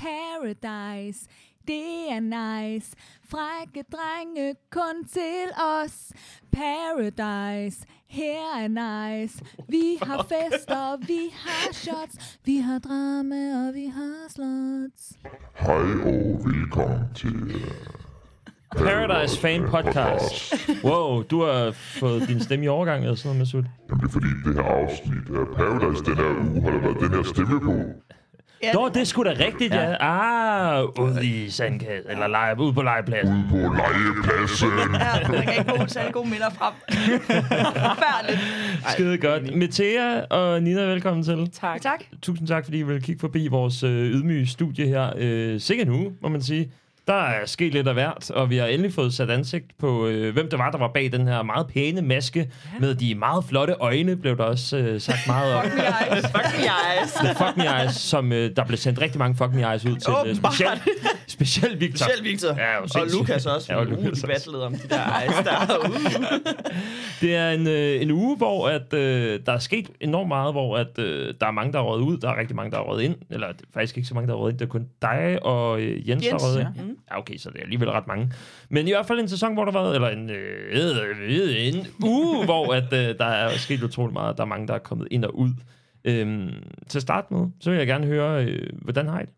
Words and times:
Paradise, 0.00 1.28
det 1.68 2.10
er 2.10 2.20
nice. 2.20 2.96
Frække 3.28 3.84
drenge 3.92 4.54
kun 4.70 5.04
til 5.04 5.44
os. 5.82 6.12
Paradise, 6.52 7.86
her 8.08 8.40
er 8.58 8.68
nice. 8.68 9.44
Vi 9.68 9.98
har 10.02 10.22
fester, 10.22 11.06
vi 11.06 11.20
har 11.32 11.72
shots. 11.72 12.38
Vi 12.44 12.56
har 12.56 12.78
drama, 12.78 13.68
og 13.68 13.74
vi 13.74 13.86
har 13.86 14.28
slots. 14.28 15.12
Hej 15.54 15.74
og 16.04 16.40
velkommen 16.44 17.00
til 17.14 17.34
øh, 17.34 17.70
Paradise 18.76 19.40
Fan 19.40 19.62
Podcast. 19.62 20.54
Wow, 20.84 21.22
du 21.22 21.42
har 21.42 21.70
fået 21.72 22.28
din 22.28 22.40
stemme 22.40 22.64
i 22.64 22.68
overgang 22.68 23.02
eller 23.02 23.16
sådan 23.16 23.28
noget, 23.28 23.38
Masud. 23.38 23.64
Jamen 23.88 24.00
det 24.00 24.08
er 24.08 24.12
fordi 24.12 24.28
det 24.44 24.54
her 24.54 24.62
afsnit 24.62 25.36
af 25.40 25.46
Paradise 25.56 26.04
den 26.04 26.16
her 26.16 26.30
uge 26.50 26.62
har 26.62 26.70
der 26.70 26.80
været 26.80 27.00
den 27.00 27.14
her 27.14 27.22
stemme 27.22 27.60
på. 27.60 27.74
Ja, 28.62 28.72
Nå, 28.72 28.88
det 28.88 28.96
er 28.96 29.04
sgu 29.04 29.22
da 29.22 29.30
rigtigt, 29.30 29.74
ja. 29.74 29.94
Ah, 30.00 30.84
ude 30.98 31.26
i 31.26 31.50
sandkassen, 31.50 32.10
eller 32.10 32.26
lege, 32.26 32.60
ude 32.60 32.72
på 32.72 32.82
legepladsen. 32.82 33.34
Ude 33.54 33.64
på 33.68 33.82
legepladsen. 33.82 34.68
Ja, 34.94 35.32
der 35.36 35.42
kan 35.42 35.52
ikke 35.58 35.72
gode, 35.78 35.88
særlig 35.90 36.12
gode 36.12 36.28
minder 36.30 36.50
frem. 36.50 36.72
Forfærdeligt. 36.88 38.40
Skide 38.92 39.18
godt. 39.18 39.56
Metea 39.56 40.20
og 40.30 40.62
Nina, 40.62 40.82
velkommen 40.82 41.24
til. 41.24 41.50
Tak. 41.60 41.80
Tak. 41.80 42.04
Tusind 42.22 42.48
tak, 42.48 42.64
fordi 42.64 42.78
I 42.78 42.82
vil 42.82 43.02
kigge 43.02 43.20
forbi 43.20 43.48
vores 43.48 43.82
øh, 43.82 43.90
ydmyge 44.10 44.46
studie 44.46 44.86
her. 44.86 45.10
Øh, 45.18 45.60
sikkert 45.60 45.88
nu, 45.88 46.12
må 46.22 46.28
man 46.28 46.42
sige. 46.42 46.72
Der 47.06 47.14
er 47.14 47.46
sket 47.46 47.72
lidt 47.72 47.88
af 47.88 47.94
hvert, 47.94 48.30
og 48.30 48.50
vi 48.50 48.56
har 48.56 48.66
endelig 48.66 48.92
fået 48.94 49.14
sat 49.14 49.30
ansigt 49.30 49.66
på, 49.78 50.06
øh, 50.06 50.32
hvem 50.32 50.50
det 50.50 50.58
var, 50.58 50.70
der 50.70 50.78
var 50.78 50.90
bag 50.94 51.12
den 51.12 51.28
her 51.28 51.42
meget 51.42 51.66
pæne 51.66 52.02
maske, 52.02 52.38
ja. 52.38 52.78
med 52.80 52.94
de 52.94 53.14
meget 53.14 53.44
flotte 53.44 53.74
øjne, 53.80 54.16
blev 54.16 54.36
der 54.36 54.44
også 54.44 54.76
øh, 54.76 55.00
sagt 55.00 55.26
meget 55.26 55.54
om. 55.54 55.64
Fuck 55.64 55.74
me 55.74 55.82
eyes. 55.82 56.26
Fuck 56.26 56.56
me 56.56 56.62
eyes. 56.62 57.12
The 57.12 57.34
Fuck 57.34 57.56
Me 57.56 57.80
Eyes, 57.80 57.94
som 57.94 58.32
øh, 58.32 58.56
der 58.56 58.64
blev 58.64 58.76
sendt 58.76 59.00
rigtig 59.00 59.18
mange 59.18 59.36
Fuck 59.36 59.54
Me 59.54 59.70
Eyes 59.70 59.84
ud 59.84 59.96
til. 59.96 60.12
Øh, 60.26 60.36
specielt, 60.36 60.82
specielt 61.26 61.80
Victor. 61.80 62.06
Selv 62.06 62.24
Victor. 62.24 62.48
Ja, 62.48 62.76
jo, 62.76 62.82
og 62.82 62.90
sindssygt. 62.90 63.20
Lukas 63.20 63.46
også. 63.46 63.72
Ja, 63.72 63.78
og 63.78 63.86
Uh, 63.86 64.04
Lukas 64.04 64.22
de 64.22 64.32
også. 64.34 64.60
om 64.66 64.72
de 64.72 64.88
der 64.88 65.04
ejs 65.04 65.34
der. 65.44 65.78
Uh. 65.88 65.96
Det 67.20 67.36
er 67.36 67.50
en, 67.50 67.66
øh, 67.66 68.02
en 68.02 68.10
uge, 68.10 68.36
hvor 68.36 68.68
at, 68.68 68.94
øh, 68.94 69.40
der 69.46 69.52
er 69.52 69.58
sket 69.58 69.90
enormt 70.00 70.28
meget, 70.28 70.54
hvor 70.54 70.76
at, 70.76 70.98
øh, 70.98 71.34
der 71.40 71.46
er 71.46 71.50
mange, 71.50 71.72
der 71.72 71.78
er 71.78 71.82
røget 71.82 72.02
ud, 72.02 72.16
der 72.18 72.28
er 72.30 72.40
rigtig 72.40 72.56
mange, 72.56 72.70
der 72.70 72.78
er 72.78 72.82
røget 72.82 73.02
ind, 73.02 73.14
eller 73.30 73.46
er 73.46 73.52
faktisk 73.74 73.96
ikke 73.96 74.08
så 74.08 74.14
mange, 74.14 74.28
der 74.28 74.34
er 74.34 74.38
røget 74.38 74.52
ind, 74.52 74.58
det 74.58 74.64
er 74.64 74.70
kun 74.70 74.86
dig 75.02 75.38
og 75.42 75.80
øh, 75.80 76.08
Jens, 76.08 76.08
Jens 76.08 76.42
der 76.42 76.48
er 76.48 76.52
røget 76.52 76.58
ja. 76.76 76.82
ind. 76.82 76.96
Ja, 77.10 77.18
okay, 77.18 77.36
så 77.36 77.50
det 77.50 77.58
er 77.58 77.62
alligevel 77.62 77.90
ret 77.90 78.06
mange. 78.06 78.32
Men 78.68 78.88
i 78.88 78.90
hvert 78.90 79.06
fald 79.06 79.20
en 79.20 79.28
sæson, 79.28 79.54
hvor 79.54 79.64
der 79.64 79.72
var, 79.72 79.92
eller 79.92 80.08
en, 80.08 80.30
øh, 80.30 80.96
øh, 80.96 81.18
øh 81.20 81.66
en 81.66 81.86
uge, 82.02 82.44
hvor 82.44 82.74
at, 82.74 82.92
øh, 82.92 83.18
der 83.18 83.24
er 83.24 83.56
sket 83.56 83.82
utrolig 83.82 84.12
meget, 84.12 84.36
der 84.36 84.42
er 84.42 84.48
mange, 84.48 84.68
der 84.68 84.74
er 84.74 84.78
kommet 84.78 85.08
ind 85.10 85.24
og 85.24 85.38
ud. 85.38 85.50
Øhm, 86.04 86.52
til 86.88 86.98
at 86.98 87.02
starte 87.02 87.34
med, 87.34 87.48
så 87.60 87.70
vil 87.70 87.76
jeg 87.78 87.86
gerne 87.86 88.06
høre, 88.06 88.44
øh, 88.44 88.68
hvordan 88.82 89.08
har 89.08 89.20
I 89.20 89.24
det? 89.24 89.34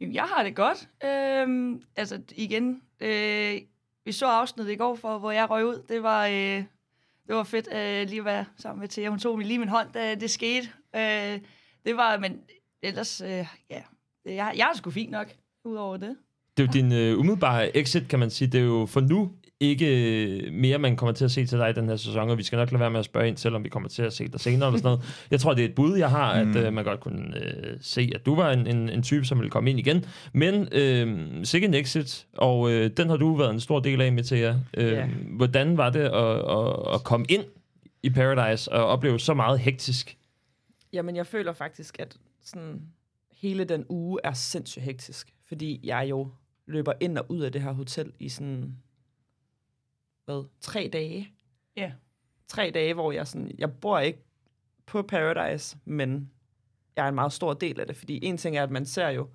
Jamen, 0.00 0.14
Jeg 0.14 0.24
har 0.24 0.42
det 0.42 0.56
godt. 0.56 0.88
Øhm, 1.04 1.82
altså, 1.96 2.20
igen, 2.36 2.82
øh, 3.00 3.60
vi 4.04 4.12
så 4.12 4.26
afsnittet 4.26 4.72
i 4.72 4.76
går, 4.76 4.94
for, 4.94 5.18
hvor 5.18 5.30
jeg 5.30 5.50
røg 5.50 5.66
ud. 5.66 5.82
Det 5.88 6.02
var, 6.02 6.26
øh, 6.26 6.64
det 7.26 7.36
var 7.36 7.42
fedt 7.42 7.68
øh, 7.72 8.08
lige 8.08 8.18
at 8.18 8.24
være 8.24 8.44
sammen 8.56 8.80
med 8.80 8.88
Thea. 8.88 9.08
Hun 9.08 9.18
tog 9.18 9.38
mig 9.38 9.46
lige 9.46 9.58
min 9.58 9.68
hånd, 9.68 9.92
da 9.92 10.14
det 10.14 10.30
skete. 10.30 10.68
Øh, 10.96 11.40
det 11.86 11.96
var, 11.96 12.18
men 12.18 12.40
ellers, 12.82 13.20
øh, 13.20 13.46
ja, 13.70 13.82
jeg, 14.24 14.54
jeg 14.56 14.68
er 14.72 14.76
sgu 14.76 14.90
fint 14.90 15.10
nok, 15.10 15.28
udover 15.64 15.96
det. 15.96 16.16
Det 16.60 16.76
er 16.76 16.80
jo 16.80 16.84
din 16.84 16.92
øh, 16.92 17.18
umiddelbare 17.18 17.76
exit, 17.76 18.08
kan 18.08 18.18
man 18.18 18.30
sige. 18.30 18.48
Det 18.48 18.60
er 18.60 18.64
jo 18.64 18.86
for 18.86 19.00
nu 19.00 19.30
ikke 19.60 19.86
øh, 20.46 20.52
mere, 20.52 20.78
man 20.78 20.96
kommer 20.96 21.12
til 21.12 21.24
at 21.24 21.30
se 21.30 21.46
til 21.46 21.58
dig 21.58 21.70
i 21.70 21.72
den 21.72 21.88
her 21.88 21.96
sæson, 21.96 22.30
og 22.30 22.38
vi 22.38 22.42
skal 22.42 22.56
nok 22.56 22.70
lade 22.70 22.80
være 22.80 22.90
med 22.90 22.98
at 22.98 23.04
spørge 23.04 23.28
ind, 23.28 23.36
selvom 23.36 23.64
vi 23.64 23.68
kommer 23.68 23.88
til 23.88 24.02
at 24.02 24.12
se 24.12 24.28
dig 24.28 24.40
senere 24.40 24.68
eller 24.68 24.78
sådan 24.78 24.88
noget. 24.88 25.04
Jeg 25.30 25.40
tror, 25.40 25.54
det 25.54 25.64
er 25.64 25.68
et 25.68 25.74
bud, 25.74 25.98
jeg 25.98 26.10
har, 26.10 26.32
at 26.32 26.56
øh, 26.56 26.72
man 26.72 26.84
godt 26.84 27.00
kunne 27.00 27.44
øh, 27.44 27.76
se, 27.80 28.12
at 28.14 28.26
du 28.26 28.34
var 28.34 28.52
en, 28.52 28.66
en, 28.66 28.88
en 28.88 29.02
type, 29.02 29.24
som 29.24 29.38
ville 29.38 29.50
komme 29.50 29.70
ind 29.70 29.78
igen. 29.78 30.04
Men 30.32 30.68
øh, 30.72 31.02
en 31.54 31.74
exit, 31.74 32.26
og 32.36 32.70
øh, 32.70 32.90
den 32.96 33.08
har 33.08 33.16
du 33.16 33.34
været 33.34 33.50
en 33.50 33.60
stor 33.60 33.80
del 33.80 34.00
af, 34.00 34.12
Mathia. 34.12 34.56
Øh, 34.76 34.92
Ja. 34.92 35.06
Hvordan 35.36 35.76
var 35.76 35.90
det 35.90 36.00
at, 36.00 36.36
at, 36.50 36.94
at 36.94 37.04
komme 37.04 37.26
ind 37.28 37.44
i 38.02 38.10
Paradise 38.10 38.72
og 38.72 38.86
opleve 38.86 39.20
så 39.20 39.34
meget 39.34 39.58
hektisk? 39.58 40.16
Jamen, 40.92 41.16
jeg 41.16 41.26
føler 41.26 41.52
faktisk, 41.52 41.96
at 41.98 42.16
sådan, 42.44 42.82
hele 43.32 43.64
den 43.64 43.84
uge 43.88 44.20
er 44.24 44.32
sindssygt 44.32 44.84
hektisk. 44.84 45.28
Fordi 45.48 45.80
jeg 45.84 46.06
jo 46.10 46.28
løber 46.66 46.92
ind 47.00 47.18
og 47.18 47.30
ud 47.30 47.40
af 47.40 47.52
det 47.52 47.62
her 47.62 47.72
hotel 47.72 48.12
i 48.18 48.28
sådan, 48.28 48.76
hvad, 50.24 50.44
tre 50.60 50.90
dage? 50.92 51.28
Ja. 51.76 51.92
Tre 52.48 52.70
dage, 52.74 52.94
hvor 52.94 53.12
jeg 53.12 53.26
sådan, 53.26 53.50
jeg 53.58 53.72
bor 53.80 53.98
ikke 53.98 54.24
på 54.86 55.02
Paradise, 55.02 55.78
men 55.84 56.30
jeg 56.96 57.04
er 57.04 57.08
en 57.08 57.14
meget 57.14 57.32
stor 57.32 57.52
del 57.54 57.80
af 57.80 57.86
det. 57.86 57.96
Fordi 57.96 58.24
en 58.24 58.36
ting 58.36 58.56
er, 58.56 58.62
at 58.62 58.70
man 58.70 58.86
ser 58.86 59.08
jo, 59.08 59.28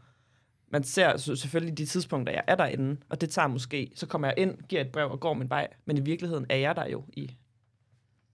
man 0.68 0.84
ser 0.84 1.18
så 1.18 1.36
selvfølgelig 1.36 1.78
de 1.78 1.86
tidspunkter, 1.86 2.34
jeg 2.34 2.44
er 2.48 2.56
derinde, 2.56 2.98
og 3.10 3.22
det 3.22 3.30
tager 3.30 3.48
måske, 3.48 3.92
så 3.96 4.08
kommer 4.08 4.28
jeg 4.28 4.38
ind, 4.38 4.58
giver 4.62 4.82
et 4.82 4.92
brev 4.92 5.12
og 5.12 5.20
går 5.20 5.34
min 5.34 5.50
vej, 5.50 5.68
men 5.86 5.98
i 5.98 6.02
virkeligheden 6.02 6.46
er 6.50 6.56
jeg 6.56 6.76
der 6.76 6.88
jo 6.88 7.04
i, 7.14 7.38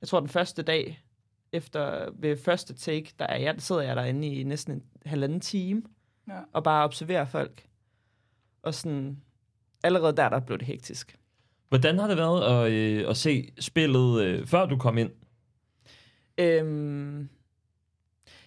jeg 0.01 0.07
tror 0.07 0.19
den 0.19 0.29
første 0.29 0.61
dag, 0.61 1.03
efter 1.51 2.09
ved 2.13 2.37
første 2.37 2.73
take, 2.73 3.13
der 3.19 3.25
er 3.25 3.37
jeg, 3.37 3.55
sidder 3.57 3.81
jeg 3.81 3.95
derinde 3.95 4.27
i 4.27 4.43
næsten 4.43 4.73
en 4.73 4.83
halvanden 5.05 5.39
time, 5.39 5.83
Ja. 6.27 6.39
og 6.53 6.63
bare 6.63 6.83
observerer 6.83 7.25
folk. 7.25 7.67
Og 8.63 8.73
sådan, 8.73 9.17
allerede 9.83 10.17
der, 10.17 10.29
der 10.29 10.39
blev 10.39 10.57
det 10.57 10.67
hektisk. 10.67 11.15
Hvordan 11.69 11.99
har 11.99 12.07
det 12.07 12.17
været 12.17 12.65
at, 12.65 12.71
øh, 12.71 13.09
at 13.09 13.17
se 13.17 13.51
spillet, 13.59 14.21
øh, 14.21 14.47
før 14.47 14.65
du 14.65 14.77
kom 14.77 14.97
ind? 14.97 15.09
Øhm, 16.37 17.29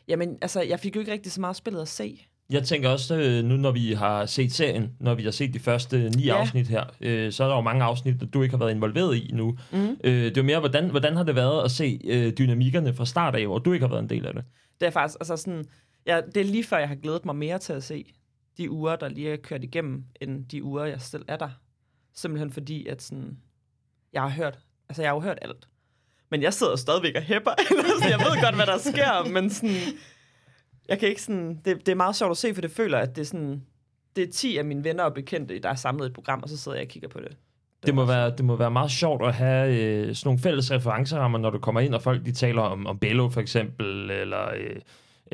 jamen, 0.09 0.39
altså, 0.43 0.63
jeg 0.63 0.81
fik 0.81 0.97
jo 0.97 1.01
ikke 1.01 1.13
rigtig 1.13 1.33
så 1.33 1.41
meget 1.41 1.57
spillet 1.57 1.81
at 1.81 1.89
se. 1.89 2.27
Jeg 2.51 2.65
tænker 2.65 2.89
også, 2.89 3.17
øh, 3.17 3.45
nu 3.45 3.57
når 3.57 3.71
vi 3.71 3.93
har 3.93 4.27
set 4.27 4.53
serien, 4.53 4.93
når 5.01 5.15
vi 5.15 5.25
har 5.25 5.31
set 5.31 5.55
de 5.55 5.59
første 5.59 6.11
ni 6.11 6.25
ja. 6.25 6.41
Afsnit 6.41 6.69
her, 6.69 6.85
øh, 7.01 7.33
så 7.33 7.45
er 7.45 7.49
der 7.49 7.55
jo 7.55 7.61
mange 7.61 7.85
afsnit, 7.85 8.21
der 8.21 8.27
du 8.27 8.43
ikke 8.43 8.53
har 8.53 8.59
været 8.59 8.71
involveret 8.71 9.17
i 9.17 9.31
nu. 9.33 9.59
Mm. 9.73 9.97
Øh, 10.05 10.13
det 10.13 10.27
er 10.27 10.33
jo 10.37 10.43
mere, 10.43 10.61
hvordan, 10.61 10.91
hvordan 10.91 11.17
har 11.17 11.25
det 11.25 11.35
været 11.35 11.65
at 11.65 11.71
se 11.71 12.01
øh, 12.05 12.33
dynamikkerne 12.33 12.95
fra 12.95 13.07
start 13.07 13.35
af, 13.35 13.47
hvor 13.47 13.59
du 13.59 13.73
ikke 13.73 13.87
har 13.87 13.91
været 13.91 14.03
en 14.03 14.09
del 14.09 14.27
af 14.27 14.35
det? 14.35 14.45
Det 14.81 14.87
er 14.87 14.91
faktisk, 14.91 15.17
altså 15.21 15.37
sådan, 15.37 15.65
ja, 16.07 16.21
det 16.35 16.37
er 16.37 16.45
lige 16.45 16.65
før, 16.65 16.79
jeg 16.79 16.89
har 16.89 16.95
glædet 16.95 17.25
mig 17.25 17.37
mere 17.37 17.59
til 17.59 17.73
at 17.73 17.83
se 17.83 18.15
de 18.59 18.71
uger, 18.71 18.97
der 18.97 19.09
lige 19.09 19.33
er 19.33 19.37
kørt 19.37 19.65
igennem, 19.65 20.05
end 20.21 20.47
de 20.47 20.65
uger, 20.65 20.85
jeg 20.85 21.01
selv 21.01 21.25
er 21.29 21.37
der. 21.37 21.51
Simpelthen 22.15 22.53
fordi, 22.53 22.87
at 22.87 23.03
sådan, 23.03 23.39
jeg 24.13 24.23
har 24.23 24.29
hørt, 24.29 24.59
altså 24.89 25.03
jeg 25.03 25.11
har 25.11 25.17
jo 25.17 25.21
hørt 25.21 25.39
alt. 25.43 25.69
Men 26.31 26.43
jeg 26.43 26.55
sidder 26.55 26.77
stadigvæk 26.77 27.15
og 27.17 27.23
hæpper. 27.23 27.51
så 27.69 27.75
altså, 27.79 28.09
jeg 28.09 28.19
ved 28.19 28.43
godt, 28.43 28.55
hvad 28.55 28.67
der 28.67 28.79
sker, 28.79 29.33
men 29.33 29.51
sådan, 29.51 29.77
jeg 30.89 30.99
kan 30.99 31.09
ikke 31.09 31.23
sådan, 31.23 31.61
det, 31.65 31.87
det 31.87 31.89
er 31.89 31.97
meget 31.97 32.17
sjovt 32.17 32.31
at 32.31 32.37
se, 32.37 32.55
for 32.55 32.61
det 32.61 32.71
føler, 32.71 32.99
at 32.99 33.17
det 33.17 33.23
er 33.23 33.27
sådan, 33.27 33.63
det 34.17 34.29
er 34.29 34.33
10 34.33 34.57
af 34.57 34.65
mine 34.65 34.85
venner 34.85 35.05
og 35.05 35.15
bekendte, 35.15 35.59
der 35.59 35.69
er 35.69 35.75
samlet 35.75 36.05
i 36.05 36.09
et 36.09 36.13
program, 36.13 36.43
og 36.43 36.49
så 36.49 36.57
sidder 36.57 36.79
jeg 36.79 36.85
og 36.85 36.89
kigger 36.89 37.09
på 37.09 37.21
det. 37.21 37.37
Det 37.87 37.95
må, 37.95 38.05
være, 38.05 38.31
det 38.31 38.45
må 38.45 38.57
være 38.57 38.71
meget 38.71 38.91
sjovt 38.91 39.27
at 39.27 39.35
have 39.35 39.83
øh, 39.83 40.15
sådan 40.15 40.29
nogle 40.29 40.41
fælles 40.41 40.71
referencerammer, 40.71 41.39
når 41.39 41.51
du 41.51 41.59
kommer 41.59 41.81
ind, 41.81 41.95
og 41.95 42.03
folk 42.03 42.25
de 42.25 42.33
taler 42.33 42.63
om, 42.63 42.87
om 42.87 42.99
Bello 42.99 43.29
for 43.29 43.41
eksempel, 43.41 44.11
eller, 44.11 44.49
øh, 44.57 44.77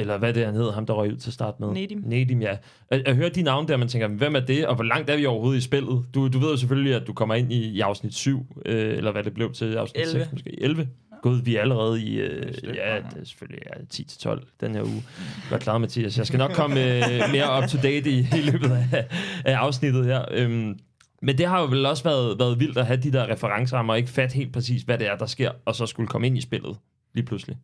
eller 0.01 0.19
hvad 0.19 0.35
det 0.35 0.43
er, 0.43 0.47
han 0.47 0.55
hedder, 0.55 0.73
ham 0.73 0.87
der 0.87 0.95
røg 0.95 1.13
ud 1.13 1.17
til 1.17 1.33
start 1.33 1.61
med. 1.61 1.69
Nedim. 1.69 2.03
Nedim, 2.07 2.43
ja. 2.43 2.57
At, 2.91 3.09
at 3.09 3.17
høre 3.17 3.29
de 3.29 3.43
navne 3.43 3.69
der, 3.69 3.77
man 3.77 3.89
tænker, 3.89 4.09
hvem 4.09 4.37
er 4.37 4.41
det, 4.41 4.67
og 4.67 4.75
hvor 4.75 4.85
langt 4.85 5.11
er 5.11 5.17
vi 5.17 5.27
overhovedet 5.27 5.59
i 5.59 5.63
spillet? 5.63 6.05
Du, 6.15 6.29
du 6.29 6.39
ved 6.39 6.51
jo 6.51 6.57
selvfølgelig, 6.57 6.95
at 6.95 7.07
du 7.07 7.13
kommer 7.13 7.35
ind 7.35 7.53
i, 7.53 7.69
i 7.69 7.81
afsnit 7.81 8.15
7, 8.15 8.47
øh, 8.67 8.97
eller 8.97 9.13
hvad 9.13 9.25
det 9.25 9.35
blev 9.35 9.53
til, 9.53 9.75
afsnit 9.75 10.07
11. 10.07 10.25
6 10.25 10.33
måske. 10.33 10.63
11. 10.63 10.89
Gud, 11.23 11.43
vi 11.43 11.57
er 11.57 11.61
allerede 11.61 12.03
i, 12.03 12.21
øh, 12.21 12.53
ja, 12.65 12.97
det 12.97 13.21
er 13.21 13.25
selvfølgelig 13.25 13.63
ja, 13.67 14.35
10-12 14.35 14.57
den 14.61 14.75
her 14.75 14.83
uge. 14.83 15.03
Godt 15.51 15.63
klaret, 15.63 15.81
Mathias. 15.81 16.19
Jeg 16.19 16.27
skal 16.27 16.39
nok 16.39 16.51
komme 16.51 16.97
øh, 16.97 17.21
mere 17.33 17.63
up-to-date 17.63 18.11
i, 18.11 18.19
i 18.19 18.51
løbet 18.51 18.71
af, 18.71 19.07
af 19.45 19.55
afsnittet 19.55 20.07
her. 20.07 20.25
Øhm, 20.31 20.79
men 21.23 21.39
det 21.39 21.47
har 21.47 21.61
jo 21.61 21.67
vel 21.67 21.87
også 21.87 22.05
været, 22.05 22.39
været 22.39 22.61
vildt 22.61 22.79
at 22.79 22.87
have 22.87 22.97
de 22.97 23.13
der 23.13 23.33
referencerammer, 23.33 23.93
og 23.93 23.99
ikke 23.99 24.11
fatte 24.11 24.35
helt 24.35 24.53
præcis, 24.53 24.83
hvad 24.83 24.99
det 24.99 25.07
er, 25.07 25.17
der 25.17 25.27
sker, 25.27 25.51
og 25.65 25.75
så 25.75 25.87
skulle 25.87 26.09
komme 26.09 26.27
ind 26.27 26.39
i 26.39 26.41
spillet 26.41 26.77
lige 27.15 27.27
pludselig. 27.27 27.57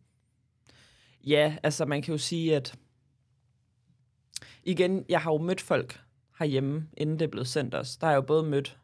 Ja, 1.23 1.57
altså 1.63 1.85
man 1.85 2.01
kan 2.01 2.11
jo 2.11 2.17
sige, 2.17 2.55
at 2.55 2.79
igen, 4.63 5.05
jeg 5.09 5.21
har 5.21 5.31
jo 5.31 5.37
mødt 5.37 5.61
folk 5.61 6.01
herhjemme, 6.39 6.87
inden 6.97 7.19
det 7.19 7.31
blev 7.31 7.45
sendt 7.45 7.75
os. 7.75 7.97
Der 7.97 8.07
har 8.07 8.11
jeg 8.11 8.17
jo 8.17 8.25
både 8.25 8.43
mødt 8.43 8.77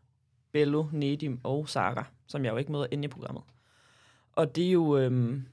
Bello, 0.52 0.86
Nedim 0.92 1.40
og 1.44 1.70
Sara, 1.70 2.06
som 2.28 2.46
jeg 2.46 2.52
jo 2.52 2.58
ikke 2.58 2.72
møder 2.72 2.88
inde 2.92 3.06
i 3.06 3.08
programmet. 3.08 3.44
Og 4.32 4.56
det 4.56 4.68
er 4.68 4.72
jo, 4.72 4.98
øhm, 4.98 5.46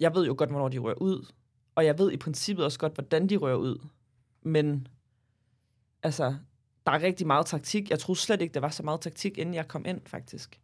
jeg 0.00 0.14
ved 0.14 0.26
jo 0.26 0.34
godt, 0.38 0.50
hvornår 0.50 0.68
de 0.68 0.78
rører 0.78 0.94
ud, 0.94 1.32
og 1.74 1.84
jeg 1.84 1.98
ved 1.98 2.12
i 2.12 2.16
princippet 2.16 2.64
også 2.64 2.78
godt, 2.78 2.94
hvordan 2.94 3.28
de 3.28 3.36
rører 3.36 3.56
ud. 3.56 3.86
Men 4.42 4.88
altså, 6.02 6.36
der 6.86 6.92
er 6.92 7.02
rigtig 7.02 7.26
meget 7.26 7.46
taktik. 7.46 7.90
Jeg 7.90 7.98
troede 7.98 8.20
slet 8.20 8.42
ikke, 8.42 8.54
der 8.54 8.60
var 8.60 8.68
så 8.68 8.82
meget 8.82 9.00
taktik, 9.00 9.38
inden 9.38 9.54
jeg 9.54 9.68
kom 9.68 9.84
ind, 9.86 10.00
faktisk. 10.06 10.60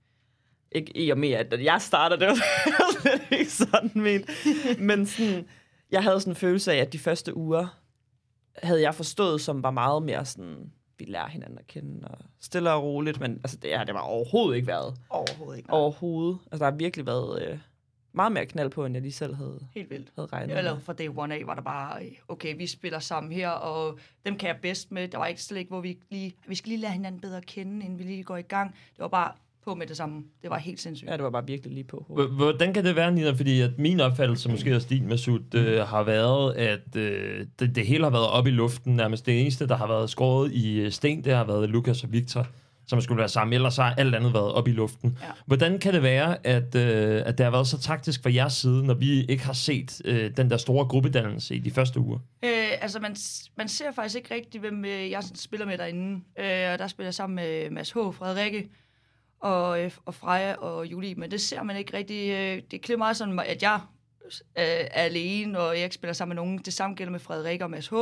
Ikke 0.74 0.96
i 0.96 1.10
og 1.10 1.18
med, 1.18 1.30
at 1.30 1.64
jeg 1.64 1.82
starter, 1.82 2.16
det 2.16 2.28
var 2.28 2.36
slet 3.00 3.22
ikke 3.38 3.50
sådan 3.52 3.90
ment. 3.94 4.30
Men 4.78 5.06
sådan, 5.06 5.44
jeg 5.90 6.02
havde 6.02 6.20
sådan 6.20 6.30
en 6.30 6.36
følelse 6.36 6.72
af, 6.72 6.76
at 6.76 6.92
de 6.92 6.98
første 6.98 7.36
uger 7.36 7.80
havde 8.62 8.82
jeg 8.82 8.94
forstået, 8.94 9.40
som 9.40 9.62
var 9.62 9.70
meget 9.70 10.02
mere 10.02 10.24
sådan, 10.24 10.72
vi 10.98 11.04
lærer 11.04 11.28
hinanden 11.28 11.58
at 11.58 11.66
kende, 11.66 12.08
og 12.08 12.18
stille 12.40 12.72
og 12.72 12.82
roligt, 12.82 13.20
men 13.20 13.30
altså, 13.32 13.56
det, 13.56 13.76
har 13.76 13.84
det 13.84 13.94
var 13.94 14.00
overhovedet 14.00 14.56
ikke 14.56 14.66
været. 14.68 14.94
Overhovedet 15.10 15.56
ikke. 15.58 15.68
nej. 15.70 15.78
Overhovedet. 15.78 16.38
Altså, 16.52 16.64
der 16.64 16.70
har 16.70 16.76
virkelig 16.78 17.06
været 17.06 17.42
øh, 17.48 17.58
meget 18.12 18.32
mere 18.32 18.46
knald 18.46 18.70
på, 18.70 18.84
end 18.86 18.94
jeg 18.94 19.02
lige 19.02 19.12
selv 19.12 19.34
havde, 19.34 19.60
Helt 19.74 19.90
vildt. 19.90 20.12
havde 20.16 20.28
regnet 20.32 20.58
Eller 20.58 20.74
med. 20.74 20.82
fra 20.82 20.92
day 20.92 21.08
one 21.16 21.34
af 21.34 21.42
var 21.46 21.54
der 21.54 21.62
bare, 21.62 22.02
okay, 22.28 22.56
vi 22.56 22.66
spiller 22.66 22.98
sammen 22.98 23.32
her, 23.32 23.48
og 23.50 23.98
dem 24.26 24.36
kan 24.38 24.48
jeg 24.48 24.56
bedst 24.62 24.92
med. 24.92 25.08
Der 25.08 25.18
var 25.18 25.26
ikke 25.26 25.42
slet 25.42 25.58
ikke, 25.58 25.68
hvor 25.68 25.80
vi 25.80 25.98
lige, 26.10 26.34
vi 26.46 26.54
skal 26.54 26.68
lige 26.68 26.80
lære 26.80 26.92
hinanden 26.92 27.20
bedre 27.20 27.36
at 27.36 27.46
kende, 27.46 27.84
inden 27.84 27.98
vi 27.98 28.04
lige 28.04 28.24
går 28.24 28.36
i 28.36 28.42
gang. 28.42 28.70
Det 28.70 28.98
var 28.98 29.08
bare 29.08 29.32
på 29.64 29.74
med 29.74 29.86
det 29.86 29.96
samme. 29.96 30.22
Det 30.42 30.50
var 30.50 30.58
helt 30.58 30.80
sindssygt. 30.80 31.10
Ja, 31.10 31.16
det 31.16 31.24
var 31.24 31.30
bare 31.30 31.46
virkelig 31.46 31.74
lige 31.74 31.84
på. 31.84 32.28
Hvordan 32.36 32.74
kan 32.74 32.84
det 32.84 32.96
være, 32.96 33.12
Nina? 33.12 33.30
Fordi 33.30 33.60
at 33.60 33.70
min 33.78 34.00
opfattelse, 34.00 34.50
måske 34.50 34.76
også 34.76 34.88
din, 34.90 35.08
Masud, 35.08 35.54
øh, 35.54 35.80
har 35.80 36.02
været, 36.02 36.54
at 36.54 36.96
øh, 36.96 37.46
det, 37.58 37.74
det 37.74 37.86
hele 37.86 38.04
har 38.04 38.10
været 38.10 38.28
op 38.28 38.46
i 38.46 38.50
luften. 38.50 38.96
Nærmest 38.96 39.26
det 39.26 39.40
eneste, 39.40 39.68
der 39.68 39.76
har 39.76 39.86
været 39.86 40.10
skåret 40.10 40.52
i 40.52 40.80
øh, 40.80 40.90
sten, 40.90 41.24
det 41.24 41.32
har 41.34 41.44
været 41.44 41.70
Lukas 41.70 42.04
og 42.04 42.12
Victor, 42.12 42.46
som 42.86 43.00
skulle 43.00 43.18
være 43.18 43.28
sammen. 43.28 43.52
Ellers 43.54 43.76
har 43.76 43.94
alt 43.94 44.14
andet 44.14 44.34
været 44.34 44.52
op 44.52 44.68
i 44.68 44.70
luften. 44.70 45.18
Ja. 45.22 45.26
Hvordan 45.46 45.78
kan 45.78 45.94
det 45.94 46.02
være, 46.02 46.46
at, 46.46 46.74
øh, 46.74 47.22
at 47.26 47.38
det 47.38 47.44
har 47.44 47.50
været 47.50 47.66
så 47.66 47.78
taktisk 47.80 48.22
fra 48.22 48.32
jeres 48.34 48.52
side, 48.52 48.86
når 48.86 48.94
vi 48.94 49.24
ikke 49.24 49.44
har 49.44 49.52
set 49.52 50.02
øh, 50.04 50.30
den 50.36 50.50
der 50.50 50.56
store 50.56 50.86
gruppedannelse 50.86 51.54
i 51.54 51.58
de 51.58 51.70
første 51.70 52.00
uger? 52.00 52.18
Øh, 52.44 52.50
altså, 52.80 53.00
man, 53.00 53.16
man 53.56 53.68
ser 53.68 53.92
faktisk 53.92 54.16
ikke 54.16 54.34
rigtigt, 54.34 54.60
hvem 54.60 54.84
øh, 54.84 55.10
jeg 55.10 55.22
spiller 55.34 55.66
med 55.66 55.78
derinde. 55.78 56.20
Øh, 56.38 56.72
og 56.72 56.78
der 56.78 56.86
spiller 56.86 57.06
jeg 57.06 57.14
sammen 57.14 57.36
med 57.36 57.70
Mads 57.70 57.90
H., 57.90 57.96
Frederikke 57.96 58.68
og, 59.44 59.84
øh, 59.84 59.90
og 60.04 60.14
Freja 60.14 60.54
og 60.54 60.86
Julie. 60.86 61.14
Men 61.14 61.30
det 61.30 61.40
ser 61.40 61.62
man 61.62 61.76
ikke 61.76 61.96
rigtig. 61.96 62.30
Øh, 62.30 62.62
det 62.70 62.82
klæder 62.82 62.98
meget 62.98 63.16
sådan, 63.16 63.38
at 63.38 63.62
jeg 63.62 63.80
øh, 64.34 64.64
er 64.90 65.02
alene, 65.02 65.58
og 65.58 65.74
jeg 65.74 65.84
ikke 65.84 65.94
spiller 65.94 66.12
sammen 66.12 66.36
med 66.36 66.44
nogen. 66.44 66.58
Det 66.58 66.72
samme 66.72 66.96
gælder 66.96 67.10
med 67.10 67.20
Frederik 67.20 67.60
og 67.60 67.70
Mads 67.70 67.88
H. 67.88 67.94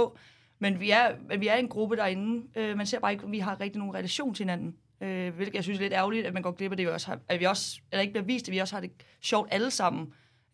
Men 0.59 0.81
vi 0.81 0.91
er, 0.91 1.11
men 1.29 1.41
vi 1.41 1.49
er 1.49 1.55
en 1.55 1.69
gruppe 1.69 1.97
derinde. 1.97 2.47
Øh, 2.57 2.77
man 2.77 2.87
ser 2.87 3.01
bare 3.01 3.13
ikke, 3.13 3.25
at 3.25 3.33
vi 3.33 3.39
har 3.39 3.61
rigtig 3.61 3.79
nogen 3.79 3.95
relation 3.95 4.35
til 4.35 4.43
hinanden. 4.43 4.77
Øh, 5.01 5.35
hvilket 5.35 5.55
jeg 5.55 5.63
synes 5.63 5.79
er 5.79 5.83
lidt 5.83 5.93
ærgerligt, 5.93 6.27
at 6.27 6.35
man 6.35 6.43
går 6.43 6.51
glip 6.51 6.71
af 6.71 6.77
det, 6.77 6.87
vi 6.87 6.91
også 6.91 7.07
har, 7.07 7.19
at 7.29 7.41
vi 7.41 7.45
også, 7.45 7.81
eller 7.93 8.01
ikke 8.01 8.13
bliver 8.13 8.25
vist, 8.25 8.49
at 8.49 8.53
vi 8.53 8.59
også 8.59 8.75
har 8.75 8.81
det 8.81 8.91
sjovt 9.21 9.49
alle 9.53 9.71
sammen. 9.71 10.07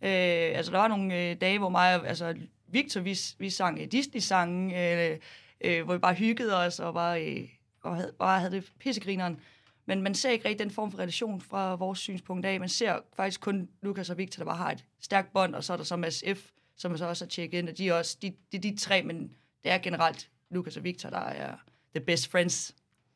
Øh, 0.03 0.57
altså, 0.57 0.73
der 0.73 0.79
var 0.79 0.89
nogle 0.89 1.31
øh, 1.31 1.37
dage, 1.41 1.59
hvor 1.59 1.69
mig 1.69 2.01
og 2.01 2.09
altså, 2.09 2.35
Victor, 2.69 3.01
vi, 3.01 3.19
vi 3.39 3.51
sang 3.51 3.79
øh, 3.81 3.87
Disney-sange, 3.87 4.93
øh, 5.11 5.19
øh, 5.61 5.85
hvor 5.85 5.95
vi 5.95 5.99
bare 5.99 6.15
hyggede 6.15 6.57
os 6.57 6.81
og 6.81 6.95
bare, 6.95 7.25
øh, 7.25 7.49
og 7.83 7.97
havde, 7.97 8.13
bare 8.19 8.41
havde 8.41 8.53
det 8.53 8.73
pissegrineren. 8.81 9.41
Men 9.89 10.03
man 10.03 10.15
ser 10.15 10.31
ikke 10.31 10.49
rigtig 10.49 10.65
den 10.65 10.71
form 10.71 10.91
for 10.91 10.99
relation 10.99 11.41
fra 11.41 11.75
vores 11.75 11.99
synspunkt 11.99 12.47
af. 12.47 12.61
Man 12.61 12.69
ser 12.69 12.99
faktisk 13.17 13.41
kun 13.41 13.69
Lukas 13.83 14.11
og 14.11 14.19
Victor, 14.19 14.41
der 14.41 14.45
bare 14.45 14.57
har 14.57 14.71
et 14.71 14.85
stærkt 15.01 15.33
bånd, 15.33 15.55
og 15.55 15.65
så 15.65 15.73
er 15.73 15.77
der 15.77 15.85
så 15.85 15.97
Mads 15.97 16.25
F., 16.35 16.51
som 16.77 16.97
så 16.97 17.07
også 17.07 17.25
har 17.25 17.29
tjekket 17.29 17.59
ind, 17.59 17.69
og 17.69 17.79
de 17.79 17.89
er 17.89 17.95
også, 17.95 18.17
de, 18.23 18.33
de, 18.53 18.59
de 18.59 18.77
tre, 18.77 19.03
men 19.03 19.31
det 19.65 19.73
er 19.73 19.79
generelt 19.79 20.31
Lukas 20.51 20.77
og 20.77 20.85
Victor, 20.85 21.11
der 21.11 21.19
er 21.19 21.55
the 21.95 22.05
best 22.05 22.31
friends 22.31 22.75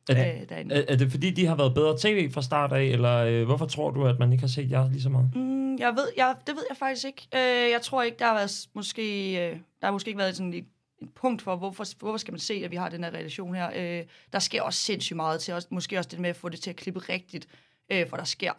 Er 0.09 0.13
det, 0.13 0.41
øh, 0.41 0.49
derinde. 0.49 0.75
er, 0.75 0.83
er 0.87 0.95
det 0.95 1.11
fordi, 1.11 1.29
de 1.29 1.45
har 1.45 1.55
været 1.55 1.73
bedre 1.73 1.97
tv 1.99 2.31
fra 2.31 2.41
start 2.41 2.71
af, 2.73 2.83
eller 2.83 3.17
øh, 3.17 3.43
hvorfor 3.43 3.65
tror 3.65 3.91
du, 3.91 4.05
at 4.07 4.19
man 4.19 4.31
ikke 4.31 4.41
har 4.41 4.47
set 4.47 4.71
jer 4.71 4.89
lige 4.89 5.01
så 5.01 5.09
meget? 5.09 5.35
Mm, 5.35 5.77
jeg 5.77 5.95
ved, 5.95 6.07
jeg, 6.17 6.35
det 6.47 6.55
ved 6.55 6.63
jeg 6.69 6.77
faktisk 6.77 7.05
ikke. 7.05 7.27
Øh, 7.35 7.71
jeg 7.71 7.79
tror 7.81 8.03
ikke, 8.03 8.19
der 8.19 8.25
har 8.25 8.33
været 8.33 8.67
måske, 8.73 9.31
øh, 9.31 9.51
der 9.81 9.87
har 9.87 9.91
måske 9.91 10.07
ikke 10.07 10.19
været 10.19 10.35
sådan 10.35 10.53
et, 10.53 10.65
et 11.03 11.13
punkt 11.13 11.41
for, 11.41 11.55
hvorfor, 11.55 11.85
hvorfor 11.99 12.17
skal 12.17 12.31
man 12.31 12.39
se, 12.39 12.53
at 12.53 12.71
vi 12.71 12.75
har 12.75 12.89
den 12.89 13.03
her 13.03 13.11
relation 13.11 13.55
her. 13.55 13.71
Øh, 13.75 14.05
der 14.33 14.39
sker 14.39 14.61
også 14.61 14.79
sindssygt 14.79 15.15
meget 15.15 15.41
til 15.41 15.53
os. 15.53 15.71
Måske 15.71 15.97
også 15.97 16.09
det 16.09 16.19
med 16.19 16.29
at 16.29 16.35
få 16.35 16.49
det 16.49 16.59
til 16.59 16.69
at 16.69 16.75
klippe 16.75 16.99
rigtigt, 16.99 17.47
øh, 17.91 18.09
for 18.09 18.17
der 18.17 18.23
sker 18.23 18.53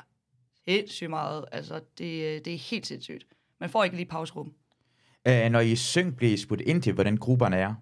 sindssygt 0.69 1.11
meget. 1.11 1.45
Altså, 1.53 1.81
det, 1.99 2.25
øh, 2.25 2.45
det 2.45 2.55
er 2.55 2.59
helt 2.59 2.87
sindssygt. 2.87 3.27
Man 3.61 3.71
får 3.71 3.85
ikke 3.85 3.97
lige 3.97 4.07
pauserum. 4.07 4.53
Øh, 5.27 5.51
når 5.51 5.61
I 5.61 5.77
syng, 5.77 6.17
bliver 6.17 6.33
I 6.33 6.37
spurgt 6.37 6.61
ind 6.61 6.83
til, 6.83 6.93
hvordan 6.93 7.17
grupperne 7.17 7.57
er. 7.57 7.75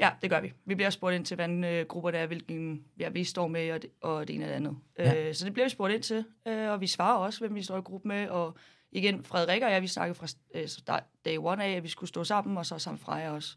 Ja, 0.00 0.10
det 0.22 0.30
gør 0.30 0.40
vi. 0.40 0.52
Vi 0.64 0.74
bliver 0.74 0.90
spurgt 0.90 1.14
ind 1.14 1.24
til, 1.24 1.34
hvordan 1.34 1.64
øh, 1.64 1.86
grupper 1.86 2.10
der 2.10 2.18
er, 2.18 2.26
hvilken 2.26 2.84
ja, 2.98 3.08
vi 3.08 3.24
står 3.24 3.48
med, 3.48 3.72
og 3.72 3.82
det, 3.82 3.90
og 4.00 4.28
det 4.28 4.34
ene 4.34 4.44
og 4.44 4.48
det 4.48 4.54
andet. 4.54 4.76
Ja. 4.98 5.28
Øh, 5.28 5.34
så 5.34 5.44
det 5.44 5.52
bliver 5.52 5.66
vi 5.66 5.70
spurgt 5.70 5.94
ind 5.94 6.02
til, 6.02 6.24
øh, 6.48 6.70
og 6.70 6.80
vi 6.80 6.86
svarer 6.86 7.16
også, 7.16 7.40
hvem 7.40 7.54
vi 7.54 7.62
står 7.62 7.78
i 7.78 7.80
gruppe 7.80 8.08
med. 8.08 8.28
Og 8.28 8.56
igen, 8.92 9.24
Frederik 9.24 9.62
og 9.62 9.70
jeg, 9.70 9.82
vi 9.82 9.86
snakkede 9.86 10.14
fra 10.14 10.26
øh, 10.54 11.00
day 11.24 11.36
one 11.38 11.64
af, 11.64 11.70
at 11.70 11.82
vi 11.82 11.88
skulle 11.88 12.08
stå 12.08 12.24
sammen, 12.24 12.56
og 12.56 12.66
så 12.66 12.78
sammen 12.78 12.98
Freja 12.98 13.30
også. 13.30 13.56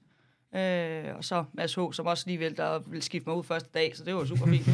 Øh, 0.55 1.15
og 1.17 1.23
så 1.23 1.43
Mads 1.53 1.75
H., 1.75 1.79
som 1.91 2.05
også 2.05 2.23
lige 2.27 2.39
vælter 2.39 2.63
og 2.63 2.83
ville 2.87 3.01
skifte 3.01 3.29
mig 3.29 3.37
ud 3.37 3.43
første 3.43 3.69
dag, 3.73 3.97
så 3.97 4.03
det 4.03 4.15
var 4.15 4.25
super 4.25 4.45
fint. 4.45 4.65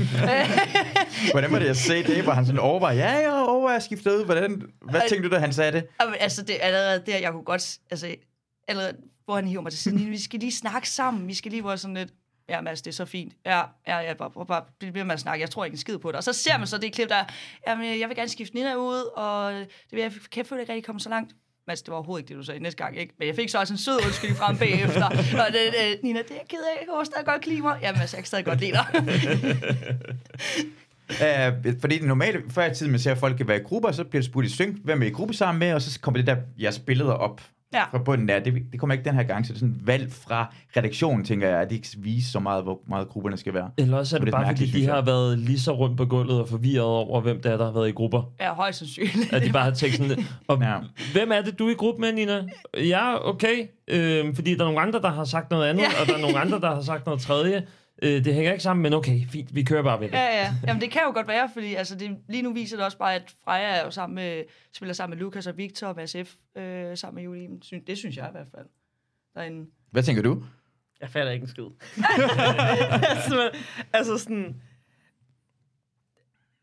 Hvordan 1.32 1.52
var 1.52 1.60
det 1.60 1.68
at 1.68 1.78
se 1.78 2.04
det? 2.04 2.26
Var 2.26 2.34
han 2.34 2.46
sådan 2.46 2.60
overvejet, 2.60 2.98
ja, 2.98 3.12
jeg 3.12 3.34
overvejer 3.48 3.76
at 3.76 3.84
skifte 3.84 4.10
ud. 4.10 4.26
Hvordan, 4.26 4.62
hvad 4.82 5.02
tænkte 5.10 5.30
du, 5.30 5.36
da 5.36 5.40
han 5.40 5.54
sagde 5.54 5.72
det? 5.72 5.88
Altså, 6.20 6.44
det 6.44 6.56
er 6.56 6.66
allerede 6.66 7.04
der, 7.06 7.18
jeg 7.18 7.32
kunne 7.32 7.44
godt... 7.44 7.78
Altså, 7.92 8.16
allerede, 8.68 8.94
hvor 9.26 9.36
han 9.36 9.48
hiver 9.48 9.62
mig 9.62 9.72
til 9.72 9.80
siden, 9.80 10.12
vi 10.12 10.20
skal 10.22 10.40
lige 10.40 10.52
snakke 10.52 10.90
sammen, 10.90 11.28
vi 11.28 11.34
skal 11.34 11.52
lige 11.52 11.66
være 11.66 11.78
sådan 11.78 11.96
lidt... 11.96 12.10
Ja, 12.50 12.62
Mads, 12.62 12.82
det 12.82 12.92
er 12.92 12.96
så 12.96 13.06
fint. 13.06 13.34
Ja, 13.46 13.62
ja, 13.88 13.98
ja 13.98 14.14
bare, 14.14 14.32
bare, 14.32 14.46
bare 14.46 14.64
blive 14.80 14.94
ved 14.94 15.04
med 15.04 15.14
at 15.14 15.20
snakke. 15.20 15.42
Jeg 15.42 15.50
tror 15.50 15.66
ikke 15.66 15.76
en 15.76 15.80
skid 15.80 15.98
på 15.98 16.08
det. 16.08 16.16
Og 16.16 16.24
så 16.24 16.34
ser 16.34 16.58
man 16.58 16.68
så 16.68 16.78
det 16.78 16.94
klip, 16.94 17.10
der 17.10 17.16
er, 17.16 17.26
jamen, 17.68 18.00
jeg 18.00 18.10
vil 18.10 18.18
gerne 18.18 18.30
skifte 18.30 18.56
Nina 18.56 18.76
ud, 18.76 19.12
og 19.16 19.54
det 19.54 19.68
vil 19.92 20.02
jeg, 20.02 20.12
kan 20.12 20.22
jeg 20.38 20.46
føle 20.46 20.62
ikke 20.62 20.74
rigtig 20.74 20.86
komme 20.86 21.00
så 21.00 21.10
langt. 21.10 21.36
Mads, 21.68 21.82
det 21.82 21.92
var 21.92 21.96
overhovedet 21.96 22.22
ikke 22.22 22.30
det, 22.30 22.38
du 22.38 22.44
sagde 22.44 22.60
næste 22.60 22.84
gang, 22.84 22.98
ikke? 22.98 23.14
Men 23.20 23.28
jeg 23.28 23.36
fik 23.36 23.50
så 23.50 23.60
også 23.60 23.74
en 23.74 23.78
sød 23.78 23.96
undskyldning 24.06 24.38
frem 24.38 24.58
bagefter. 24.58 25.06
Og 25.46 25.48
det, 25.54 25.74
det, 25.80 26.04
Nina, 26.04 26.20
det 26.20 26.32
er 26.32 26.36
jeg 26.36 26.48
ked 26.50 26.60
af. 26.60 26.80
Jeg 26.80 26.88
kan 26.88 27.06
stadig 27.06 27.26
godt 27.26 27.48
lide 27.48 27.62
mig. 27.62 27.80
Jamen, 27.82 28.02
altså, 28.02 28.18
jeg 28.18 28.24
kan 28.24 28.28
stadig 28.28 28.46
godt 28.46 28.60
lide 28.60 28.72
dig. 28.72 28.86
Uh, 31.10 31.80
fordi 31.82 31.98
det 31.98 32.08
normale, 32.08 32.42
før 32.50 32.66
i 32.66 32.76
tiden, 32.76 32.92
man 32.92 33.00
ser 33.00 33.12
at 33.12 33.18
folk 33.18 33.38
kan 33.38 33.48
være 33.48 33.58
i 33.58 33.64
grupper, 33.64 33.92
så 33.92 34.04
bliver 34.04 34.22
det 34.22 34.26
spurgt 34.26 34.48
i 34.48 34.50
synk, 34.50 34.78
hvem 34.84 35.02
er 35.02 35.06
i 35.06 35.10
gruppe 35.10 35.34
sammen 35.34 35.60
med, 35.60 35.74
og 35.74 35.82
så 35.82 36.00
kommer 36.00 36.18
det 36.18 36.28
der, 36.28 36.38
jeres 36.62 36.80
billeder 36.80 37.14
op 37.14 37.42
Ja. 37.74 37.84
fra 37.92 37.98
bunden 37.98 38.28
der. 38.28 38.40
Det, 38.40 38.54
det 38.72 38.80
kommer 38.80 38.94
ikke 38.94 39.06
den 39.06 39.16
her 39.16 39.24
gang, 39.24 39.46
så 39.46 39.54
det 39.54 39.58
er 39.58 39.60
sådan 39.60 39.82
valg 39.84 40.12
fra 40.12 40.54
redaktionen, 40.78 41.26
tænker 41.26 41.50
jeg, 41.50 41.62
at 41.62 41.70
de 41.70 41.76
ikke 41.76 41.88
viser 41.98 42.32
så 42.32 42.40
meget, 42.40 42.64
hvor 42.64 42.80
meget 42.88 43.08
grupperne 43.10 43.38
skal 43.38 43.54
være. 43.54 43.70
Eller 43.78 43.98
også 43.98 44.16
er 44.16 44.20
Det 44.20 44.26
det 44.26 44.32
bare, 44.34 44.48
fordi 44.48 44.66
de 44.66 44.86
har 44.86 45.02
været 45.02 45.40
lige 45.40 45.60
så 45.60 45.72
rundt 45.72 45.98
på 45.98 46.06
gulvet 46.06 46.42
og 46.42 46.50
forvirret 46.50 46.86
over, 46.86 47.22
hvem 47.22 47.42
det 47.42 47.52
er, 47.52 47.58
der 47.58 47.66
har 47.66 47.72
været 47.72 47.90
i 47.90 47.92
grupper. 47.92 48.24
Ja, 48.40 48.54
højst 48.54 48.78
sandsynligt. 48.80 49.34
At 49.34 49.42
de 49.42 49.52
bare 49.52 49.64
har 49.64 49.72
tænkt 49.72 49.96
sådan, 49.96 50.24
og 50.48 50.62
Ja. 50.62 50.76
hvem 51.14 51.32
er 51.32 51.42
det, 51.42 51.60
du 51.60 51.68
er 51.68 51.72
i 51.72 51.74
gruppe 51.74 52.02
med, 52.02 52.14
Nina? 52.14 52.44
Ja, 52.78 53.30
okay. 53.30 53.68
Øhm, 53.88 54.36
fordi 54.36 54.54
der 54.56 54.62
er 54.62 54.66
nogle 54.66 54.82
andre, 54.82 55.02
der 55.02 55.10
har 55.12 55.24
sagt 55.26 55.52
noget 55.52 55.66
andet, 55.70 55.84
Ja. 55.84 56.02
og 56.02 56.08
der 56.08 56.14
er 56.16 56.22
nogle 56.22 56.40
andre, 56.40 56.60
der 56.60 56.76
har 56.76 56.82
sagt 56.82 57.06
noget 57.06 57.22
tredje. 57.22 57.64
Øh, 58.02 58.26
det 58.26 58.34
hænger 58.34 58.52
ikke 58.52 58.64
sammen, 58.64 58.84
men 58.84 58.94
okay, 58.94 59.28
fint, 59.28 59.56
vi 59.56 59.64
kører 59.64 59.84
bare 59.84 60.00
ved 60.00 60.08
det. 60.08 60.14
Ja, 60.14 60.42
ja. 60.42 60.54
Jamen, 60.68 60.82
det 60.82 60.92
kan 60.92 61.02
jo 61.06 61.12
godt 61.14 61.28
være, 61.28 61.50
fordi 61.54 61.76
altså, 61.76 61.96
det, 61.96 62.18
lige 62.30 62.44
nu 62.44 62.54
viser 62.54 62.78
det 62.78 62.86
også 62.86 62.98
bare, 62.98 63.16
at 63.16 63.36
Freja 63.44 63.68
er 63.68 63.84
jo 63.84 63.92
sammen 63.92 64.16
med, 64.16 64.44
spiller 64.74 64.94
sammen 64.94 65.18
med 65.18 65.24
Lukas 65.24 65.48
og 65.48 65.58
Victor 65.58 65.88
og 65.88 65.96
Mads 65.96 66.16
F. 66.24 66.36
Øh, 66.58 66.98
sammen 66.98 67.16
med 67.16 67.24
Julie. 67.24 67.82
Det 67.88 67.98
synes 67.98 68.18
jeg 68.18 68.28
i 68.28 68.32
hvert 68.32 68.48
fald. 68.56 68.66
Derinde. 69.36 69.70
Hvad 69.92 70.04
tænker 70.04 70.24
du? 70.24 70.44
Jeg 71.02 71.10
fatter 71.10 71.32
ikke 71.32 71.44
en 71.44 71.50
skid. 71.50 71.64
altså, 73.16 73.52
altså 73.94 74.18
sådan... 74.18 74.62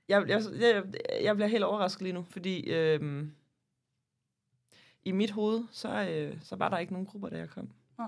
Jeg, 0.09 0.25
jeg, 0.29 0.43
jeg, 0.61 0.83
jeg 1.23 1.35
bliver 1.37 1.49
helt 1.49 1.65
overrasket 1.65 2.03
lige 2.03 2.13
nu, 2.13 2.27
fordi 2.31 2.71
øhm, 2.71 3.33
i 5.05 5.13
mit 5.13 5.31
hoved, 5.31 5.65
så, 5.71 6.09
øh, 6.09 6.37
så 6.43 6.57
var 6.57 6.69
der 6.69 6.79
ikke 6.79 6.93
nogen 6.93 7.07
grupper, 7.07 7.29
da 7.29 7.39
jeg 7.39 7.49
kom. 7.49 7.71
Nå. 7.99 8.05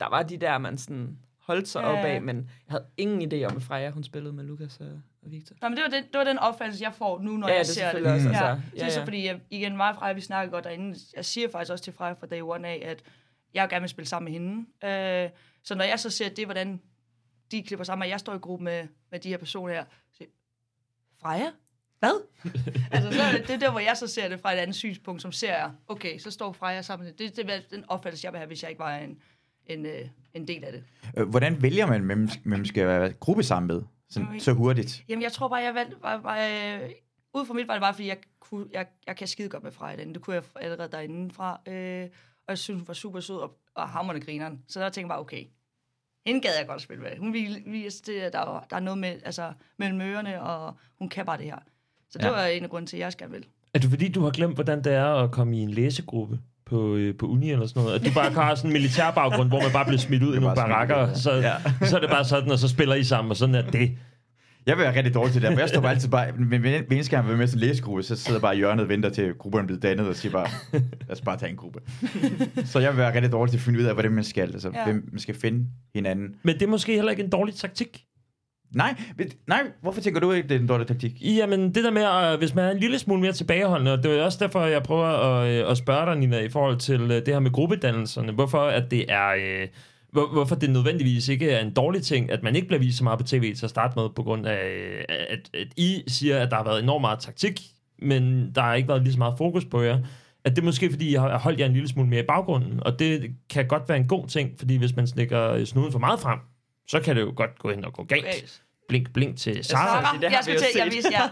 Der 0.00 0.08
var 0.08 0.22
de 0.22 0.36
der, 0.36 0.58
man 0.58 0.78
sådan 0.78 1.18
holdt 1.46 1.68
sig 1.68 1.80
Ja, 1.82 1.88
op 1.88 1.94
ja. 1.98 2.06
af, 2.14 2.22
men 2.22 2.36
jeg 2.36 2.44
havde 2.72 2.84
ingen 2.96 3.32
idé 3.32 3.44
om, 3.44 3.56
at 3.56 3.62
Freja, 3.62 3.90
hun 3.90 4.04
spillede 4.04 4.32
med 4.34 4.44
Lukas 4.44 4.80
og, 4.80 4.86
og 5.22 5.30
Victor. 5.30 5.56
Nå, 5.62 5.68
men 5.68 5.76
det 5.76 5.82
var, 5.84 5.90
den, 5.90 6.02
det 6.04 6.18
var 6.18 6.24
den 6.24 6.38
opfattelse, 6.38 6.84
jeg 6.84 6.94
får 6.94 7.20
nu, 7.20 7.30
når 7.36 7.48
Ja, 7.48 7.54
jeg 7.54 7.64
det 7.64 7.70
er 7.70 7.74
ser 7.74 7.92
det. 7.92 8.06
også, 8.06 8.28
Ja, 8.28 8.50
altså, 8.50 8.62
det 8.74 8.80
er 8.82 8.84
ja, 8.86 8.90
så 8.90 9.00
ja. 9.00 9.04
fordi, 9.06 9.26
jeg, 9.26 9.40
igen, 9.50 9.76
mig 9.76 9.88
og 9.90 9.96
Freja, 9.96 10.12
vi 10.12 10.20
snakker 10.20 10.50
godt 10.52 10.64
derinde. 10.64 10.98
Jeg 11.16 11.24
siger 11.24 11.48
faktisk 11.50 11.72
også 11.72 11.84
til 11.84 11.92
Freja 11.92 12.12
fra 12.12 12.26
day 12.26 12.40
one 12.42 12.68
af, 12.68 12.82
at 12.86 13.02
jeg 13.54 13.68
gerne 13.68 13.80
vil 13.82 13.88
spille 13.90 14.08
sammen 14.08 14.32
med 14.32 14.40
hende. 14.40 15.24
Øh, 15.24 15.30
så 15.62 15.74
når 15.74 15.84
jeg 15.84 16.00
så 16.00 16.10
ser 16.10 16.28
det, 16.28 16.44
hvordan 16.46 16.80
de 17.50 17.62
klipper 17.62 17.84
sammen, 17.84 18.02
og 18.02 18.08
jeg 18.08 18.20
står 18.20 18.34
i 18.34 18.38
gruppe 18.38 18.64
med, 18.64 18.88
med 19.10 19.20
de 19.20 19.28
her 19.28 19.36
personer 19.36 19.74
her, 19.74 19.84
så 20.12 20.24
Freja? 21.22 21.50
Hvad? 21.98 22.26
altså, 22.92 23.12
så 23.12 23.22
er 23.22 23.32
det, 23.32 23.40
det 23.48 23.54
er 23.54 23.58
der, 23.58 23.70
hvor 23.70 23.80
jeg 23.80 23.96
så 23.96 24.06
ser 24.06 24.28
det 24.28 24.40
fra 24.40 24.52
et 24.52 24.56
andet 24.58 24.76
synspunkt, 24.76 25.22
som 25.22 25.32
ser 25.32 25.70
okay, 25.88 26.18
så 26.18 26.30
står 26.30 26.52
Freja 26.52 26.82
sammen. 26.82 27.08
Det, 27.18 27.36
det 27.36 27.50
er 27.50 27.60
den 27.70 27.84
opfattelse, 27.88 28.24
jeg 28.24 28.32
vil 28.32 28.38
have, 28.38 28.46
hvis 28.46 28.62
jeg 28.62 28.70
ikke 28.70 28.78
var 28.80 28.96
en, 28.96 29.18
en, 29.66 29.86
øh, 29.86 30.00
en 30.34 30.48
del 30.48 30.64
af 30.64 30.72
det. 30.72 30.84
Øh, 31.16 31.28
Hvordan 31.28 31.62
vælger 31.62 31.86
man, 31.86 32.02
hvem, 32.02 32.28
hvem 32.44 32.64
skal 32.64 32.86
være 32.86 33.12
gruppe 33.12 33.42
sammen 33.42 33.66
med? 33.66 33.82
Sådan, 34.10 34.40
så 34.40 34.52
hurtigt. 34.52 35.04
Jamen, 35.08 35.22
jeg 35.22 35.32
tror 35.32 35.48
bare, 35.48 35.62
jeg 35.62 35.74
valgte... 35.74 35.96
Var, 36.02 36.16
var, 36.16 36.38
øh, 36.38 36.90
ud 37.34 37.46
fra 37.46 37.54
mit 37.54 37.68
var 37.68 37.74
det 37.74 37.80
bare, 37.82 37.94
fordi 37.94 38.08
jeg, 38.08 38.16
kunne, 38.40 38.66
jeg, 38.72 38.86
jeg 39.06 39.16
kan 39.16 39.26
skide 39.28 39.48
godt 39.48 39.62
med 39.62 39.72
Freja. 39.72 40.04
Det 40.04 40.20
kunne 40.20 40.34
jeg 40.34 40.42
allerede 40.60 40.92
derinde 40.92 41.34
fra. 41.34 41.60
Øh, 41.68 42.08
og 42.46 42.50
jeg 42.50 42.58
synes, 42.58 42.78
hun 42.80 42.88
var 42.88 42.94
super 42.94 43.20
sød 43.20 43.36
og, 43.36 43.58
og 43.74 43.88
hammerende 43.88 44.26
grineren. 44.26 44.62
Så 44.68 44.80
der 44.80 44.88
tænkte 44.88 45.00
jeg 45.00 45.08
bare, 45.08 45.20
okay, 45.20 45.44
hende 46.26 46.40
gad 46.40 46.50
jeg 46.58 46.66
godt 46.66 46.82
spille 46.82 47.02
med. 47.02 47.10
Hun 47.18 47.32
vise, 47.66 48.02
det, 48.02 48.32
der, 48.32 48.66
der 48.70 48.76
er 48.76 48.80
noget 48.80 48.98
med, 48.98 49.20
altså, 49.24 49.52
mellem 49.76 50.00
ørerne, 50.00 50.42
og 50.42 50.74
hun 50.98 51.08
kan 51.08 51.26
bare 51.26 51.38
det 51.38 51.44
her. 51.44 51.58
Så 52.10 52.18
det 52.18 52.24
Ja. 52.24 52.30
ja. 52.30 52.36
var 52.36 52.44
en 52.46 52.64
af 52.64 52.70
grunden 52.70 52.86
til, 52.86 52.96
at 52.96 53.00
jeg 53.00 53.12
skal 53.12 53.32
vil. 53.32 53.46
Er 53.74 53.78
det 53.78 53.90
fordi, 53.90 54.08
du 54.08 54.20
har 54.22 54.30
glemt, 54.30 54.54
hvordan 54.54 54.84
det 54.84 54.92
er 54.92 55.04
at 55.14 55.30
komme 55.30 55.56
i 55.58 55.60
en 55.60 55.70
læsegruppe 55.70 56.40
på, 56.66 56.96
øh, 56.96 57.14
på 57.18 57.26
uni 57.26 57.50
eller 57.50 57.66
sådan 57.66 57.82
noget? 57.82 58.00
At 58.00 58.06
du 58.06 58.10
bare 58.14 58.30
har 58.32 58.54
sådan 58.54 58.68
en 58.70 58.72
militær 58.72 59.10
baggrund, 59.10 59.48
hvor 59.48 59.62
man 59.62 59.70
bare 59.72 59.84
bliver 59.84 59.98
smidt 59.98 60.22
ud 60.22 60.36
i 60.36 60.40
nogle 60.40 60.56
barakker, 60.56 61.02
ud, 61.04 61.08
ja. 61.08 61.14
så, 61.14 61.32
Ja. 61.34 61.86
så 61.86 61.96
er 61.96 62.00
det 62.00 62.10
bare 62.10 62.24
sådan, 62.24 62.50
og 62.50 62.58
så 62.58 62.68
spiller 62.68 62.94
I 62.94 63.04
sammen, 63.04 63.30
og 63.30 63.36
sådan 63.36 63.54
er 63.54 63.70
det. 63.70 63.90
Jeg 64.66 64.76
vil 64.76 64.84
være 64.84 64.96
rigtig 64.96 65.14
dårlig 65.14 65.32
til 65.32 65.42
det, 65.42 65.52
for 65.52 65.58
jeg 65.60 65.68
står 65.68 65.80
bare 65.80 65.90
altid 65.92 66.08
bare, 66.08 66.32
men 66.38 66.60
hver 66.60 66.80
eneste 66.90 67.10
gang 67.10 67.24
jeg 67.24 67.30
vil 67.30 67.38
med 67.38 67.52
en 67.52 67.58
læsegruppe, 67.58 68.02
så 68.02 68.16
sidder 68.16 68.32
jeg 68.38 68.42
bare 68.42 68.54
i 68.54 68.58
hjørnet 68.58 68.82
og 68.82 68.88
venter 68.88 69.08
til 69.10 69.34
grupperne 69.38 69.66
bliver 69.66 69.80
dannet, 69.80 70.06
og 70.08 70.16
siger 70.16 70.32
bare, 70.32 70.48
lad 70.72 70.82
os 71.10 71.20
bare 71.20 71.36
tage 71.38 71.50
en 71.50 71.56
gruppe. 71.56 71.80
så 72.72 72.78
jeg 72.78 72.90
vil 72.90 72.98
være 72.98 73.14
rigtig 73.14 73.32
dårlig 73.32 73.50
til 73.50 73.58
at 73.58 73.62
finde 73.62 73.80
ud 73.80 73.84
af, 73.84 73.92
hvordan 73.94 74.12
man 74.12 74.24
skal, 74.24 74.42
altså, 74.52 74.70
ja. 74.74 74.84
hvem 74.84 75.08
man 75.12 75.18
skal 75.18 75.34
finde 75.34 75.66
hinanden. 75.94 76.28
Men 76.42 76.54
det 76.54 76.62
er 76.62 76.66
måske 76.68 76.94
heller 76.94 77.10
ikke 77.10 77.22
en 77.24 77.30
dårlig 77.30 77.54
taktik. 77.54 78.02
Nej, 78.76 78.94
nej, 79.46 79.62
hvorfor 79.82 80.00
tænker 80.00 80.20
du 80.20 80.32
ikke, 80.32 80.48
det 80.48 80.54
er 80.54 80.60
en 80.60 80.66
dårlig 80.66 80.86
taktik? 80.86 81.12
Jamen, 81.20 81.74
det 81.74 81.84
der 81.84 81.90
med, 81.90 82.02
at 82.02 82.38
hvis 82.38 82.54
man 82.54 82.64
er 82.64 82.70
en 82.70 82.78
lille 82.78 82.98
smule 82.98 83.20
mere 83.20 83.32
tilbageholdende, 83.32 83.92
og 83.92 84.02
det 84.02 84.18
er 84.18 84.22
også 84.22 84.38
derfor, 84.40 84.64
jeg 84.64 84.82
prøver 84.82 85.06
at, 85.06 85.48
øh, 85.48 85.70
at 85.70 85.76
spørge 85.76 86.06
dig, 86.06 86.16
Nina, 86.16 86.40
i 86.40 86.48
forhold 86.48 86.78
til 86.78 87.00
øh, 87.00 87.08
det 87.10 87.28
her 87.28 87.38
med 87.38 87.50
gruppedannelserne. 87.50 88.32
Hvorfor 88.32 88.62
at 88.62 88.90
det 88.90 89.12
er... 89.12 89.28
Øh, 89.28 89.68
hvor, 90.12 90.32
hvorfor 90.32 90.54
det 90.54 90.70
nødvendigvis 90.70 91.28
ikke 91.28 91.50
er 91.50 91.60
en 91.60 91.72
dårlig 91.72 92.02
ting, 92.02 92.30
at 92.30 92.42
man 92.42 92.56
ikke 92.56 92.68
bliver 92.68 92.80
vist 92.80 92.98
så 92.98 93.04
meget 93.04 93.18
på 93.18 93.26
tv 93.26 93.54
til 93.54 93.66
at 93.66 93.70
starte 93.70 93.92
med, 93.96 94.08
på 94.16 94.22
grund 94.22 94.46
af, 94.46 94.66
øh, 94.66 95.04
at, 95.08 95.50
at 95.54 95.68
I 95.76 96.02
siger, 96.08 96.38
at 96.38 96.50
der 96.50 96.56
har 96.56 96.64
været 96.64 96.82
enormt 96.82 97.00
meget 97.00 97.18
taktik, 97.18 97.60
men 97.98 98.52
der 98.54 98.60
har 98.60 98.74
ikke 98.74 98.88
været 98.88 99.02
lige 99.02 99.12
så 99.12 99.18
meget 99.18 99.34
fokus 99.38 99.64
på 99.64 99.82
jer. 99.82 99.98
At 100.44 100.56
det 100.56 100.58
er 100.58 100.64
måske, 100.64 100.90
fordi 100.90 101.12
jeg 101.12 101.20
har 101.20 101.38
holdt 101.38 101.60
jer 101.60 101.66
en 101.66 101.72
lille 101.72 101.88
smule 101.88 102.08
mere 102.08 102.20
i 102.20 102.26
baggrunden, 102.28 102.82
og 102.82 102.98
det 102.98 103.34
kan 103.50 103.68
godt 103.68 103.88
være 103.88 103.98
en 103.98 104.08
god 104.08 104.26
ting, 104.26 104.50
fordi 104.58 104.76
hvis 104.76 104.96
man 104.96 105.06
snikker 105.06 105.64
snuden 105.64 105.92
for 105.92 105.98
meget 105.98 106.20
frem, 106.20 106.38
så 106.88 107.00
kan 107.00 107.16
det 107.16 107.22
jo 107.22 107.32
godt 107.36 107.58
gå 107.58 107.70
hen 107.70 107.84
og 107.84 107.92
gå 107.92 108.04
galt. 108.04 108.62
Blink, 108.88 109.12
blink 109.12 109.38
til 109.38 109.64
Sara. 109.64 109.86
Sarah. 109.86 110.04
Sarah, 110.04 110.20
det 110.20 110.30
jeg 110.30 110.38
jo 110.38 110.58
til, 110.58 110.68
jeg 110.76 110.92
set. 110.92 110.96
viser, 110.96 111.10
ja, 111.10 111.30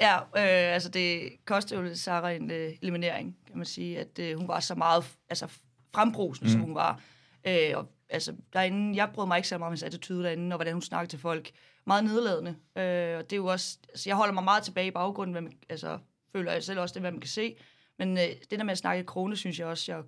ja 0.06 0.16
øh, 0.18 0.74
altså 0.74 0.88
det 0.88 1.32
kostede 1.44 1.80
jo 1.80 1.94
Sarah 1.94 2.36
en 2.36 2.50
øh, 2.50 2.72
eliminering, 2.82 3.36
kan 3.46 3.56
man 3.56 3.66
sige, 3.66 3.98
at 3.98 4.18
øh, 4.18 4.38
hun 4.38 4.48
var 4.48 4.60
så 4.60 4.74
meget 4.74 5.04
altså, 5.28 5.46
frembrusende, 5.94 6.48
mm. 6.48 6.52
som 6.52 6.60
hun 6.60 6.74
var. 6.74 7.00
Øh, 7.46 7.70
og, 7.74 7.86
altså, 8.08 8.34
derinde, 8.52 8.96
jeg 8.96 9.10
brød 9.14 9.26
mig 9.26 9.36
ikke 9.36 9.48
så 9.48 9.58
meget 9.58 9.66
om 9.66 9.72
hendes 9.72 9.82
attitude 9.82 10.24
derinde, 10.24 10.54
og 10.54 10.56
hvordan 10.56 10.72
hun 10.72 10.82
snakkede 10.82 11.10
til 11.10 11.18
folk. 11.18 11.50
Meget 11.86 12.04
nedladende. 12.04 12.50
Øh, 12.50 13.18
og 13.18 13.30
det 13.30 13.32
er 13.32 13.36
jo 13.36 13.46
også, 13.46 13.78
altså, 13.88 14.10
jeg 14.10 14.16
holder 14.16 14.34
mig 14.34 14.44
meget 14.44 14.62
tilbage 14.62 14.86
i 14.86 14.90
baggrunden, 14.90 15.32
hvad 15.32 15.42
man, 15.42 15.52
altså, 15.68 15.98
føler 16.32 16.52
jeg 16.52 16.62
selv 16.62 16.80
også 16.80 16.92
det, 16.92 17.02
hvad 17.02 17.10
man 17.10 17.20
kan 17.20 17.28
se. 17.28 17.56
Men 17.98 18.18
øh, 18.18 18.24
det 18.50 18.58
der 18.58 18.64
med 18.64 18.72
at 18.72 18.78
snakke 18.78 19.00
i 19.00 19.04
krone, 19.04 19.36
synes 19.36 19.58
jeg 19.58 19.66
også, 19.66 19.92
jeg 19.92 20.02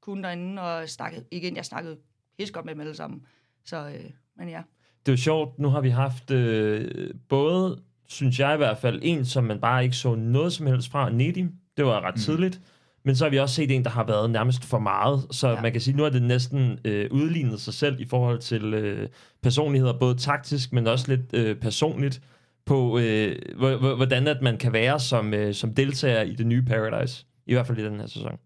kunne 0.00 0.22
derinde, 0.22 0.62
og 0.62 0.88
snakkede, 0.88 1.24
igen, 1.30 1.56
jeg 1.56 1.64
snakkede 1.64 1.98
helt 2.38 2.52
godt 2.52 2.64
med 2.64 2.74
dem 2.74 2.80
alle 2.80 2.94
sammen. 2.94 3.26
Så, 3.64 3.76
øh, 3.76 4.10
men 4.36 4.48
ja. 4.48 4.62
Det 5.06 5.12
er 5.12 5.16
jo 5.16 5.16
sjovt, 5.22 5.58
nu 5.58 5.68
har 5.68 5.80
vi 5.80 5.88
haft 5.88 6.30
øh, 6.30 7.10
både, 7.28 7.78
synes 8.08 8.40
jeg 8.40 8.54
i 8.54 8.56
hvert 8.56 8.78
fald, 8.78 9.00
en, 9.02 9.24
som 9.24 9.44
man 9.44 9.58
bare 9.60 9.84
ikke 9.84 9.96
så 9.96 10.14
noget 10.14 10.52
som 10.52 10.66
helst 10.66 10.90
fra, 10.90 11.10
Nedim. 11.10 11.52
Det 11.76 11.84
var 11.84 12.00
ret 12.00 12.20
tidligt. 12.20 12.60
Men 13.04 13.16
så 13.16 13.24
har 13.24 13.30
vi 13.30 13.38
også 13.38 13.54
set 13.54 13.70
en, 13.70 13.84
der 13.84 13.90
har 13.90 14.04
været 14.04 14.30
nærmest 14.30 14.64
for 14.64 14.78
meget. 14.78 15.26
Så 15.30 15.48
ja. 15.48 15.60
Man 15.60 15.72
kan 15.72 15.80
sige, 15.80 15.96
nu 15.96 16.04
er 16.04 16.08
det 16.10 16.22
næsten 16.22 16.78
øh, 16.84 17.08
udlignet 17.10 17.60
sig 17.60 17.74
selv 17.74 18.00
i 18.00 18.04
forhold 18.08 18.38
til 18.38 18.74
øh, 18.74 19.08
personligheder, 19.42 19.98
både 19.98 20.14
taktisk, 20.14 20.72
men 20.72 20.86
også 20.86 21.08
lidt 21.08 21.34
øh, 21.34 21.56
personligt, 21.56 22.22
på 22.66 22.98
øh, 22.98 23.36
hvor- 23.56 23.76
hvor- 23.76 23.94
hvordan 23.96 24.26
at 24.26 24.42
man 24.42 24.56
kan 24.58 24.72
være 24.72 25.00
som, 25.00 25.34
øh, 25.34 25.54
som 25.54 25.74
deltager 25.74 26.22
i 26.22 26.34
det 26.34 26.46
nye 26.46 26.62
Paradise. 26.62 27.26
I 27.46 27.52
hvert 27.52 27.66
fald 27.66 27.78
i 27.78 27.84
den 27.84 28.00
her 28.00 28.06
sæson. 28.06 28.38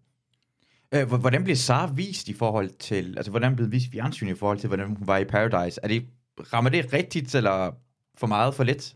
Øh, 0.95 1.07
hvor- 1.07 1.17
hvordan 1.17 1.43
bliver 1.43 1.57
Sara 1.57 1.91
vist 1.95 2.27
i 2.27 2.33
forhold 2.33 2.69
til, 2.79 3.13
altså 3.17 3.31
hvordan 3.31 3.55
bliver 3.55 3.69
vist 3.69 3.91
fjernsyn 3.91 4.27
i 4.27 4.33
forhold 4.33 4.57
til, 4.57 4.67
hvordan 4.67 4.87
hun 4.87 4.97
var 5.01 5.17
i 5.17 5.23
Paradise? 5.25 5.79
Er 5.83 5.87
det, 5.87 6.03
rammer 6.53 6.69
det 6.69 6.93
rigtigt, 6.93 7.35
eller 7.35 7.71
for 8.17 8.27
meget, 8.27 8.55
for 8.55 8.63
lidt? 8.63 8.95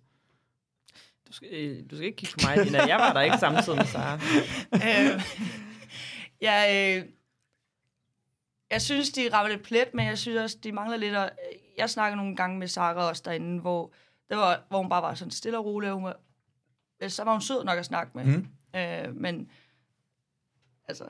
Du 1.27 1.33
skal, 1.33 1.49
øh, 1.51 1.89
du 1.89 1.95
skal 1.95 2.05
ikke 2.05 2.15
kigge 2.15 2.33
på 2.33 2.47
mig, 2.47 2.65
Nina. 2.65 2.85
Jeg 2.85 2.97
var 2.97 3.13
der 3.13 3.21
ikke 3.21 3.37
samtidig 3.37 3.77
med 3.77 3.85
Sara. 3.85 4.15
øh, 4.87 5.21
jeg, 6.41 6.69
øh, 6.99 7.09
jeg 8.71 8.81
synes, 8.81 9.09
de 9.09 9.29
rammer 9.33 9.51
lidt 9.51 9.63
plet, 9.63 9.93
men 9.93 10.05
jeg 10.07 10.17
synes 10.17 10.37
også, 10.37 10.57
de 10.63 10.71
mangler 10.71 10.97
lidt. 10.97 11.15
At, 11.15 11.33
jeg 11.77 11.89
snakker 11.89 12.15
nogle 12.15 12.35
gange 12.35 12.59
med 12.59 12.67
Sara 12.67 13.09
også 13.09 13.21
derinde, 13.25 13.61
hvor, 13.61 13.93
det 14.29 14.37
var, 14.37 14.63
hvor 14.69 14.77
hun 14.77 14.89
bare 14.89 15.01
var 15.01 15.13
sådan 15.13 15.31
stille 15.31 15.57
og 15.57 15.65
rolig. 15.65 15.89
og 15.89 15.95
Hun 15.95 16.03
var, 16.03 16.17
så 17.07 17.23
var 17.23 17.31
hun 17.31 17.41
sød 17.41 17.63
nok 17.63 17.79
at 17.79 17.85
snakke 17.85 18.11
med. 18.15 18.25
Mhm. 18.25 18.47
Øh, 18.75 19.15
men 19.15 19.51
altså, 20.87 21.05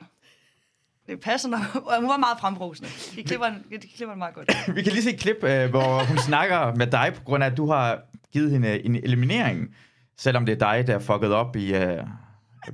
det 1.08 1.20
passer 1.20 1.48
nok. 1.48 1.60
Hun 2.00 2.08
var 2.08 2.16
meget 2.16 2.38
frembrusende. 2.40 2.88
De 3.16 3.22
klipper, 3.24 3.46
den- 3.46 3.80
de 3.82 3.88
klipper 3.96 4.14
meget 4.14 4.34
godt. 4.34 4.52
Vi 4.74 4.82
kan 4.82 4.92
lige 4.92 5.02
se 5.02 5.10
et 5.14 5.20
klip, 5.20 5.36
øh, 5.44 5.70
hvor 5.70 6.04
hun 6.04 6.18
snakker 6.18 6.74
med 6.74 6.86
dig, 6.86 7.12
på 7.16 7.22
grund 7.24 7.44
af, 7.44 7.50
at 7.50 7.56
du 7.56 7.66
har 7.70 7.98
givet 8.32 8.50
hende 8.50 8.84
en 8.86 8.96
eliminering, 8.96 9.76
selvom 10.18 10.46
det 10.46 10.52
er 10.62 10.72
dig, 10.74 10.86
der 10.86 10.94
er 10.94 10.98
fucket 10.98 11.32
op 11.32 11.56
i 11.56 11.74
øh, 11.74 11.98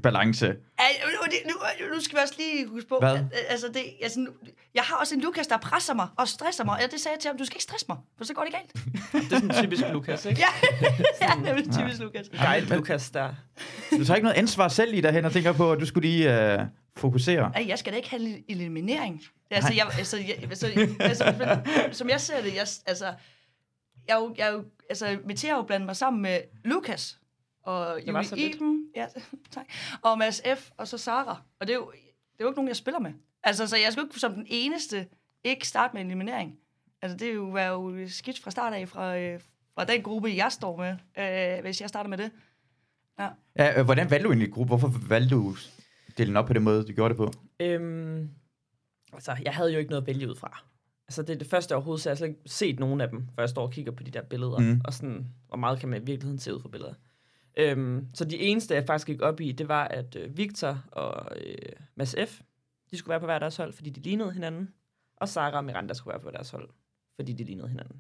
balance. 0.03 0.47
Nu, 0.47 1.53
nu, 1.95 2.01
skal 2.01 2.19
vi 2.19 2.23
også 2.23 2.35
lige 2.39 2.67
huske 2.69 2.89
på, 2.89 2.97
Hvad? 3.01 3.19
altså 3.49 3.67
det, 3.75 3.83
altså, 4.03 4.27
jeg 4.75 4.83
har 4.83 4.97
også 4.97 5.15
en 5.15 5.21
Lukas, 5.21 5.47
der 5.47 5.57
presser 5.59 5.95
mig 5.95 6.09
og 6.17 6.29
stresser 6.29 6.65
mig. 6.65 6.75
Og 6.75 6.81
det 6.93 7.01
sagde 7.01 7.15
jeg 7.15 7.21
til 7.21 7.29
ham, 7.29 7.39
du 7.39 7.45
skal 7.45 7.57
ikke 7.57 7.63
stresse 7.63 7.87
mig, 7.89 7.99
for 8.19 8.25
så 8.25 8.35
går 8.35 8.43
det 8.45 8.53
galt. 8.53 8.73
Det 9.31 9.33
er 9.37 9.41
sådan 9.41 9.63
typisk 9.65 9.83
Lukas, 9.93 10.27
ikke? 10.27 10.41
Ja, 10.41 10.69
ja 11.29 11.35
nemlig 11.35 11.65
typisk 11.75 12.01
Lukas. 12.01 12.27
Guide 12.47 12.67
Lukas 12.77 13.11
der. 13.11 13.35
Du 13.91 14.05
tager 14.05 14.15
ikke 14.15 14.25
noget 14.25 14.37
ansvar 14.39 14.69
selv 14.69 14.95
i 14.95 15.01
derhen 15.01 15.25
og 15.25 15.33
tænker 15.33 15.53
på, 15.53 15.73
at 15.73 15.81
du 15.81 15.87
skulle 15.87 16.09
lige 16.09 16.53
øh, 16.53 16.59
fokusere. 16.97 17.53
Ej, 17.55 17.65
jeg 17.69 17.79
skal 17.79 17.93
da 17.93 17.97
ikke 17.97 18.11
have 18.11 18.23
en 18.23 18.45
eliminering. 18.49 19.23
Altså, 19.51 19.73
jeg, 19.75 19.87
altså, 19.99 20.17
jeg, 20.17 20.39
altså, 20.43 20.67
altså, 21.01 21.35
men, 21.39 21.95
som 21.95 22.09
jeg 22.09 22.21
ser 22.21 22.43
det, 22.43 22.55
jeg, 22.55 22.67
altså, 22.87 23.07
jeg, 24.09 24.17
er 24.17 24.21
jo- 24.21 24.35
jeg, 24.39 24.53
jo- 24.53 24.65
altså, 24.91 25.07
har 25.49 25.57
jo 25.57 25.63
blandet 25.63 25.87
mig 25.87 25.97
sammen 25.97 26.23
med 26.23 26.41
Lukas 26.65 27.19
og 27.63 27.99
Julie. 28.07 28.51
Iben, 28.55 28.85
ja, 28.97 29.07
tak, 29.55 29.67
og 30.03 30.19
Mads 30.19 30.43
F. 30.59 30.71
og 30.77 30.89
så 30.89 30.99
Sara. 30.99 31.43
Og 31.61 31.67
det 31.67 31.73
er, 31.73 31.77
jo, 31.77 31.91
det 31.93 32.41
er 32.41 32.45
jo 32.45 32.49
ikke 32.49 32.57
nogen, 32.59 32.69
jeg 32.69 32.77
spiller 32.77 33.01
med. 33.01 33.13
Altså, 33.43 33.67
så 33.67 33.77
jeg 33.77 33.93
skal 33.93 34.01
jo 34.01 34.07
ikke 34.07 34.21
som 34.21 34.35
den 34.35 34.47
eneste 34.49 35.07
ikke 35.45 35.69
starte 35.69 35.95
med 35.95 36.01
en 36.01 36.07
eliminering. 36.07 36.57
Altså, 37.03 37.17
det 37.17 37.29
er 37.29 37.33
jo, 37.33 37.45
var 37.45 37.63
jo 37.63 38.09
skidt 38.09 38.39
fra 38.43 38.51
start 38.51 38.73
af, 38.73 38.89
fra, 38.89 39.17
øh, 39.19 39.41
fra 39.75 39.85
den 39.85 40.03
gruppe, 40.03 40.33
jeg 40.37 40.53
står 40.53 40.77
med, 40.77 40.97
øh, 41.57 41.61
hvis 41.63 41.81
jeg 41.81 41.89
starter 41.89 42.11
med 42.11 42.19
det. 42.19 42.31
Ja, 43.59 43.79
øh, 43.79 43.85
hvordan 43.85 44.11
valgte 44.11 44.25
du 44.27 44.31
egentlig 44.33 44.53
gruppe? 44.53 44.69
Hvorfor 44.77 44.93
valgte 45.09 45.35
du 45.35 45.57
at 46.21 46.27
dele 46.27 46.29
den 46.29 46.37
op 46.37 46.47
på 46.47 46.53
den 46.53 46.63
måde, 46.63 46.83
du 46.85 46.93
gjorde 46.93 47.09
det 47.09 47.17
på? 47.17 47.33
Øhm, 47.61 48.31
altså, 49.13 49.37
jeg 49.45 49.55
havde 49.55 49.73
jo 49.73 49.79
ikke 49.79 49.91
noget 49.91 50.03
at 50.03 50.07
vælge 50.07 50.31
ud 50.31 50.37
fra. 50.37 50.65
Altså, 51.09 51.23
det 51.23 51.35
er 51.35 51.39
det 51.39 51.47
første 51.47 51.75
overhovedet, 51.75 52.03
så 52.03 52.09
jeg 52.09 52.13
har 52.13 52.17
slet 52.17 52.29
ikke 52.29 52.41
set 52.47 52.79
nogen 52.81 53.01
af 53.01 53.09
dem, 53.09 53.29
før 53.35 53.43
jeg 53.43 53.49
står 53.49 53.63
og 53.63 53.71
kigger 53.73 53.93
på 53.93 54.03
de 54.03 54.11
der 54.11 54.23
billeder. 54.23 54.59
Mm. 54.59 54.81
Og 54.85 54.93
sådan, 54.93 55.27
hvor 55.49 55.57
meget 55.57 55.81
kan 55.81 55.89
man 55.89 56.03
i 56.03 56.05
virkeligheden 56.05 56.39
se 56.39 56.55
ud 56.55 56.61
fra 56.61 56.69
billeder. 56.69 56.95
Øhm, 57.57 58.07
så 58.15 58.25
de 58.25 58.39
eneste, 58.39 58.75
jeg 58.75 58.87
faktisk 58.87 59.07
gik 59.07 59.21
op 59.23 59.41
i, 59.41 59.53
det 59.53 59.69
var, 59.69 59.85
at 59.89 60.17
øh, 60.17 60.37
Victor 60.37 60.85
og 60.93 61.37
øh, 61.37 61.55
Mads 61.95 62.15
F., 62.29 62.41
de 62.91 62.97
skulle 62.97 63.11
være 63.11 63.21
på 63.21 63.27
hver 63.27 63.39
deres 63.39 63.57
hold, 63.57 63.73
fordi 63.73 63.91
de 63.91 64.01
lignede 64.01 64.33
hinanden. 64.33 64.69
Og 65.17 65.29
Sara 65.29 65.57
og 65.57 65.65
Miranda 65.65 65.95
skulle 65.95 66.13
være 66.13 66.23
på 66.23 66.31
deres 66.31 66.51
hold, 66.51 66.69
fordi 67.17 67.33
de 67.33 67.45
lignede 67.45 67.69
hinanden. 67.69 67.97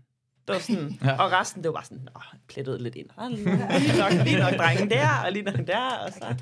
Det 0.49 0.55
var 0.55 0.59
sådan, 0.61 0.99
Ja. 1.05 1.23
og 1.23 1.33
resten, 1.33 1.63
det 1.63 1.69
var 1.69 1.75
bare 1.75 1.85
sådan, 1.85 2.09
åh, 2.17 2.23
plettet 2.49 2.83
lidt 2.83 2.95
ind. 2.95 3.09
Ah, 3.17 3.31
lige, 3.31 3.45
nok, 3.99 4.13
lige 4.27 4.39
nok 4.39 4.53
drengen 4.59 4.91
der, 4.91 5.09
og 5.25 5.33
lige 5.33 5.43
nok 5.43 5.67
der, 5.67 5.91
og 6.05 6.13
så 6.13 6.37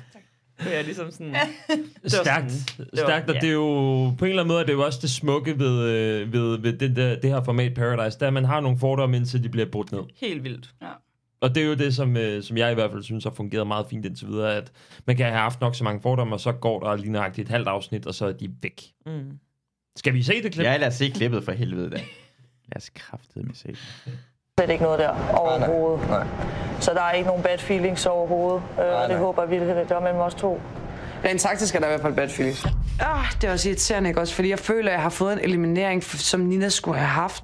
kunne 0.63 0.71
jeg 0.71 0.83
ligesom 0.83 1.11
sådan... 1.11 1.35
Stærkt. 2.05 2.51
sådan- 2.51 2.51
det 2.77 2.87
var- 2.93 2.97
Stærkt, 3.07 3.29
og 3.29 3.35
ja. 3.35 3.39
det 3.41 3.49
er 3.49 3.53
jo 3.53 4.09
på 4.17 4.25
en 4.25 4.29
eller 4.29 4.43
anden 4.43 4.47
måde, 4.53 4.61
er 4.61 4.65
det 4.65 4.73
jo 4.73 4.85
også 4.85 4.99
det 5.01 5.09
smukke 5.09 5.59
ved, 5.59 5.81
øh, 5.89 6.33
ved, 6.33 6.57
ved 6.57 6.73
det, 6.73 6.95
der, 6.95 7.15
det 7.19 7.29
her 7.29 7.43
format 7.43 7.73
Paradise, 7.73 8.19
der 8.19 8.27
at 8.27 8.33
man 8.33 8.45
har 8.45 8.59
nogle 8.59 8.77
fordomme, 8.79 9.17
indtil 9.17 9.43
de 9.43 9.49
bliver 9.49 9.65
brudt 9.71 9.91
ned. 9.91 10.01
Helt 10.15 10.43
vildt. 10.43 10.73
Og 11.41 11.55
det 11.55 11.63
er 11.63 11.67
jo 11.67 11.73
det, 11.73 11.95
som, 11.95 12.17
øh, 12.17 12.43
som 12.43 12.57
jeg 12.57 12.71
i 12.71 12.73
hvert 12.73 12.91
fald 12.91 13.03
synes 13.03 13.23
har 13.23 13.31
fungeret 13.31 13.67
meget 13.67 13.85
fint 13.89 14.05
indtil 14.05 14.27
videre, 14.27 14.55
at 14.55 14.71
man 15.07 15.17
kan 15.17 15.25
have 15.25 15.37
haft 15.37 15.61
nok 15.61 15.75
så 15.75 15.83
mange 15.83 16.01
fordomme, 16.01 16.35
og 16.35 16.39
så 16.39 16.51
går 16.51 16.79
der 16.79 16.95
lige 16.95 17.11
nøjagtigt 17.11 17.45
et 17.45 17.51
halvt 17.51 17.67
afsnit, 17.67 18.05
og 18.07 18.13
så 18.15 18.25
er 18.25 18.31
de 18.31 18.49
væk. 18.61 18.83
Mm. 19.05 19.39
Skal 19.95 20.13
vi 20.13 20.23
se 20.23 20.43
det 20.43 20.51
klip? 20.51 20.65
Ja, 20.65 20.77
lad 20.77 20.87
os 20.87 20.93
se 20.93 21.09
klippet 21.09 21.43
for 21.43 21.51
helvede 21.51 21.89
da. 21.89 21.95
Lad 22.69 22.75
os 22.77 22.89
kraftedeme 22.89 23.51
se. 23.55 23.75
Slet 24.59 24.69
ikke 24.69 24.83
noget 24.83 24.99
der 24.99 25.09
overhovedet. 25.33 26.09
Nej. 26.09 26.23
Så 26.79 26.91
der 26.93 27.01
er 27.01 27.11
ikke 27.11 27.27
nogen 27.27 27.43
bad 27.43 27.57
feelings 27.57 28.05
overhovedet, 28.05 28.61
øh, 28.79 28.85
og 28.85 29.01
det 29.01 29.09
nej. 29.09 29.17
håber 29.17 29.41
jeg 29.41 29.51
virkelig, 29.51 29.75
at 29.75 29.89
der 29.89 29.95
er 29.95 29.99
mellem 29.99 30.19
os 30.19 30.35
to. 30.35 30.61
Rent 31.25 31.41
taktisk 31.41 31.75
er 31.75 31.79
der 31.79 31.85
i 31.85 31.89
hvert 31.89 32.01
fald 32.01 32.13
bad 32.13 32.29
feelings. 32.29 32.65
Ah, 32.99 33.25
det 33.41 33.47
er 33.47 33.51
også 33.51 33.69
irriterende, 33.69 34.09
ikke 34.09 34.21
også? 34.21 34.35
Fordi 34.35 34.49
jeg 34.49 34.59
føler, 34.59 34.89
at 34.89 34.93
jeg 34.93 35.01
har 35.01 35.09
fået 35.09 35.33
en 35.33 35.39
eliminering, 35.39 36.03
som 36.03 36.39
Nina 36.39 36.69
skulle 36.69 36.97
have 36.97 37.07
haft. 37.07 37.43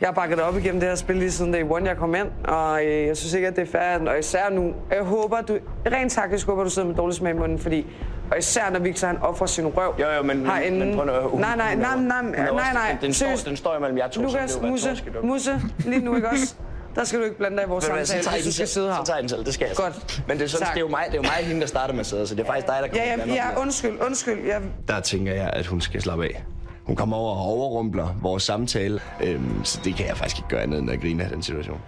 Jeg 0.00 0.08
har 0.08 0.12
bakket 0.14 0.40
op 0.40 0.56
igennem 0.56 0.80
det 0.80 0.88
her 0.88 0.96
spil 0.96 1.16
lige 1.16 1.30
siden 1.30 1.52
day 1.52 1.62
one, 1.70 1.88
jeg 1.88 1.96
kom 1.96 2.14
ind, 2.14 2.28
og 2.44 2.84
øh, 2.84 3.06
jeg 3.06 3.16
synes 3.16 3.34
ikke, 3.34 3.48
at 3.48 3.56
det 3.56 3.62
er 3.62 3.78
fair, 3.78 4.10
og 4.10 4.18
især 4.18 4.50
nu. 4.50 4.72
Jeg 4.90 5.02
håber, 5.02 5.40
du, 5.40 5.58
rent 5.92 6.12
taktisk 6.12 6.46
håber, 6.46 6.64
du 6.64 6.70
sidder 6.70 6.88
med 6.88 6.96
dårlig 6.96 7.16
smag 7.16 7.34
i 7.34 7.36
munden, 7.38 7.58
fordi, 7.58 7.86
og 8.30 8.38
især 8.38 8.70
når 8.70 8.78
Victor 8.78 9.06
han 9.06 9.18
offrer 9.18 9.46
sin 9.46 9.66
røv 9.66 9.94
Jo, 10.00 10.10
jo, 10.10 10.22
men, 10.22 10.38
men, 10.38 10.46
herinde. 10.46 10.86
men 10.86 10.94
prøv 10.96 11.06
nu, 11.06 11.28
hun, 11.28 11.40
nej, 11.40 11.56
nej, 11.56 11.74
nej, 11.74 11.96
nej, 11.96 12.22
nej, 12.22 12.50
nej, 12.50 12.72
nej, 12.72 12.96
Den, 13.00 13.14
står, 13.14 13.26
den 13.44 13.56
står 13.56 13.76
imellem 13.76 13.98
jer 13.98 14.08
to, 14.08 14.22
Lukas, 14.22 14.56
er 14.56 14.62
Musse. 14.66 14.96
Musse, 15.22 15.60
lige 15.78 16.04
nu, 16.04 16.16
ikke 16.16 16.28
også? 16.28 16.54
Der 16.94 17.04
skal 17.04 17.18
du 17.18 17.24
ikke 17.24 17.36
blande 17.36 17.56
dig 17.56 17.64
i 17.64 17.68
vores 17.68 17.84
så 17.84 17.88
samtale, 17.88 18.22
tager 18.22 18.34
hvis 18.36 18.44
du 18.46 18.52
skal 18.52 18.68
sidde 18.68 18.88
her. 18.88 18.96
Så 18.96 19.04
tager 19.04 19.18
I 19.18 19.20
den 19.20 19.28
selv, 19.28 19.44
det 19.44 19.54
skal 19.54 19.66
jeg. 19.66 19.76
så. 19.76 19.82
Godt. 19.82 20.22
Men 20.28 20.38
det 20.38 20.44
er, 20.44 20.48
sådan, 20.48 20.66
det 20.66 20.76
er 20.76 20.80
jo 20.80 20.88
mig, 20.88 21.04
det 21.06 21.12
er 21.12 21.16
jo 21.16 21.22
mig 21.22 21.46
hende, 21.46 21.60
der 21.60 21.66
starter 21.66 21.94
med 21.94 22.00
at 22.00 22.06
sidde, 22.06 22.26
så 22.26 22.34
det 22.34 22.42
er 22.42 22.46
faktisk 22.46 22.66
dig, 22.66 22.76
der 22.82 22.88
kommer 22.88 23.02
Ja, 23.04 23.34
ja, 23.34 23.50
ja, 23.50 23.60
undskyld, 23.60 24.00
undskyld. 24.06 24.46
Jeg, 24.46 24.62
der 24.88 25.00
tænker 25.00 25.32
jeg, 25.34 25.50
at 25.52 25.66
hun 25.66 25.80
skal 25.80 26.02
slappe 26.02 26.24
af. 26.24 26.44
Hun 26.84 26.96
kommer 26.96 27.16
over 27.16 27.34
og 27.34 27.40
overrumpler 27.42 28.08
vores 28.22 28.42
samtale, 28.42 29.00
øhm, 29.22 29.64
så 29.64 29.80
det 29.84 29.94
kan 29.94 30.06
jeg 30.06 30.16
faktisk 30.16 30.38
ikke 30.38 30.48
gøre 30.48 30.62
andet 30.62 30.78
end 30.78 30.90
at 30.90 31.00
grine 31.00 31.24
af 31.24 31.30
den 31.30 31.42
situation. 31.42 31.80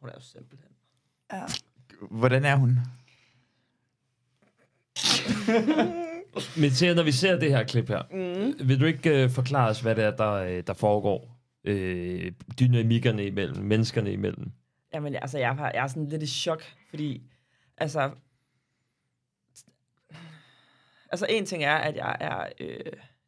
Hun 0.00 0.08
er 0.08 0.12
jo 0.14 0.20
simpelthen. 0.20 0.70
Ja. 1.32 1.38
Hvordan 2.10 2.44
er 2.44 2.56
hun? 2.56 2.78
Men 6.60 6.70
til, 6.70 6.96
når 6.96 7.02
vi 7.02 7.12
ser 7.12 7.38
det 7.38 7.50
her 7.50 7.64
klip 7.64 7.88
her, 7.88 8.02
mm. 8.10 8.68
vil 8.68 8.80
du 8.80 8.84
ikke 8.84 9.24
uh, 9.24 9.30
forklare 9.30 9.68
os, 9.70 9.80
hvad 9.80 9.94
det 9.94 10.04
er, 10.04 10.16
der, 10.16 10.32
øh, 10.32 10.62
der 10.66 10.72
foregår? 10.74 11.36
Øh, 11.64 12.32
dynamikkerne 12.60 13.26
imellem, 13.26 13.56
menneskerne 13.64 14.12
imellem. 14.12 14.52
Jamen, 14.94 15.14
altså, 15.14 15.38
jeg, 15.38 15.50
er, 15.58 15.70
jeg 15.74 15.82
er 15.82 15.86
sådan 15.86 16.08
lidt 16.08 16.22
i 16.22 16.26
chok, 16.26 16.62
fordi, 16.90 17.22
altså... 17.78 18.10
Altså, 21.12 21.26
en 21.28 21.46
ting 21.46 21.64
er, 21.64 21.74
at 21.76 21.96
jeg 21.96 22.16
er 22.20 22.46
øh, 22.60 22.76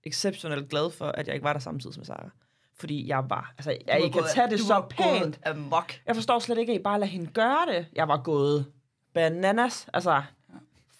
exceptionelt 0.04 0.68
glad 0.68 0.90
for, 0.90 1.04
at 1.06 1.26
jeg 1.26 1.34
ikke 1.34 1.44
var 1.44 1.52
der 1.52 1.60
samtidig 1.60 1.94
med 1.98 2.04
Sara. 2.06 2.30
Fordi 2.78 3.08
jeg 3.08 3.24
var, 3.30 3.54
altså, 3.58 3.70
Du 3.70 3.76
jeg 3.86 3.92
var 3.98 4.04
ikke 4.04 4.12
kan 4.12 4.22
gået- 4.22 4.30
tage 4.34 4.50
det 4.50 4.58
du 4.58 4.64
så 4.64 4.74
var 4.74 4.80
gået 4.96 5.22
pænt. 5.22 5.40
amok. 5.46 5.92
Jeg 6.06 6.14
forstår 6.14 6.38
slet 6.38 6.58
ikke, 6.58 6.72
at 6.72 6.78
I 6.80 6.82
bare 6.82 7.00
lader 7.00 7.10
hende 7.12 7.26
gøre 7.26 7.66
det. 7.74 7.86
Jeg 7.94 8.08
var 8.08 8.22
gået 8.22 8.66
bananas. 9.14 9.88
Altså, 9.94 10.22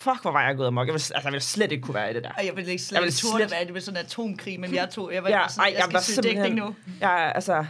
fuck, 0.02 0.22
hvor 0.22 0.30
var 0.32 0.46
jeg 0.46 0.56
gået 0.56 0.66
amok. 0.66 0.86
Jeg 0.86 0.92
ville, 0.92 0.94
altså, 1.14 1.20
jeg 1.24 1.32
ville 1.32 1.40
slet 1.40 1.72
ikke 1.72 1.82
kunne 1.82 1.94
være 1.94 2.10
i 2.10 2.14
det 2.14 2.24
der. 2.24 2.30
Jeg 2.44 2.56
ville 2.56 2.70
ikke 2.70 2.82
slet 2.82 2.96
Jeg 2.96 3.00
jeg 3.00 3.04
ville 3.04 3.12
ville 3.22 3.30
turde 3.32 3.42
slet- 3.42 3.50
være 3.50 3.64
det 3.64 3.72
med 3.72 3.80
sådan 3.80 4.00
en 4.00 4.04
atomkrig, 4.06 4.60
men 4.60 4.74
jeg 4.74 4.90
tog, 4.90 5.14
jeg 5.14 5.22
var 5.22 5.28
Ja, 5.28 5.40
ja, 5.40 5.48
sådan, 5.48 5.60
ej, 5.62 5.66
jeg, 5.66 5.76
jeg 5.76 5.82
skal 5.84 5.92
var 5.92 6.00
søge 6.00 6.22
dækning 6.42 6.54
nu. 6.54 6.74
Jeg, 7.00 7.32
altså, 7.34 7.64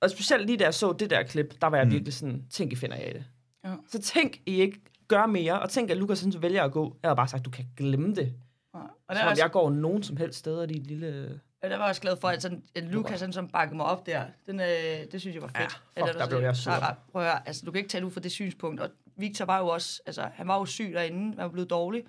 og 0.00 0.10
specielt 0.10 0.46
lige 0.46 0.56
da 0.58 0.64
jeg 0.64 0.74
så 0.74 0.92
det 0.92 1.10
der 1.10 1.22
klip, 1.22 1.54
der 1.60 1.66
var 1.66 1.76
jeg 1.76 1.86
Mm. 1.86 1.92
virkelig 1.92 2.14
sådan, 2.14 2.44
tænk, 2.50 2.72
I 2.72 2.76
finder 2.76 2.96
af 2.96 3.10
det. 3.14 3.24
Ja. 3.64 3.74
Så 3.88 3.98
tænk, 4.02 4.36
I 4.46 4.60
ikke 4.60 4.80
gør 5.08 5.26
mere, 5.26 5.60
og 5.60 5.70
tænk, 5.70 5.90
at 5.90 5.96
Lukas 5.96 6.18
sådan 6.18 6.42
vælger 6.42 6.62
at 6.64 6.72
gå. 6.72 6.96
Jeg 7.02 7.08
havde 7.08 7.16
bare 7.16 7.28
sagt, 7.28 7.44
du 7.44 7.50
kan 7.50 7.64
glemme 7.76 8.14
det. 8.14 8.34
Og 8.74 8.80
Og 8.80 8.88
der, 9.08 9.14
så 9.14 9.20
er 9.20 9.24
om 9.24 9.30
også, 9.30 9.42
jeg 9.42 9.50
går 9.50 9.70
nogen 9.70 10.02
som 10.02 10.16
helst 10.16 10.38
steder, 10.38 10.66
de 10.66 10.72
lille... 10.74 11.40
ja, 11.62 11.68
der 11.68 11.76
var 11.76 11.84
jeg 11.84 11.88
også 11.88 12.00
glad 12.00 12.16
for, 12.20 12.28
at, 12.28 12.42
sådan, 12.42 12.62
at 12.74 12.84
Lukas 12.84 13.20
han 13.20 13.32
som 13.32 13.48
bakkede 13.48 13.76
mig 13.76 13.86
op 13.86 14.06
der. 14.06 14.22
Den, 14.46 14.60
øh, 14.60 14.66
det 15.12 15.20
synes 15.20 15.34
jeg 15.34 15.42
var 15.42 15.48
fedt. 15.48 15.58
Ja, 15.58 15.64
At 15.64 15.70
fuck, 15.72 16.00
var 16.00 16.06
der 16.06 16.12
sådan, 16.12 16.28
blev 16.28 16.40
jeg 16.40 16.56
sur. 16.56 16.72
"Ah, 16.72 16.88
ah, 16.88 16.94
Prøv 17.12 17.22
at 17.22 17.28
høre, 17.28 17.48
altså, 17.48 17.62
du 17.66 17.70
kan 17.70 17.78
ikke 17.78 17.88
tale 17.90 18.06
ud 18.06 18.10
fra 18.10 18.20
det 18.20 18.32
synspunkt. 18.32 18.80
Og 18.80 18.90
Victor 19.18 19.44
var 19.44 19.58
jo 19.58 19.66
også, 19.66 20.02
altså, 20.06 20.30
han 20.34 20.48
var 20.48 20.58
jo 20.58 20.64
syg 20.64 20.92
derinde, 20.92 21.28
han 21.36 21.44
var 21.44 21.48
blevet 21.48 21.70
dårlig. 21.70 22.04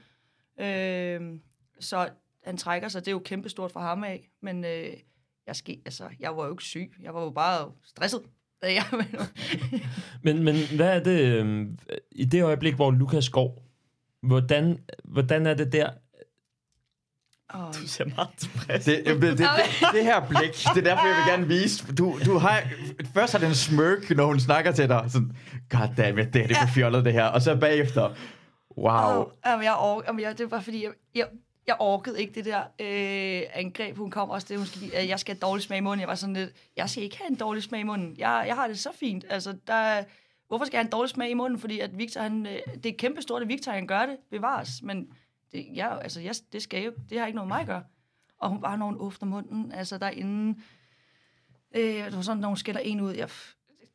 Øh, 0.60 1.22
så 1.80 2.10
han 2.44 2.58
trækker 2.58 2.88
sig, 2.88 3.02
det 3.02 3.08
er 3.08 3.12
jo 3.12 3.22
kæmpestort 3.26 3.72
for 3.72 3.80
ham 3.80 4.04
af. 4.04 4.30
Men 4.42 4.66
øh, 4.66 4.94
jeg, 5.48 5.56
ske, 5.56 5.82
altså, 5.86 6.10
jeg 6.20 6.38
var 6.38 6.46
jo 6.46 6.52
ikke 6.52 6.64
syg, 6.64 6.92
jeg 7.02 7.14
var 7.14 7.24
jo 7.24 7.30
bare 7.30 7.72
stresset. 7.84 8.22
Men, 10.24 10.44
men 10.44 10.56
hvad 10.76 10.96
er 10.96 11.04
det, 11.04 11.20
øh, 11.20 11.68
i 12.12 12.26
det 12.26 12.44
øjeblik, 12.44 12.76
hvor 12.76 12.92
Lukas 12.92 13.30
går, 13.30 13.64
hvordan, 14.22 14.78
hvordan 15.04 15.46
er 15.46 15.54
det 15.54 15.72
der? 15.72 15.90
Oh, 17.54 17.74
Du 17.74 17.88
ser 17.88 18.06
meget 18.06 18.30
tilfreds. 18.38 18.86
Det, 18.86 19.06
det, 19.06 19.22
det, 19.22 19.38
det, 19.38 19.48
det 19.94 20.04
her 20.04 20.28
blik, 20.28 20.54
det 20.76 20.88
er 20.88 20.96
derfor, 20.96 21.08
jeg 21.08 21.16
vil 21.16 21.32
gerne 21.32 21.48
vise. 21.48 21.96
Du, 21.96 22.20
du 22.26 22.38
har, 22.38 22.64
først 23.14 23.32
har 23.34 23.40
den 23.40 23.56
smirk, 23.56 24.10
når 24.10 24.26
hun 24.26 24.40
snakker 24.40 24.72
til 24.72 24.90
dig. 24.90 25.06
Sådan, 25.08 25.32
goddammit, 25.70 26.34
det 26.34 26.42
her 26.42 26.48
det 26.48 26.58
er 26.58 26.68
for 26.68 26.74
fjollet, 26.74 27.06
det 27.06 27.14
her. 27.14 27.26
Og 27.26 27.42
så 27.42 27.56
bagefter, 27.56 28.16
wow. 28.78 29.22
Oh, 29.22 29.26
jamen, 29.46 29.64
jeg 29.66 29.76
ork, 29.76 30.04
jamen, 30.08 30.22
jeg, 30.22 30.38
det 30.38 30.52
var 30.52 30.62
fordi, 30.62 30.84
jeg, 30.84 30.92
jeg, 31.16 31.28
jeg 31.68 31.76
orkede 31.80 32.22
ikke 32.22 32.34
det 32.34 32.46
der 32.46 32.60
øh, 32.60 33.42
angreb, 33.54 33.98
hun 33.98 34.12
kom 34.12 34.30
også 34.30 34.48
det, 34.50 34.58
hun 34.58 34.66
skal, 34.66 34.92
at 34.94 35.08
jeg 35.08 35.20
skal 35.20 35.36
have 35.36 35.40
dårlig 35.40 35.64
smag 35.64 35.78
i 35.78 35.82
munden. 35.82 36.00
Jeg 36.00 36.08
var 36.08 36.16
sådan 36.16 36.34
lidt, 36.36 36.50
jeg 36.78 36.90
skal 36.90 37.04
ikke 37.04 37.18
have 37.18 37.30
en 37.30 37.36
dårlig 37.36 37.64
smag 37.64 37.80
i 37.80 37.84
munden. 37.84 38.16
Jeg, 38.18 38.44
jeg 38.48 38.56
har 38.56 38.68
det 38.68 38.80
så 38.80 38.90
fint. 39.00 39.26
Altså, 39.30 39.56
der, 39.68 40.04
hvorfor 40.48 40.66
skal 40.66 40.78
jeg 40.78 40.80
have 40.80 40.88
en 40.88 40.92
dårlig 40.92 41.10
smag 41.10 41.30
i 41.30 41.34
munden? 41.34 41.60
Fordi 41.60 41.80
at 41.80 41.98
Victor, 41.98 42.22
han, 42.22 42.46
øh, 42.46 42.84
det 42.84 42.86
er 42.86 42.98
kæmpestort, 42.98 43.42
at 43.42 43.48
Victor 43.48 43.72
han 43.72 43.88
gør 43.88 44.06
det, 44.06 44.18
bevares. 44.32 44.70
Men 44.84 45.08
det, 45.52 45.66
jeg, 45.74 46.00
altså, 46.02 46.22
jeg, 46.22 46.34
det 46.54 46.62
skal 46.62 46.84
jo, 46.84 46.92
det 47.10 47.20
har 47.20 47.26
ikke 47.28 47.36
noget 47.36 47.48
med 47.48 47.56
mig 47.56 47.62
at 47.62 47.68
gøre. 47.68 47.84
Og 48.40 48.50
hun 48.50 48.62
bare, 48.62 48.78
hun 48.78 48.96
åbner 49.00 49.30
munden, 49.30 49.72
altså 49.72 49.98
derinde, 49.98 50.60
øh, 51.76 51.82
det 52.06 52.16
var 52.16 52.22
sådan, 52.22 52.42
når 52.42 52.48
hun 52.48 52.58
skælder 52.58 52.82
en 52.82 53.02
ud, 53.02 53.14
jeg, 53.14 53.30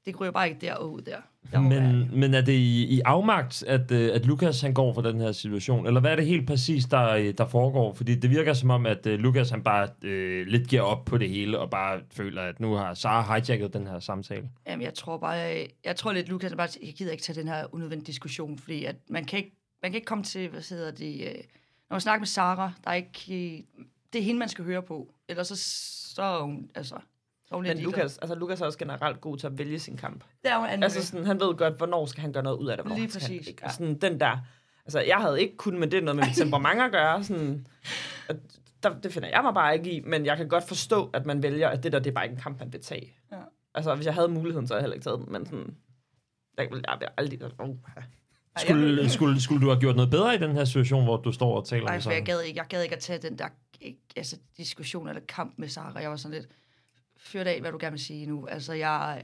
det 0.06 0.20
ryger 0.20 0.32
bare 0.32 0.48
ikke 0.48 0.60
der 0.60 0.74
og 0.74 0.92
ud 0.92 1.00
der. 1.02 1.16
der 1.52 1.60
må 1.60 1.68
være- 1.68 1.92
Men, 1.92 2.20
men 2.20 2.34
er 2.34 2.40
det 2.40 2.52
i, 2.52 2.94
i 2.96 3.00
afmagt, 3.04 3.62
at, 3.62 3.90
øh, 3.90 4.10
at 4.14 4.26
Lukas 4.26 4.60
han 4.60 4.74
går 4.74 4.94
for 4.94 5.00
den 5.02 5.20
her 5.20 5.32
situation? 5.32 5.86
Eller 5.86 6.00
hvad 6.00 6.10
er 6.12 6.16
det 6.16 6.26
helt 6.26 6.46
præcis, 6.46 6.84
der, 6.84 7.08
øh, 7.08 7.34
der 7.38 7.46
foregår? 7.46 7.94
Fordi 7.94 8.14
det 8.14 8.30
virker 8.30 8.52
som 8.52 8.70
om, 8.70 8.86
at 8.86 9.06
øh, 9.06 9.18
Lukas 9.18 9.50
han 9.50 9.62
bare 9.62 9.88
øh, 10.02 10.46
lidt 10.46 10.68
giver 10.68 10.82
op 10.82 11.04
på 11.04 11.18
det 11.18 11.28
hele, 11.30 11.58
og 11.58 11.70
bare 11.70 12.00
føler, 12.12 12.42
at 12.42 12.60
nu 12.60 12.72
har 12.74 12.94
Sara 12.94 13.34
hijacket 13.34 13.72
den 13.72 13.86
her 13.86 13.98
samtale. 13.98 14.48
Jamen, 14.66 14.82
jeg 14.84 14.94
tror 14.94 15.18
bare, 15.18 15.30
jeg, 15.30 15.68
jeg 15.84 15.96
tror 15.96 16.12
lidt, 16.12 16.28
Lukas 16.28 16.52
er 16.52 16.56
bare, 16.56 16.68
jeg 16.82 16.94
gider 16.94 17.12
ikke 17.12 17.22
tage 17.24 17.40
den 17.40 17.48
her 17.48 17.74
unødvendige 17.74 18.06
diskussion, 18.06 18.58
fordi 18.58 18.84
at 18.84 18.96
man 19.10 19.24
kan 19.24 19.38
ikke, 19.38 19.56
man 19.84 19.90
kan 19.90 19.96
ikke 19.96 20.06
komme 20.06 20.24
til, 20.24 20.48
hvad 20.48 20.70
hedder 20.70 20.90
det, 20.90 21.28
øh, 21.28 21.34
når 21.88 21.94
man 21.94 22.00
snakker 22.00 22.20
med 22.20 22.26
Sara, 22.26 22.72
der 22.84 22.90
er 22.90 22.94
ikke, 22.94 23.54
øh, 23.56 23.62
det 24.12 24.18
er 24.18 24.22
hende, 24.22 24.38
man 24.38 24.48
skal 24.48 24.64
høre 24.64 24.82
på, 24.82 25.14
ellers 25.28 25.48
så, 25.48 25.56
så 26.14 26.22
er 26.22 26.42
hun, 26.42 26.70
altså, 26.74 26.94
så 27.44 27.54
er 27.54 27.56
hun 27.56 27.66
Men. 27.66 27.78
Lukas, 27.78 28.18
altså 28.18 28.34
Lukas 28.34 28.60
er 28.60 28.66
også 28.66 28.78
generelt 28.78 29.20
god 29.20 29.38
til 29.38 29.46
at 29.46 29.58
vælge 29.58 29.78
sin 29.78 29.96
kamp. 29.96 30.24
Det 30.42 30.52
er 30.52 30.58
hun 30.58 30.82
Altså 30.82 31.06
sådan, 31.06 31.26
han 31.26 31.40
ved 31.40 31.54
godt, 31.54 31.76
hvornår 31.76 32.06
skal 32.06 32.20
han 32.20 32.32
gøre 32.32 32.42
noget 32.42 32.58
ud 32.58 32.68
af 32.68 32.76
det, 32.76 32.86
hvornår 32.86 32.96
Lige 32.96 33.10
skal 33.10 33.22
han 33.22 33.30
præcis, 33.30 33.48
ikke. 33.48 33.62
ja. 33.62 33.66
Og 33.66 33.72
sådan 33.72 33.98
den 33.98 34.20
der, 34.20 34.38
altså 34.84 35.00
jeg 35.00 35.16
havde 35.16 35.40
ikke 35.40 35.56
kun 35.56 35.78
med 35.78 35.88
det 35.88 36.04
noget 36.04 36.16
med 36.16 36.24
mit 36.24 36.36
temperament 36.36 36.80
at 36.80 36.92
gøre, 36.92 37.24
sådan, 37.24 37.66
at 38.28 38.36
der, 38.82 39.00
det 39.00 39.12
finder 39.12 39.28
jeg 39.28 39.42
mig 39.42 39.54
bare 39.54 39.76
ikke 39.76 39.90
i, 39.90 40.00
men 40.00 40.26
jeg 40.26 40.36
kan 40.36 40.48
godt 40.48 40.68
forstå, 40.68 41.10
at 41.12 41.26
man 41.26 41.42
vælger, 41.42 41.68
at 41.68 41.82
det 41.82 41.92
der, 41.92 41.98
det 41.98 42.10
er 42.10 42.14
bare 42.14 42.24
ikke 42.24 42.34
en 42.34 42.40
kamp, 42.40 42.60
man 42.60 42.72
vil 42.72 42.82
tage. 42.82 43.16
Ja. 43.32 43.38
Altså 43.74 43.94
hvis 43.94 44.06
jeg 44.06 44.14
havde 44.14 44.28
muligheden, 44.28 44.66
så 44.66 44.74
havde 44.74 44.78
jeg 44.78 44.84
heller 44.84 44.94
ikke 44.94 45.04
taget 45.04 45.20
den, 45.20 45.32
men 45.32 45.46
sådan, 45.46 45.76
jeg 46.58 46.68
jeg 46.72 47.00
vil 47.00 47.08
aldrig, 47.16 47.40
oh, 47.58 47.76
Skulle, 48.58 49.10
skulle, 49.10 49.40
skulle 49.40 49.60
du 49.66 49.70
have 49.70 49.80
gjort 49.80 49.96
noget 49.96 50.10
bedre 50.10 50.34
i 50.34 50.38
den 50.38 50.52
her 50.52 50.64
situation, 50.64 51.04
hvor 51.04 51.16
du 51.16 51.32
står 51.32 51.56
og 51.56 51.66
taler 51.66 51.84
Nej, 51.84 51.94
med 51.94 52.02
for 52.02 52.10
jeg 52.10 52.22
Sara? 52.26 52.36
gad 52.36 52.42
ikke, 52.42 52.58
jeg 52.58 52.66
gad 52.68 52.82
ikke 52.82 52.94
at 52.94 53.00
tage 53.00 53.18
den 53.18 53.38
der 53.38 53.48
ikke, 53.80 53.98
altså, 54.16 54.36
diskussion 54.56 55.08
eller 55.08 55.22
kamp 55.28 55.54
med 55.56 55.68
Sara. 55.68 55.98
Jeg 56.00 56.10
var 56.10 56.16
sådan 56.16 56.38
lidt, 56.38 56.48
fyrt 57.16 57.46
af, 57.46 57.60
hvad 57.60 57.72
du 57.72 57.78
gerne 57.80 57.92
vil 57.92 58.00
sige 58.04 58.26
nu. 58.26 58.46
Altså, 58.46 58.72
jeg, 58.72 59.22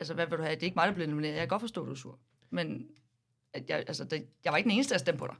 altså, 0.00 0.14
hvad 0.14 0.26
vil 0.26 0.38
du 0.38 0.42
have? 0.42 0.54
Det 0.54 0.62
er 0.62 0.64
ikke 0.66 0.74
mig, 0.76 0.88
der 0.88 0.94
bliver 0.94 1.08
nomineret. 1.08 1.32
Jeg 1.32 1.40
kan 1.40 1.48
godt 1.48 1.62
forstå, 1.62 1.80
at 1.82 1.86
du 1.86 1.92
er 1.92 1.96
sur. 1.96 2.18
Men 2.50 2.86
at 3.54 3.62
jeg, 3.68 3.76
altså, 3.76 4.04
det, 4.04 4.24
jeg 4.44 4.50
var 4.52 4.56
ikke 4.56 4.68
den 4.68 4.74
eneste, 4.74 4.94
der 4.94 4.98
stemte 4.98 5.18
på 5.18 5.26
dig. 5.26 5.36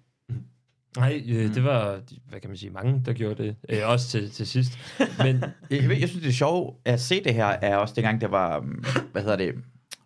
Nej, 0.96 1.22
øh, 1.28 1.54
det 1.54 1.64
var, 1.64 2.00
hvad 2.28 2.40
kan 2.40 2.50
man 2.50 2.56
sige, 2.56 2.70
mange, 2.70 3.02
der 3.06 3.12
gjorde 3.12 3.42
det. 3.42 3.56
Øh, 3.68 3.78
også 3.88 4.08
til, 4.08 4.30
til 4.30 4.46
sidst. 4.46 4.72
Men 5.18 5.36
Jeg, 5.70 5.88
ved- 5.88 5.96
jeg 5.96 6.08
synes, 6.08 6.22
det 6.22 6.28
er 6.28 6.32
sjovt 6.32 6.76
at 6.84 7.00
se 7.00 7.24
det 7.24 7.34
her, 7.34 7.46
er 7.46 7.76
også 7.76 7.94
dengang, 7.94 8.20
der 8.20 8.28
var, 8.28 8.58
um, 8.58 8.84
hvad 9.12 9.22
hedder 9.22 9.36
det, 9.36 9.54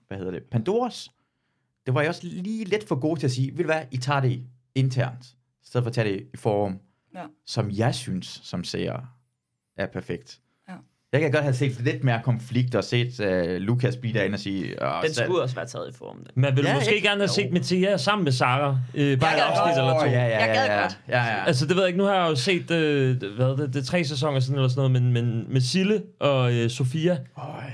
hvad 0.09 0.19
hedder 0.19 0.33
det, 0.33 0.43
Pandoras. 0.51 1.11
Det 1.87 1.95
var 1.95 2.01
jeg 2.01 2.09
også 2.09 2.27
lige 2.27 2.65
lidt 2.65 2.89
for 2.89 3.01
god 3.01 3.17
til 3.17 3.27
at 3.27 3.31
sige, 3.33 3.51
ved 3.53 3.59
du 3.59 3.65
hvad, 3.65 3.85
I 3.91 3.97
tager 3.97 4.21
det 4.21 4.47
internt, 4.75 5.25
i 5.63 5.67
stedet 5.67 5.85
for 5.85 5.89
at 5.89 5.95
tage 5.95 6.13
det 6.13 6.27
i 6.35 6.37
forum, 6.37 6.79
Ja. 7.15 7.27
som 7.47 7.71
jeg 7.71 7.95
synes, 7.95 8.27
som 8.27 8.65
seer, 8.65 9.19
er 9.77 9.87
perfekt. 9.87 10.41
Jeg 11.13 11.21
kan 11.21 11.33
godt 11.33 11.43
have 11.45 11.55
set 11.55 11.81
lidt 11.85 12.05
mere 12.05 12.21
konflikt 12.25 12.75
og 12.75 12.85
set 12.85 13.21
uh, 13.21 13.55
Lukas 13.57 13.97
blive 13.97 14.15
derinde 14.15 14.35
og 14.35 14.39
sige... 14.39 14.63
Uh, 14.83 15.03
den 15.05 15.15
skulle 15.15 15.43
også 15.43 15.55
være 15.55 15.67
taget 15.67 15.89
i 15.95 15.97
form. 15.99 16.17
Den. 16.17 16.27
man 16.43 16.57
ville 16.57 16.71
Ja, 16.71 16.75
måske 16.77 16.95
ikke? 16.95 17.09
gerne 17.09 17.21
have 17.21 17.29
set 17.29 17.53
Mathia 17.53 17.97
sammen 17.97 18.25
med 18.25 18.33
Sara. 18.33 18.79
Øh, 18.95 19.21
bare 19.21 19.31
et 19.33 19.37
gad 19.37 19.45
afsnit 19.47 19.77
godt. 19.77 19.79
eller 19.79 20.01
to. 20.01 20.05
ja, 20.05 20.11
ja, 20.11 20.39
Jeg 20.39 20.55
ja, 20.57 20.61
gad 20.61 20.67
ja, 20.77 20.81
godt. 20.83 20.99
ja, 21.09 21.25
ja. 21.25 21.45
Altså, 21.47 21.67
det 21.67 21.77
ved 21.77 21.83
jeg 21.83 21.89
ikke. 21.89 21.99
Nu 21.99 22.05
har 22.05 22.15
jeg 22.15 22.31
jo 22.31 22.35
set, 22.35 22.71
øh, 22.71 23.17
hvad 23.37 23.57
det, 23.57 23.75
det 23.75 23.81
er 23.81 23.85
tre 23.85 24.05
sæsoner 24.05 24.41
siden 24.41 24.55
eller 24.55 24.69
sådan 24.69 24.91
noget, 24.91 25.03
men, 25.03 25.13
men 25.13 25.53
med 25.53 25.61
Sille 25.61 26.03
og 26.21 26.53
øh, 26.55 26.71
Sofia, 26.71 27.19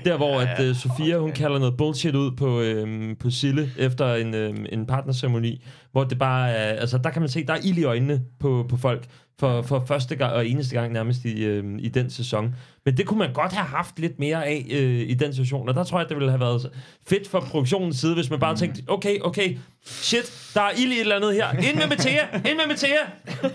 der 0.05 0.17
hvor 0.17 0.39
at 0.41 0.59
øh, 0.63 0.75
Sofia, 0.75 1.17
hun 1.17 1.31
kalder 1.31 1.59
noget 1.59 1.77
bullshit 1.77 2.15
ud 2.15 2.31
på, 2.37 2.61
øh, 2.61 3.15
på 3.19 3.29
Sille 3.29 3.69
efter 3.77 4.15
en, 4.15 4.33
øh, 4.33 4.55
en 4.71 4.85
partnerceremoni, 4.85 5.65
hvor 5.91 6.03
det 6.03 6.19
bare 6.19 6.51
er, 6.51 6.79
altså 6.79 6.97
der 6.97 7.09
kan 7.09 7.21
man 7.21 7.29
se, 7.29 7.45
der 7.45 7.53
er 7.53 7.59
ild 7.63 7.77
i 7.77 7.83
øjnene 7.83 8.21
på, 8.39 8.65
på 8.69 8.77
folk, 8.77 9.05
for, 9.39 9.61
for 9.61 9.83
første 9.87 10.15
gang 10.15 10.33
og 10.33 10.47
eneste 10.47 10.75
gang 10.75 10.93
nærmest 10.93 11.25
i, 11.25 11.43
øh, 11.43 11.63
i 11.79 11.87
den 11.87 12.09
sæson. 12.09 12.55
Men 12.85 12.97
det 12.97 13.05
kunne 13.05 13.19
man 13.19 13.33
godt 13.33 13.53
have 13.53 13.67
haft 13.67 13.99
lidt 13.99 14.19
mere 14.19 14.45
af 14.45 14.65
øh, 14.71 15.09
i 15.09 15.13
den 15.13 15.33
situation, 15.33 15.69
og 15.69 15.75
der 15.75 15.83
tror 15.83 15.99
jeg, 15.99 16.09
det 16.09 16.17
ville 16.17 16.29
have 16.29 16.39
været 16.39 16.71
fedt 17.09 17.27
fra 17.27 17.39
produktionens 17.39 17.97
side, 17.97 18.13
hvis 18.13 18.29
man 18.29 18.39
bare 18.39 18.55
tænkte, 18.55 18.83
okay, 18.87 19.19
okay, 19.21 19.57
shit, 19.85 20.51
der 20.53 20.61
er 20.61 20.71
ild 20.71 20.91
i 20.91 20.95
et 20.95 20.99
eller 20.99 21.15
andet 21.15 21.33
her. 21.33 21.51
Ind 21.51 21.75
med 21.75 21.87
Mathia, 21.87 22.27
ind 22.33 22.57
med 22.57 22.67
Mathia, 22.67 23.03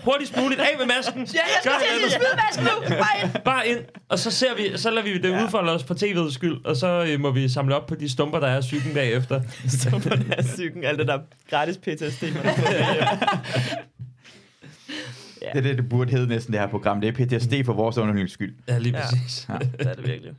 hurtigst 0.03 0.37
muligt, 0.37 0.61
af 0.61 0.75
med 0.79 0.85
masken. 0.85 1.27
Ja, 1.33 1.39
jeg 1.39 1.59
skal 1.61 1.71
Gør 1.71 1.77
til 1.99 2.05
at 2.05 2.11
smide 2.11 2.35
masken 2.45 2.63
nu! 2.63 2.97
Bare 2.97 3.23
ind! 3.23 3.43
Bare 3.45 3.67
ind, 3.67 3.79
og 4.09 4.19
så 4.19 4.31
ser 4.31 4.55
vi, 4.55 4.77
så 4.77 4.89
lader 4.89 5.03
vi 5.03 5.17
det 5.17 5.29
ja. 5.29 5.43
udfolde 5.43 5.71
os 5.71 5.83
for 5.83 5.93
tv'ets 5.93 6.33
skyld, 6.33 6.65
og 6.65 6.75
så 6.75 7.05
øh, 7.09 7.19
må 7.19 7.31
vi 7.31 7.49
samle 7.49 7.75
op 7.75 7.85
på 7.85 7.95
de 7.95 8.09
stumper, 8.09 8.39
der 8.39 8.47
er 8.47 8.61
psyken 8.61 8.93
bagefter. 8.93 9.41
På 9.91 10.09
den 10.09 10.21
her 10.21 10.41
psyken, 10.41 10.83
alt 10.83 10.99
det 10.99 11.07
der 11.07 11.19
gratis 11.49 11.77
PTSD, 11.77 12.23
man 12.23 12.45
har 12.45 13.45
Det 15.53 15.57
er 15.59 15.61
det, 15.61 15.77
det 15.77 15.89
burde 15.89 16.11
hedde 16.11 16.27
næsten 16.27 16.53
det 16.53 16.61
her 16.61 16.67
program. 16.67 17.01
Det 17.01 17.07
er 17.07 17.25
PTSD 17.25 17.53
for 17.65 17.73
vores 17.73 17.97
underholdnings 17.97 18.33
skyld. 18.33 18.55
Ja, 18.67 18.77
lige 18.77 18.97
Ja. 18.97 19.01
præcis. 19.03 19.45
Ja. 19.49 19.57
det 19.79 19.87
er 19.87 19.93
det 19.93 20.07
virkelig. 20.07 20.33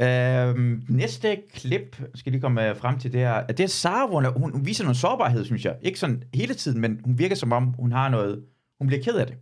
Øhm, 0.00 0.84
næste 0.88 1.36
klip 1.54 2.02
skal 2.14 2.32
lige 2.32 2.40
komme 2.42 2.68
øh, 2.70 2.76
frem 2.76 2.98
til 2.98 3.12
det 3.12 3.20
her. 3.20 3.46
Det 3.46 3.60
er 3.60 3.66
Sara, 3.66 4.06
hvor 4.06 4.38
hun, 4.38 4.52
hun 4.52 4.66
viser 4.66 4.84
noget 4.84 4.96
sårbarhed, 4.96 5.44
synes 5.44 5.64
jeg. 5.64 5.76
Ikke 5.82 5.98
sådan 5.98 6.22
hele 6.34 6.54
tiden, 6.54 6.80
men 6.80 7.00
hun 7.04 7.18
virker 7.18 7.34
som 7.36 7.52
om, 7.52 7.64
hun 7.78 7.92
har 7.92 8.08
noget... 8.08 8.42
Hun 8.78 8.86
bliver 8.86 9.02
ked 9.02 9.14
af 9.14 9.26
det. 9.26 9.36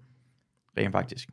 Rent 0.78 0.92
faktisk. 0.92 1.28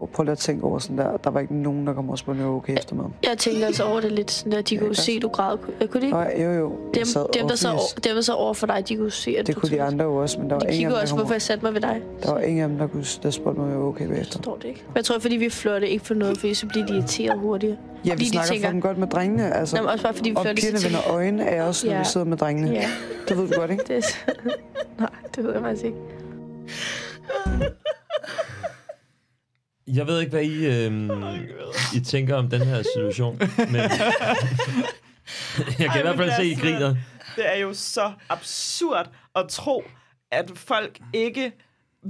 Og 0.00 0.08
prøv 0.08 0.22
lige 0.24 0.32
at 0.32 0.38
tænke 0.38 0.64
over 0.64 0.78
sådan 0.78 0.98
der. 0.98 1.16
Der 1.16 1.30
var 1.30 1.40
ikke 1.40 1.54
nogen, 1.54 1.86
der 1.86 1.92
kom 1.94 2.10
og 2.10 2.18
spurgte, 2.18 2.42
okay 2.42 2.76
efter 2.78 2.94
maden. 2.96 3.14
Jeg 3.24 3.38
tænker 3.38 3.66
altså 3.66 3.84
over 3.84 4.00
det 4.00 4.12
lidt 4.12 4.30
sådan, 4.30 4.52
at 4.52 4.68
de 4.68 4.76
kunne 4.78 4.94
se, 4.94 5.12
at 5.12 5.22
du 5.22 5.28
græd. 5.28 5.56
Kunne 5.58 5.88
kunne 5.88 6.00
de 6.00 6.06
ikke? 6.06 6.18
Nå, 6.18 6.22
jo, 6.44 6.52
jo. 6.52 6.68
Dem, 6.68 6.78
Jeg 6.98 7.06
sad 7.06 7.26
dem, 7.34 7.48
der 7.48 7.54
så, 7.56 7.94
dem, 8.04 8.14
der 8.14 8.20
så 8.20 8.32
over 8.32 8.54
for 8.54 8.66
dig, 8.66 8.88
de 8.88 8.96
kunne 8.96 9.10
se, 9.10 9.36
at 9.38 9.46
Det 9.46 9.54
du 9.54 9.60
kunne 9.60 9.70
de 9.70 9.82
andre 9.82 10.04
jo 10.04 10.16
også, 10.16 10.38
men 10.40 10.50
der 10.50 10.54
var 10.54 10.60
De 10.60 10.74
ingen 10.74 10.84
af 10.86 10.90
dem, 10.90 11.02
også, 11.02 11.14
der, 11.14 11.20
hvorfor 11.20 11.34
jeg 11.34 11.42
satte 11.42 11.64
mig 11.64 11.74
ved 11.74 11.80
dig. 11.80 12.00
der 12.22 12.32
var 12.32 12.40
ingen 12.40 12.62
af 12.62 12.68
dem, 12.68 12.78
der, 12.78 12.86
kunne, 12.86 13.04
der 13.22 13.30
spurgte 13.30 13.58
mig, 13.60 13.66
om 13.66 13.72
jeg 13.72 13.80
var 13.80 13.86
okay 13.86 14.06
bagefter. 14.08 14.32
Forstår 14.38 14.56
det 14.56 14.64
ikke. 14.68 14.82
Men 14.88 14.96
jeg 14.96 15.04
tror, 15.04 15.18
fordi 15.18 15.36
vi 15.36 15.48
flirter 15.50 15.86
ikke 15.86 16.04
for 16.04 16.14
noget, 16.14 16.38
fordi 16.38 16.54
så 16.54 16.66
bliver 16.66 16.86
de 16.86 16.92
irriteret 16.94 17.38
hurtigere. 17.38 17.76
Ja, 18.06 18.14
vi 18.14 18.24
de 18.24 18.28
snakker 18.28 18.50
tænker- 18.52 18.68
for 18.68 18.72
dem 18.72 18.80
godt 18.80 18.98
med 18.98 19.06
drengene. 19.06 19.54
Altså, 19.54 19.76
Nå, 19.76 19.82
men 19.82 19.90
også 19.90 20.02
bare 20.04 20.14
fordi 20.14 20.30
vi 20.30 20.36
og 20.36 20.42
flirter 20.42 20.60
pigerne 20.60 20.84
vender 20.84 21.00
tit. 21.02 21.10
øjne 21.12 21.48
af 21.50 21.60
os, 21.62 21.84
når 21.84 21.92
Ja. 21.92 21.98
vi 21.98 22.04
sidder 22.04 22.26
med 22.26 22.36
drengene. 22.36 22.70
Ja, 22.70 22.88
Det 23.28 23.36
ved 23.38 23.48
du 23.48 23.58
godt, 23.60 23.70
ikke? 23.70 23.84
det 23.88 23.96
er... 23.96 24.30
Nej, 25.00 25.10
det 25.36 25.44
ved 25.44 25.52
jeg 25.52 25.60
faktisk 25.62 25.84
ikke. 25.84 25.96
Jeg 29.86 30.06
ved 30.06 30.20
ikke, 30.20 30.30
hvad 30.30 30.42
I, 30.44 30.66
øhm, 30.66 31.10
I 31.96 32.00
tænker 32.00 32.36
om 32.36 32.50
den 32.50 32.62
her 32.62 32.82
situation, 32.94 33.38
men 33.72 33.76
jeg 33.76 33.90
kan 35.76 35.90
Ej, 35.90 35.98
i 35.98 36.02
hvert 36.02 36.16
fald 36.16 36.32
se, 36.36 36.44
I 36.44 36.48
det 36.48 36.58
er 36.58 36.60
griner. 36.60 36.96
Det 37.36 37.52
er 37.52 37.56
jo 37.56 37.74
så 37.74 38.12
absurd 38.28 39.10
at 39.34 39.48
tro, 39.48 39.84
at 40.30 40.52
folk 40.54 40.98
ikke 41.12 41.52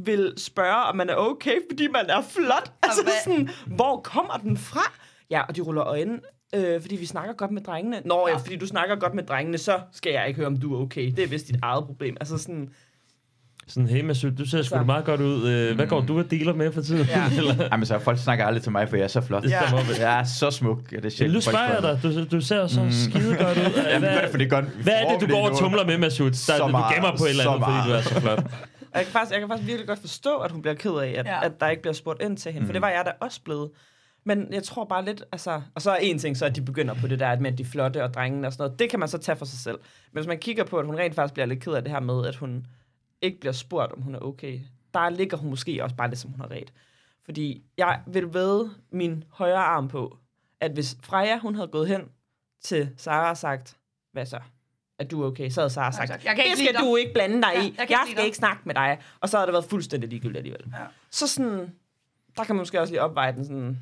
vil 0.04 0.32
spørge, 0.36 0.84
om 0.84 0.96
man 0.96 1.10
er 1.10 1.14
okay, 1.14 1.56
fordi 1.70 1.88
man 1.88 2.10
er 2.10 2.22
flot. 2.22 2.72
Altså 2.82 3.12
sådan, 3.24 3.48
hvor 3.66 4.00
kommer 4.00 4.36
den 4.36 4.56
fra? 4.56 4.92
Ja, 5.30 5.42
og 5.42 5.56
de 5.56 5.60
ruller 5.60 5.84
øjnene, 5.84 6.20
øh, 6.54 6.80
fordi 6.80 6.96
vi 6.96 7.06
snakker 7.06 7.34
godt 7.34 7.50
med 7.50 7.62
drengene. 7.62 8.02
Nå 8.04 8.28
ja, 8.28 8.36
fordi 8.36 8.56
du 8.56 8.66
snakker 8.66 8.96
godt 8.96 9.14
med 9.14 9.22
drengene, 9.22 9.58
så 9.58 9.80
skal 9.92 10.12
jeg 10.12 10.28
ikke 10.28 10.36
høre, 10.36 10.46
om 10.46 10.56
du 10.56 10.74
er 10.74 10.80
okay. 10.80 11.10
Det 11.16 11.24
er 11.24 11.28
vist 11.28 11.48
dit 11.48 11.56
eget 11.62 11.86
problem. 11.86 12.16
Altså 12.20 12.38
sådan, 12.38 12.68
Sådan, 13.68 13.88
hey 13.88 14.00
Masud, 14.04 14.30
du 14.30 14.46
ser 14.46 14.62
sgu 14.62 14.76
da 14.78 14.82
meget 14.82 15.04
godt 15.04 15.20
ud. 15.20 15.48
Øh, 15.48 15.76
Hvad 15.76 15.86
går 15.86 16.00
du 16.00 16.18
og 16.18 16.30
deler 16.30 16.52
med 16.54 16.72
for 16.72 16.80
tiden? 16.80 17.06
Ja. 17.06 17.24
Eller? 17.38 17.68
Jamen, 17.72 17.86
så 17.86 17.98
folk 17.98 18.18
snakker 18.18 18.44
aldrig 18.46 18.62
til 18.62 18.72
mig, 18.72 18.88
for 18.88 18.96
jeg 18.96 19.04
er 19.04 19.08
så 19.08 19.20
flot. 19.20 19.42
Vel. 19.42 19.50
Jeg 19.98 20.20
er 20.20 20.24
så 20.24 20.50
smuk. 20.50 20.92
Ja, 20.92 20.96
det 20.96 21.04
er 21.04 21.10
sjældent, 21.10 21.34
nu 21.34 21.40
spørger 21.40 21.72
jeg 21.74 21.82
dig. 21.82 22.00
Du, 22.02 22.36
du 22.36 22.40
ser 22.40 22.66
så 22.66 22.86
skide 22.90 23.36
godt 23.36 23.58
ud. 23.58 23.62
Jamen, 23.92 23.98
Hvad, 23.98 24.00
det 24.00 24.16
er 24.16 24.20
det, 24.20 24.30
for 24.30 24.38
det 24.38 24.44
er 24.44 24.48
godt. 24.50 24.64
Hvad 24.64 24.92
er 24.94 25.08
det, 25.12 25.20
du 25.20 25.26
det 25.26 25.34
går 25.34 25.48
og 25.50 25.58
tumler 25.58 25.86
med, 25.86 25.98
Masud? 25.98 26.30
Der, 26.30 26.36
Så 26.36 26.58
du 26.58 26.68
meget, 26.68 26.94
gemmer 26.94 27.16
på 27.18 27.24
et 27.24 27.30
eller 27.30 27.50
andet, 27.50 27.64
fordi 27.66 27.88
du 27.90 27.94
er 27.96 28.00
så 28.02 28.20
flot. 28.20 28.38
Og 28.38 28.44
jeg 28.98 29.04
kan, 29.04 29.12
faktisk, 29.12 29.32
jeg 29.32 29.40
kan 29.40 29.48
faktisk 29.48 29.66
virkelig 29.68 29.88
godt 29.88 29.98
forstå, 29.98 30.36
at 30.36 30.50
hun 30.52 30.62
bliver 30.62 30.74
ked 30.74 30.90
af, 30.92 31.08
at, 31.08 31.26
Ja. 31.26 31.34
ja. 31.34 31.44
at 31.44 31.52
der 31.60 31.68
ikke 31.68 31.82
bliver 31.82 31.94
spurgt 31.94 32.22
ind 32.22 32.36
til 32.36 32.52
hende. 32.52 32.60
Mm. 32.64 32.66
For 32.66 32.70
Mm. 32.70 32.74
det 32.74 32.82
var 32.82 32.88
jeg 32.88 33.02
da 33.06 33.10
også 33.20 33.40
blevet. 33.44 33.70
Men 34.24 34.46
jeg 34.52 34.62
tror 34.62 34.84
bare 34.84 35.04
lidt, 35.04 35.22
altså... 35.32 35.60
Og 35.74 35.82
så 35.82 35.90
er 35.90 35.96
en 35.96 36.18
ting, 36.18 36.36
så 36.36 36.44
at 36.46 36.56
de 36.56 36.60
begynder 36.62 36.94
på 36.94 37.06
det 37.06 37.20
der 37.20 37.38
med 37.40 37.52
at 37.52 37.58
de 37.58 37.62
er 37.62 37.66
flotte 37.66 38.04
og 38.04 38.14
drengene 38.14 38.46
og 38.46 38.52
sådan 38.52 38.64
noget. 38.64 38.78
Det 38.78 38.90
kan 38.90 38.98
man 39.00 39.08
så 39.08 39.18
tage 39.18 39.36
for 39.36 39.44
sig 39.44 39.58
selv. 39.58 39.78
Men 40.12 40.18
hvis 40.20 40.26
man 40.26 40.38
kigger 40.38 40.64
på, 40.64 40.76
at 40.78 40.86
hun 40.86 40.96
rent 40.98 41.14
faktisk 41.14 41.34
bliver 41.34 41.46
lidt 41.46 41.60
ked 41.64 41.72
af 41.72 41.82
det 41.82 41.92
her 41.92 42.00
med, 42.00 42.26
at 42.26 42.36
hun 42.36 42.66
ikke 43.22 43.40
bliver 43.40 43.52
spurgt, 43.52 43.92
om 43.92 44.02
hun 44.02 44.14
er 44.14 44.18
okay. 44.18 44.60
Der 44.94 45.10
ligger 45.10 45.36
hun 45.36 45.50
måske 45.50 45.82
også 45.84 45.96
bare 45.96 46.08
lidt, 46.08 46.18
som 46.20 46.30
hun 46.30 46.40
har 46.40 46.50
ret. 46.50 46.72
Fordi 47.24 47.64
jeg 47.76 48.02
vil 48.06 48.34
væde 48.34 48.70
min 48.90 49.24
højre 49.30 49.56
arm 49.64 49.88
på, 49.88 50.18
at 50.60 50.72
hvis 50.72 50.96
Freja, 51.02 51.38
hun 51.38 51.54
havde 51.54 51.68
gået 51.68 51.88
hen 51.88 52.08
til 52.60 52.90
Sara 52.96 53.30
og 53.30 53.36
sagt, 53.36 53.76
hvad 54.12 54.26
så? 54.26 54.40
at 54.98 55.10
du 55.10 55.22
er 55.22 55.26
okay, 55.26 55.50
så 55.50 55.60
havde 55.60 55.70
Sara 55.70 55.92
sagt, 55.92 56.10
"Jeg 56.10 56.36
kan 56.36 56.44
ikke 56.44 56.50
det 56.50 56.58
skal 56.58 56.74
dig." 56.74 56.80
du 56.82 56.96
ikke 56.96 57.12
blande 57.12 57.42
dig 57.42 57.50
Ja, 57.54 57.62
i. 57.62 57.74
jeg 57.78 57.86
Jeg, 57.90 58.06
skal 58.10 58.24
ikke 58.24 58.36
snakke 58.36 58.62
med 58.64 58.74
dig. 58.74 58.98
Og 59.20 59.28
så 59.28 59.36
havde 59.36 59.46
det 59.46 59.52
været 59.52 59.64
fuldstændig 59.64 60.10
ligegyldigt 60.10 60.36
alligevel. 60.36 60.64
Ja. 60.72 60.86
Så 61.10 61.26
sådan, 61.26 61.74
der 62.36 62.44
kan 62.44 62.54
man 62.54 62.60
måske 62.60 62.80
også 62.80 62.92
lige 62.92 63.02
opveje 63.02 63.32
den 63.32 63.44
sådan, 63.44 63.78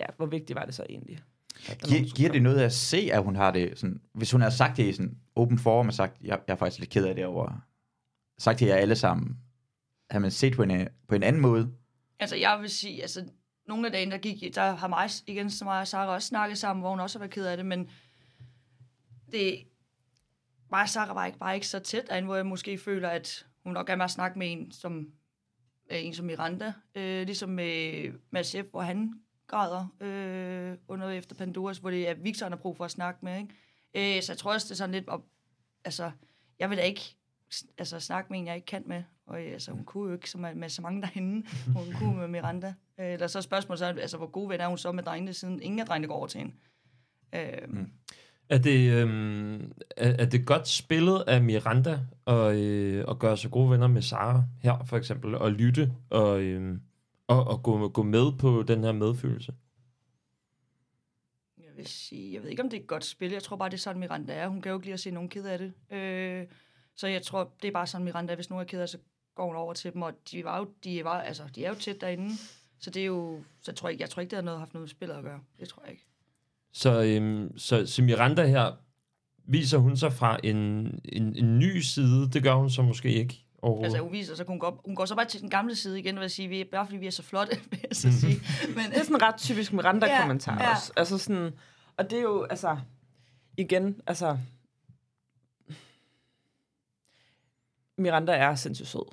ja, 0.00 0.06
hvor 0.16 0.26
vigtigt 0.26 0.56
var 0.58 0.64
det 0.64 0.74
så 0.74 0.86
egentlig? 0.90 1.18
Der 1.68 2.14
Giver, 2.14 2.32
det 2.32 2.42
noget 2.42 2.60
at 2.60 2.72
se, 2.72 3.08
at 3.12 3.22
hun 3.22 3.36
har 3.36 3.50
det 3.50 3.78
sådan... 3.78 4.00
Hvis 4.14 4.30
hun 4.30 4.40
har 4.40 4.50
sagt 4.50 4.76
det 4.76 4.88
i 4.88 4.92
sådan 4.92 5.18
open 5.36 5.58
forum 5.58 5.88
og 5.88 5.94
sagt, 5.94 6.16
jeg, 6.20 6.38
jeg 6.46 6.52
er 6.52 6.56
faktisk 6.56 6.78
lidt 6.78 6.90
ked 6.90 7.06
af 7.06 7.14
det 7.14 7.26
over... 7.26 7.64
Sagt 8.38 8.58
til 8.58 8.66
jer 8.66 8.76
alle 8.76 8.96
sammen. 8.96 9.36
Har 10.10 10.18
man 10.18 10.30
set 10.30 10.56
på 10.56 10.62
en, 10.62 10.88
på 11.08 11.14
en 11.14 11.22
anden 11.22 11.42
måde? 11.42 11.72
Altså, 12.18 12.36
jeg 12.36 12.58
vil 12.60 12.70
sige, 12.70 13.02
altså, 13.02 13.24
nogle 13.68 13.86
af 13.86 13.92
dagene, 13.92 14.10
der 14.10 14.18
gik, 14.18 14.54
der 14.54 14.74
har 14.74 14.88
mig, 14.88 15.10
igen, 15.26 15.50
så 15.50 15.64
mig 15.64 15.80
og 15.80 15.88
Sarah 15.88 16.08
også 16.08 16.28
snakket 16.28 16.58
sammen, 16.58 16.80
hvor 16.80 16.90
hun 16.90 17.00
også 17.00 17.18
har 17.18 17.20
været 17.20 17.34
ked 17.34 17.46
af 17.46 17.56
det, 17.56 17.66
men 17.66 17.90
det, 19.32 19.64
mig 20.70 20.82
og 20.82 20.88
Sarah 20.88 21.16
var 21.16 21.26
ikke, 21.26 21.38
bare 21.38 21.54
ikke 21.54 21.66
så 21.66 21.78
tæt 21.78 22.08
derinde, 22.08 22.26
hvor 22.26 22.36
jeg 22.36 22.46
måske 22.46 22.78
føler, 22.78 23.08
at 23.08 23.46
hun 23.64 23.72
nok 23.72 23.86
gerne 23.86 24.02
vil 24.02 24.08
snakke 24.08 24.38
med 24.38 24.52
en 24.52 24.72
som, 24.72 25.06
øh, 25.90 26.04
en 26.04 26.14
som 26.14 26.26
Miranda, 26.26 26.72
øh, 26.94 27.26
ligesom 27.26 27.48
med 27.48 28.12
Mads 28.30 28.52
F., 28.52 28.70
hvor 28.70 28.82
han 28.82 29.14
grader 29.46 29.86
øh, 30.00 30.76
under 30.88 31.08
efter 31.08 31.36
Pandoras, 31.36 31.78
hvor 31.78 31.90
det 31.90 32.08
er 32.08 32.14
Victor, 32.14 32.44
han 32.44 32.52
har 32.52 32.58
brug 32.58 32.76
for 32.76 32.84
at 32.84 32.90
snakke 32.90 33.20
med, 33.22 33.38
ikke? 33.38 34.16
Øh, 34.16 34.22
så 34.22 34.32
jeg 34.32 34.38
tror 34.38 34.52
også, 34.52 34.64
det 34.64 34.70
er 34.70 34.76
sådan 34.76 34.94
lidt, 34.94 35.08
op, 35.08 35.22
altså, 35.84 36.10
jeg 36.58 36.70
vil 36.70 36.78
da 36.78 36.82
ikke 36.82 37.16
altså, 37.78 38.00
snakke 38.00 38.30
med 38.30 38.38
en, 38.38 38.46
jeg 38.46 38.54
ikke 38.54 38.66
kan 38.66 38.82
med. 38.86 39.02
Og 39.26 39.42
øh, 39.42 39.52
altså, 39.52 39.72
hun 39.72 39.84
kunne 39.84 40.08
jo 40.08 40.14
ikke 40.14 40.30
så 40.30 40.38
med, 40.38 40.54
med 40.54 40.68
så 40.68 40.82
mange 40.82 41.02
derinde. 41.02 41.46
Hun 41.76 41.92
kunne 41.98 42.16
med 42.16 42.28
Miranda. 42.28 42.74
Øh, 43.00 43.06
der 43.06 43.22
er 43.22 43.26
så 43.26 43.42
spørgsmålet, 43.42 43.78
så, 43.78 43.86
altså, 43.86 44.16
hvor 44.16 44.26
god 44.26 44.48
ven 44.48 44.60
er 44.60 44.66
hun 44.66 44.78
så 44.78 44.92
med 44.92 45.02
drengene, 45.02 45.32
siden 45.32 45.62
ingen 45.62 45.80
af 45.80 45.86
drengene 45.86 46.08
går 46.08 46.14
over 46.14 46.26
til 46.26 46.38
hende. 46.38 46.54
Øh, 47.34 47.68
mm. 47.68 47.90
Er 48.48 48.58
det, 48.58 48.92
øhm, 48.92 49.72
er, 49.96 50.12
er 50.18 50.24
det 50.24 50.46
godt 50.46 50.68
spillet 50.68 51.24
af 51.26 51.42
Miranda 51.42 52.00
at, 52.26 52.54
øh, 52.54 53.04
at 53.08 53.18
gøre 53.18 53.36
sig 53.36 53.50
gode 53.50 53.70
venner 53.70 53.86
med 53.86 54.02
Sara 54.02 54.44
her, 54.62 54.84
for 54.86 54.96
eksempel, 54.96 55.34
og 55.34 55.52
lytte 55.52 55.92
og, 56.10 56.42
øh, 56.42 56.78
og, 57.26 57.44
og 57.44 57.62
gå, 57.62 57.88
gå 57.88 58.02
med 58.02 58.38
på 58.38 58.62
den 58.62 58.84
her 58.84 58.92
medfølelse? 58.92 59.54
Jeg 61.58 61.76
vil 61.76 61.86
sige, 61.86 62.34
jeg 62.34 62.42
ved 62.42 62.50
ikke, 62.50 62.62
om 62.62 62.70
det 62.70 62.76
er 62.76 62.80
et 62.80 62.86
godt 62.86 63.04
spil. 63.04 63.30
Jeg 63.30 63.42
tror 63.42 63.56
bare, 63.56 63.68
det 63.68 63.74
er 63.74 63.78
sådan, 63.78 64.00
Miranda 64.00 64.32
er. 64.32 64.48
Hun 64.48 64.62
kan 64.62 64.70
jo 64.70 64.78
ikke 64.78 64.86
lide 64.86 64.94
at 64.94 65.00
se 65.00 65.10
nogen 65.10 65.28
ked 65.28 65.44
af 65.44 65.58
det. 65.58 65.72
Øh, 65.90 66.46
så 66.96 67.06
jeg 67.06 67.22
tror, 67.22 67.52
det 67.62 67.68
er 67.68 67.72
bare 67.72 67.86
sådan, 67.86 68.04
Miranda 68.04 68.32
er. 68.32 68.36
Hvis 68.36 68.50
nogen 68.50 68.62
er 68.62 68.68
ked 68.68 68.80
af 68.80 68.88
så 68.88 68.98
går 69.34 69.46
hun 69.46 69.56
over 69.56 69.74
til 69.74 69.92
dem. 69.92 70.02
Og 70.02 70.12
de, 70.30 70.44
var 70.44 70.58
jo, 70.58 70.68
de, 70.84 71.04
var, 71.04 71.20
altså, 71.20 71.42
de 71.54 71.64
er 71.64 71.68
jo 71.68 71.74
tæt 71.74 72.00
derinde. 72.00 72.30
Så 72.78 72.90
det 72.90 73.02
er 73.02 73.06
jo... 73.06 73.42
Så 73.62 73.70
jeg 73.70 73.76
tror 73.76 73.88
ikke, 73.88 74.02
jeg 74.02 74.10
tror 74.10 74.20
ikke 74.20 74.30
det 74.30 74.36
har 74.36 74.42
noget, 74.42 74.60
haft 74.60 74.74
noget 74.74 74.82
med 74.82 74.88
spillet 74.88 75.14
at 75.14 75.24
gøre. 75.24 75.40
Det 75.60 75.68
tror 75.68 75.82
jeg 75.82 75.92
ikke. 75.92 76.06
Så, 76.72 77.02
øhm, 77.02 77.58
så, 77.58 77.86
så 77.86 78.02
Miranda 78.02 78.46
her, 78.46 78.72
viser 79.44 79.78
hun 79.78 79.96
sig 79.96 80.12
fra 80.12 80.38
en, 80.44 80.56
en, 81.04 81.36
en 81.36 81.58
ny 81.58 81.78
side? 81.78 82.30
Det 82.30 82.42
gør 82.42 82.54
hun 82.54 82.70
så 82.70 82.82
måske 82.82 83.12
ikke. 83.12 83.43
Altså, 83.84 83.98
hun 83.98 84.12
viser, 84.12 84.34
så 84.34 84.44
hun 84.48 84.58
går, 84.58 84.80
hun 84.84 84.96
går 84.96 85.04
så 85.04 85.14
bare 85.14 85.24
til 85.26 85.40
den 85.40 85.50
gamle 85.50 85.74
side 85.74 85.98
igen, 85.98 86.18
og 86.18 86.30
sige, 86.30 86.48
vi 86.48 86.60
er, 86.60 86.64
bare 86.72 86.86
fordi 86.86 86.96
vi 86.96 87.06
er 87.06 87.10
så 87.10 87.22
flotte, 87.22 87.56
vil 87.70 87.80
jeg 87.82 87.96
så 87.96 88.20
sige. 88.20 88.40
Men, 88.76 88.84
Det 88.90 88.98
er 88.98 89.02
sådan 89.02 89.22
ret 89.22 89.36
typisk 89.38 89.72
Miranda-kommentar 89.72 90.52
Ja, 90.54 90.62
ja, 90.62 90.68
ja. 90.68 90.74
også. 90.74 90.92
Altså 90.96 91.18
sådan, 91.18 91.52
og 91.96 92.10
det 92.10 92.18
er 92.18 92.22
jo, 92.22 92.42
altså, 92.44 92.78
igen, 93.56 94.00
altså, 94.06 94.38
Miranda 97.98 98.32
er 98.32 98.54
sindssygt 98.54 98.88
sød. 98.88 99.12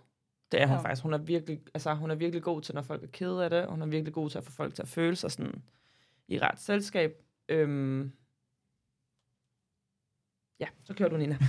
Det 0.52 0.62
er 0.62 0.68
hun 0.68 0.76
Ja. 0.78 0.82
faktisk. 0.82 1.04
Hun 1.04 1.14
er, 1.14 1.18
virkelig, 1.18 1.60
altså, 1.74 1.94
hun 1.94 2.12
er 2.12 2.16
virkelig 2.16 2.44
god 2.44 2.62
til, 2.62 2.76
når 2.76 2.82
folk 2.82 3.04
er 3.04 3.08
kede 3.08 3.44
af 3.44 3.50
det, 3.50 3.66
hun 3.70 3.82
er 3.82 3.86
virkelig 3.86 4.14
god 4.14 4.30
til 4.30 4.38
at 4.38 4.44
få 4.44 4.52
folk 4.52 4.76
til 4.76 4.82
at 4.82 4.88
føle 4.88 5.16
sig 5.16 5.32
sådan 5.32 5.62
i 6.28 6.40
ret 6.40 6.60
selskab. 6.60 7.24
Øhm, 7.50 8.12
ja, 10.62 10.65
så 10.86 10.93
kører 10.93 11.10
du, 11.10 11.17
Nina. 11.17 11.38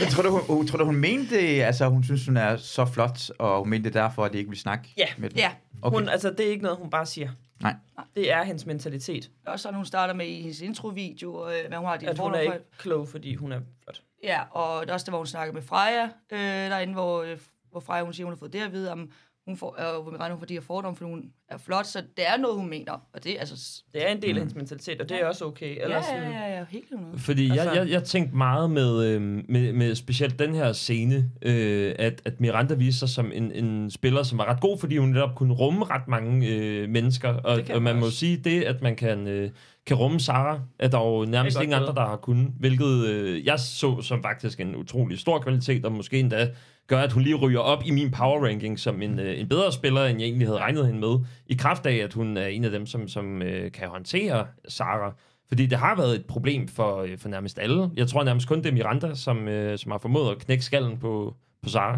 Jeg 0.00 0.08
tror, 0.10 0.22
du, 0.22 0.30
hun, 0.30 0.40
hun, 0.56 0.66
tror 0.66 0.78
du, 0.78 0.84
hun 0.84 0.96
mente 0.96 1.36
det, 1.36 1.62
altså 1.62 1.88
hun 1.88 2.04
synes, 2.04 2.26
hun 2.26 2.36
er 2.36 2.56
så 2.56 2.84
flot, 2.84 3.30
og 3.38 3.58
hun 3.58 3.70
mente 3.70 3.84
det 3.84 3.94
derfor, 3.94 4.24
at 4.24 4.32
de 4.32 4.38
ikke 4.38 4.50
vil 4.50 4.58
snakke 4.58 4.88
Ja. 4.96 5.06
med 5.18 5.30
dem? 5.30 5.38
ja, 5.38 5.50
Okay. 5.82 5.98
Hun, 5.98 6.08
altså, 6.08 6.30
det 6.30 6.46
er 6.46 6.50
ikke 6.50 6.62
noget, 6.62 6.78
hun 6.78 6.90
bare 6.90 7.06
siger. 7.06 7.30
Nej. 7.62 7.74
Det 8.16 8.32
er 8.32 8.42
hendes 8.42 8.66
mentalitet. 8.66 9.22
det 9.22 9.48
også 9.48 9.62
sådan, 9.62 9.76
hun 9.76 9.84
starter 9.86 10.14
med 10.14 10.26
i 10.26 10.40
hendes 10.40 10.60
introvideo, 10.60 11.48
øh, 11.48 11.68
hvad 11.68 11.78
hun 11.78 11.86
har 11.88 11.96
de 11.96 12.08
At 12.08 12.18
hun 12.18 12.34
er 12.34 12.40
ikke 12.40 12.58
klog, 12.78 13.08
fordi 13.08 13.34
hun 13.34 13.52
er 13.52 13.60
flot. 13.84 14.00
Ja, 14.24 14.40
og 14.50 14.82
det 14.82 14.90
er 14.90 14.94
også 14.94 15.04
det, 15.04 15.10
hvor 15.12 15.18
hun 15.18 15.26
snakker 15.26 15.54
med 15.54 15.62
Freja 15.62 16.04
øh, 16.32 16.38
derinde, 16.70 16.92
hvor, 16.92 17.22
øh, 17.22 17.38
hvor 17.70 17.80
Freja 17.80 18.04
hun 18.04 18.12
siger, 18.12 18.24
hun 18.26 18.32
har 18.34 18.38
fået 18.38 18.52
det 18.52 18.60
at 18.60 18.72
vide, 18.72 18.92
om 18.92 19.10
hun 19.46 19.56
får, 19.56 19.76
øh, 19.96 20.02
hvor 20.02 20.12
Miranda 20.12 20.30
hun 20.34 20.38
får 20.38 20.46
de 20.46 20.54
her 20.54 20.60
fordomme, 20.60 20.96
fordi 20.96 21.10
hun 21.10 21.24
er 21.48 21.58
flot, 21.58 21.86
så 21.86 21.98
det 22.16 22.28
er 22.28 22.36
noget, 22.36 22.56
hun 22.56 22.68
mener, 22.70 22.92
og 23.14 23.24
det 23.24 23.32
er 23.36 23.40
altså... 23.40 23.82
Det 23.94 24.08
er 24.08 24.12
en 24.12 24.22
del 24.22 24.28
af 24.30 24.34
hendes 24.36 24.54
mentalitet, 24.54 25.00
og 25.00 25.08
det 25.08 25.20
er 25.22 25.26
også 25.26 25.44
okay. 25.44 25.76
Ja, 25.76 25.82
Ellers 25.82 26.04
ja, 26.10 26.16
sådan- 26.16 26.32
ja, 26.32 26.58
ja, 26.58 26.64
helt 26.70 26.90
noget. 26.90 27.20
Fordi 27.20 27.50
altså, 27.50 27.64
jeg, 27.70 27.76
jeg, 27.76 27.90
jeg 27.90 28.04
tænkte 28.04 28.36
meget 28.36 28.70
med, 28.70 29.04
øh, 29.04 29.22
med, 29.48 29.72
med 29.72 29.94
specielt 29.94 30.38
den 30.38 30.54
her 30.54 30.72
scene, 30.72 31.30
øh, 31.42 31.94
at, 31.98 32.22
at 32.24 32.40
Miranda 32.40 32.74
viser 32.74 32.98
sig 33.06 33.08
som 33.08 33.32
en, 33.34 33.52
en 33.52 33.90
spiller, 33.90 34.22
som 34.22 34.38
var 34.38 34.44
ret 34.44 34.60
god, 34.60 34.78
fordi 34.78 34.96
hun 34.96 35.08
netop 35.08 35.34
kunne 35.34 35.54
rumme 35.54 35.84
ret 35.84 36.08
mange 36.08 36.48
øh, 36.48 36.88
mennesker. 36.88 37.28
Og, 37.28 37.60
og 37.74 37.82
man 37.82 37.96
må 37.96 38.06
også. 38.06 38.18
sige, 38.18 38.36
det 38.36 38.62
at 38.62 38.82
man 38.82 38.96
kan, 38.96 39.26
øh, 39.26 39.50
kan 39.86 39.96
rumme 39.96 40.20
Sara, 40.20 40.60
er 40.78 40.88
der 40.88 40.98
jo 40.98 41.24
nærmest 41.24 41.60
ingen 41.60 41.74
andre, 41.74 41.94
der 41.94 42.06
har 42.06 42.16
kunnet. 42.16 42.52
Hvilket 42.58 43.06
øh, 43.06 43.46
jeg 43.46 43.60
så 43.60 44.02
som 44.02 44.22
faktisk 44.22 44.60
en 44.60 44.76
utrolig 44.76 45.18
stor 45.18 45.38
kvalitet, 45.38 45.84
og 45.84 45.92
måske 45.92 46.20
endda 46.20 46.50
gør, 46.90 47.00
at 47.00 47.12
hun 47.12 47.22
lige 47.22 47.34
ryger 47.34 47.60
op 47.60 47.82
i 47.84 47.90
min 47.90 48.10
power 48.10 48.46
ranking 48.46 48.78
som 48.78 49.02
en, 49.02 49.18
øh, 49.18 49.40
en 49.40 49.48
bedre 49.48 49.72
spiller, 49.72 50.04
end 50.04 50.20
jeg 50.20 50.26
egentlig 50.26 50.48
havde 50.48 50.58
regnet 50.58 50.86
hende 50.86 51.00
med. 51.00 51.18
I 51.46 51.54
kraft 51.54 51.86
af, 51.86 51.94
at 51.94 52.12
hun 52.12 52.36
er 52.36 52.46
en 52.46 52.64
af 52.64 52.70
dem, 52.70 52.86
som, 52.86 53.08
som 53.08 53.42
øh, 53.42 53.72
kan 53.72 53.88
håndtere 53.88 54.46
Sara. 54.68 55.14
Fordi 55.48 55.66
det 55.66 55.78
har 55.78 55.96
været 55.96 56.14
et 56.14 56.26
problem 56.26 56.68
for, 56.68 57.02
øh, 57.02 57.18
for 57.18 57.28
nærmest 57.28 57.58
alle. 57.58 57.90
Jeg 57.96 58.08
tror 58.08 58.24
nærmest 58.24 58.48
kun, 58.48 58.58
det 58.58 58.66
er 58.66 58.72
Miranda, 58.72 59.14
som, 59.14 59.48
øh, 59.48 59.78
som 59.78 59.90
har 59.90 59.98
formået 59.98 60.30
at 60.30 60.38
knække 60.38 60.64
skallen 60.64 60.98
på, 60.98 61.36
på 61.62 61.68
Sara. 61.68 61.92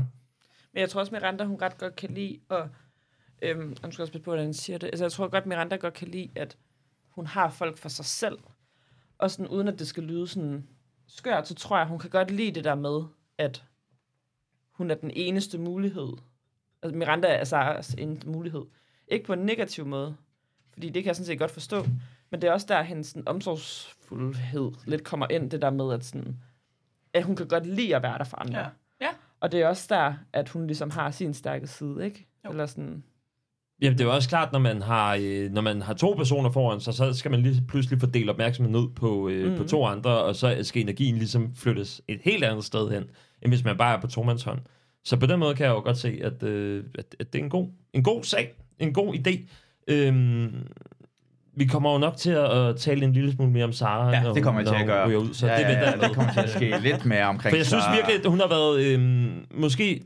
Men 0.72 0.80
jeg 0.80 0.90
tror 0.90 1.00
også, 1.00 1.12
Miranda, 1.14 1.44
hun 1.44 1.58
ret 1.62 1.78
godt 1.78 1.96
kan 1.96 2.10
lide, 2.10 2.38
og 2.48 2.68
øhm, 3.42 3.76
og 3.82 3.88
nu 3.88 3.92
skal 3.92 4.02
også 4.02 4.12
på, 4.12 4.30
hvordan 4.30 4.46
jeg 4.46 4.54
siger 4.54 4.78
det. 4.78 4.86
Altså, 4.86 5.04
jeg 5.04 5.12
tror 5.12 5.28
godt, 5.28 5.46
Miranda 5.46 5.76
godt 5.76 5.94
kan 5.94 6.08
lide, 6.08 6.30
at 6.36 6.56
hun 7.10 7.26
har 7.26 7.50
folk 7.50 7.78
for 7.78 7.88
sig 7.88 8.04
selv. 8.04 8.38
Og 9.18 9.30
sådan, 9.30 9.48
uden 9.48 9.68
at 9.68 9.78
det 9.78 9.86
skal 9.86 10.02
lyde 10.02 10.28
sådan 10.28 10.66
skørt, 11.08 11.48
så 11.48 11.54
tror 11.54 11.78
jeg, 11.78 11.86
hun 11.86 11.98
kan 11.98 12.10
godt 12.10 12.30
lide 12.30 12.52
det 12.52 12.64
der 12.64 12.74
med, 12.74 13.02
at 13.38 13.64
hun 14.82 14.90
er 14.90 14.94
den 14.94 15.10
eneste 15.14 15.58
mulighed. 15.58 16.08
Altså, 16.82 16.98
Miranda 16.98 17.28
er 17.28 17.44
Saras 17.44 17.94
eneste 17.94 18.28
mulighed. 18.28 18.62
Ikke 19.08 19.26
på 19.26 19.32
en 19.32 19.38
negativ 19.38 19.86
måde, 19.86 20.16
fordi 20.72 20.86
det 20.86 21.02
kan 21.02 21.06
jeg 21.06 21.16
sådan 21.16 21.26
set 21.26 21.38
godt 21.38 21.50
forstå. 21.50 21.86
Men 22.30 22.42
det 22.42 22.48
er 22.48 22.52
også 22.52 22.66
der, 22.68 22.82
hendes 22.82 23.06
sådan, 23.06 23.28
omsorgsfuldhed 23.28 24.72
lidt 24.86 25.04
kommer 25.04 25.26
ind, 25.30 25.50
det 25.50 25.62
der 25.62 25.70
med, 25.70 25.92
at, 25.92 26.04
sådan, 26.04 26.36
at 27.12 27.24
hun 27.24 27.36
kan 27.36 27.48
godt 27.48 27.66
lide 27.66 27.96
at 27.96 28.02
være 28.02 28.18
der 28.18 28.24
for 28.24 28.36
andre. 28.36 28.58
Ja. 28.60 28.66
Ja. 29.00 29.08
Og 29.40 29.52
det 29.52 29.62
er 29.62 29.68
også 29.68 29.86
der, 29.88 30.14
at 30.32 30.48
hun 30.48 30.66
ligesom 30.66 30.90
har 30.90 31.10
sin 31.10 31.34
stærke 31.34 31.66
side, 31.66 32.04
ikke? 32.04 32.26
Jo. 32.44 32.50
Eller 32.50 32.66
sådan... 32.66 33.04
Jamen, 33.82 33.98
det 33.98 34.04
er 34.04 34.08
jo 34.08 34.14
også 34.14 34.28
klart, 34.28 34.52
når 34.52 34.58
man 34.58 34.82
har, 34.82 35.18
øh, 35.20 35.50
når 35.52 35.60
man 35.62 35.82
har 35.82 35.94
to 35.94 36.14
personer 36.16 36.50
foran 36.50 36.80
sig, 36.80 36.94
så 36.94 37.12
skal 37.12 37.30
man 37.30 37.40
lige 37.42 37.62
pludselig 37.68 38.00
fordele 38.00 38.30
opmærksomheden 38.30 38.76
ud 38.84 38.88
på, 38.88 39.28
øh, 39.28 39.50
mm. 39.50 39.56
på 39.56 39.64
to 39.64 39.84
andre, 39.86 40.10
og 40.10 40.36
så 40.36 40.56
skal 40.62 40.82
energien 40.82 41.16
ligesom 41.16 41.50
flyttes 41.56 42.02
et 42.08 42.20
helt 42.24 42.44
andet 42.44 42.64
sted 42.64 42.90
hen, 42.90 43.02
end 43.42 43.52
hvis 43.52 43.64
man 43.64 43.76
bare 43.76 43.96
er 43.96 44.00
på 44.00 44.06
tomandshånd. 44.06 44.58
Så 45.04 45.16
på 45.16 45.26
den 45.26 45.38
måde 45.38 45.54
kan 45.54 45.66
jeg 45.66 45.72
jo 45.72 45.80
godt 45.80 45.98
se, 45.98 46.20
at, 46.22 46.42
øh, 46.42 46.84
at, 46.98 47.04
at 47.20 47.32
det 47.32 47.38
er 47.38 47.44
en 47.44 47.50
god, 47.50 47.68
en 47.92 48.02
god 48.02 48.22
sag, 48.24 48.52
en 48.78 48.92
god 48.92 49.14
idé. 49.14 49.48
Øhm, 49.88 50.52
vi 51.56 51.64
kommer 51.64 51.92
jo 51.92 51.98
nok 51.98 52.16
til 52.16 52.30
at, 52.30 52.76
tale 52.76 53.04
en 53.04 53.12
lille 53.12 53.32
smule 53.32 53.50
mere 53.50 53.64
om 53.64 53.72
Sara, 53.72 54.10
Ja, 54.10 54.22
når 54.22 54.34
det 54.34 54.42
kommer 54.42 54.60
hun- 54.60 54.66
jeg 54.66 54.76
til 54.76 54.82
at 54.82 54.86
gøre. 54.86 55.18
Ud, 55.18 55.34
så 55.34 55.46
ja, 55.46 55.52
det 55.56 55.60
ja, 55.62 55.70
ja, 55.70 55.90
jeg 55.90 55.98
med. 55.98 56.08
det 56.08 56.16
kommer 56.16 56.32
til 56.32 56.40
at 56.40 56.50
ske 56.50 56.78
lidt 56.82 57.04
mere 57.04 57.24
omkring 57.24 57.52
For 57.52 57.56
jeg 57.56 57.66
synes 57.66 57.84
virkelig, 57.94 58.16
at 58.16 58.26
hun 58.26 58.40
har 58.40 58.48
været... 58.48 58.80
Øhm, 58.84 59.46
måske 59.54 60.02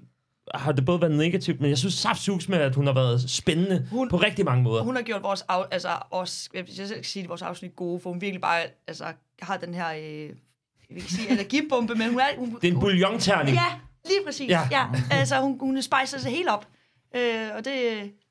har 0.59 0.73
det 0.73 0.85
både 0.85 1.01
været 1.01 1.15
negativt, 1.15 1.61
men 1.61 1.71
jeg 1.71 1.79
synes 1.79 1.95
saftsugs 1.95 2.49
med, 2.49 2.59
at 2.59 2.75
hun 2.75 2.87
har 2.87 2.95
været 2.95 3.31
spændende 3.31 3.87
hun, 3.91 4.09
på 4.09 4.17
rigtig 4.17 4.45
mange 4.45 4.63
måder. 4.63 4.83
Hun 4.83 4.97
har 4.97 5.03
gjort 5.03 5.23
vores, 5.23 5.45
af, 5.49 5.65
altså, 5.71 5.89
os, 6.11 6.49
jeg 6.55 6.67
vil 6.67 6.97
ikke 6.97 7.09
sige 7.09 7.23
det, 7.23 7.29
vores 7.29 7.43
afsnit 7.43 7.77
gode, 7.77 8.01
for 8.01 8.11
hun 8.11 8.21
virkelig 8.21 8.41
bare 8.41 8.61
altså, 8.87 9.05
har 9.43 9.57
den 9.57 9.75
her, 9.75 9.93
øh, 9.93 10.03
jeg 10.03 10.35
vil 10.89 10.97
ikke 10.97 11.13
sige 11.13 11.31
energibombe, 11.31 11.95
men 11.95 12.11
hun 12.11 12.21
er... 12.21 12.25
Hun, 12.39 12.57
Det 12.63 12.69
er 12.69 12.73
en 12.73 12.81
bouillonterning. 12.81 13.57
Ja, 13.57 13.67
lige 14.05 14.21
præcis. 14.27 14.51
Ja. 14.51 14.61
Ja. 14.71 14.87
ja 14.95 15.03
altså, 15.11 15.41
hun, 15.41 15.59
hun 15.61 15.83
spejser 15.83 16.19
sig 16.19 16.31
helt 16.31 16.49
op. 16.49 16.67
Øh, 17.17 17.49
og 17.57 17.65
det, 17.65 17.75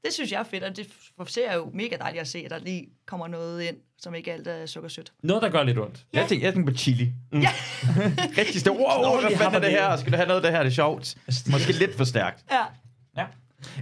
det 0.05 0.13
synes 0.13 0.31
jeg 0.31 0.39
er 0.39 0.43
fedt, 0.43 0.63
og 0.63 0.77
det 0.77 0.87
ser 1.27 1.53
jo 1.55 1.71
mega 1.73 1.95
dejligt 1.95 2.21
at 2.21 2.27
se, 2.27 2.41
at 2.45 2.51
der 2.51 2.59
lige 2.59 2.87
kommer 3.07 3.27
noget 3.27 3.63
ind, 3.63 3.75
som 3.99 4.15
ikke 4.15 4.33
alt 4.33 4.47
er 4.47 4.65
sukkersødt. 4.65 5.11
Noget, 5.23 5.43
der 5.43 5.49
gør 5.49 5.63
lidt 5.63 5.79
ondt. 5.79 6.05
Jeg 6.13 6.25
tænker, 6.27 6.47
jeg 6.47 6.53
tænker 6.53 6.71
på 6.71 6.77
chili. 6.77 7.13
Mm. 7.31 7.39
Ja. 7.39 7.49
Rigtig 8.41 8.61
stort. 8.61 8.77
Wow, 8.77 9.21
hvad 9.21 9.31
de 9.31 9.37
fanden 9.37 9.55
er 9.55 9.59
det 9.59 9.71
det 9.71 9.79
her? 9.79 9.97
Skal 9.97 10.11
du 10.11 10.17
have 10.17 10.27
noget 10.27 10.41
af 10.41 10.43
det 10.43 10.51
her? 10.51 10.63
Det 10.63 10.69
er 10.69 10.73
sjovt. 10.73 11.15
Måske 11.51 11.71
lidt 11.71 11.97
for 11.97 12.03
stærkt. 12.03 12.43
Ja. 12.51 12.63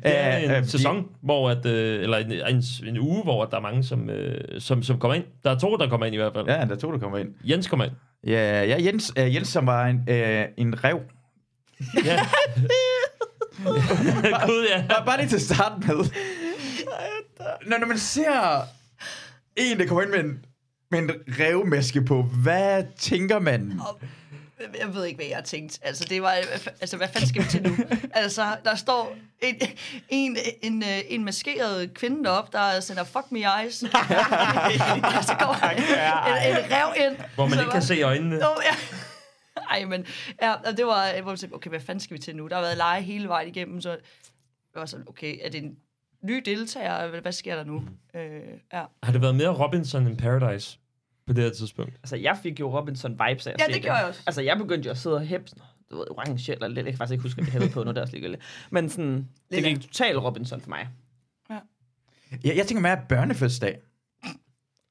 Det 0.04 0.18
er 0.20 0.38
Øh, 0.38 0.44
en 0.44 0.52
øh, 0.52 0.66
sæson, 0.66 1.06
hvor 1.22 1.50
at, 1.50 1.66
øh, 1.66 2.04
eller 2.04 2.18
en, 2.18 2.32
en, 2.32 2.64
en 2.88 3.00
uge, 3.00 3.24
hvor 3.24 3.46
der 3.46 3.58
er 3.58 3.62
mange, 3.62 3.84
som, 3.84 4.10
øh, 4.10 4.62
som, 4.62 4.84
som 4.84 5.00
kommer 5.00 5.16
ind. 5.16 5.24
Der 5.44 5.52
er 5.52 5.60
to, 5.60 5.78
der 5.78 5.90
kommer 5.90 6.06
ind 6.06 6.16
i 6.16 6.18
hvert 6.18 6.34
fald. 6.34 6.48
Ja, 6.48 6.54
der 6.54 6.76
er 6.76 6.76
to, 6.76 6.92
der 6.92 7.00
kommer 7.00 7.18
ind. 7.18 7.30
Jens 7.44 7.68
kommer 7.68 7.86
ind. 7.86 7.94
Ja, 8.28 8.64
ja 8.64 8.84
Jens, 8.84 9.14
uh, 9.20 9.36
Jens 9.36 9.48
som 9.48 9.66
var 9.66 9.88
en, 9.88 9.96
uh, 9.96 10.46
en 10.58 10.84
rev. 10.84 11.00
Ja. 12.06 12.20
Gud, 14.48 14.68
ja. 14.70 14.84
Bare, 14.89 15.06
bare 15.06 15.18
lige 15.18 15.30
til 15.30 15.36
at 15.36 15.42
starte 15.42 15.88
med. 15.88 16.06
Når, 17.66 17.78
når 17.78 17.88
man 17.88 17.98
ser 17.98 18.62
en, 19.56 19.80
der 19.80 19.88
kommer 19.88 20.02
ind 20.04 20.12
med 20.12 20.20
en, 20.20 20.46
med 20.92 21.00
en 21.00 21.12
revmaske 21.39 22.02
på, 22.02 22.22
hvad 22.22 22.84
tænker 23.00 23.39
man? 23.39 23.82
Jeg 24.80 24.96
ved 24.96 25.06
ikke, 25.06 25.18
hvad 25.18 25.26
jeg 25.26 25.36
har 25.38 25.44
tænkt. 25.44 25.80
Altså, 25.82 26.06
det 26.10 26.22
var, 26.22 26.32
altså 26.82 26.98
hvad 26.98 27.08
fanden 27.13 27.30
skal 27.30 27.44
vi 27.44 27.48
til 27.50 27.63
nu? 27.63 27.78
altså, 28.24 28.46
der 28.66 28.76
står 28.76 29.16
en, 29.42 29.56
en, 30.10 30.38
en, 30.62 30.84
øh, 30.84 31.00
en 31.08 31.26
maskeret 31.26 31.94
kvinde 31.94 32.30
op, 32.30 32.54
der 32.54 32.80
sender 32.80 33.04
fuck 33.04 33.26
me 33.32 33.39
eyes. 33.39 33.74
så 35.30 35.36
kommer 35.39 35.70
en, 35.70 35.84
en 36.50 36.58
rev 36.72 36.94
ind. 37.10 37.18
Hvor 37.36 37.48
man 37.48 37.60
ikke 37.60 37.72
kan 37.72 37.80
var- 37.80 37.86
se 37.86 38.02
øjnene. 38.02 38.36
Nå, 38.38 38.48
ja. 38.66 38.76
Ej, 39.74 39.86
men 39.86 40.06
ja, 40.42 40.54
og 40.54 40.78
det 40.78 40.86
var, 40.86 41.22
hvor 41.22 41.32
man 41.32 41.38
tænkte, 41.38 41.56
okay, 41.56 41.70
hvad 41.70 41.80
fanden 41.80 42.00
skal 42.00 42.14
vi 42.14 42.20
til 42.22 42.36
nu? 42.36 42.48
Der 42.48 42.56
har 42.56 42.62
været 42.62 42.78
lege 42.78 43.02
hele 43.02 43.28
vejen 43.28 43.48
igennem, 43.48 43.82
så 43.82 43.90
jeg 43.90 44.00
var 44.80 44.86
sådan, 44.86 45.06
okay, 45.10 45.38
er 45.42 45.50
det 45.50 45.64
en 45.64 45.78
ny 46.22 46.42
deltager? 46.46 47.22
Hvad 47.22 47.32
sker 47.32 47.56
der 47.56 47.64
nu? 47.64 47.84
Øh, 48.16 48.42
ja. 48.74 48.84
Har 49.04 49.12
det 49.12 49.22
været 49.22 49.36
mere 49.36 49.50
Robinson 49.50 50.08
end 50.08 50.18
Paradise 50.18 50.80
på 51.28 51.34
det 51.34 51.44
her 51.44 51.52
tidspunkt? 51.52 51.94
Altså, 51.96 52.16
jeg 52.16 52.38
fik 52.44 52.60
jo 52.60 52.80
Robinson-vibes 52.80 53.48
af 53.48 53.52
at 53.52 53.60
Ja, 53.60 53.66
se 53.66 53.74
det 53.74 53.82
gjorde 53.82 53.98
jeg 53.98 54.08
også. 54.08 54.22
Altså, 54.26 54.42
jeg 54.42 54.58
begyndte 54.58 54.88
jo 54.88 54.92
at 54.92 54.98
sidde 54.98 55.16
og 55.16 55.26
hæppe 55.26 55.48
du 55.92 55.98
ved, 55.98 56.06
orange 56.12 56.54
eller 56.54 56.68
lidt. 56.68 56.86
Jeg 56.86 56.94
kan 56.94 56.98
faktisk 56.98 57.12
ikke 57.14 57.22
huske, 57.24 57.36
hvad 57.36 57.46
jeg 57.46 57.54
hævede 57.54 57.70
på 57.70 57.84
nu, 57.84 57.92
der 57.92 57.98
er 57.98 58.02
også 58.02 58.14
ligegyldigt. 58.14 58.44
Men 58.70 58.90
sådan, 58.90 59.28
det 59.52 59.64
gik 59.64 59.82
totalt 59.82 60.18
Robinson 60.18 60.62
for 60.62 60.70
mig. 60.70 60.90
Jeg, 62.44 62.58
jeg 62.58 62.68
tænker 62.68 62.82
mere 62.82 63.00
børnefødselsdag. 63.10 63.80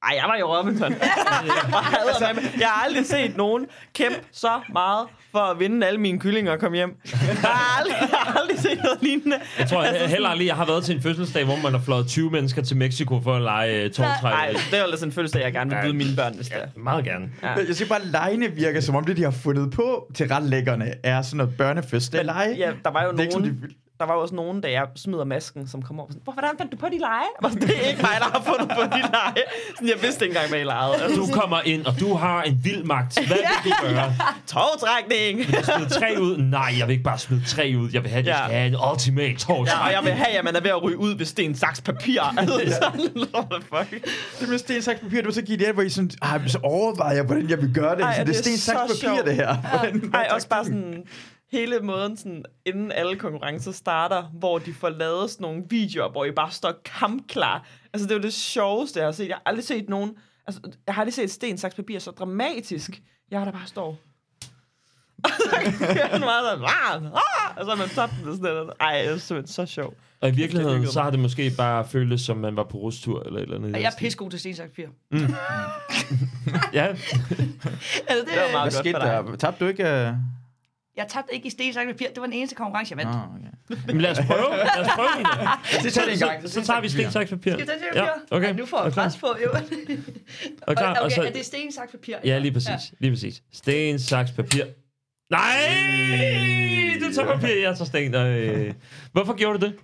Ej, 0.03 0.17
jeg 0.21 0.25
var 0.27 0.37
jo 0.39 0.57
Robinson. 0.57 0.93
altså, 2.07 2.41
jeg 2.59 2.67
har 2.67 2.85
aldrig 2.85 3.05
set 3.05 3.37
nogen 3.37 3.65
kæmpe 3.93 4.19
så 4.31 4.49
meget 4.73 5.07
for 5.31 5.39
at 5.39 5.59
vinde 5.59 5.87
alle 5.87 5.99
mine 5.99 6.19
kyllinger 6.19 6.51
og 6.51 6.59
komme 6.59 6.77
hjem. 6.77 6.95
Jeg 7.11 7.37
har 7.43 7.79
aldrig, 7.79 7.95
jeg 8.11 8.19
har 8.19 8.39
aldrig 8.39 8.59
set 8.59 8.83
noget 8.83 8.97
lignende. 9.01 9.37
Jeg 9.59 9.69
tror 9.69 9.83
altså, 9.83 10.07
heller 10.07 10.29
aldrig, 10.29 10.47
jeg 10.47 10.55
har 10.55 10.65
været 10.65 10.83
til 10.83 10.95
en 10.95 11.01
fødselsdag, 11.01 11.45
hvor 11.45 11.55
man 11.63 11.71
har 11.71 11.81
flået 11.81 12.07
20 12.07 12.31
mennesker 12.31 12.61
til 12.61 12.77
Mexico 12.77 13.21
for 13.21 13.35
at 13.35 13.41
lege 13.41 13.85
uh, 13.85 13.91
tårtræ. 13.91 14.29
Nej, 14.29 14.55
det 14.71 14.79
er 14.79 14.83
jo 14.83 14.91
sådan 14.91 15.07
en 15.07 15.11
følelse, 15.11 15.39
jeg 15.39 15.53
gerne 15.53 15.69
vil 15.69 15.79
byde 15.83 15.93
mine 15.93 16.15
børn, 16.15 16.35
hvis 16.35 16.47
det 16.47 16.57
er. 16.57 16.67
Meget 16.75 17.05
gerne. 17.05 17.29
Ja. 17.43 17.49
Jeg 17.49 17.75
synes 17.75 17.89
bare, 17.89 18.01
at 18.01 18.07
lejene 18.07 18.47
virker, 18.51 18.81
som 18.81 18.95
om 18.95 19.05
det, 19.05 19.17
de 19.17 19.23
har 19.23 19.31
fundet 19.31 19.71
på 19.71 20.11
til 20.15 20.27
retlæggerne, 20.27 20.93
er 21.03 21.21
sådan 21.21 21.37
noget 21.37 21.57
børnefødselsdag. 21.57 22.25
Leje. 22.25 22.55
Ja, 22.57 22.71
der 22.83 22.91
var 22.91 23.03
jo 23.03 23.09
er 23.09 23.13
nogen, 23.13 23.31
sådan, 23.31 23.71
der 24.03 24.07
var 24.07 24.15
jo 24.15 24.21
også 24.21 24.35
nogen, 24.35 24.61
da 24.61 24.71
jeg 24.71 24.87
smider 24.95 25.23
masken, 25.25 25.67
som 25.67 25.81
kom 25.81 25.99
over 25.99 26.07
og 26.07 26.13
sådan, 26.13 26.23
"Hvor- 26.23 26.33
hvordan 26.33 26.49
fandt 26.57 26.71
du 26.71 26.77
på 26.77 26.85
de 26.93 26.97
lege? 26.99 27.11
Jeg 27.35 27.41
var 27.41 27.49
sådan, 27.49 27.67
Det 27.67 27.77
er 27.83 27.87
ikke 27.89 28.01
mig, 28.01 28.15
der 28.19 28.29
har 28.35 28.41
fundet 28.45 28.67
på 28.77 28.81
de 28.95 29.01
lege. 29.15 29.43
Sådan, 29.75 29.89
jeg 29.89 29.97
vidste 30.01 30.25
ikke 30.25 30.33
engang, 30.35 30.49
hvad 30.49 30.59
I 30.59 30.63
legede. 30.63 30.95
Altså, 31.03 31.19
Du 31.21 31.27
kommer 31.39 31.59
ind, 31.65 31.85
og 31.85 31.93
du 31.99 32.13
har 32.13 32.43
en 32.43 32.59
vild 32.63 32.83
magt. 32.83 33.27
Hvad 33.27 33.37
vil 33.63 33.71
du 33.71 33.85
gøre? 33.95 34.13
Tårtrækning! 34.47 35.37
Vil 35.37 35.57
du 35.57 35.63
smide 35.75 35.89
tre 35.89 36.15
ud? 36.21 36.37
Nej, 36.37 36.73
jeg 36.79 36.87
vil 36.87 36.93
ikke 36.93 37.03
bare 37.03 37.17
smide 37.17 37.41
tre 37.47 37.73
ud. 37.79 37.89
Jeg 37.93 38.03
vil 38.03 38.11
have, 38.11 38.23
Ja. 38.25 38.37
skal 38.37 38.55
have 38.55 38.67
en 38.67 38.75
ultimate 38.91 39.27
Ja, 39.29 39.35
tårtrækning. 39.37 39.85
og 39.87 39.91
jeg 39.93 40.03
vil 40.03 40.11
have, 40.11 40.37
at 40.37 40.43
man 40.45 40.55
er 40.55 40.61
ved 40.61 40.69
at 40.69 40.83
ryge 40.83 40.97
ud 40.97 41.15
ved 41.17 41.25
sten, 41.25 41.55
saks, 41.55 41.81
papir. 41.81 42.21
Altså, 42.37 42.79
sådan, 42.81 43.27
what 43.33 43.45
the 43.51 43.61
fuck? 43.77 44.05
Det 44.39 44.49
med 44.49 44.57
sten, 44.57 44.81
saks, 44.81 44.99
papir, 44.99 45.21
du 45.21 45.31
så 45.31 45.41
give 45.41 45.57
det 45.57 45.65
her, 45.65 45.73
hvor 45.73 45.83
I 45.83 45.89
sådan, 45.89 46.09
så 46.47 46.59
overvejer 46.63 47.15
jeg, 47.15 47.23
hvordan 47.23 47.49
jeg 47.49 47.61
vil 47.61 47.73
gøre 47.73 47.95
det. 47.95 48.01
Ej, 48.03 48.13
så 48.15 48.23
det 48.23 48.29
er 48.29 48.33
det 48.33 48.39
er 48.39 48.41
sten, 48.43 48.57
saks, 48.57 48.91
så 48.99 49.07
papir, 49.07 49.23
det 49.23 49.35
her. 49.35 49.55
Ej, 50.13 50.27
også 50.31 50.47
bare 50.47 50.65
sådan 50.65 51.03
hele 51.53 51.79
måden, 51.79 52.17
sådan, 52.17 52.45
inden 52.65 52.91
alle 52.91 53.15
konkurrencer 53.15 53.71
starter, 53.71 54.23
hvor 54.23 54.57
de 54.59 54.73
får 54.73 54.89
lavet 54.89 55.29
sådan 55.29 55.43
nogle 55.43 55.63
videoer, 55.69 56.09
hvor 56.11 56.25
I 56.25 56.31
bare 56.31 56.51
står 56.51 56.73
kampklar. 56.85 57.67
Altså, 57.93 58.07
det 58.07 58.11
er 58.13 58.17
jo 58.17 58.23
det 58.23 58.33
sjoveste, 58.33 58.99
jeg 58.99 59.07
har 59.07 59.11
set. 59.11 59.27
Jeg 59.27 59.35
har 59.35 59.41
aldrig 59.45 59.63
set 59.65 59.89
nogen... 59.89 60.11
Altså, 60.47 60.61
jeg 60.87 60.95
har 60.95 61.01
aldrig 61.01 61.13
set 61.13 61.31
sten, 61.31 61.57
saks, 61.57 61.75
papir 61.75 61.99
så 61.99 62.11
dramatisk. 62.11 63.01
Jeg 63.31 63.39
har 63.39 63.45
der 63.45 63.51
bare 63.51 63.67
står... 63.67 63.97
Jeg 65.23 66.09
er 66.11 66.19
meget 66.19 66.45
sådan, 66.51 66.65
"Ah, 66.65 66.95
ah," 66.95 67.57
og 67.57 67.65
så 67.65 67.71
er 67.71 67.75
man 67.75 67.89
tabt 67.89 68.11
det 68.11 68.35
sådan 68.35 68.41
noget. 68.41 68.69
Ej, 68.79 69.01
det 69.01 69.11
er 69.11 69.17
simpelthen 69.17 69.47
så 69.53 69.65
sjovt. 69.65 69.97
Og 70.21 70.29
i 70.29 70.31
virkeligheden, 70.31 70.87
så 70.87 71.01
har 71.01 71.09
det 71.09 71.19
måske 71.19 71.51
bare 71.57 71.87
føltes, 71.87 72.21
som 72.21 72.37
man 72.37 72.55
var 72.55 72.63
på 72.63 72.77
rustur 72.77 73.23
eller 73.23 73.39
et 73.39 73.43
eller 73.43 73.55
andet. 73.57 73.75
Og 73.75 73.81
jeg 73.81 73.87
er 73.87 73.97
pissegod 73.99 74.29
til 74.29 74.39
stensakspir. 74.39 74.87
Ja, 76.73 76.85
Altså, 76.87 77.05
det, 78.09 78.27
Det 78.27 78.35
var 78.35 78.51
meget 78.51 78.51
Hvad 78.51 78.61
godt 78.61 78.73
skete 78.73 78.93
for 78.93 78.99
dig. 78.99 79.23
der? 79.31 79.35
Tabte 79.35 79.65
du 79.65 79.69
ikke? 79.69 79.83
Uh... 80.09 80.15
jeg 80.97 81.05
tabte 81.09 81.33
ikke 81.35 81.47
i 81.47 81.49
stensakspir. 81.49 82.07
Det 82.07 82.17
var 82.17 82.23
den 82.25 82.33
eneste 82.33 82.55
konkurrence, 82.55 82.91
jeg 82.91 82.97
vandt. 83.05 83.15
Oh, 83.19 83.35
okay. 83.35 83.93
men 83.93 84.01
lad 84.01 84.11
os 84.11 84.17
prøve. 84.27 84.49
Lad 84.57 84.79
os 84.81 84.87
prøve. 84.95 85.09
Det 85.83 85.93
tager 85.93 86.05
det 86.05 86.13
en 86.13 86.19
Så, 86.19 86.25
gang. 86.27 86.41
så, 86.49 86.53
så 86.53 86.63
tager 86.65 86.81
vi 86.81 86.89
sten, 86.89 87.11
saks, 87.11 87.29
papir. 87.29 87.51
Skal 87.51 87.61
vi 87.61 87.65
tage 87.67 87.79
det, 87.79 87.85
Ja, 87.95 88.05
papir? 88.05 88.21
okay. 88.37 88.47
Ej, 88.47 88.53
nu 88.53 88.65
får 88.65 88.83
jeg 88.83 88.91
pres 88.93 89.17
på, 89.17 89.27
jo. 89.43 89.49
Er 89.57 89.57
du 90.67 90.75
klar? 90.75 90.91
Okay, 90.91 91.01
Og 91.01 91.11
så- 91.11 91.21
er 91.23 91.31
det 91.31 91.45
sten, 91.45 91.71
saks, 91.71 91.91
papir? 91.91 92.15
Ja, 92.25 92.37
lige 92.37 92.51
præcis. 92.51 92.67
Ja. 92.69 92.77
Lige 92.99 93.11
præcis. 93.11 93.41
Sten, 93.53 93.99
saks, 93.99 94.31
papir. 94.31 94.63
Nej! 95.31 96.99
Du 97.09 97.13
tager 97.15 97.33
papir, 97.35 97.47
jeg 97.61 97.75
tager 97.77 97.85
sten. 97.85 98.15
Øh. 98.15 98.73
Hvorfor 99.11 99.33
gjorde 99.37 99.59
du 99.59 99.65
det? 99.65 99.75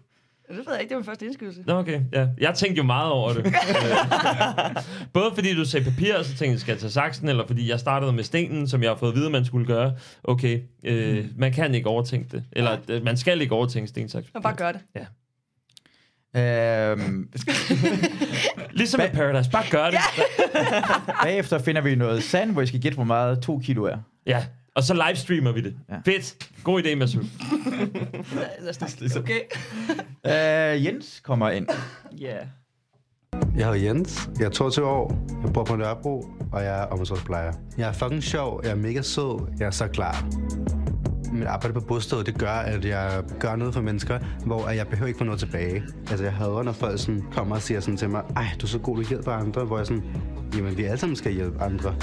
Det 0.49 0.57
ved 0.57 0.73
jeg 0.73 0.81
ikke, 0.81 0.89
det 0.89 0.95
var 0.95 0.99
min 0.99 1.05
første 1.05 1.25
indskydelse. 1.25 1.63
Nå, 1.67 1.73
okay. 1.73 2.01
Ja. 2.13 2.27
Jeg 2.39 2.53
tænkte 2.55 2.77
jo 2.77 2.83
meget 2.83 3.11
over 3.11 3.33
det. 3.33 3.45
Øh, 3.45 4.83
Både 5.13 5.31
fordi 5.33 5.55
du 5.55 5.65
sagde 5.65 5.85
papir, 5.91 6.15
og 6.15 6.25
så 6.25 6.29
tænkte 6.31 6.51
jeg, 6.51 6.59
skal 6.59 6.71
jeg 6.71 6.79
tage 6.79 6.91
saksen, 6.91 7.29
eller 7.29 7.47
fordi 7.47 7.69
jeg 7.69 7.79
startede 7.79 8.13
med 8.13 8.23
stenen, 8.23 8.67
som 8.67 8.83
jeg 8.83 8.89
har 8.91 8.95
fået 8.97 9.09
at 9.11 9.15
vide, 9.15 9.29
man 9.29 9.45
skulle 9.45 9.65
gøre. 9.67 9.93
Okay, 10.23 10.61
øh, 10.83 11.25
man 11.37 11.53
kan 11.53 11.75
ikke 11.75 11.87
overtænke 11.89 12.29
det. 12.31 12.43
Eller 12.51 12.77
øh, 12.89 13.03
man 13.03 13.17
skal 13.17 13.41
ikke 13.41 13.53
overtænke 13.55 13.87
sten, 13.87 14.09
saks, 14.09 14.27
papir. 14.31 14.41
bare 14.43 14.55
gør 14.55 14.71
det. 14.71 14.81
Øhm, 16.35 17.29
Ligesom 18.79 18.99
med 19.01 19.09
Paradise. 19.09 19.51
Bare 19.51 19.65
gør 19.71 19.89
det. 19.89 19.99
bagefter 21.23 21.59
finder 21.59 21.81
vi 21.81 21.95
noget 21.95 22.23
sand, 22.23 22.51
hvor 22.51 22.61
I 22.61 22.67
skal 22.67 22.81
gætte, 22.81 22.95
hvor 22.95 23.03
meget 23.03 23.41
to 23.41 23.59
kilo 23.63 23.83
er. 23.83 23.97
Ja. 24.25 24.45
Og 24.75 24.83
så 24.83 24.93
livestreamer 25.07 25.51
vi 25.51 25.61
det. 25.61 25.75
Ja. 25.89 25.95
Fedt. 26.05 26.49
God 26.63 26.83
idé, 26.83 26.95
Masu. 26.95 27.19
Lad 28.59 28.69
os 28.69 28.75
snakke. 28.75 29.19
Okay. 29.19 29.41
Uh, 30.23 30.83
Jens 30.85 31.19
kommer 31.19 31.49
ind. 31.49 31.67
Ja. 32.19 32.35
Yeah. 32.35 32.45
Jeg 33.57 33.65
hedder 33.65 33.87
Jens, 33.87 34.29
jeg 34.39 34.45
er 34.45 34.49
22 34.49 34.87
år, 34.87 35.27
jeg 35.43 35.53
bor 35.53 35.63
på 35.63 35.75
Nørrebro, 35.75 36.25
og 36.51 36.63
jeg 36.63 36.81
er 36.81 36.85
omsorgsplejer. 36.85 37.53
Jeg 37.77 37.87
er 37.87 37.91
fucking 37.91 38.23
sjov, 38.23 38.61
jeg 38.63 38.71
er 38.71 38.75
mega 38.75 39.01
sød, 39.01 39.47
jeg 39.59 39.65
er 39.65 39.71
så 39.71 39.87
klar. 39.87 40.25
Mit 41.33 41.47
arbejde 41.47 41.73
på 41.73 41.85
bostedet, 41.87 42.25
det 42.25 42.37
gør, 42.37 42.51
at 42.51 42.85
jeg 42.85 43.23
gør 43.39 43.55
noget 43.55 43.73
for 43.73 43.81
mennesker, 43.81 44.19
hvor 44.45 44.69
jeg 44.69 44.87
behøver 44.87 45.07
ikke 45.07 45.17
få 45.17 45.23
noget 45.23 45.39
tilbage. 45.39 45.83
Altså, 46.09 46.23
jeg 46.23 46.33
hader, 46.33 46.63
når 46.63 46.71
folk 46.71 46.99
sådan 46.99 47.23
kommer 47.31 47.55
og 47.55 47.61
siger 47.61 47.79
sådan 47.79 47.97
til 47.97 48.09
mig, 48.09 48.23
ej, 48.35 48.45
du 48.61 48.65
er 48.65 48.69
så 48.69 48.79
god, 48.79 48.97
du 48.97 49.03
hjælper 49.09 49.31
andre, 49.31 49.65
hvor 49.65 49.77
jeg 49.77 49.87
sådan, 49.87 50.03
jamen, 50.57 50.77
vi 50.77 50.83
alle 50.83 50.97
sammen 50.97 51.15
skal 51.15 51.31
hjælpe 51.31 51.61
andre. 51.61 51.95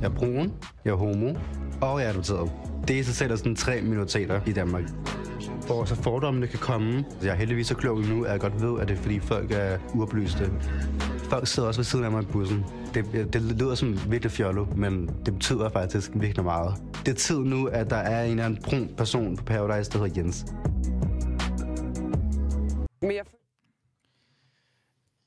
Jeg 0.00 0.06
er 0.06 0.14
brun, 0.14 0.52
jeg 0.84 0.90
er 0.90 0.94
homo, 0.94 1.34
og 1.80 2.00
jeg 2.00 2.06
er 2.06 2.10
adopteret. 2.10 2.52
Det 2.88 2.94
i 2.94 3.02
sig 3.02 3.14
selv 3.14 3.32
er 3.32 3.36
sådan 3.36 3.56
tre 3.56 3.80
minoriteter 3.82 4.40
i 4.46 4.52
Danmark. 4.52 4.84
Hvor 5.66 5.84
så 5.84 5.94
fordommene 5.94 6.46
kan 6.46 6.58
komme. 6.58 6.96
Altså, 6.96 7.26
jeg 7.26 7.32
er 7.32 7.36
heldigvis 7.36 7.66
så 7.66 7.74
klog 7.74 8.00
nu, 8.00 8.24
at 8.24 8.32
jeg 8.32 8.40
godt 8.40 8.62
ved, 8.62 8.80
at 8.80 8.88
det 8.88 8.98
er 8.98 9.02
fordi 9.02 9.20
folk 9.20 9.52
er 9.52 9.78
uoplyste. 9.94 10.52
Folk 11.18 11.46
sidder 11.46 11.68
også 11.68 11.78
ved 11.78 11.84
siden 11.84 12.04
af 12.04 12.10
mig 12.10 12.22
i 12.22 12.26
bussen. 12.26 12.64
Det, 12.94 13.32
det 13.32 13.42
lyder 13.42 13.74
som 13.74 13.98
virkelig 14.08 14.32
fjollet, 14.32 14.76
men 14.76 15.10
det 15.26 15.34
betyder 15.34 15.68
faktisk 15.68 16.10
virkelig 16.14 16.44
meget. 16.44 16.74
Det 17.06 17.12
er 17.12 17.16
tid 17.16 17.38
nu, 17.38 17.66
at 17.66 17.90
der 17.90 17.96
er 17.96 18.24
en 18.24 18.30
eller 18.30 18.44
anden 18.44 18.62
brun 18.62 18.90
person 18.96 19.36
på 19.36 19.44
Paradise, 19.44 19.90
der 19.90 19.98
hedder 19.98 20.20
Jens. 20.22 20.44
Men 23.02 23.10
jeg 23.10 23.22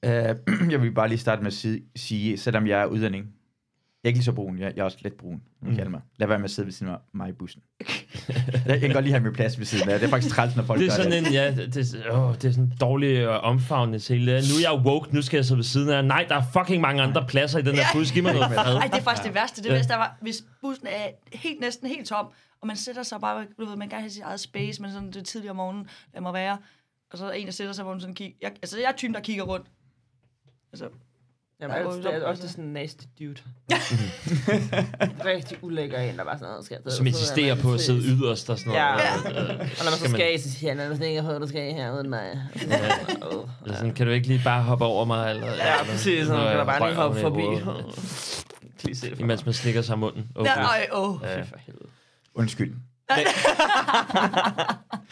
Uh, 0.05 0.11
jeg 0.71 0.81
vil 0.81 0.91
bare 0.91 1.07
lige 1.09 1.19
starte 1.19 1.41
med 1.41 1.47
at 1.47 1.53
sige, 1.53 1.81
sige, 1.95 2.37
selvom 2.37 2.67
jeg 2.67 2.81
er 2.81 2.85
udlænding, 2.85 3.25
Jeg 3.25 4.09
er 4.09 4.11
ikke 4.11 4.17
lige 4.17 4.25
så 4.25 4.31
brun. 4.31 4.59
Jeg, 4.59 4.73
jeg 4.75 4.81
er 4.81 4.85
også 4.85 4.97
lidt 5.01 5.17
brun. 5.17 5.41
Mm. 5.61 5.69
Mm. 5.69 5.91
mig. 5.91 6.01
Lad 6.17 6.27
være 6.27 6.39
med 6.39 6.45
at 6.45 6.51
sidde 6.51 6.65
ved 6.65 6.73
siden 6.73 6.91
af 6.93 6.97
mig 7.13 7.29
i 7.29 7.31
bussen. 7.31 7.61
jeg 8.65 8.79
kan 8.79 8.91
godt 8.91 9.03
lige 9.03 9.13
have 9.13 9.23
min 9.23 9.33
plads 9.33 9.59
ved 9.59 9.65
siden 9.65 9.89
af. 9.89 9.99
Det 9.99 10.05
er 10.05 10.09
faktisk 10.09 10.35
træls, 10.35 10.55
når 10.55 10.63
folk 10.63 10.79
Det 10.79 10.85
er 10.87 10.97
gør 10.97 11.03
sådan 11.03 11.25
en, 11.25 11.33
ja, 11.33 11.55
det, 11.55 11.73
det, 11.73 12.05
åh, 12.11 12.33
det 12.35 12.45
er 12.45 12.51
sådan 12.51 12.63
en 12.63 12.73
dårlig 12.81 13.07
øh, 13.17 13.43
omfavnende 13.43 13.99
til. 13.99 14.19
Nu 14.19 14.31
er 14.31 14.61
jeg 14.61 14.73
woke, 14.85 15.15
nu 15.15 15.21
skal 15.21 15.37
jeg 15.37 15.45
sidde 15.45 15.57
ved 15.57 15.63
siden 15.63 15.89
af. 15.89 16.05
Nej, 16.05 16.25
der 16.29 16.35
er 16.35 16.43
fucking 16.53 16.81
mange 16.81 17.01
andre 17.03 17.25
pladser 17.27 17.59
i 17.59 17.61
den 17.61 17.75
der 17.75 17.83
bus. 17.93 18.11
Giv 18.11 18.23
mig 18.23 18.33
noget 18.33 18.51
fred. 18.55 18.75
Ej, 18.75 18.87
det 18.87 18.97
er 18.99 19.01
faktisk 19.03 19.25
det 19.27 19.35
værste. 19.35 19.63
Det 19.63 19.69
Ja. 19.69 19.73
værste 19.73 19.91
der 19.93 19.97
var, 19.97 20.17
hvis 20.21 20.43
bussen 20.61 20.87
er 20.87 21.07
helt, 21.33 21.59
næsten 21.61 21.87
helt 21.87 22.07
tom, 22.07 22.25
og 22.61 22.67
man 22.67 22.75
sætter 22.77 23.03
sig 23.03 23.19
bare, 23.21 23.45
du 23.59 23.65
ved, 23.65 23.75
man 23.75 23.89
kan 23.89 23.99
have 23.99 24.09
sit 24.09 24.21
eget 24.23 24.39
space, 24.39 24.81
men 24.81 24.91
sådan 24.91 25.07
det 25.07 25.15
er 25.15 25.21
tidligere 25.23 25.49
om 25.51 25.55
morgenen, 25.55 25.87
lad 26.13 26.21
mig 26.21 26.33
være. 26.33 26.57
Og 27.11 27.17
så 27.17 27.25
er 27.25 27.29
der 27.29 27.35
en, 27.35 27.45
der 27.45 27.51
sætter 27.53 27.73
sig, 27.73 27.83
hvor 27.83 27.93
man 27.93 28.01
sådan 28.01 28.15
kigger. 28.15 28.35
Jeg, 28.41 28.51
altså, 28.61 28.77
jeg 28.79 28.87
er 28.91 28.95
typen, 28.95 29.13
der 29.13 29.19
kigger 29.21 29.43
rundt. 29.43 29.67
Altså, 30.75 30.89
Jamen, 31.61 31.75
der 31.75 31.81
er 31.81 31.85
altså, 31.93 32.09
jo- 32.09 32.15
det 32.15 32.23
også 32.23 32.47
sådan 32.49 32.63
en 32.65 32.73
nasty 32.73 33.03
dude. 33.19 33.35
Rigtig 35.31 35.57
ulækker 35.61 35.99
en, 35.99 36.17
der 36.17 36.23
bare 36.23 36.37
sådan 36.37 36.49
noget 36.51 36.65
skal 36.65 36.77
jeg 36.85 36.93
Som 36.93 37.07
insisterer 37.07 37.55
på 37.55 37.73
at 37.73 37.79
sidde 37.81 38.01
yderst 38.01 38.49
og 38.49 38.57
sådan 38.59 38.73
noget. 38.73 38.81
Ja. 38.83 38.95
Øh, 38.95 39.49
øh, 39.49 39.59
Og 39.59 39.83
når 39.85 39.91
man 39.91 39.99
så 39.99 40.09
skal 40.09 40.39
så 40.39 40.51
siger 40.51 40.71
han, 40.71 40.79
at 40.91 40.99
det 40.99 41.05
ikke 41.07 41.19
er 41.19 41.39
du 41.39 41.47
skal 41.47 41.73
her 41.73 41.93
uden 41.93 42.09
mig. 42.09 42.41
Ja. 42.69 42.77
Eller 43.63 43.75
sådan, 43.75 43.93
kan 43.93 44.07
du 44.07 44.11
ikke 44.13 44.27
lige 44.27 44.41
bare 44.43 44.63
hoppe 44.63 44.85
over 44.85 45.05
mig? 45.05 45.29
Eller, 45.29 45.47
Ja, 45.47 45.83
præcis. 45.83 46.27
Så 46.27 46.33
Nå, 46.33 46.39
kan 46.39 46.47
jeg 46.47 46.59
du 46.59 46.65
bare 46.65 46.89
lige 46.89 46.95
hoppe 46.95 47.19
forbi. 47.21 47.41
hovedet. 47.41 48.45
Lige 48.83 48.95
se 48.95 49.09
det 49.09 49.15
for 49.17 49.23
Imens 49.23 49.45
man 49.45 49.53
slikker 49.53 49.81
sig 49.81 49.99
munden. 49.99 50.29
Ja, 50.45 50.53
ej, 50.53 50.87
åh. 50.93 51.15
Ja. 51.23 51.41
for 51.41 51.57
helvede. 51.65 51.85
Undskyld. 52.35 52.73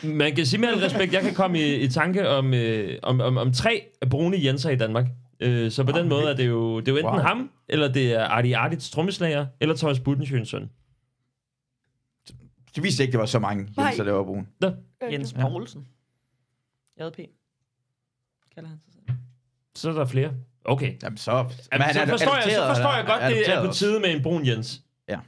Man 0.04 0.36
kan 0.36 0.46
sige 0.46 0.60
med 0.60 0.70
al 0.70 0.76
respekt, 0.80 1.14
jeg 1.14 1.22
kan 1.22 1.34
komme 1.34 1.60
i, 1.60 1.76
i 1.76 1.88
tanke 1.90 2.30
om, 2.30 2.54
øh, 2.54 3.00
om, 3.04 3.22
om, 3.22 3.38
om 3.38 3.54
tre 3.54 3.84
brune 4.10 4.38
Jenser 4.46 4.70
i 4.70 4.76
Danmark. 4.76 5.06
Øh, 5.44 5.72
så 5.72 5.84
på 5.84 5.92
den 5.92 6.10
måde 6.10 6.30
er 6.32 6.36
det 6.36 6.48
jo, 6.48 6.80
det 6.80 6.88
er 6.88 6.92
jo 6.92 6.98
enten 6.98 7.14
Wow. 7.14 7.22
ham, 7.22 7.52
eller 7.68 7.88
det 7.94 8.14
er 8.14 8.24
Artie 8.26 8.58
Artits 8.58 8.90
trommeslager, 8.92 9.48
eller 9.60 9.76
Thomas 9.76 10.00
Budensjøens 10.00 10.50
søn. 10.50 10.70
Det 12.76 12.84
viste 12.84 13.04
ikke, 13.04 13.12
det 13.12 13.20
var 13.20 13.26
så 13.26 13.40
mange 13.40 13.70
Nej. 13.78 13.86
Jenser, 13.86 14.04
der 14.04 14.12
var 14.12 14.24
brun. 14.24 14.48
Da. 14.62 14.74
Jens 15.12 15.34
Ja. 15.34 15.42
Poulsen. 15.50 15.88
JP. 17.00 17.18
Kalder 18.56 18.70
han 18.70 18.80
sig 18.86 18.94
selv. 18.94 19.04
Så 19.76 19.90
er 19.90 19.94
der 19.94 20.06
flere. 20.06 20.34
Okay. 20.66 20.96
Jamen 21.04 21.18
så... 21.18 21.32
Jamen, 21.32 21.82
han 21.82 21.94
så, 21.94 22.02
er 22.02 22.06
forstår 22.06 22.36
jeg, 22.36 22.44
så 22.44 22.68
forstår 22.68 22.96
jeg 22.96 23.06
godt, 23.06 23.22
det 23.22 23.50
er 23.54 23.66
på 23.68 23.74
tide 23.74 24.00
med 24.00 24.16
en 24.16 24.24
brun 24.24 24.46
Jens. 24.48 24.82
Ja. 25.10 25.20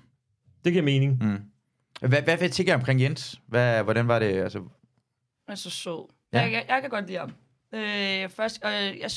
Det 0.66 0.74
giver 0.74 0.84
mening. 0.86 1.24
Mm. 1.24 1.42
Hvad, 2.10 2.22
hvad, 2.22 2.38
hvad 2.38 2.50
tænker 2.50 2.74
jeg 2.74 2.80
omkring 2.80 3.02
Jens? 3.02 3.42
Hvad, 3.48 3.84
hvordan 3.84 4.08
var 4.08 4.20
det? 4.20 4.26
Altså, 4.26 4.60
Han 4.60 4.68
er 5.48 5.56
så 5.56 5.70
sød. 5.70 6.08
Ja. 6.34 6.38
Ja. 6.38 6.44
Jeg, 6.44 6.52
jeg, 6.54 6.66
jeg 6.70 6.82
kan 6.82 6.90
godt 6.90 7.08
lide 7.08 7.20
ham. 7.20 7.32
Øh, 7.74 8.30
først, 8.30 8.66
øh, 8.66 8.72
jeg, 8.72 9.12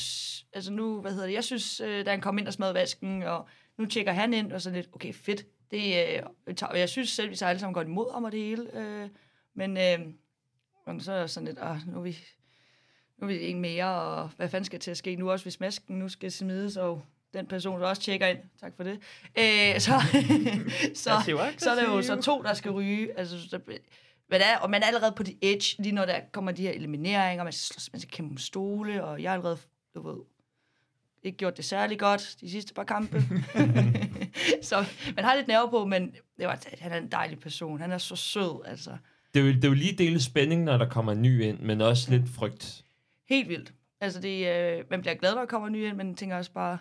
altså 0.53 0.71
nu, 0.71 1.01
hvad 1.01 1.11
hedder 1.11 1.25
det, 1.25 1.33
jeg 1.33 1.43
synes, 1.43 1.79
øh, 1.79 2.05
da 2.05 2.09
han 2.11 2.21
kom 2.21 2.37
ind 2.37 2.47
og 2.47 2.53
smadrede 2.53 2.73
vasken, 2.73 3.23
og 3.23 3.47
nu 3.77 3.85
tjekker 3.85 4.11
han 4.11 4.33
ind, 4.33 4.51
og 4.51 4.61
sådan 4.61 4.75
lidt, 4.75 4.89
okay, 4.93 5.13
fedt. 5.13 5.45
Det, 5.71 5.77
øh, 6.47 6.55
tager- 6.55 6.71
og 6.71 6.79
jeg 6.79 6.89
synes 6.89 7.09
selv, 7.09 7.29
vi 7.29 7.35
så 7.35 7.45
alle 7.45 7.59
sammen 7.59 7.73
godt 7.73 7.87
imod 7.87 8.13
ham 8.13 8.23
og 8.23 8.31
det 8.31 8.39
hele. 8.39 8.77
Øh, 8.77 9.09
men, 9.53 9.77
øh, 9.77 9.99
men 10.87 10.99
så 10.99 11.11
er 11.11 11.27
sådan 11.27 11.47
lidt, 11.47 11.57
ah, 11.61 11.77
nu 11.87 11.97
er 11.97 12.01
vi, 12.01 12.17
nu 13.17 13.27
er 13.27 13.31
vi 13.31 13.47
en 13.47 13.61
mere, 13.61 14.01
og 14.01 14.29
hvad 14.37 14.49
fanden 14.49 14.65
skal 14.65 14.79
til 14.79 14.91
at 14.91 14.97
ske 14.97 15.15
nu 15.15 15.31
også, 15.31 15.45
hvis 15.45 15.59
masken 15.59 15.99
nu 15.99 16.09
skal 16.09 16.31
smides, 16.31 16.77
og 16.77 17.01
den 17.33 17.47
person, 17.47 17.81
der 17.81 17.87
også 17.87 18.01
tjekker 18.01 18.27
ind, 18.27 18.39
tak 18.61 18.73
for 18.75 18.83
det, 18.83 18.99
øh, 19.37 19.79
så, 19.79 19.91
så, 21.03 21.09
Passiv 21.17 21.37
så 21.57 21.71
er 21.71 21.75
der 21.75 21.83
jo 21.83 22.01
så 22.01 22.21
to, 22.21 22.41
der 22.41 22.53
skal 22.53 22.71
ryge. 22.71 23.19
Altså, 23.19 23.59
så, 24.29 24.33
men 24.35 24.41
er, 24.41 24.57
og 24.57 24.69
man 24.69 24.81
er 24.81 24.85
allerede 24.87 25.13
på 25.15 25.23
de 25.23 25.35
edge, 25.41 25.75
lige 25.83 25.91
når 25.95 26.05
der 26.05 26.19
kommer 26.31 26.51
de 26.51 26.61
her 26.61 26.71
elimineringer, 26.71 27.43
man 27.43 27.53
skal, 27.53 27.81
man 27.93 27.99
skal 27.99 28.11
kæmpe 28.11 28.31
om 28.33 28.37
stole, 28.37 29.03
og 29.03 29.21
jeg 29.23 29.29
har 29.31 29.33
allerede, 29.37 29.57
du 29.95 30.01
ved, 30.09 30.17
ikke 31.23 31.37
gjort 31.37 31.57
det 31.57 31.65
særlig 31.65 31.99
godt 31.99 32.35
de 32.41 32.51
sidste 32.51 32.73
par 32.73 32.83
kampe. 32.83 33.23
så 34.61 34.85
man 35.15 35.25
har 35.25 35.35
lidt 35.35 35.47
nerve 35.47 35.69
på, 35.69 35.85
men 35.85 36.11
det 36.37 36.47
var, 36.47 36.59
han 36.79 36.91
er 36.91 36.97
en 36.97 37.11
dejlig 37.11 37.39
person. 37.39 37.79
Han 37.81 37.91
er 37.91 37.97
så 37.97 38.15
sød, 38.15 38.61
altså. 38.65 38.97
Det 39.33 39.39
er, 39.39 39.43
jo, 39.45 39.51
det 39.53 39.63
er 39.63 39.67
jo 39.67 39.73
lige 39.73 39.97
dele 39.97 40.21
spænding, 40.21 40.63
når 40.63 40.77
der 40.77 40.89
kommer 40.89 41.11
en 41.11 41.21
ny 41.21 41.41
ind, 41.43 41.59
men 41.59 41.81
også 41.81 42.11
lidt 42.11 42.29
frygt. 42.29 42.85
Helt 43.29 43.49
vildt. 43.49 43.73
Altså, 44.01 44.21
det, 44.21 44.47
øh, 44.47 44.83
man 44.89 45.01
bliver 45.01 45.13
glad, 45.15 45.33
når 45.35 45.41
der 45.41 45.47
kommer 45.47 45.67
en 45.67 45.73
ny 45.73 45.85
ind, 45.87 45.97
men 45.97 46.15
tænker 46.15 46.37
også 46.37 46.51
bare, 46.51 46.77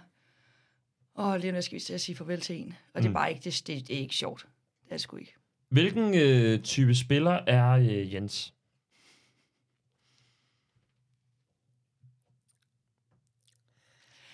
åh, 1.18 1.36
lige 1.40 1.52
nu 1.52 1.62
skal 1.62 1.74
vi 1.74 1.80
til 1.80 1.94
at 1.94 2.00
sige 2.00 2.16
farvel 2.16 2.40
til 2.40 2.56
en. 2.56 2.74
Og 2.94 3.00
det 3.02 3.06
er 3.06 3.10
Mm. 3.10 3.14
bare 3.14 3.30
ikke, 3.32 3.44
det, 3.44 3.62
det, 3.66 3.88
det 3.88 3.96
er 3.96 4.00
ikke 4.00 4.14
sjovt. 4.14 4.46
Det 4.84 4.92
er 4.94 4.98
sgu 4.98 5.16
ikke. 5.16 5.34
Hvilken 5.68 6.14
øh, 6.14 6.62
type 6.62 6.94
spiller 6.94 7.40
er 7.46 7.70
øh, 7.70 8.14
Jens? 8.14 8.54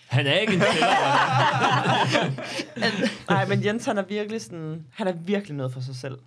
Han 0.07 0.27
er 0.27 0.33
ikke 0.33 0.53
en 0.53 0.61
spiller. 0.61 0.87
Nej, 3.33 3.47
men 3.47 3.65
Jens, 3.65 3.85
han 3.85 3.97
er 3.97 4.01
virkelig 4.01 4.41
sådan... 4.41 4.87
Han 4.91 5.07
er 5.07 5.13
virkelig 5.13 5.55
noget 5.55 5.73
for 5.73 5.79
sig 5.79 5.95
selv. 5.95 6.19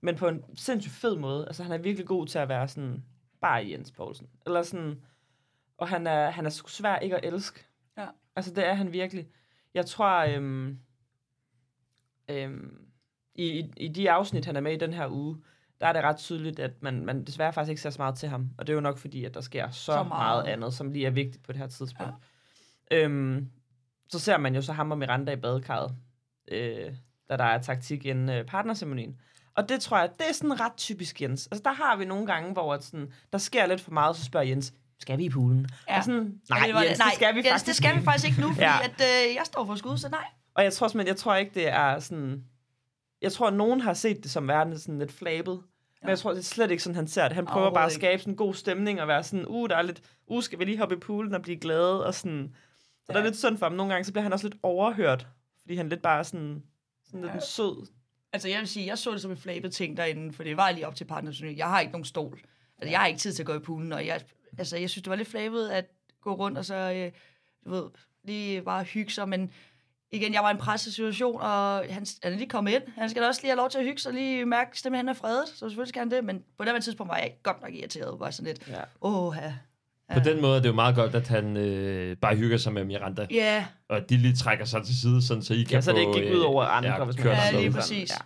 Men 0.00 0.16
på 0.16 0.28
en 0.28 0.44
sindssygt 0.54 0.94
fed 0.94 1.16
måde. 1.16 1.46
Altså, 1.46 1.62
han 1.62 1.72
er 1.72 1.78
virkelig 1.78 2.06
god 2.06 2.26
til 2.26 2.38
at 2.38 2.48
være 2.48 2.68
sådan... 2.68 3.04
Bare 3.40 3.70
Jens 3.70 3.90
Poulsen. 3.90 4.28
Eller 4.46 4.62
sådan... 4.62 5.00
Og 5.78 5.88
han 5.88 6.06
er, 6.06 6.30
han 6.30 6.46
er 6.46 6.50
sgu 6.50 6.68
svær 6.68 6.96
ikke 6.96 7.16
at 7.16 7.34
elske. 7.34 7.66
Ja. 7.98 8.06
Altså, 8.36 8.54
det 8.54 8.66
er 8.66 8.74
han 8.74 8.92
virkelig. 8.92 9.26
Jeg 9.74 9.86
tror... 9.86 10.18
Øhm, 10.18 10.78
øhm, 12.28 12.85
i, 13.38 13.58
i, 13.58 13.70
I 13.76 13.88
de 13.88 14.10
afsnit, 14.10 14.44
han 14.44 14.56
er 14.56 14.60
med 14.60 14.72
i 14.72 14.76
den 14.78 14.92
her 14.94 15.08
uge, 15.10 15.36
der 15.80 15.86
er 15.86 15.92
det 15.92 16.02
ret 16.02 16.16
tydeligt, 16.16 16.58
at 16.58 16.70
man, 16.80 17.04
man 17.06 17.24
desværre 17.24 17.52
faktisk 17.52 17.70
ikke 17.70 17.82
ser 17.82 17.90
så 17.90 17.98
meget 18.02 18.14
til 18.14 18.28
ham. 18.28 18.50
Og 18.58 18.66
det 18.66 18.72
er 18.72 18.74
jo 18.74 18.80
nok 18.80 18.98
fordi, 18.98 19.24
at 19.24 19.34
der 19.34 19.40
sker 19.40 19.70
så, 19.70 19.84
Så 19.84 19.92
meget. 19.92 20.08
meget. 20.08 20.44
andet, 20.44 20.74
som 20.74 20.90
lige 20.90 21.06
er 21.06 21.10
vigtigt 21.10 21.44
på 21.44 21.52
det 21.52 21.60
her 21.60 21.66
tidspunkt. 21.66 22.12
Ja. 22.90 22.96
Øhm, 23.04 23.48
så 24.08 24.18
ser 24.18 24.36
man 24.38 24.54
jo 24.54 24.62
så 24.62 24.72
ham 24.72 24.90
og 24.90 24.98
Miranda 24.98 25.32
i 25.32 25.36
badekarret, 25.36 25.94
øh, 26.48 26.92
da 27.30 27.36
der 27.36 27.44
er 27.44 27.62
taktik 27.62 28.06
inden 28.06 28.28
øh, 28.28 28.44
partnerceremonien. 28.44 29.16
Og 29.54 29.68
det 29.68 29.80
tror 29.80 29.98
jeg, 29.98 30.10
det 30.18 30.28
er 30.28 30.32
sådan 30.32 30.60
ret 30.60 30.72
typisk 30.76 31.22
Jens. 31.22 31.48
Altså 31.50 31.62
der 31.64 31.72
har 31.72 31.96
vi 31.96 32.04
nogle 32.04 32.26
gange, 32.26 32.52
hvor 32.52 32.74
at 32.74 32.84
sådan, 32.84 33.12
der 33.32 33.38
sker 33.38 33.66
lidt 33.66 33.80
for 33.80 33.90
meget, 33.90 34.16
så 34.16 34.24
spørger 34.24 34.46
Jens, 34.46 34.72
skal 34.98 35.18
vi 35.18 35.24
i 35.24 35.30
poolen? 35.30 35.66
Ja. 35.88 35.98
Og 35.98 36.04
sådan, 36.04 36.40
nej, 36.50 36.58
Ja, 36.66 36.80
det 36.80 36.86
Jens, 36.88 36.98
nej, 36.98 37.06
det 37.08 37.14
skal 37.16 37.34
vi 37.34 37.38
Jens, 37.38 37.48
faktisk 37.48 37.66
det 37.66 37.76
skal 37.76 37.96
vi 37.96 38.02
faktisk 38.02 38.26
ikke 38.26 38.40
nu, 38.40 38.48
fordi 38.48 38.60
Ja. 38.60 38.84
at, 38.84 39.00
øh, 39.00 39.34
jeg 39.34 39.42
står 39.44 39.64
for 39.66 39.74
skud, 39.74 39.98
så 39.98 40.08
nej. 40.08 40.24
Og 40.54 40.64
jeg 40.64 40.72
tror 40.72 40.88
simpelthen, 40.88 41.08
jeg 41.08 41.16
tror 41.16 41.34
ikke, 41.36 41.54
det 41.54 41.68
er 41.68 41.98
sådan... 41.98 42.44
Jeg 43.26 43.32
tror, 43.32 43.46
at 43.46 43.54
nogen 43.54 43.80
har 43.80 43.94
set 43.94 44.22
det 44.22 44.30
som 44.30 44.48
værende 44.48 44.78
sådan 44.78 44.98
lidt 44.98 45.12
flabet. 45.12 45.62
Men 46.02 46.08
jeg 46.10 46.18
tror, 46.18 46.30
det 46.30 46.38
er 46.38 46.42
slet 46.42 46.70
ikke 46.70 46.82
sådan, 46.82 46.96
han 46.96 47.08
ser 47.08 47.28
det. 47.28 47.32
Han 47.32 47.46
prøver 47.46 47.70
bare 47.74 47.86
at 47.86 47.92
skabe 47.92 48.22
sådan 48.22 48.32
en 48.32 48.36
god 48.36 48.54
stemning 48.54 49.00
og 49.00 49.08
være 49.08 49.24
sådan, 49.24 49.46
uh, 49.48 49.68
der 49.68 49.76
er 49.76 49.82
lidt, 49.82 50.02
uh, 50.26 50.42
skal 50.42 50.58
vi 50.58 50.64
lige 50.64 50.78
hoppe 50.78 50.94
i 50.94 50.98
poolen 50.98 51.34
og 51.34 51.42
blive 51.42 51.56
glade 51.56 52.06
og 52.06 52.14
sådan. 52.14 52.54
Så 53.04 53.06
ja. 53.08 53.12
der 53.14 53.20
er 53.20 53.24
lidt 53.24 53.38
synd 53.38 53.58
for 53.58 53.66
ham. 53.66 53.72
Nogle 53.72 53.92
gange, 53.92 54.04
så 54.04 54.12
bliver 54.12 54.22
han 54.22 54.32
også 54.32 54.48
lidt 54.48 54.58
overhørt, 54.62 55.26
fordi 55.60 55.76
han 55.76 55.88
lidt 55.88 56.02
bare 56.02 56.24
sådan, 56.24 56.62
sådan 57.04 57.20
lidt 57.20 57.30
Ja. 57.30 57.34
en 57.34 57.42
sød. 57.42 57.86
Altså, 58.32 58.48
jeg 58.48 58.58
vil 58.58 58.68
sige, 58.68 58.86
jeg 58.86 58.98
så 58.98 59.12
det 59.12 59.22
som 59.22 59.30
en 59.30 59.36
flabet 59.36 59.72
ting 59.72 59.96
derinde, 59.96 60.32
for 60.32 60.42
det 60.42 60.56
var 60.56 60.70
lige 60.70 60.86
op 60.86 60.94
til 60.94 61.06
partnerturné. 61.12 61.56
Jeg 61.56 61.68
har 61.68 61.80
ikke 61.80 61.92
nogen 61.92 62.04
stol. 62.04 62.40
Altså, 62.78 62.90
jeg 62.90 63.00
har 63.00 63.06
ikke 63.06 63.20
tid 63.20 63.32
til 63.32 63.42
at 63.42 63.46
gå 63.46 63.54
i 63.54 63.58
poolen, 63.58 63.92
og 63.92 64.06
jeg, 64.06 64.20
altså, 64.58 64.76
jeg 64.76 64.90
synes, 64.90 65.02
det 65.02 65.10
var 65.10 65.16
lidt 65.16 65.28
flabet 65.28 65.68
at 65.68 65.84
gå 66.20 66.34
rundt 66.34 66.58
og 66.58 66.64
så, 66.64 66.74
øh, 66.74 67.12
du 67.64 67.70
ved, 67.70 67.90
lige 68.24 68.62
bare 68.62 68.84
hygge 68.84 69.12
sig, 69.12 69.28
men 69.28 69.50
igen, 70.12 70.34
jeg 70.34 70.42
var 70.42 70.48
i 70.48 70.52
en 70.52 70.58
presset 70.58 70.94
situation, 70.94 71.40
og 71.40 71.78
han, 71.78 72.06
han 72.22 72.32
er 72.32 72.36
lige 72.36 72.48
kommet 72.48 72.72
ind. 72.72 72.82
Han 72.98 73.10
skal 73.10 73.22
da 73.22 73.26
også 73.28 73.40
lige 73.42 73.50
have 73.50 73.56
lov 73.56 73.70
til 73.70 73.78
at 73.78 73.84
hygge 73.84 73.98
sig, 74.00 74.08
og 74.08 74.14
lige 74.14 74.46
mærke, 74.46 74.68
at 74.72 74.76
stemmen 74.78 74.96
han 74.96 75.08
er 75.08 75.12
fredet, 75.14 75.48
så 75.48 75.58
selvfølgelig 75.58 75.88
skal 75.88 76.00
han 76.00 76.10
det, 76.10 76.24
men 76.24 76.38
på 76.58 76.64
det 76.64 76.72
her 76.72 76.80
tidspunkt 76.80 77.10
var 77.10 77.16
jeg 77.16 77.32
godt 77.42 77.62
nok 77.62 77.70
irriteret, 77.74 78.20
var 78.20 78.30
sådan 78.30 78.46
lidt, 78.46 78.68
ja. 78.68 78.80
åh, 79.02 79.34
ja. 79.42 79.52
På 80.14 80.20
den 80.20 80.40
måde 80.40 80.56
er 80.58 80.62
det 80.62 80.68
jo 80.68 80.74
meget 80.74 80.94
godt, 80.94 81.14
at 81.14 81.28
han 81.28 81.56
øh, 81.56 82.16
bare 82.16 82.36
hygger 82.36 82.56
sig 82.56 82.72
med 82.72 82.84
Miranda. 82.84 83.26
Ja. 83.30 83.66
Og 83.88 83.96
at 83.96 84.10
de 84.10 84.16
lige 84.16 84.36
trækker 84.36 84.64
sig 84.64 84.84
til 84.84 85.00
side, 85.00 85.22
sådan, 85.26 85.42
så 85.42 85.54
I 85.54 85.62
kan 85.62 85.82
så 85.82 85.92
det 85.92 85.98
ikke 86.00 86.12
gik 86.12 86.32
ud 86.34 86.40
over 86.40 86.64
andre, 86.64 87.04
hvis 87.04 87.18
man- 87.24 87.26
Ja, 87.26 87.50
lige 87.60 87.70
præcis. 87.72 88.10
Ja. 88.10 88.16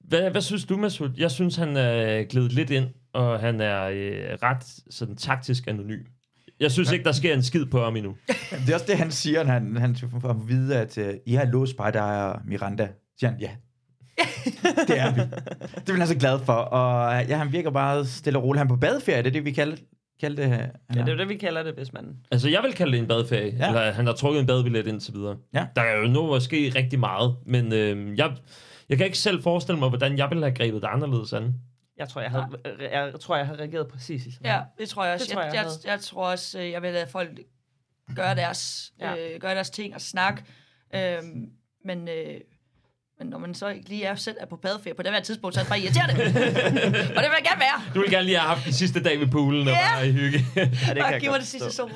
Hvad, 0.00 0.30
hvad 0.30 0.40
synes 0.42 0.64
du, 0.64 0.76
Masud? 0.76 1.10
Jeg 1.16 1.30
synes, 1.30 1.56
han 1.56 1.76
er 1.76 2.22
glædet 2.22 2.52
lidt 2.52 2.70
ind, 2.70 2.86
og 3.12 3.40
han 3.40 3.60
er 3.60 3.82
øh, 3.84 4.38
ret 4.42 4.64
sådan 4.90 5.16
taktisk 5.16 5.66
anonym. 5.68 6.00
Jeg 6.60 6.70
synes 6.70 6.92
ikke, 6.92 7.04
der 7.04 7.12
sker 7.12 7.34
en 7.34 7.42
skid 7.42 7.66
på 7.66 7.84
ham 7.84 7.96
endnu. 7.96 8.16
det 8.50 8.70
er 8.70 8.74
også 8.74 8.86
det, 8.88 8.98
han 8.98 9.10
siger, 9.10 9.44
når 9.44 9.52
han, 9.52 9.76
han 9.76 9.96
får 10.20 10.28
at 10.28 10.48
vide, 10.48 10.76
at 10.78 10.98
uh, 10.98 11.04
I 11.26 11.34
har 11.34 11.44
låst 11.44 11.76
bare 11.76 11.92
der 11.92 12.02
er 12.02 12.40
Miranda. 12.46 12.88
Siger 13.18 13.30
han, 13.30 13.40
ja. 13.40 13.50
det 14.88 14.98
er 14.98 15.14
vi. 15.14 15.20
Det 15.86 15.88
er 15.88 15.96
han 15.96 16.06
så 16.06 16.18
glad 16.18 16.38
for. 16.44 16.52
Og 16.52 17.24
ja, 17.28 17.36
han 17.36 17.52
virker 17.52 17.70
bare 17.70 18.04
stille 18.04 18.38
og 18.38 18.44
roligt. 18.44 18.58
Han 18.58 18.66
er 18.66 18.68
på 18.68 18.76
badeferie, 18.76 19.18
det 19.22 19.26
er 19.26 19.32
det, 19.32 19.44
vi 19.44 19.52
kalder, 19.52 19.76
kalder 20.20 20.46
det. 20.48 20.50
Ja, 20.94 21.00
det 21.00 21.08
er 21.08 21.12
jo 21.12 21.18
det, 21.18 21.28
vi 21.28 21.36
kalder 21.36 21.62
det, 21.62 21.74
hvis 21.74 21.92
man... 21.92 22.04
Altså, 22.30 22.48
jeg 22.48 22.62
vil 22.62 22.72
kalde 22.72 22.92
det 22.92 22.98
en 22.98 23.08
badeferie. 23.08 23.56
Ja. 23.58 23.68
Eller 23.68 23.92
han 23.92 24.06
har 24.06 24.12
trukket 24.12 24.40
en 24.40 24.46
badebillet 24.46 24.86
indtil 24.86 25.14
videre. 25.14 25.36
Ja. 25.54 25.66
Der 25.76 25.82
er 25.82 26.00
jo 26.00 26.08
nu 26.08 26.34
at 26.34 26.42
ske 26.42 26.72
rigtig 26.74 27.00
meget, 27.00 27.36
men 27.46 27.72
øh, 27.72 28.18
jeg, 28.18 28.36
jeg 28.88 28.96
kan 28.98 29.06
ikke 29.06 29.18
selv 29.18 29.42
forestille 29.42 29.78
mig, 29.78 29.88
hvordan 29.88 30.18
jeg 30.18 30.30
ville 30.30 30.44
have 30.44 30.54
grebet 30.54 30.82
det 30.82 30.88
anderledes 30.88 31.32
an. 31.32 31.54
Jeg 32.00 32.08
tror, 32.08 32.20
jeg, 32.20 32.30
havde, 32.30 32.46
jeg, 32.80 33.20
tror, 33.20 33.36
jeg 33.36 33.46
havde 33.46 33.58
reageret 33.58 33.88
præcis 33.88 34.34
sådan 34.34 34.46
Ja, 34.46 34.62
det 34.78 34.88
tror 34.88 35.04
jeg 35.04 35.14
også. 35.14 35.26
Det 35.26 35.32
tror 35.32 35.42
jeg, 35.42 35.54
jeg, 35.54 35.64
jeg, 35.64 35.64
jeg 35.64 35.84
jeg, 35.84 35.90
jeg 35.90 36.00
tror 36.00 36.30
også, 36.30 36.58
øh, 36.58 36.70
jeg 36.70 36.82
vil 36.82 36.92
lade 36.92 37.06
folk 37.06 37.40
gøre 38.16 38.34
deres, 38.34 38.92
ja. 39.00 39.34
øh, 39.34 39.40
gøre 39.40 39.54
deres 39.54 39.70
ting 39.70 39.94
og 39.94 40.00
snakke. 40.00 40.44
Øhm, 40.94 41.52
men 41.84 42.08
øh, 42.08 42.40
Men 43.20 43.28
når 43.28 43.38
man 43.38 43.54
så 43.54 43.68
ikke 43.68 43.88
lige 43.88 44.04
er 44.04 44.14
selv 44.14 44.36
er 44.40 44.46
på 44.46 44.56
badeferie 44.56 44.94
på 44.94 45.02
det 45.02 45.10
her 45.12 45.20
tidspunkt, 45.20 45.54
så 45.54 45.60
er 45.60 45.64
det 45.64 45.68
bare 45.70 45.80
irriterende. 45.80 46.14
og 47.16 47.22
det 47.22 47.30
vil 47.30 47.38
jeg 47.38 47.44
gerne 47.44 47.60
være. 47.60 47.94
Du 47.94 48.00
vil 48.00 48.10
gerne 48.10 48.24
lige 48.24 48.38
have 48.38 48.48
haft 48.48 48.64
den 48.64 48.72
sidste 48.72 49.02
dag 49.02 49.20
ved 49.20 49.26
poolen 49.26 49.68
og 49.68 49.74
bare 49.94 50.08
i 50.08 50.12
hygge. 50.12 50.38
Ja, 50.56 50.62
det 50.64 50.78
kan 50.86 50.96
Bare 50.96 51.20
giv 51.20 51.30
mig 51.30 51.38
det 51.40 51.48
sidste 51.48 51.72
sol. 51.72 51.90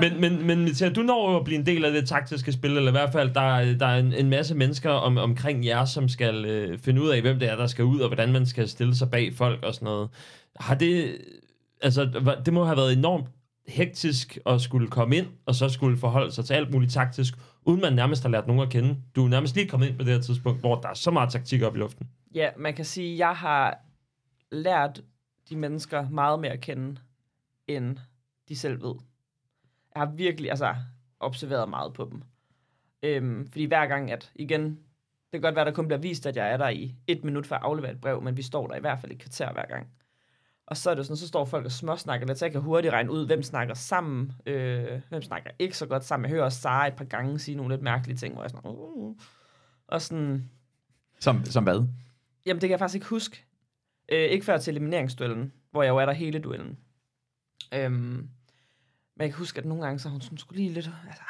Men, 0.00 0.20
men, 0.20 0.46
men 0.46 0.64
Mathia, 0.64 0.88
du 0.88 1.02
når 1.02 1.30
jo 1.32 1.36
at 1.38 1.44
blive 1.44 1.58
en 1.58 1.66
del 1.66 1.84
af 1.84 1.92
det 1.92 2.08
taktiske 2.08 2.52
spil, 2.52 2.76
eller 2.76 2.88
i 2.88 2.90
hvert 2.90 3.12
fald, 3.12 3.34
der, 3.34 3.56
er- 3.56 3.78
der 3.78 3.86
er 3.86 3.98
en, 3.98 4.12
en 4.12 4.30
masse 4.30 4.54
mennesker 4.54 4.90
om, 4.90 5.16
omkring 5.18 5.66
jer, 5.66 5.84
som 5.84 6.08
skal 6.08 6.44
øh, 6.44 6.78
finde 6.78 7.02
ud 7.02 7.08
af, 7.08 7.20
hvem 7.20 7.38
det 7.38 7.50
er, 7.50 7.56
der 7.56 7.66
skal 7.66 7.84
ud, 7.84 8.00
og 8.00 8.08
hvordan 8.08 8.32
man 8.32 8.46
skal 8.46 8.68
stille 8.68 8.96
sig 8.96 9.10
bag 9.10 9.34
folk 9.36 9.62
og 9.62 9.74
sådan 9.74 9.86
noget. 9.86 10.08
Har 10.60 10.74
det... 10.74 11.16
Altså, 11.82 12.08
det 12.44 12.52
må 12.52 12.64
have 12.64 12.76
været 12.76 12.92
enormt 12.92 13.26
hektisk 13.68 14.38
at 14.46 14.60
skulle 14.60 14.88
komme 14.88 15.16
ind, 15.16 15.26
og 15.46 15.54
så 15.54 15.68
skulle 15.68 15.98
forholde 15.98 16.32
sig 16.32 16.44
til 16.44 16.54
alt 16.54 16.70
muligt 16.70 16.92
taktisk, 16.92 17.34
uden 17.68 17.80
man 17.80 17.92
nærmest 17.92 18.22
har 18.22 18.30
lært 18.30 18.46
nogen 18.46 18.62
at 18.62 18.70
kende. 18.70 18.96
Du 19.16 19.24
er 19.24 19.28
nærmest 19.28 19.54
lige 19.54 19.68
kommet 19.68 19.88
ind 19.88 19.98
på 19.98 20.04
det 20.04 20.12
her 20.12 20.20
tidspunkt, 20.20 20.60
hvor 20.60 20.80
der 20.80 20.88
er 20.88 20.94
så 20.94 21.10
meget 21.10 21.30
taktik 21.30 21.62
op 21.62 21.76
i 21.76 21.78
luften. 21.78 22.08
Ja, 22.34 22.50
man 22.56 22.74
kan 22.74 22.84
sige, 22.84 23.12
at 23.12 23.18
jeg 23.18 23.36
har 23.36 23.78
lært 24.50 25.00
de 25.48 25.56
mennesker 25.56 26.08
meget 26.10 26.40
mere 26.40 26.52
at 26.52 26.60
kende, 26.60 27.00
end 27.66 27.98
de 28.48 28.56
selv 28.56 28.82
ved. 28.82 28.94
Jeg 29.94 30.00
har 30.00 30.10
virkelig 30.10 30.50
altså, 30.50 30.74
observeret 31.20 31.68
meget 31.68 31.92
på 31.92 32.08
dem. 32.12 32.22
Øhm, 33.02 33.46
fordi 33.46 33.64
hver 33.64 33.86
gang, 33.86 34.10
at 34.12 34.32
igen, 34.34 34.62
det 34.62 35.32
kan 35.32 35.40
godt 35.40 35.56
være, 35.56 35.64
der 35.64 35.72
kun 35.72 35.88
bliver 35.88 36.00
vist, 36.00 36.26
at 36.26 36.36
jeg 36.36 36.52
er 36.52 36.56
der 36.56 36.68
i 36.68 36.94
et 37.06 37.24
minut 37.24 37.46
for 37.46 37.54
at 37.54 37.62
aflevere 37.62 37.92
et 37.92 38.00
brev, 38.00 38.22
men 38.22 38.36
vi 38.36 38.42
står 38.42 38.66
der 38.66 38.76
i 38.76 38.80
hvert 38.80 38.98
fald 39.00 39.12
et 39.12 39.18
kvarter 39.18 39.52
hver 39.52 39.66
gang. 39.66 39.86
Og 40.70 40.76
så 40.76 40.90
er 40.90 40.94
det 40.94 41.06
sådan, 41.06 41.16
så 41.16 41.28
står 41.28 41.44
folk 41.44 41.64
og 41.64 41.72
småsnakker 41.72 42.26
lidt, 42.26 42.38
så 42.38 42.44
jeg 42.44 42.52
kan 42.52 42.60
hurtigt 42.60 42.92
regne 42.92 43.10
ud, 43.10 43.26
hvem 43.26 43.42
snakker 43.42 43.74
sammen, 43.74 44.32
øh, 44.46 45.00
hvem 45.08 45.22
snakker 45.22 45.50
ikke 45.58 45.76
så 45.76 45.86
godt 45.86 46.04
sammen. 46.04 46.24
Jeg 46.24 46.30
hører 46.30 46.44
også 46.44 46.60
Sara 46.60 46.86
et 46.86 46.96
par 46.96 47.04
gange 47.04 47.38
sige 47.38 47.56
nogle 47.56 47.74
lidt 47.74 47.82
mærkelige 47.82 48.16
ting, 48.16 48.34
hvor 48.34 48.42
jeg 48.42 48.46
er 48.46 48.56
sådan, 48.56 48.70
uh, 48.70 49.16
og 49.86 50.02
sådan, 50.02 50.50
Som, 51.20 51.44
som 51.44 51.64
hvad? 51.64 51.86
Jamen, 52.46 52.60
det 52.60 52.68
kan 52.68 52.70
jeg 52.70 52.78
faktisk 52.78 52.94
ikke 52.94 53.06
huske. 53.06 53.44
Øh, 54.08 54.18
ikke 54.18 54.44
før 54.44 54.58
til 54.58 54.70
elimineringsduellen, 54.70 55.52
hvor 55.70 55.82
jeg 55.82 55.90
jo 55.90 55.96
er 55.96 56.06
der 56.06 56.12
hele 56.12 56.38
duellen. 56.38 56.78
Øhm, 57.74 57.92
men 59.16 59.20
jeg 59.20 59.28
kan 59.28 59.38
huske, 59.38 59.58
at 59.58 59.64
nogle 59.64 59.84
gange, 59.84 59.98
så 59.98 60.08
er 60.08 60.12
hun 60.12 60.20
sådan, 60.20 60.38
skulle 60.38 60.62
lige 60.62 60.74
lidt, 60.74 60.90
altså, 61.06 61.22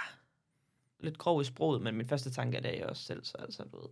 lidt 1.01 1.19
grov 1.19 1.41
i 1.41 1.45
sproget, 1.45 1.83
men 1.83 1.97
min 1.97 2.07
første 2.07 2.31
tanke 2.31 2.57
er 2.57 2.61
det, 2.61 2.79
jeg 2.79 2.87
også 2.87 3.03
selv, 3.03 3.25
så 3.25 3.37
altså, 3.39 3.63
du 3.73 3.77
ved, 3.77 3.89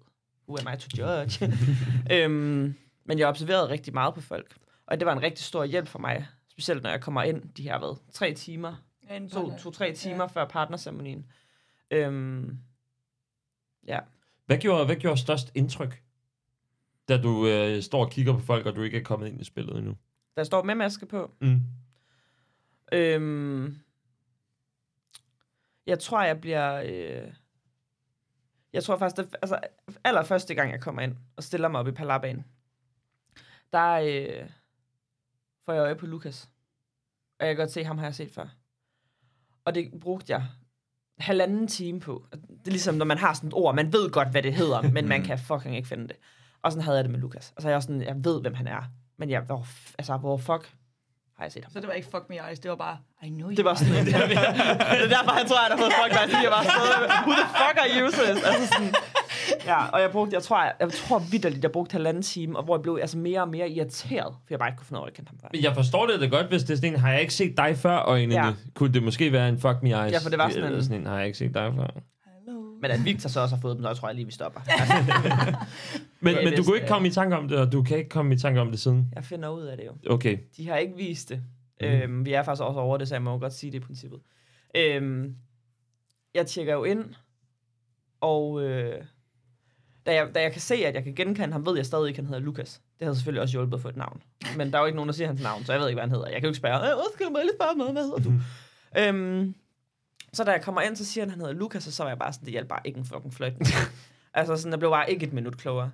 who 0.48 0.56
am 0.60 0.74
I 0.74 0.80
to 0.80 0.88
judge? 0.98 1.52
øhm, 2.14 2.74
men 3.04 3.18
jeg 3.18 3.28
observerede 3.28 3.68
rigtig 3.68 3.94
meget 3.94 4.14
på 4.14 4.20
folk, 4.20 4.56
og 4.86 5.00
det 5.00 5.06
var 5.06 5.12
en 5.12 5.22
rigtig 5.22 5.44
stor 5.44 5.64
hjælp 5.64 5.88
for 5.88 5.98
mig, 5.98 6.26
specielt 6.48 6.82
når 6.82 6.90
jeg 6.90 7.00
kommer 7.00 7.22
ind, 7.22 7.54
de 7.54 7.62
her, 7.62 7.78
hvad, 7.78 7.96
tre 8.12 8.34
timer, 8.34 8.76
en 9.10 9.28
to, 9.30 9.58
to, 9.58 9.70
tre 9.70 9.92
timer 9.92 10.24
ja. 10.24 10.26
før 10.26 10.44
partnerceremonien. 10.44 11.26
Øhm, 11.90 12.58
ja. 13.86 14.00
Hvad 14.46 14.58
gjorde, 14.58 14.84
hvad 14.84 14.96
gjorde 14.96 15.20
størst 15.20 15.52
indtryk, 15.54 16.02
da 17.08 17.22
du 17.22 17.46
øh, 17.46 17.82
står 17.82 18.04
og 18.04 18.10
kigger 18.10 18.32
på 18.32 18.40
folk, 18.40 18.66
og 18.66 18.76
du 18.76 18.82
ikke 18.82 18.98
er 18.98 19.02
kommet 19.02 19.28
ind 19.28 19.40
i 19.40 19.44
spillet 19.44 19.78
endnu? 19.78 19.96
Der 20.36 20.44
står 20.44 20.62
med 20.62 20.74
maske 20.74 21.06
på. 21.06 21.30
Mm. 21.40 21.60
Øhm, 22.92 23.78
jeg 25.86 25.98
tror, 25.98 26.22
jeg 26.22 26.40
bliver... 26.40 26.82
Øh, 26.84 27.32
jeg 28.72 28.84
tror 28.84 28.98
faktisk, 28.98 29.16
det, 29.16 29.36
altså, 29.42 29.60
allerførste 30.04 30.54
gang, 30.54 30.72
jeg 30.72 30.80
kommer 30.80 31.02
ind 31.02 31.16
og 31.36 31.42
stiller 31.42 31.68
mig 31.68 31.80
op 31.80 31.88
i 31.88 31.92
Palabanen, 31.92 32.44
der 33.72 33.92
øh, 33.92 34.48
får 35.66 35.72
jeg 35.72 35.80
øje 35.82 35.94
på 35.94 36.06
Lukas. 36.06 36.48
Og 37.40 37.46
jeg 37.46 37.56
kan 37.56 37.62
godt 37.62 37.72
se, 37.72 37.84
ham 37.84 37.98
har 37.98 38.06
jeg 38.06 38.14
set 38.14 38.32
før. 38.32 38.46
Og 39.64 39.74
det 39.74 39.90
brugte 40.00 40.32
jeg 40.32 40.42
halvanden 41.18 41.66
time 41.68 42.00
på. 42.00 42.26
Det 42.32 42.66
er 42.66 42.70
ligesom, 42.70 42.94
når 42.94 43.04
man 43.04 43.18
har 43.18 43.34
sådan 43.34 43.48
et 43.48 43.54
ord, 43.54 43.74
man 43.74 43.92
ved 43.92 44.10
godt, 44.10 44.30
hvad 44.30 44.42
det 44.42 44.54
hedder, 44.54 44.82
men 44.82 45.08
man 45.08 45.22
kan 45.28 45.38
fucking 45.38 45.76
ikke 45.76 45.88
finde 45.88 46.08
det. 46.08 46.16
Og 46.62 46.72
sådan 46.72 46.84
havde 46.84 46.96
jeg 46.96 47.04
det 47.04 47.10
med 47.10 47.20
Lukas. 47.20 47.52
Altså, 47.56 47.68
jeg, 47.68 47.82
sådan, 47.82 48.02
jeg 48.02 48.24
ved, 48.24 48.40
hvem 48.40 48.54
han 48.54 48.66
er. 48.66 48.82
Men 49.16 49.30
jeg, 49.30 49.40
hvor, 49.40 49.66
altså, 49.98 50.16
hvor 50.16 50.36
fuck 50.36 50.74
har 51.36 51.44
jeg 51.44 51.52
set 51.52 51.64
ham? 51.64 51.72
Så 51.72 51.80
det 51.80 51.88
var 51.88 51.94
ikke 51.94 52.08
fuck 52.10 52.24
me 52.28 52.36
eyes, 52.48 52.58
det 52.60 52.70
var 52.70 52.76
bare, 52.76 52.98
I 53.22 53.28
know 53.28 53.48
you 53.50 53.56
Det 53.56 53.64
var 53.64 53.74
sådan 53.74 54.06
det, 54.06 54.06
det 54.14 55.04
er 55.06 55.12
derfor, 55.16 55.32
han 55.40 55.46
tror, 55.48 55.58
at 55.58 55.62
han 55.62 55.70
har 55.70 55.78
fået 55.84 55.92
fuck 56.02 56.12
mig, 56.18 56.24
fordi 56.30 56.42
jeg 56.48 56.52
var 56.56 56.62
sådan, 56.62 57.10
who 57.26 57.32
the 57.40 57.48
fuck 57.60 57.76
are 57.82 57.90
you, 57.96 58.06
sis? 58.10 58.42
Altså 58.48 58.66
sådan, 58.74 58.94
ja, 59.66 59.86
og 59.86 60.00
jeg 60.00 60.10
brugte, 60.10 60.34
jeg 60.34 60.42
tror, 60.42 60.62
jeg, 60.62 60.72
jeg 60.80 60.90
tror 60.92 61.18
vidderligt, 61.30 61.62
jeg 61.62 61.72
brugte 61.72 61.92
halvanden 61.92 62.22
time, 62.22 62.56
og 62.58 62.64
hvor 62.64 62.76
jeg 62.76 62.82
blev 62.82 62.98
altså 63.00 63.18
mere 63.18 63.40
og 63.42 63.48
mere 63.48 63.70
irriteret, 63.70 64.34
for 64.34 64.46
jeg 64.50 64.58
bare 64.58 64.68
ikke 64.68 64.76
kunne 64.78 64.86
finde 64.86 65.00
ud 65.00 65.02
af, 65.02 65.06
at 65.06 65.10
jeg 65.10 65.16
kendte 65.16 65.30
ham 65.30 65.38
før. 65.40 65.60
Jeg 65.62 65.74
forstår 65.74 66.06
det 66.06 66.20
da 66.20 66.26
godt, 66.26 66.46
hvis 66.46 66.62
det 66.62 66.70
er 66.70 66.76
sådan 66.76 66.92
en, 66.92 66.98
har 67.00 67.12
jeg 67.12 67.20
ikke 67.20 67.34
set 67.34 67.56
dig 67.56 67.76
før 67.76 67.96
øjnene? 67.98 68.34
Ja. 68.46 68.52
Kunne 68.74 68.92
det 68.94 69.02
måske 69.02 69.32
være 69.32 69.48
en 69.48 69.58
fuck 69.58 69.82
me 69.82 69.88
eyes? 69.88 70.12
Ja, 70.12 70.18
for 70.18 70.28
det 70.30 70.38
var 70.38 70.48
sådan 70.50 70.72
en- 70.74 70.82
sådan 70.82 71.00
en, 71.00 71.06
har 71.06 71.16
jeg 71.18 71.26
ikke 71.26 71.38
set 71.38 71.54
dig 71.54 71.72
før? 71.76 72.00
Men 72.82 72.90
at 72.90 73.04
Victor 73.04 73.28
så 73.28 73.40
også 73.40 73.54
har 73.54 73.60
fået 73.60 73.76
dem, 73.76 73.84
så 73.84 73.94
tror 73.94 74.08
jeg 74.08 74.14
lige, 74.14 74.24
vi 74.26 74.32
stopper. 74.32 74.60
Men, 76.20 76.34
men 76.44 76.56
du 76.56 76.62
kunne 76.64 76.76
ikke 76.76 76.88
komme 76.88 77.08
i 77.08 77.10
tanke 77.10 77.36
om 77.36 77.48
det, 77.48 77.58
og 77.58 77.72
du 77.72 77.82
kan 77.82 77.98
ikke 77.98 78.10
komme 78.10 78.34
i 78.34 78.38
tanke 78.38 78.60
om 78.60 78.70
det 78.70 78.80
siden? 78.80 79.08
Jeg 79.14 79.24
finder 79.24 79.48
ud 79.48 79.62
af 79.62 79.76
det 79.76 79.86
jo. 79.86 80.14
Okay. 80.14 80.38
De 80.56 80.68
har 80.68 80.76
ikke 80.76 80.96
vist 80.96 81.28
det. 81.28 81.42
Mm. 81.80 81.86
Øhm, 81.86 82.24
vi 82.24 82.32
er 82.32 82.42
faktisk 82.42 82.62
også 82.62 82.80
over 82.80 82.96
det, 82.96 83.08
så 83.08 83.14
jeg 83.14 83.22
må 83.22 83.38
godt 83.38 83.52
sige 83.52 83.72
det 83.72 83.76
i 83.76 83.80
princippet. 83.80 84.20
Øhm, 84.76 85.34
jeg 86.34 86.46
tjekker 86.46 86.72
jo 86.74 86.84
ind, 86.84 87.04
og 88.20 88.62
øh, 88.62 89.02
da, 90.06 90.14
jeg, 90.14 90.34
da 90.34 90.42
jeg 90.42 90.52
kan 90.52 90.60
se, 90.60 90.74
at 90.74 90.94
jeg 90.94 91.04
kan 91.04 91.14
genkende 91.14 91.52
ham, 91.52 91.66
ved 91.66 91.76
jeg 91.76 91.86
stadig 91.86 92.08
ikke, 92.08 92.18
at 92.18 92.24
han 92.24 92.26
hedder 92.26 92.44
Lukas. 92.46 92.80
Det 92.98 93.06
havde 93.06 93.16
selvfølgelig 93.16 93.42
også 93.42 93.52
hjulpet 93.52 93.76
at 93.76 93.82
få 93.82 93.88
et 93.88 93.96
navn. 93.96 94.22
Men 94.56 94.70
der 94.70 94.78
er 94.78 94.82
jo 94.82 94.86
ikke 94.86 94.96
nogen, 94.96 95.08
der 95.08 95.14
siger 95.14 95.26
hans 95.26 95.42
navn, 95.42 95.64
så 95.64 95.72
jeg 95.72 95.80
ved 95.80 95.88
ikke, 95.88 95.96
hvad 95.96 96.02
han 96.02 96.10
hedder. 96.10 96.26
Jeg 96.26 96.34
kan 96.34 96.42
jo 96.42 96.48
ikke 96.48 96.58
spørge, 96.58 96.92
øh, 96.92 96.98
skal 97.14 97.26
du 97.26 97.30
må 97.30 97.38
jeg 97.38 97.44
lige 97.44 97.56
spørge 97.56 97.76
mig, 97.76 97.92
hvad 97.92 98.02
hedder 98.02 98.18
du? 98.18 98.32
øhm, 99.00 99.54
så 100.32 100.44
da 100.44 100.50
jeg 100.50 100.62
kommer 100.62 100.80
ind, 100.80 100.96
så 100.96 101.04
siger 101.04 101.24
han, 101.24 101.28
at 101.28 101.32
han 101.32 101.40
hedder 101.40 101.54
Lukas, 101.54 101.86
og 101.86 101.92
så 101.92 102.02
var 102.02 102.10
jeg 102.10 102.18
bare 102.18 102.32
sådan, 102.32 102.44
det 102.44 102.52
hjalp 102.52 102.68
bare 102.68 102.80
ikke 102.84 102.98
en 102.98 103.04
fucking 103.04 103.34
fløjt. 103.34 103.54
altså 104.34 104.56
sådan, 104.56 104.72
jeg 104.72 104.78
blev 104.78 104.90
bare 104.90 105.10
ikke 105.10 105.26
et 105.26 105.32
minut 105.32 105.58
klogere. 105.58 105.90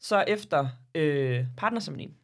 Så 0.00 0.24
efter 0.28 0.68
øh, 0.94 1.46
partnerceremonien, 1.56 2.14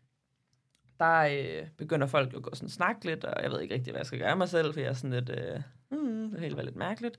der 0.98 1.20
øh, 1.20 1.68
begynder 1.78 2.06
folk 2.06 2.32
jo 2.32 2.38
at 2.38 2.42
gå 2.42 2.54
sådan 2.54 2.68
snakke 2.68 3.04
lidt, 3.04 3.24
og 3.24 3.42
jeg 3.42 3.50
ved 3.50 3.60
ikke 3.60 3.74
rigtig, 3.74 3.90
hvad 3.90 3.98
jeg 3.98 4.06
skal 4.06 4.18
gøre 4.18 4.36
mig 4.36 4.48
selv, 4.48 4.72
for 4.72 4.80
jeg 4.80 4.88
er 4.88 4.92
sådan 4.92 5.10
lidt, 5.10 5.30
øh, 5.30 5.60
hmm, 5.88 6.30
det 6.30 6.40
hele 6.40 6.56
var 6.56 6.62
lidt 6.62 6.76
mærkeligt. 6.76 7.18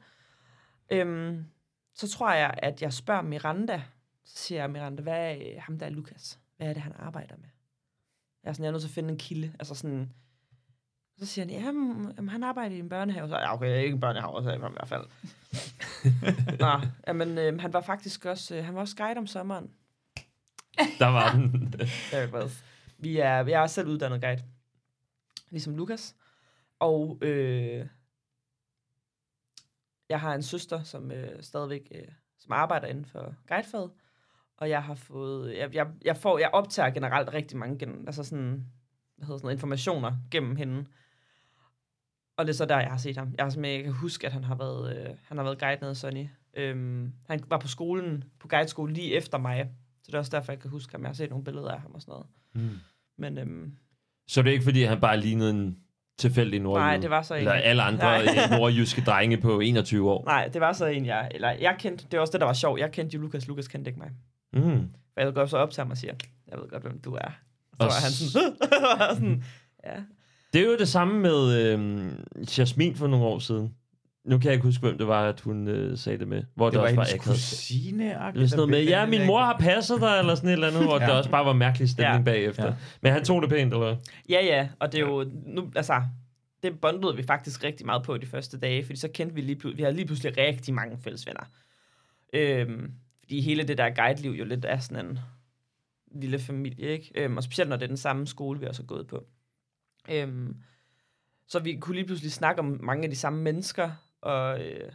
Øhm, 0.91 1.45
så 1.95 2.09
tror 2.09 2.32
jeg, 2.32 2.53
at 2.57 2.82
jeg 2.82 2.93
spørger 2.93 3.22
Miranda, 3.22 3.82
så 4.26 4.38
siger 4.38 4.61
jeg, 4.61 4.69
Miranda, 4.69 5.01
hvad 5.01 5.32
er 5.32 5.36
øh, 5.36 5.61
ham 5.61 5.80
der 5.80 5.86
er 5.86 5.89
Lukas? 5.89 6.39
Hvad 6.57 6.67
er 6.67 6.74
det, 6.74 6.82
han 6.82 6.93
arbejder 6.95 7.36
med? 7.38 7.49
Jeg 8.43 8.49
er 8.49 8.53
sådan, 8.53 8.63
jeg 8.63 8.67
er 8.67 8.72
nødt 8.72 8.82
til 8.82 8.89
at 8.89 8.93
finde 8.93 9.09
en 9.09 9.17
kilde. 9.17 9.53
Altså 9.59 9.76
sådan, 9.76 10.13
så 11.17 11.26
siger 11.26 11.45
han, 11.45 11.53
jamen, 11.53 12.13
jamen, 12.17 12.30
han 12.30 12.43
arbejder 12.43 12.76
i 12.76 12.80
en 12.80 12.89
børnehave. 12.89 13.28
Så, 13.28 13.38
ja, 13.38 13.53
okay, 13.53 13.84
ikke 13.84 13.93
en 13.93 13.99
børnehave, 13.99 14.43
så 14.43 14.53
i 14.53 14.57
hvert 14.57 14.88
fald. 14.88 15.05
Nå, 16.59 16.88
jamen, 17.07 17.38
øh, 17.38 17.61
han 17.61 17.74
var 17.74 17.82
faktisk 17.82 18.26
også, 18.26 18.55
øh, 18.55 18.65
han 18.65 18.76
var 18.76 18.82
også 18.82 18.95
guide 18.95 19.17
om 19.17 19.28
sommeren. 19.28 19.72
Der 20.99 21.07
var 21.07 21.32
den. 21.32 21.74
Vi 23.03 23.17
er, 23.17 23.45
jeg 23.47 23.63
er 23.63 23.67
selv 23.67 23.88
uddannet 23.88 24.22
guide. 24.22 24.43
Ligesom 25.49 25.76
Lukas. 25.76 26.15
Og 26.80 27.17
øh, 27.22 27.88
jeg 30.09 30.19
har 30.19 30.36
en 30.36 30.43
søster, 30.43 30.84
som 30.84 31.11
øh, 31.11 31.43
stadigvæk 31.43 31.88
øh, 31.95 32.07
som 32.38 32.51
arbejder 32.51 32.88
inden 32.88 33.05
for 33.05 33.36
guidefaget. 33.47 33.91
Og 34.57 34.69
jeg 34.69 34.83
har 34.83 34.95
fået, 34.95 35.57
jeg, 35.57 35.75
jeg, 35.75 35.87
jeg, 36.05 36.17
får, 36.17 36.39
jeg 36.39 36.49
optager 36.53 36.89
generelt 36.89 37.33
rigtig 37.33 37.57
mange 37.57 37.77
gen, 37.77 38.03
altså 38.07 38.23
sådan, 38.23 38.65
hvad 39.17 39.25
hedder 39.25 39.37
sådan 39.37 39.45
noget, 39.45 39.55
informationer 39.55 40.11
gennem 40.31 40.55
hende. 40.55 40.85
Og 42.37 42.45
det 42.45 42.53
er 42.53 42.55
så 42.57 42.65
der, 42.65 42.79
jeg 42.79 42.89
har 42.89 42.97
set 42.97 43.17
ham. 43.17 43.33
Jeg, 43.37 43.45
har 43.45 43.67
jeg 43.67 43.83
kan 43.83 43.93
huske, 43.93 44.27
at 44.27 44.33
han 44.33 44.43
har 44.43 44.55
været, 44.55 44.97
øh, 44.97 45.09
han 45.27 45.37
har 45.37 45.43
været 45.43 45.59
guide 45.59 45.77
nede 45.81 45.95
Sonny. 45.95 46.27
Øhm, 46.53 47.13
han 47.29 47.43
var 47.47 47.57
på 47.57 47.67
skolen, 47.67 48.23
på 48.39 48.47
guideskole 48.47 48.93
lige 48.93 49.13
efter 49.15 49.37
mig. 49.37 49.69
Så 50.03 50.07
det 50.07 50.13
er 50.13 50.19
også 50.19 50.37
derfor, 50.37 50.51
jeg 50.51 50.59
kan 50.59 50.69
huske 50.69 50.91
ham. 50.91 51.01
Jeg 51.01 51.09
har 51.09 51.13
set 51.13 51.29
nogle 51.29 51.45
billeder 51.45 51.71
af 51.71 51.81
ham 51.81 51.91
og 51.91 52.01
sådan 52.01 52.11
noget. 52.11 52.27
Mm. 52.71 52.77
Men 53.17 53.37
øhm, 53.37 53.77
Så 54.27 54.41
det 54.41 54.49
er 54.49 54.53
ikke, 54.53 54.63
fordi 54.63 54.83
han 54.83 54.99
bare 55.01 55.19
lignede 55.19 55.49
en 55.49 55.77
tilfældig 56.17 56.59
nordjyde? 56.59 56.85
Nej, 56.85 56.97
det 56.97 57.09
var 57.09 57.21
så 57.21 57.33
en- 57.33 57.39
Eller 57.39 57.51
alle 57.51 57.81
andre 57.83 58.07
nordjyske 58.57 59.01
drenge 59.01 59.37
på 59.37 59.59
21 59.59 60.11
år? 60.11 60.25
nej, 60.25 60.47
det 60.47 60.61
var 60.61 60.73
så 60.73 60.85
en, 60.85 61.05
jeg... 61.05 61.31
Eller 61.33 61.49
jeg 61.49 61.75
kendte... 61.79 62.05
Det 62.11 62.17
var 62.17 62.21
også 62.21 62.31
det, 62.31 62.39
der 62.41 62.45
var 62.47 62.53
sjovt. 62.53 62.79
Jeg 62.79 62.91
kendte 62.91 63.15
jo 63.15 63.21
Lukas. 63.21 63.47
Lukas 63.47 63.67
kendte 63.67 63.89
ikke 63.89 63.99
mig. 63.99 64.11
Mm. 64.53 64.87
For 65.13 65.21
jeg 65.21 65.33
går 65.33 65.45
så 65.45 65.57
op 65.57 65.71
til 65.71 65.81
ham 65.81 65.91
og 65.91 65.97
siger, 65.97 66.13
jeg 66.47 66.59
ved 66.59 66.69
godt, 66.69 66.83
hvem 66.83 66.99
du 67.01 67.13
er. 67.13 67.31
Og 67.71 67.77
så 67.79 67.83
Og 67.83 67.85
var 67.85 68.01
han 68.01 68.11
sådan... 68.11 68.55
sådan 69.15 69.43
ja. 69.85 69.95
Det 70.53 70.61
er 70.61 70.65
jo 70.65 70.77
det 70.77 70.87
samme 70.87 71.19
med 71.19 71.53
øh, 71.53 72.11
Jasmin 72.57 72.95
for 72.95 73.07
nogle 73.07 73.25
år 73.25 73.39
siden. 73.39 73.75
Nu 74.25 74.37
kan 74.37 74.45
jeg 74.45 74.53
ikke 74.53 74.63
huske, 74.65 74.81
hvem 74.81 74.97
det 74.97 75.07
var, 75.07 75.29
at 75.29 75.41
hun 75.41 75.67
øh, 75.67 75.97
sagde 75.97 76.19
det 76.19 76.27
med. 76.27 76.43
Hvor 76.55 76.65
Det 76.65 76.73
det, 76.73 76.79
var 76.79 76.83
også 76.85 76.95
var 76.95 77.03
akavet. 77.03 77.23
kusine, 77.23 78.09
var 78.15 78.31
sådan 78.33 78.49
noget 78.55 78.69
med, 78.69 78.83
ja, 78.83 79.05
min 79.05 79.25
mor 79.25 79.39
har 79.41 79.57
passet 79.59 80.01
dig, 80.01 80.19
eller 80.19 80.35
sådan 80.35 80.49
et 80.49 80.53
eller 80.53 80.67
andet, 80.67 80.83
hvor 80.83 80.99
ja. 81.01 81.05
Der 81.05 81.13
også 81.13 81.29
bare 81.29 81.45
var 81.45 81.53
mærkelig 81.53 81.89
stemning 81.89 82.17
Ja. 82.27 82.31
bagefter. 82.31 82.65
Ja. 82.65 82.73
Men 83.01 83.11
han 83.13 83.25
tog 83.25 83.41
det 83.41 83.49
pænt, 83.49 83.73
eller 83.73 83.85
hvad? 83.85 83.95
ja, 84.29 84.45
ja. 84.45 84.69
Og 84.79 84.91
det 84.91 84.97
er 84.99 85.05
jo... 85.05 85.25
Nu, 85.45 85.71
altså, 85.75 86.03
det 86.63 86.79
bondede 86.81 87.15
vi 87.15 87.23
faktisk 87.23 87.63
rigtig 87.63 87.85
meget 87.85 88.03
på 88.03 88.17
de 88.17 88.25
første 88.25 88.59
dage, 88.59 88.85
fordi 88.85 88.99
så 88.99 89.07
kendte 89.13 89.35
vi 89.35 89.41
lige 89.41 89.55
pludselig... 89.55 89.77
Vi 89.77 89.83
havde 89.83 89.95
lige 89.95 90.05
pludselig 90.05 90.37
rigtig 90.37 90.73
mange 90.73 90.97
fælles 91.03 91.27
venner. 91.27 91.43
Øhm, 92.33 92.91
fordi 93.32 93.41
hele 93.41 93.63
det 93.63 93.77
der 93.77 93.89
guide-liv 93.89 94.32
jo 94.32 94.45
lidt 94.45 94.65
er 94.65 94.79
sådan 94.79 95.05
en 95.05 95.19
lille 96.11 96.39
familie, 96.39 96.88
ikke? 96.88 97.11
Øhm, 97.15 97.38
og 97.38 97.43
specielt 97.43 97.69
når 97.69 97.75
det 97.75 97.84
er 97.84 97.88
den 97.88 97.97
samme 97.97 98.27
skole, 98.27 98.59
vi 98.59 98.65
også 98.65 98.82
har 98.82 98.88
gået 98.88 99.07
på. 99.07 99.25
Øhm, 100.09 100.57
så 101.47 101.59
vi 101.59 101.75
kunne 101.75 101.95
lige 101.95 102.05
pludselig 102.05 102.32
snakke 102.32 102.59
om 102.59 102.79
mange 102.84 103.03
af 103.03 103.09
de 103.09 103.15
samme 103.15 103.41
mennesker, 103.41 103.91
og, 104.21 104.65
øh, 104.65 104.91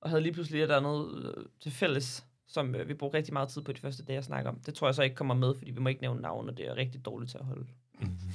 og 0.00 0.10
havde 0.10 0.22
lige 0.22 0.32
pludselig 0.32 0.58
et 0.58 0.62
eller 0.62 0.76
andet 0.76 1.34
øh, 1.36 1.44
til 1.60 1.72
fælles, 1.72 2.26
som 2.46 2.74
øh, 2.74 2.88
vi 2.88 2.94
brugte 2.94 3.18
rigtig 3.18 3.32
meget 3.32 3.48
tid 3.48 3.62
på 3.62 3.72
de 3.72 3.80
første 3.80 4.04
dage 4.04 4.18
at 4.18 4.24
snakke 4.24 4.50
om. 4.50 4.60
Det 4.66 4.74
tror 4.74 4.88
jeg 4.88 4.94
så 4.94 5.02
ikke 5.02 5.16
kommer 5.16 5.34
med, 5.34 5.54
fordi 5.58 5.70
vi 5.70 5.80
må 5.80 5.88
ikke 5.88 6.02
nævne 6.02 6.20
navn, 6.20 6.48
og 6.48 6.56
det 6.56 6.68
er 6.68 6.76
rigtig 6.76 7.04
dårligt 7.04 7.30
til 7.30 7.38
at 7.38 7.44
holde. 7.44 7.66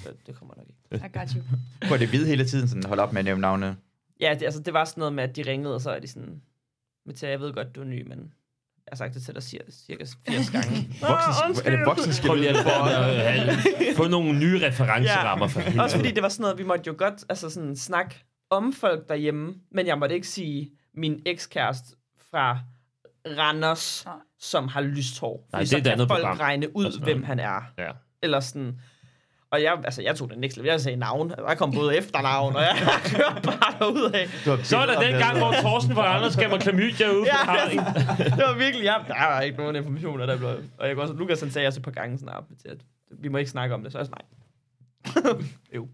Så 0.03 0.13
det 0.27 0.35
kommer 0.35 0.53
nok 0.57 0.65
ikke. 0.67 1.05
I 1.07 1.17
got 1.17 1.31
you. 1.31 1.41
Hvor 1.87 1.97
det 1.97 2.09
hvide 2.09 2.27
hele 2.27 2.45
tiden, 2.45 2.67
sådan 2.67 2.83
hold 2.83 2.99
op 2.99 3.13
med 3.13 3.19
at 3.19 3.25
nævne 3.25 3.41
navne. 3.41 3.77
Ja, 4.19 4.33
det, 4.39 4.45
altså, 4.45 4.61
det 4.61 4.73
var 4.73 4.85
sådan 4.85 5.01
noget 5.01 5.13
med, 5.13 5.23
at 5.23 5.35
de 5.35 5.41
ringede, 5.41 5.75
og 5.75 5.81
så 5.81 5.91
er 5.91 5.99
de 5.99 6.07
sådan... 6.07 6.41
Mathia, 7.05 7.29
jeg 7.29 7.39
ved 7.39 7.53
godt, 7.53 7.75
du 7.75 7.81
er 7.81 7.85
ny, 7.85 8.07
men 8.07 8.33
jeg 8.85 8.91
har 8.91 8.95
sagt 8.97 9.13
det 9.13 9.23
til 9.23 9.33
dig 9.33 9.43
cirka, 9.43 9.71
cirka 9.71 10.05
80 10.27 10.49
gange. 10.49 10.75
Voksen, 11.01 11.65
er 11.65 11.77
det 11.77 11.85
voksenskab? 11.85 12.27
Prøv 12.27 12.35
lige 12.35 12.49
at 12.49 12.55
få, 13.97 14.07
nogle 14.07 14.39
nye 14.39 14.67
referencerammer 14.67 15.47
for 15.47 15.59
helvede. 15.59 15.83
Også 15.83 15.95
fordi 15.95 16.11
det 16.11 16.23
var 16.23 16.29
sådan 16.29 16.41
noget, 16.41 16.57
vi 16.57 16.63
måtte 16.63 16.83
jo 16.87 16.95
godt 16.97 17.13
altså 17.29 17.49
sådan, 17.49 17.75
snakke 17.75 18.23
om 18.49 18.73
folk 18.73 19.09
derhjemme, 19.09 19.55
men 19.71 19.87
jeg 19.87 19.97
måtte 19.97 20.15
ikke 20.15 20.27
sige 20.27 20.71
min 20.93 21.21
ekskæreste 21.25 21.95
fra 22.31 22.59
Randers, 23.37 24.05
som 24.39 24.67
har 24.67 24.81
lyst 24.81 25.19
hår. 25.19 25.47
Nej, 25.51 25.61
det 25.61 25.73
er 25.73 25.77
et 25.77 25.87
andet 25.87 26.07
folk 26.07 26.21
program. 26.21 26.37
regne 26.37 26.75
ud, 26.75 26.85
Altså, 26.85 26.99
hvem 26.99 27.23
han 27.23 27.39
er. 27.39 27.61
Ja. 27.77 27.91
Eller 28.23 28.39
sådan... 28.39 28.79
Og 29.51 29.63
jeg, 29.63 29.77
altså, 29.83 30.01
jeg 30.01 30.15
tog 30.15 30.29
det 30.29 30.37
next 30.37 30.57
level. 30.57 30.69
Jeg 30.69 30.81
sagde 30.81 30.97
navn. 30.97 31.31
Jeg 31.49 31.57
kom 31.57 31.71
både 31.71 31.97
efternavn, 31.97 32.55
og 32.55 32.61
jeg 32.61 32.77
kørte 33.15 33.41
bare 33.43 33.79
derudad. 33.79 34.63
Så 34.63 34.77
er 34.77 34.85
der 34.85 34.99
den 35.01 35.11
gang, 35.19 35.37
hvor 35.37 35.51
Thorsten 35.51 35.93
fra 35.95 36.15
Anders 36.15 36.37
gav 36.37 36.49
mig 36.49 36.59
klamydia 36.59 37.09
ude 37.09 37.21
på 37.21 37.25
Ja, 37.25 37.35
Haring. 37.35 37.81
det 38.37 38.43
var 38.47 38.57
virkelig... 38.57 38.83
Ja, 38.83 38.95
der 39.07 39.13
var 39.33 39.41
ikke 39.41 39.57
nogen 39.57 39.75
informationer, 39.75 40.25
der 40.25 40.37
blev... 40.37 40.49
Og 40.77 40.87
jeg 40.87 40.95
kunne 40.95 41.03
også, 41.03 41.13
Lukas 41.13 41.39
han 41.41 41.51
sagde 41.51 41.67
også 41.67 41.79
et 41.79 41.83
par 41.83 41.91
gange 41.91 42.17
sådan, 42.17 42.35
at 42.35 42.43
at 42.65 42.77
vi 43.23 43.27
må 43.27 43.37
ikke 43.37 43.51
snakke 43.51 43.75
om 43.75 43.83
det. 43.83 43.91
Så 43.91 43.97
jeg 43.97 44.05
sådan, 44.05 44.17
nej. 44.21 45.43
jo. 45.75 45.87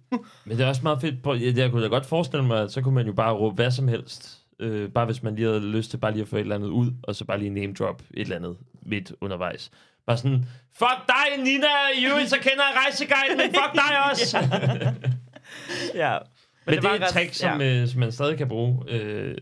Men 0.45 0.57
det 0.57 0.63
er 0.63 0.67
også 0.67 0.83
meget 0.83 1.01
fedt. 1.01 1.23
På, 1.23 1.33
jeg, 1.33 1.57
jeg 1.57 1.71
kunne 1.71 1.83
da 1.83 1.87
godt 1.87 2.05
forestille 2.05 2.45
mig, 2.45 2.61
at 2.61 2.71
så 2.71 2.81
kunne 2.81 2.95
man 2.95 3.05
jo 3.05 3.13
bare 3.13 3.33
råbe 3.33 3.55
hvad 3.55 3.71
som 3.71 3.87
helst. 3.87 4.39
Øh, 4.59 4.89
bare 4.89 5.05
hvis 5.05 5.23
man 5.23 5.35
lige 5.35 5.47
havde 5.47 5.59
lyst 5.59 5.89
til 5.91 5.97
bare 5.97 6.11
lige 6.11 6.21
at 6.21 6.27
få 6.27 6.35
et 6.35 6.39
eller 6.39 6.55
andet 6.55 6.67
ud, 6.67 6.91
og 7.03 7.15
så 7.15 7.25
bare 7.25 7.39
lige 7.39 7.49
name 7.49 7.73
drop 7.73 8.01
et 8.13 8.21
eller 8.21 8.35
andet 8.35 8.57
midt 8.81 9.13
undervejs. 9.21 9.71
Bare 10.07 10.17
sådan, 10.17 10.45
fuck 10.77 11.07
dig, 11.07 11.43
Nina, 11.43 11.67
i 11.97 12.05
øvrigt, 12.05 12.29
så 12.29 12.35
kender 12.37 12.63
jeg 12.73 12.77
rejseguiden, 12.85 13.37
men 13.37 13.45
fuck 13.45 13.73
dig 13.73 14.09
også. 14.11 14.37
ja. 16.03 16.17
Men, 16.19 16.19
men 16.65 16.75
det, 16.75 16.83
var 16.83 16.89
er 16.89 16.93
et 16.95 17.01
ret- 17.01 17.09
trick, 17.09 17.33
som, 17.33 17.61
ja. 17.61 17.81
øh, 17.81 17.87
som 17.87 17.99
man 17.99 18.11
stadig 18.11 18.37
kan 18.37 18.47
bruge, 18.47 18.83
øh, 18.87 19.37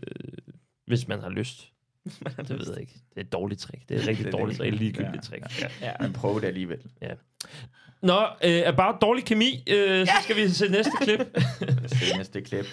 hvis 0.86 1.08
man 1.08 1.20
har 1.22 1.28
lyst. 1.28 1.66
det 2.48 2.50
ved 2.50 2.66
jeg 2.72 2.80
ikke. 2.80 2.92
Det 3.10 3.16
er 3.16 3.20
et 3.20 3.32
dårligt 3.32 3.60
trick. 3.60 3.88
Det 3.88 3.96
er 3.96 4.00
et 4.02 4.08
rigtig 4.08 4.24
Det 4.26 4.34
er 4.34 4.38
dårligt, 4.38 4.58
det. 4.60 4.68
et 4.68 4.74
ligegyldigt 4.74 5.22
trick. 5.24 5.60
Ja. 5.60 5.68
Ja. 5.80 5.92
Man 6.00 6.12
prøver 6.12 6.40
det 6.40 6.46
alligevel. 6.46 6.78
Ja. 7.02 7.10
Nå, 8.02 8.26
øh, 8.44 8.62
about 8.66 8.94
dårlig 9.00 9.24
kemi, 9.24 9.64
øh, 9.66 10.06
så 10.06 10.12
skal 10.22 10.36
vi 10.36 10.48
se 10.48 10.68
næste 10.68 10.92
klip. 11.00 11.20
Se 11.86 12.16
næste 12.16 12.40
klip. 12.42 12.66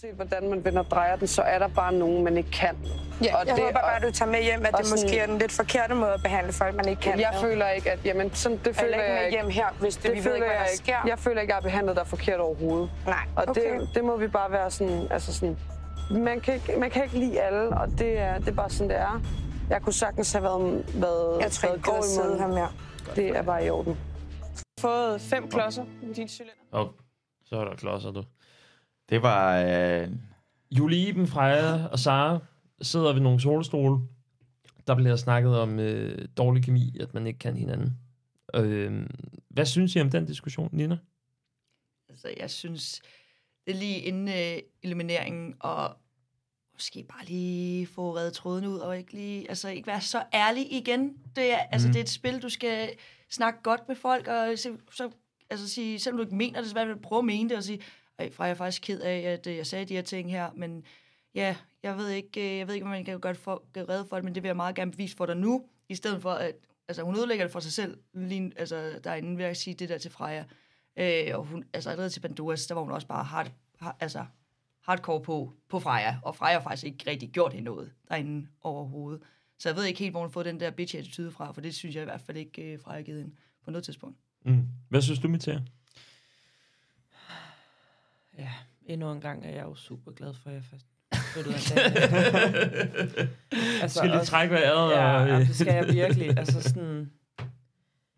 Se, 0.00 0.12
hvordan 0.12 0.50
man 0.50 0.64
vender 0.64 0.80
og 0.80 0.90
drejer 0.90 1.16
den, 1.16 1.26
så 1.26 1.42
er 1.42 1.58
der 1.58 1.68
bare 1.68 1.92
nogen, 1.92 2.24
man 2.24 2.36
ikke 2.36 2.50
kan. 2.50 2.76
Ja, 3.24 3.36
Og 3.36 3.46
jeg 3.46 3.56
det- 3.56 3.64
håber 3.64 3.72
bare, 3.80 3.96
at 3.96 4.02
du 4.02 4.10
tager 4.10 4.30
med 4.30 4.42
hjem, 4.42 4.60
at 4.66 4.72
det 4.72 4.78
måske 4.78 4.98
sådan- 4.98 5.18
er 5.20 5.26
den 5.26 5.38
lidt 5.38 5.52
forkerte 5.52 5.94
måde 5.94 6.12
at 6.12 6.20
behandle 6.22 6.52
folk, 6.52 6.74
man 6.74 6.88
ikke 6.88 7.02
kan. 7.02 7.20
Jeg 7.20 7.34
føler 7.40 7.68
ikke, 7.68 7.90
at 7.90 7.98
jamen, 8.04 8.34
sådan, 8.34 8.60
det 8.64 8.76
føler 8.76 8.94
ikke 8.94 9.04
jeg 9.04 9.14
med 9.14 9.24
ikke. 9.26 9.38
hjem 9.42 9.50
her, 9.50 9.66
hvis 9.80 9.96
det- 9.96 10.04
vi 10.12 10.24
ved 10.24 10.34
ikke, 10.34 10.46
hvad 10.46 10.56
jeg 10.56 10.66
der 10.70 10.76
sker. 10.76 10.96
Jeg 11.06 11.18
føler 11.18 11.40
ikke, 11.40 11.52
at 11.52 11.56
jeg 11.56 11.62
har 11.62 11.70
behandlet 11.70 11.96
dig 11.96 12.06
forkert 12.06 12.40
overhovedet. 12.40 12.90
Nej, 13.06 13.14
Og 13.36 13.44
okay. 13.48 13.80
det, 13.80 13.88
det 13.94 14.04
må 14.04 14.16
vi 14.16 14.28
bare 14.28 14.50
være 14.52 14.70
sådan, 14.70 15.06
altså 15.10 15.34
sådan, 15.34 15.58
man 16.10 16.40
kan, 16.40 16.54
ikke, 16.54 16.76
man 16.76 16.90
kan 16.90 17.04
ikke 17.04 17.18
lide 17.18 17.40
alle, 17.40 17.68
og 17.68 17.88
det 17.98 18.18
er, 18.18 18.38
det 18.38 18.48
er 18.48 18.52
bare 18.52 18.70
sådan, 18.70 18.88
det 18.90 18.96
er. 18.98 19.20
Jeg 19.70 19.82
kunne 19.82 19.92
sagtens 19.92 20.32
have 20.32 20.42
været, 20.44 20.84
været 20.94 21.40
Jeg 21.40 21.50
tror 21.52 21.68
været 21.68 21.76
ikke, 21.78 21.90
god 21.90 21.98
at 21.98 22.04
i 22.04 22.08
sidde 22.08 22.28
munden. 22.28 22.40
her 22.40 22.48
mere. 22.48 22.72
Det 23.16 23.28
er 23.36 23.42
bare 23.42 23.66
i 23.66 23.70
orden. 23.70 23.98
fået 24.80 25.20
fem 25.20 25.50
klodser 25.50 25.84
i 26.02 26.06
dit 26.12 26.30
cylinder. 26.30 26.54
Og 26.72 26.88
så 27.44 27.56
er 27.56 27.64
der 27.64 27.74
klodser, 27.76 28.10
du. 28.10 28.22
Det 29.08 29.22
var... 29.22 29.58
Øh, 29.62 30.08
Julie 30.70 31.08
Iben, 31.08 31.26
Freja 31.26 31.86
og 31.86 31.98
Sara 31.98 32.38
sidder 32.82 33.12
ved 33.12 33.20
nogle 33.20 33.40
solstole. 33.40 34.00
Der 34.86 34.94
bliver 34.94 35.16
snakket 35.16 35.58
om 35.58 35.78
øh, 35.78 36.28
dårlig 36.36 36.64
kemi, 36.64 36.96
at 37.00 37.14
man 37.14 37.26
ikke 37.26 37.38
kan 37.38 37.56
hinanden. 37.56 37.98
Øh, 38.54 39.06
hvad 39.48 39.66
synes 39.66 39.96
I 39.96 40.00
om 40.00 40.10
den 40.10 40.26
diskussion, 40.26 40.68
Nina? 40.72 40.98
Altså, 42.08 42.28
jeg 42.40 42.50
synes, 42.50 43.00
det 43.66 43.74
er 43.74 43.78
lige 43.78 43.98
inden 43.98 44.28
øh, 44.28 44.62
elimineringen, 44.82 45.54
og 45.60 45.96
måske 46.74 47.04
bare 47.08 47.24
lige 47.24 47.86
få 47.86 48.16
reddet 48.16 48.32
tråden 48.32 48.66
ud, 48.66 48.78
og 48.78 48.98
ikke 48.98 49.12
lige, 49.12 49.48
altså 49.48 49.68
ikke 49.68 49.86
være 49.86 50.00
så 50.00 50.22
ærlig 50.34 50.72
igen. 50.72 51.12
Det 51.36 51.52
er, 51.52 51.58
altså, 51.58 51.88
Mhm. 51.88 51.92
det 51.92 51.98
er 52.00 52.04
et 52.04 52.08
spil, 52.10 52.42
du 52.42 52.48
skal 52.48 52.90
snakke 53.30 53.62
godt 53.62 53.80
med 53.88 53.96
folk, 53.96 54.26
og 54.28 54.52
så, 54.56 54.76
så 54.92 55.10
altså 55.50 55.68
sige, 55.68 55.98
selvom 55.98 56.16
du 56.16 56.24
ikke 56.24 56.36
mener 56.36 56.60
det, 56.60 56.70
så 56.70 56.84
vil 56.84 57.00
prøve 57.02 57.18
at 57.18 57.24
mene 57.24 57.48
det, 57.48 57.56
og 57.56 57.64
sige, 57.64 57.80
fra 58.18 58.44
jeg 58.44 58.50
er 58.50 58.54
faktisk 58.54 58.82
ked 58.82 59.00
af, 59.00 59.18
at 59.18 59.46
øh, 59.46 59.56
jeg 59.56 59.66
sagde 59.66 59.84
de 59.84 59.94
her 59.94 60.02
ting 60.02 60.30
her, 60.30 60.50
men 60.56 60.84
ja, 61.34 61.56
jeg 61.82 61.96
ved 61.96 62.08
ikke, 62.08 62.52
øh, 62.52 62.58
jeg 62.58 62.66
ved 62.66 62.74
ikke, 62.74 62.84
om 62.84 62.90
man 62.90 63.04
kan 63.04 63.20
gøre, 63.20 63.32
det 63.32 63.40
for, 63.40 63.64
gøre 63.72 63.84
redde 63.88 64.06
for 64.08 64.16
det, 64.16 64.24
men 64.24 64.34
det 64.34 64.42
vil 64.42 64.48
jeg 64.48 64.56
meget 64.56 64.74
gerne 64.74 64.90
bevise 64.90 65.16
for 65.16 65.26
dig 65.26 65.36
nu, 65.36 65.64
i 65.88 65.94
stedet 65.94 66.22
for, 66.22 66.30
at 66.30 66.54
altså, 66.88 67.02
hun 67.02 67.16
ødelægger 67.16 67.44
det 67.44 67.52
for 67.52 67.60
sig 67.60 67.72
selv, 67.72 67.98
lige, 68.14 68.52
altså, 68.56 69.00
derinde 69.04 69.38
ved 69.38 69.44
at 69.44 69.56
sige 69.56 69.74
det 69.74 69.88
der 69.88 69.98
til 69.98 70.10
Freja. 70.10 70.44
Øh, 70.96 71.38
og 71.38 71.44
hun, 71.44 71.64
altså 71.72 71.90
allerede 71.90 72.10
til 72.10 72.20
Pandoras, 72.20 72.66
der 72.66 72.74
var 72.74 72.82
hun 72.82 72.92
også 72.92 73.06
bare 73.06 73.24
hard, 73.24 73.52
hard, 73.78 73.96
altså, 74.00 74.24
hardcore 74.82 75.22
på, 75.22 75.52
på 75.68 75.80
Freja, 75.80 76.16
og 76.22 76.36
Freja 76.36 76.52
har 76.52 76.62
faktisk 76.62 76.84
ikke 76.84 77.10
rigtig 77.10 77.30
gjort 77.30 77.52
hende 77.52 77.64
noget 77.64 77.92
derinde 78.08 78.48
overhovedet. 78.60 79.22
Så 79.58 79.68
jeg 79.68 79.76
ved 79.76 79.84
ikke 79.84 80.00
helt, 80.00 80.12
hvor 80.12 80.20
hun 80.20 80.28
har 80.28 80.32
fået 80.32 80.46
den 80.46 80.60
der 80.60 80.70
bitch-attitude 80.70 81.30
fra, 81.30 81.52
for 81.52 81.60
det 81.60 81.74
synes 81.74 81.94
jeg 81.94 82.02
i 82.02 82.04
hvert 82.04 82.20
fald 82.20 82.36
ikke, 82.36 82.72
øh, 82.72 82.80
Freja 82.80 82.96
har 82.96 83.02
givet 83.02 83.20
hende 83.20 83.36
på 83.64 83.70
noget 83.70 83.84
tidspunkt. 83.84 84.18
Mm. 84.44 84.64
Hvad 84.88 85.02
synes 85.02 85.18
du, 85.18 85.28
Mathia? 85.28 85.60
Ja, 88.38 88.50
endnu 88.86 89.12
en 89.12 89.20
gang 89.20 89.46
er 89.46 89.50
jeg 89.50 89.64
jo 89.64 89.74
super 89.74 90.12
glad 90.12 90.34
for, 90.42 90.48
at 90.50 90.54
jeg 90.54 90.64
først 90.64 90.86
flyttede 91.32 91.54
af 91.54 91.92
dag. 93.82 93.90
Skal 93.90 94.10
lige 94.10 94.24
trække 94.24 94.54
vejret, 94.54 94.90
Ja, 94.90 95.20
og, 95.20 95.28
ja, 95.28 95.38
det 95.38 95.56
skal 95.56 95.74
jeg 95.74 95.88
virkelig. 95.88 96.38
Altså 96.38 96.62
sådan... 96.62 97.10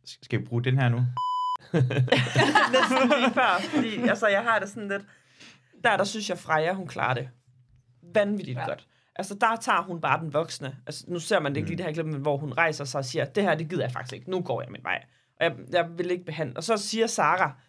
skal 0.04 0.40
vi 0.40 0.44
bruge 0.44 0.64
den 0.64 0.78
her 0.78 0.88
nu? 0.88 0.96
Næsten 2.74 3.08
lige 3.18 3.34
før, 3.34 3.60
fordi 3.74 4.08
altså, 4.08 4.28
jeg 4.28 4.42
har 4.42 4.58
det 4.58 4.68
sådan 4.68 4.88
lidt... 4.88 5.02
Der, 5.84 5.96
der 5.96 6.04
synes 6.04 6.28
jeg, 6.28 6.38
Freja, 6.38 6.72
hun 6.72 6.86
klarer 6.86 7.14
det 7.14 7.28
vanvittigt 8.14 8.58
ja. 8.58 8.66
godt. 8.66 8.86
Altså, 9.16 9.34
der 9.34 9.56
tager 9.56 9.82
hun 9.82 10.00
bare 10.00 10.20
den 10.20 10.32
voksne. 10.32 10.76
Altså, 10.86 11.04
nu 11.08 11.18
ser 11.18 11.40
man 11.40 11.52
det 11.52 11.56
ikke 11.56 11.68
lige 11.68 11.78
det 11.78 11.86
her 11.86 11.92
klip, 11.92 12.06
men 12.06 12.20
hvor 12.20 12.36
hun 12.36 12.52
rejser 12.52 12.84
sig 12.84 12.98
og 12.98 13.04
siger, 13.04 13.24
det 13.24 13.42
her, 13.42 13.54
det 13.54 13.68
gider 13.68 13.82
jeg 13.82 13.92
faktisk 13.92 14.12
ikke. 14.14 14.30
Nu 14.30 14.40
går 14.40 14.62
jeg 14.62 14.70
min 14.70 14.84
vej. 14.84 15.02
Og 15.40 15.44
jeg, 15.44 15.56
jeg 15.72 15.88
vil 15.98 16.10
ikke 16.10 16.24
behandle. 16.24 16.56
Og 16.56 16.64
så 16.64 16.76
siger 16.76 17.06
Sara, 17.06 17.60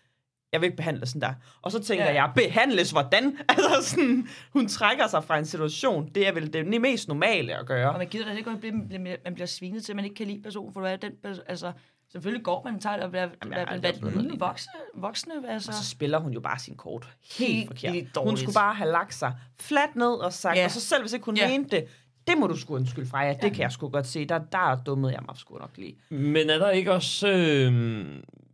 jeg 0.52 0.62
vil 0.62 0.66
ikke 0.66 0.78
behandle 0.78 1.06
sådan 1.06 1.22
der. 1.22 1.34
Og 1.62 1.72
så 1.72 1.84
tænker 1.84 2.06
Ja. 2.06 2.14
jeg, 2.14 2.32
behandles 2.36 2.92
hvordan? 2.92 3.38
Altså 3.50 3.90
sådan, 3.90 4.28
hun 4.54 4.68
trækker 4.68 5.08
sig 5.08 5.24
fra 5.24 5.38
en 5.38 5.46
situation. 5.46 6.10
Det 6.16 6.28
er 6.28 6.32
vel 6.32 6.54
det 6.54 6.82
mest 6.82 7.08
normale 7.08 7.60
at 7.60 7.66
gøre. 7.66 7.92
Og 7.92 7.98
man 7.98 8.08
gider 8.08 8.26
da 8.26 8.32
ikke, 8.32 8.50
at 8.50 8.54
man 8.54 8.60
bliver, 8.88 9.00
bliver- 9.04 9.18
man 9.24 9.34
bliver 9.34 9.48
svinet 9.48 9.84
til, 9.84 9.92
at 9.92 9.96
man 9.96 10.06
ikke 10.06 10.16
kan 10.16 10.28
lide 10.28 10.42
personen, 10.42 10.74
for 10.74 10.80
du 10.80 10.86
er 10.88 10.96
den, 10.96 11.12
altså, 11.48 11.72
selvfølgelig 12.12 12.44
går 12.46 12.62
man 12.66 12.76
og 12.76 12.82
tager 12.82 12.96
det 12.96 13.04
og 13.06 13.12
bliver, 13.12 13.28
bliver 13.42 14.38
voksne, 14.40 14.72
voksne, 14.96 15.34
altså. 15.50 15.72
Og 15.72 15.76
så 15.76 15.86
spiller 15.90 16.20
hun 16.20 16.34
jo 16.34 16.40
bare 16.40 16.60
sin 16.60 16.76
kort 16.76 17.08
helt, 17.38 17.52
Helt 17.54 17.68
forkert. 17.68 17.94
vildt 17.94 18.18
Hun 18.18 18.38
skulle 18.38 18.54
bare 18.54 18.74
have 18.76 18.92
lagt 18.92 19.14
sig 19.14 19.34
fladt 19.60 19.96
ned 19.96 20.14
og 20.14 20.34
sagt, 20.34 20.58
Ja. 20.58 20.66
og 20.66 20.72
så 20.72 20.80
selv 20.82 21.02
hvis 21.04 21.14
ikke 21.14 21.26
hun 21.26 21.38
Ja. 21.38 21.48
mente 21.48 21.76
det, 21.76 21.86
det 22.28 22.38
må 22.38 22.48
du 22.48 22.58
sgu 22.58 22.76
undskylde 22.76 23.10
fra 23.10 23.24
ja. 23.26 23.34
det 23.42 23.54
kan 23.54 23.62
jeg 23.62 23.72
sgu 23.72 23.90
godt 23.90 24.08
se. 24.08 24.26
Der, 24.26 24.40
der 24.52 24.76
dummede 24.86 25.14
jeg 25.14 25.22
mig 25.28 25.38
sgu 25.38 25.58
nok 25.58 25.72
lige. 25.78 25.96
Men 26.10 26.50
er 26.50 26.58
der 26.58 26.70
ikke 26.70 26.92
også... 26.94 27.28
Øh, 27.28 28.06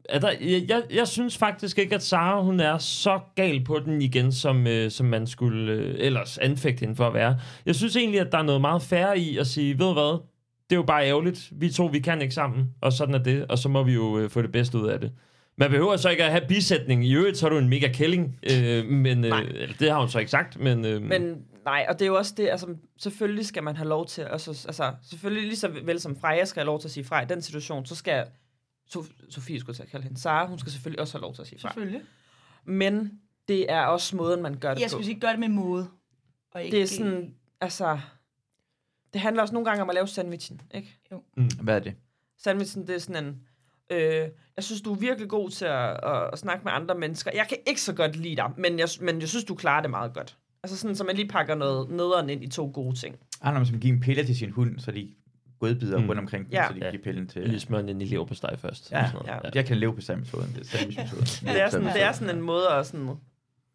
er 0.10 0.20
der, 0.20 0.32
jeg, 0.42 0.66
jeg, 0.70 0.84
jeg 0.94 1.08
synes 1.08 1.38
faktisk 1.38 1.78
ikke, 1.78 1.96
at 1.96 2.04
Sara 2.04 2.42
hun 2.42 2.60
er 2.60 2.78
så 2.78 3.20
gal 3.36 3.64
på 3.64 3.80
den 3.86 4.02
igen, 4.02 4.32
som, 4.32 4.68
øh, 4.68 4.92
som 4.92 5.06
man 5.06 5.28
skulle 5.28 5.74
øh, 5.74 5.96
ellers 6.00 6.38
anfægte 6.38 6.80
hende 6.80 6.96
for 6.96 7.08
at 7.08 7.14
være. 7.14 7.40
Jeg 7.66 7.76
synes 7.76 7.96
egentlig, 7.96 8.20
at 8.20 8.32
der 8.32 8.38
er 8.38 8.44
noget 8.44 8.62
meget 8.62 8.82
færre 8.82 9.20
i 9.20 9.38
at 9.38 9.48
sige, 9.48 9.80
ved 9.80 9.86
du 9.86 9.94
hvad, 9.94 10.20
det 10.70 10.76
er 10.76 10.80
jo 10.80 10.84
bare 10.84 11.08
ærgerligt. 11.08 11.50
Vi 11.52 11.70
to, 11.70 11.86
vi 11.86 12.00
kan 12.00 12.22
ikke 12.22 12.34
sammen, 12.34 12.70
og 12.82 12.94
sådan 12.94 13.16
er 13.16 13.24
det, 13.24 13.46
og 13.50 13.58
så 13.58 13.70
må 13.70 13.84
vi 13.84 13.94
jo 13.94 14.20
øh, 14.20 14.30
få 14.30 14.42
det 14.42 14.52
bedste 14.52 14.78
ud 14.78 14.88
af 14.88 15.00
det. 15.00 15.12
Man 15.58 15.70
behøver 15.70 15.98
så 15.98 16.10
ikke 16.10 16.24
at 16.24 16.32
have 16.32 16.48
bisætning. 16.48 17.06
I 17.06 17.14
øvrigt, 17.14 17.38
så 17.38 17.46
er 17.46 17.50
du 17.50 17.58
en 17.58 17.70
mega 17.70 17.92
kælling, 17.94 18.40
øh, 18.52 18.86
men 18.86 19.26
øh, 19.26 19.42
eller, 19.42 19.74
det 19.80 19.92
har 19.92 20.00
hun 20.00 20.10
så 20.10 20.20
ikke 20.20 20.32
sagt, 20.32 20.60
men... 20.60 20.86
Øh, 20.86 21.02
Men 21.02 21.38
nej, 21.66 21.86
og 21.90 21.94
det 21.94 22.02
er 22.02 22.08
jo 22.10 22.18
også 22.18 22.34
det, 22.38 22.50
altså 22.50 22.68
selvfølgelig 23.00 23.46
skal 23.46 23.64
man 23.64 23.76
have 23.76 23.90
lov 23.90 24.06
til, 24.08 24.28
også, 24.28 24.50
altså 24.68 24.92
selvfølgelig 25.10 25.44
lige 25.44 25.58
så 25.58 25.70
vel 25.84 26.00
som 26.00 26.20
Freja 26.22 26.46
skal 26.46 26.60
have 26.60 26.66
lov 26.66 26.80
til 26.80 26.88
at 26.88 26.92
sige 26.92 27.04
fra 27.04 27.22
i 27.22 27.26
den 27.26 27.42
situation, 27.42 27.86
så 27.86 27.96
skal 27.96 28.24
Sofie 29.30 29.60
skulle 29.60 29.76
til 29.76 29.84
at 29.84 29.90
kalde 29.90 30.04
hende 30.04 30.20
Sara, 30.20 30.48
hun 30.48 30.60
skal 30.60 30.72
selvfølgelig 30.72 31.00
også 31.02 31.14
have 31.18 31.22
lov 31.22 31.34
til 31.36 31.42
at 31.42 31.48
sige 31.48 31.60
fra. 31.60 31.70
Selvfølgelig. 31.70 32.02
Men 32.66 33.12
det 33.48 33.72
er 33.72 33.82
også 33.82 34.16
måden, 34.16 34.42
man 34.42 34.58
gør 34.60 34.74
det 34.74 34.82
Jeg 34.82 34.88
på. 34.88 34.92
skulle 34.92 35.06
sige, 35.06 35.20
gør 35.20 35.30
det 35.30 35.40
med 35.40 35.48
måde. 35.50 35.90
Og 36.52 36.64
ikke, 36.64 36.78
Det 36.78 36.84
er 36.84 36.88
sådan, 36.88 37.36
altså... 37.62 38.00
Det 39.14 39.22
handler 39.22 39.42
også 39.42 39.54
nogle 39.54 39.66
gange 39.70 39.82
om 39.82 39.90
at 39.90 39.94
lave 39.96 40.08
sandwichen, 40.08 40.62
ikke? 40.74 41.00
Jo. 41.12 41.24
Mm. 41.38 41.50
Hvad 41.62 41.76
er 41.76 41.80
det? 41.80 41.96
Sandwichen, 42.38 42.88
det 42.88 42.96
er 42.96 43.00
sådan 43.00 43.26
en... 43.26 43.42
Øh, 43.90 44.30
jeg 44.56 44.64
synes, 44.64 44.82
du 44.82 44.94
er 44.94 44.98
virkelig 44.98 45.30
god 45.30 45.50
til 45.50 45.66
at, 45.66 45.90
at, 46.04 46.30
at 46.34 46.40
snakke 46.40 46.64
med 46.64 46.72
andre 46.72 46.96
mennesker. 46.96 47.32
Jeg 47.34 47.46
kan 47.50 47.58
ikke 47.68 47.82
så 47.82 47.94
godt 47.94 48.16
lide 48.16 48.36
dig, 48.36 48.52
men 48.58 48.80
jeg, 48.80 48.88
men 49.02 49.20
jeg 49.22 49.30
synes, 49.30 49.46
du 49.46 49.56
klarer 49.56 49.82
det 49.82 49.90
meget 49.90 50.14
godt. 50.14 50.38
Altså 50.64 50.78
sådan, 50.78 50.96
så 50.96 51.04
man 51.04 51.16
lige 51.16 51.28
pakker 51.28 51.56
noget 51.56 51.90
nederen 51.90 52.30
ind 52.30 52.44
i 52.44 52.48
to 52.50 52.72
gode 52.74 52.96
ting. 52.96 53.16
Han 53.42 53.56
har 53.56 53.64
som 53.64 53.80
give 53.80 53.94
en 53.94 54.00
pille 54.00 54.26
til 54.26 54.38
sin 54.38 54.52
hund, 54.52 54.80
så 54.80 54.92
de 54.92 55.14
godbider 55.60 55.98
Mm. 55.98 56.04
mm. 56.04 56.10
rundt 56.10 56.20
omkring 56.22 56.48
Ja. 56.52 56.68
så 56.68 56.74
de 56.74 56.80
kan 56.80 56.92
give 56.92 57.02
pillen 57.02 57.28
til... 57.28 57.42
Lige 57.50 57.60
smøre 57.60 57.82
den 57.82 57.90
ind 57.90 58.02
i 58.02 58.06
lever 58.06 58.26
på 58.26 58.34
steg 58.34 58.56
først. 58.60 58.92
Ja, 58.92 59.02
og 59.04 59.08
sådan 59.10 59.26
noget. 59.28 59.44
ja. 59.44 59.50
Jeg 59.56 59.66
kan 59.66 59.78
leve 59.78 59.96
på 59.96 60.02
sandwichmetoden. 60.02 60.54
Det 60.56 60.62
er 60.62 60.66
sandwichmetoden. 60.78 61.26
Det 61.54 61.62
er, 61.62 61.70
sådan, 61.70 61.88
det 61.88 62.04
er 62.04 62.12
sådan 62.12 62.36
en 62.36 62.42
måde 62.42 62.70
at 62.70 62.86
sådan, 62.86 63.10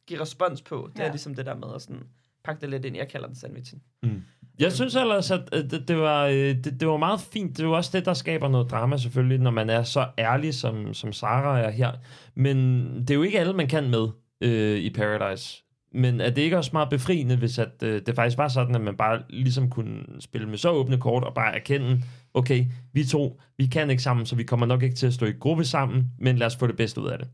give 0.07 0.21
respons 0.21 0.63
på. 0.63 0.89
Det 0.93 0.99
Ja. 0.99 1.05
er 1.05 1.11
ligesom 1.11 1.35
det 1.35 1.47
der 1.47 1.55
med 1.55 1.69
at 1.75 1.83
sådan, 1.83 2.03
pakke 2.45 2.61
det 2.61 2.71
lidt 2.71 2.85
ind. 2.85 2.97
Jeg 2.97 3.09
kalder 3.09 3.27
den 3.27 3.37
sandwichen. 3.37 3.83
Mm. 4.03 4.23
Jeg 4.59 4.73
synes 4.73 4.95
ellers, 4.97 5.31
at 5.31 5.41
at 5.53 5.71
det, 5.71 5.89
det, 5.89 5.97
var, 5.99 6.27
øh, 6.27 6.35
det, 6.35 6.77
det 6.81 6.89
var 6.89 6.97
meget 6.97 7.21
fint. 7.21 7.57
Det 7.57 7.63
er 7.63 7.67
jo 7.67 7.73
også 7.73 7.91
det, 7.93 8.05
der 8.07 8.15
skaber 8.15 8.49
noget 8.49 8.71
drama 8.71 8.97
selvfølgelig, 8.97 9.39
når 9.39 9.51
man 9.51 9.71
er 9.71 9.83
så 9.83 10.07
ærlig, 10.19 10.55
som, 10.55 10.95
som 10.95 11.13
Sara 11.13 11.61
er 11.61 11.71
her. 11.71 11.93
Men 12.35 12.87
det 13.01 13.11
er 13.11 13.15
jo 13.15 13.23
ikke 13.23 13.41
alle, 13.41 13.53
man 13.53 13.69
kan 13.69 13.91
med 13.91 14.09
øh, 14.41 14.79
i 14.79 14.91
Paradise. 14.91 15.63
Men 15.95 16.21
er 16.21 16.31
det 16.31 16.43
ikke 16.43 16.57
også 16.59 16.71
meget 16.73 16.91
befriende, 16.91 17.37
hvis 17.37 17.59
at, 17.59 17.83
øh, 17.83 18.03
det 18.07 18.15
faktisk 18.15 18.39
var 18.39 18.49
sådan, 18.49 18.75
at 18.75 18.81
man 18.81 18.97
bare 18.97 19.23
ligesom 19.29 19.71
kunne 19.71 20.05
spille 20.21 20.49
med 20.49 20.59
så 20.59 20.71
åbne 20.71 20.99
kort 20.99 21.25
og 21.25 21.35
bare 21.35 21.55
erkende, 21.55 22.03
okay, 22.35 22.65
vi 22.93 23.05
to, 23.05 23.41
vi 23.57 23.67
kan 23.67 23.91
ikke 23.91 24.03
sammen, 24.03 24.27
så 24.27 24.37
vi 24.37 24.43
kommer 24.45 24.67
nok 24.67 24.83
ikke 24.83 24.97
til 24.97 25.07
at 25.07 25.15
stå 25.15 25.27
i 25.27 25.33
gruppe 25.33 25.65
sammen, 25.65 26.11
men 26.19 26.37
lad 26.39 26.47
os 26.47 26.57
få 26.57 26.67
det 26.67 26.77
bedste 26.77 27.01
ud 27.01 27.09
af 27.09 27.19
det. 27.19 27.29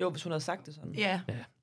Jo, 0.00 0.10
hvis 0.10 0.22
hun 0.22 0.32
havde 0.32 0.44
sagt 0.44 0.66
det 0.66 0.74
sådan. 0.74 0.94
Ja, 0.94 1.20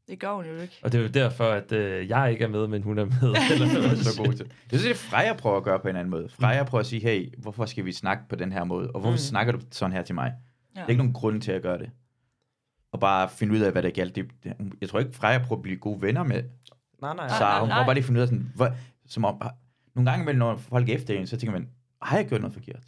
det 0.08 0.20
gør 0.20 0.34
hun 0.34 0.46
jo 0.46 0.62
ikke. 0.62 0.80
Og 0.84 0.92
det 0.92 0.98
er 0.98 1.02
jo 1.04 1.10
derfor, 1.10 1.44
at 1.44 1.72
øh, 1.72 2.10
jeg 2.10 2.32
ikke 2.32 2.44
er 2.44 2.48
med, 2.50 2.68
men 2.68 2.84
hun 2.84 2.98
er 2.98 3.06
med. 3.06 3.14
Eller 3.52 3.74
noget. 3.74 3.92
er 4.00 4.04
så 4.04 4.24
god 4.24 4.34
til. 4.34 4.46
Det 4.72 4.84
er 4.84 4.88
det, 4.88 4.98
Freja 4.98 5.34
prøver 5.34 5.58
at 5.58 5.64
gøre 5.64 5.80
på 5.80 5.88
en 5.88 5.96
anden 5.96 6.12
måde. 6.12 6.30
Freja 6.30 6.64
prøver 6.64 6.80
at 6.80 6.86
sige, 6.86 7.02
hey, 7.02 7.34
hvorfor 7.38 7.66
skal 7.66 7.86
vi 7.86 7.92
snakke 7.92 8.24
på 8.30 8.36
den 8.36 8.52
her 8.52 8.64
måde? 8.64 8.88
Og 8.88 8.92
hvorfor 8.92 9.10
Mm. 9.10 9.14
mm. 9.14 9.18
snakker 9.18 9.54
du 9.54 9.60
sådan 9.72 9.94
her 9.94 10.02
til 10.04 10.16
mig? 10.16 10.34
Ja. 10.76 10.80
Der 10.80 10.86
er 10.86 10.90
ikke 10.90 10.98
nogen 10.98 11.14
grund 11.14 11.42
til 11.42 11.52
at 11.52 11.62
gøre 11.62 11.78
det. 11.78 11.90
Og 12.96 13.00
bare 13.00 13.30
finde 13.30 13.54
ud 13.54 13.60
af, 13.60 13.72
hvad 13.72 13.84
der 13.84 13.90
galt. 13.90 14.16
Det, 14.16 14.26
jeg 14.82 14.90
tror 14.90 15.00
ikke, 15.00 15.14
Freja 15.14 15.38
prøver 15.38 15.60
at 15.60 15.62
blive 15.64 15.78
gode 15.78 16.02
venner 16.02 16.24
med 16.24 16.44
Nej, 17.02 17.16
nej. 17.16 17.28
Sara. 17.28 17.60
Hun 17.60 17.68
nej. 17.70 17.76
prøver 17.76 17.86
bare 17.86 17.94
lige 17.94 18.02
at 18.02 18.06
finde 18.06 18.18
ud 18.18 18.22
af, 18.22 18.28
sådan, 18.28 18.52
hvor, 18.56 18.70
som 19.08 19.26
om, 19.26 19.42
nogle 19.96 20.10
gange, 20.12 20.24
imellem, 20.24 20.40
når 20.40 20.58
folk 20.58 20.90
er 20.90 20.94
efter 20.96 21.14
en, 21.20 21.28
så 21.28 21.38
tænker 21.38 21.52
man, 21.60 21.70
har 22.02 22.18
jeg 22.18 22.28
gjort 22.28 22.42
noget 22.42 22.54
forkert? 22.54 22.84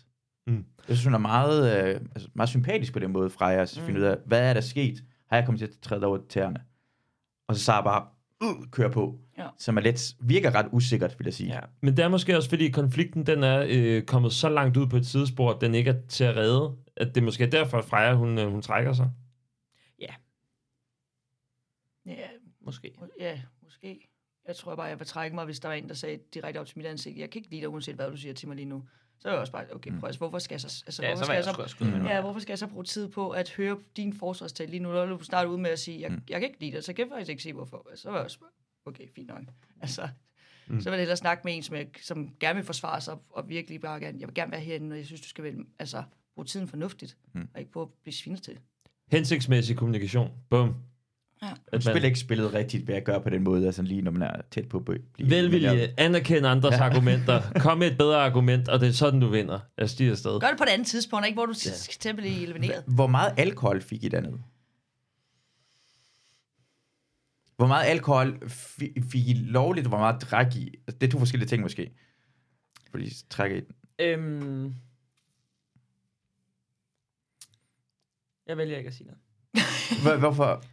Mm. 0.48 0.66
Jeg 0.88 0.98
synes, 0.98 1.04
hun 1.04 1.14
er 1.14 1.18
meget, 1.18 1.86
øh, 1.90 2.02
altså, 2.16 2.30
meget 2.34 2.50
sympatisk 2.50 2.94
på 2.94 3.00
den 3.00 3.12
måde, 3.12 3.30
Freja, 3.30 3.62
at 3.62 3.70
finde 3.86 4.00
Mm. 4.00 4.06
ud 4.06 4.10
af, 4.10 4.18
hvad 4.26 4.50
er 4.50 4.54
der 4.54 4.62
sket? 4.62 5.04
Har 5.30 5.38
jeg 5.38 5.46
kommet 5.46 5.60
til 5.60 5.66
at 5.68 5.74
træde 5.82 6.06
over 6.06 6.18
tæerne? 6.30 6.60
Og 7.48 7.56
så 7.56 7.64
Sara 7.64 7.82
bare, 7.84 8.06
uh, 8.44 8.66
kører 8.72 8.92
på. 8.92 9.20
Ja. 9.38 9.48
Som 9.60 9.78
er 9.78 9.82
lidt, 9.82 10.02
virker 10.20 10.56
ret 10.56 10.66
usikkert, 10.72 11.16
vil 11.20 11.26
jeg 11.26 11.34
sige. 11.34 11.54
Ja. 11.54 11.60
Men 11.82 11.98
det 11.98 12.06
er 12.06 12.10
måske 12.10 12.38
også, 12.38 12.50
fordi 12.50 12.70
konflikten 12.70 13.26
den 13.26 13.44
er 13.44 13.66
øh, 13.70 14.02
kommet 14.04 14.34
så 14.34 14.50
langt 14.50 14.78
ud 14.78 14.88
på 14.88 14.98
et 14.98 15.06
sidespor, 15.06 15.54
at 15.54 15.62
den 15.62 15.76
ikke 15.76 15.90
er 15.90 15.96
til 16.10 16.24
at 16.24 16.36
redde. 16.38 16.72
At 16.98 17.16
det 17.16 17.24
måske 17.24 17.44
er 17.44 17.50
derfor, 17.50 17.78
at 17.78 17.86
Freja, 17.86 18.14
hun, 18.14 18.38
øh, 18.40 18.52
hun 18.52 18.62
trækker 18.62 18.94
sig. 18.94 19.10
Ja, 22.08 22.28
Måske. 22.62 22.96
ja, 23.20 23.42
måske. 23.64 24.08
Jeg 24.48 24.56
tror 24.56 24.76
bare, 24.76 24.86
jeg 24.86 25.00
vil 25.00 25.08
trække 25.08 25.36
mig, 25.36 25.46
hvis 25.46 25.60
der 25.60 25.68
var 25.68 25.76
en, 25.76 25.88
der 25.90 25.94
sagde 25.96 26.20
direkte 26.34 26.58
op 26.58 26.66
til 26.68 26.78
mit 26.78 26.86
ansigt, 26.88 27.18
jeg 27.18 27.30
kan 27.30 27.40
ikke 27.40 27.50
lide 27.50 27.62
dig, 27.62 27.70
uanset 27.70 27.96
hvad 27.96 28.12
du 28.12 28.18
siger 28.18 28.34
til 28.34 28.48
mig 28.48 28.56
lige 28.56 28.66
nu. 28.66 28.84
Så 29.20 29.28
er 29.28 29.32
jeg 29.34 29.40
også 29.40 29.52
bare, 29.54 29.66
okay, 29.76 29.92
prøv, 30.00 30.08
altså, 30.08 30.18
hvorfor 30.20 30.40
skal 30.40 30.54
jeg 30.54 30.62
så, 30.62 30.84
altså, 30.88 31.02
Ja, 31.04 31.10
hvorfor 31.10 31.42
så 31.42 31.68
skal 31.68 31.88
jeg 31.88 32.00
Mm. 32.02 32.06
Ja, 32.06 32.22
hvorfor 32.22 32.40
skal 32.40 32.52
jeg 32.52 32.60
så 32.60 32.68
bruge 32.68 32.84
tid 32.84 33.10
på 33.10 33.30
at 33.30 33.50
høre 33.50 33.80
din 33.98 34.14
forsvarstal 34.14 34.70
lige 34.70 34.80
nu? 34.80 34.92
Når 34.92 35.06
du 35.06 35.24
snart 35.24 35.48
ud 35.48 35.58
med 35.58 35.70
at 35.70 35.80
sige, 35.80 36.02
jeg, 36.02 36.12
Mm. 36.12 36.22
jeg 36.30 36.40
kan 36.40 36.50
ikke 36.50 36.60
lide 36.60 36.72
dig, 36.72 36.84
så 36.84 36.94
kan 36.94 37.06
jeg 37.08 37.12
faktisk 37.16 37.30
ikke 37.30 37.44
se, 37.44 37.54
hvorfor. 37.54 37.90
Så 37.96 38.10
var 38.10 38.18
jeg 38.18 38.26
også 38.26 38.40
okay, 38.86 39.08
fint 39.16 39.28
nok. 39.28 39.42
Altså, 39.82 40.10
Mm. 40.68 40.74
mm. 40.76 40.82
så 40.82 40.90
vil 40.90 40.96
jeg 40.98 41.02
hellere 41.02 41.18
snakke 41.18 41.42
med 41.46 41.56
en, 41.56 41.64
som, 41.64 41.76
jeg, 41.76 41.88
som 42.02 42.36
gerne 42.40 42.56
vil 42.56 42.66
forsvare 42.66 43.02
sig, 43.02 43.18
og 43.30 43.50
virkelig 43.50 43.82
bare 43.82 44.00
gerne, 44.00 44.20
jeg 44.20 44.28
vil 44.28 44.36
gerne 44.36 44.52
være 44.52 44.62
herinde, 44.62 44.94
og 44.94 44.98
jeg 44.98 45.06
synes, 45.06 45.22
du 45.22 45.28
skal 45.28 45.44
vel, 45.44 45.66
altså, 45.80 46.04
bruge 46.36 46.46
tiden 46.46 46.68
fornuftigt, 46.68 47.18
Mm. 47.34 47.40
mm. 47.40 47.48
og 47.54 47.60
ikke 47.60 47.72
på 47.72 47.82
at 47.82 47.88
blive 48.04 48.14
svinet 48.14 48.44
til. 48.44 48.60
Hensigtsmæssig 49.12 49.78
kommunikation. 49.78 50.32
Bum. 50.50 50.76
Ja. 51.42 51.48
At 51.52 51.58
Hun 51.74 51.82
spiller 51.82 52.06
ikke 52.06 52.20
spillet 52.20 52.54
rigtigt 52.54 52.88
ved 52.88 52.96
at 52.96 53.04
gøre 53.04 53.22
på 53.22 53.30
den 53.30 53.44
måde, 53.44 53.66
altså 53.66 53.82
lige 53.82 54.02
når 54.02 54.12
man 54.12 54.22
er 54.22 54.42
tæt 54.52 54.70
på 54.70 54.78
at 54.78 54.86
blive... 54.86 55.02
Velvilje, 55.30 55.94
anerkende 55.98 56.50
andres 56.50 56.72
Ja. 56.74 56.84
argumenter, 56.84 57.42
kom 57.64 57.78
med 57.78 57.92
et 57.92 57.98
bedre 57.98 58.18
argument, 58.26 58.68
og 58.70 58.80
det 58.80 58.88
er 58.88 58.92
sådan, 58.92 59.20
du 59.20 59.28
vinder. 59.28 59.60
Jeg 59.78 59.90
stiger 59.90 60.12
afsted. 60.12 60.40
Gør 60.40 60.48
det 60.48 60.58
på 60.58 60.64
et 60.64 60.70
andet 60.70 60.88
tidspunkt, 60.88 61.26
ikke? 61.26 61.36
Hvor 61.36 61.46
du 61.46 61.54
ja. 61.66 61.72
skal 61.72 62.16
blive 62.16 62.42
elimineret. 62.44 62.84
Hvor 62.88 63.08
meget 63.08 63.34
alkohol 63.38 63.82
fik 63.82 64.04
I 64.04 64.08
dernede? 64.10 64.40
Hvor 67.58 67.68
meget 67.68 67.86
alkohol 67.86 68.38
fi- 68.46 69.10
fik 69.12 69.28
I 69.28 69.34
lovligt, 69.34 69.86
og 69.88 69.90
hvor 69.90 69.98
meget 70.00 70.22
drak 70.22 70.56
I? 70.56 70.74
Altså, 70.88 70.98
Det 71.02 71.08
er 71.08 71.12
to 71.12 71.20
forskellige 71.20 71.48
ting 71.50 71.62
måske. 71.62 71.92
Fordi 72.92 73.10
så 73.14 73.24
trækker 73.30 73.58
I 73.58 73.60
den. 73.60 73.76
Øhm, 74.00 74.74
jeg 78.48 78.58
vælger 78.58 78.78
ikke 78.78 78.88
at 78.88 78.94
sige 78.94 79.08
noget. 79.08 79.20
Hvor- 80.04 80.16
Hvorfor? 80.18 80.64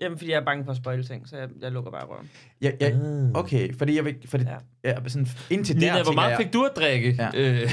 Jamen, 0.00 0.18
fordi 0.18 0.30
jeg 0.30 0.36
er 0.40 0.44
bange 0.44 0.64
for 0.64 0.70
at 0.70 0.76
spoil 0.76 1.06
ting, 1.06 1.28
så 1.28 1.36
jeg, 1.36 1.48
jeg 1.60 1.72
lukker 1.72 1.90
bare 1.90 2.04
røven. 2.06 2.30
Ja, 2.62 2.70
ja, 2.80 2.88
Ah. 2.90 3.30
okay, 3.34 3.74
fordi 3.78 3.96
jeg 3.96 4.04
vil, 4.04 4.16
for 4.28 4.38
det, 4.38 4.46
Ja. 4.84 4.90
ja. 4.90 5.08
sådan, 5.08 5.26
indtil 5.50 5.74
der 5.74 5.80
Nina, 5.80 5.92
hvor 5.92 5.98
tænker 6.02 6.12
meget 6.12 6.30
jeg, 6.30 6.38
fik 6.38 6.52
du 6.52 6.64
at 6.64 6.72
drikke? 6.76 7.16
Ja. 7.18 7.30
Øh, 7.34 7.60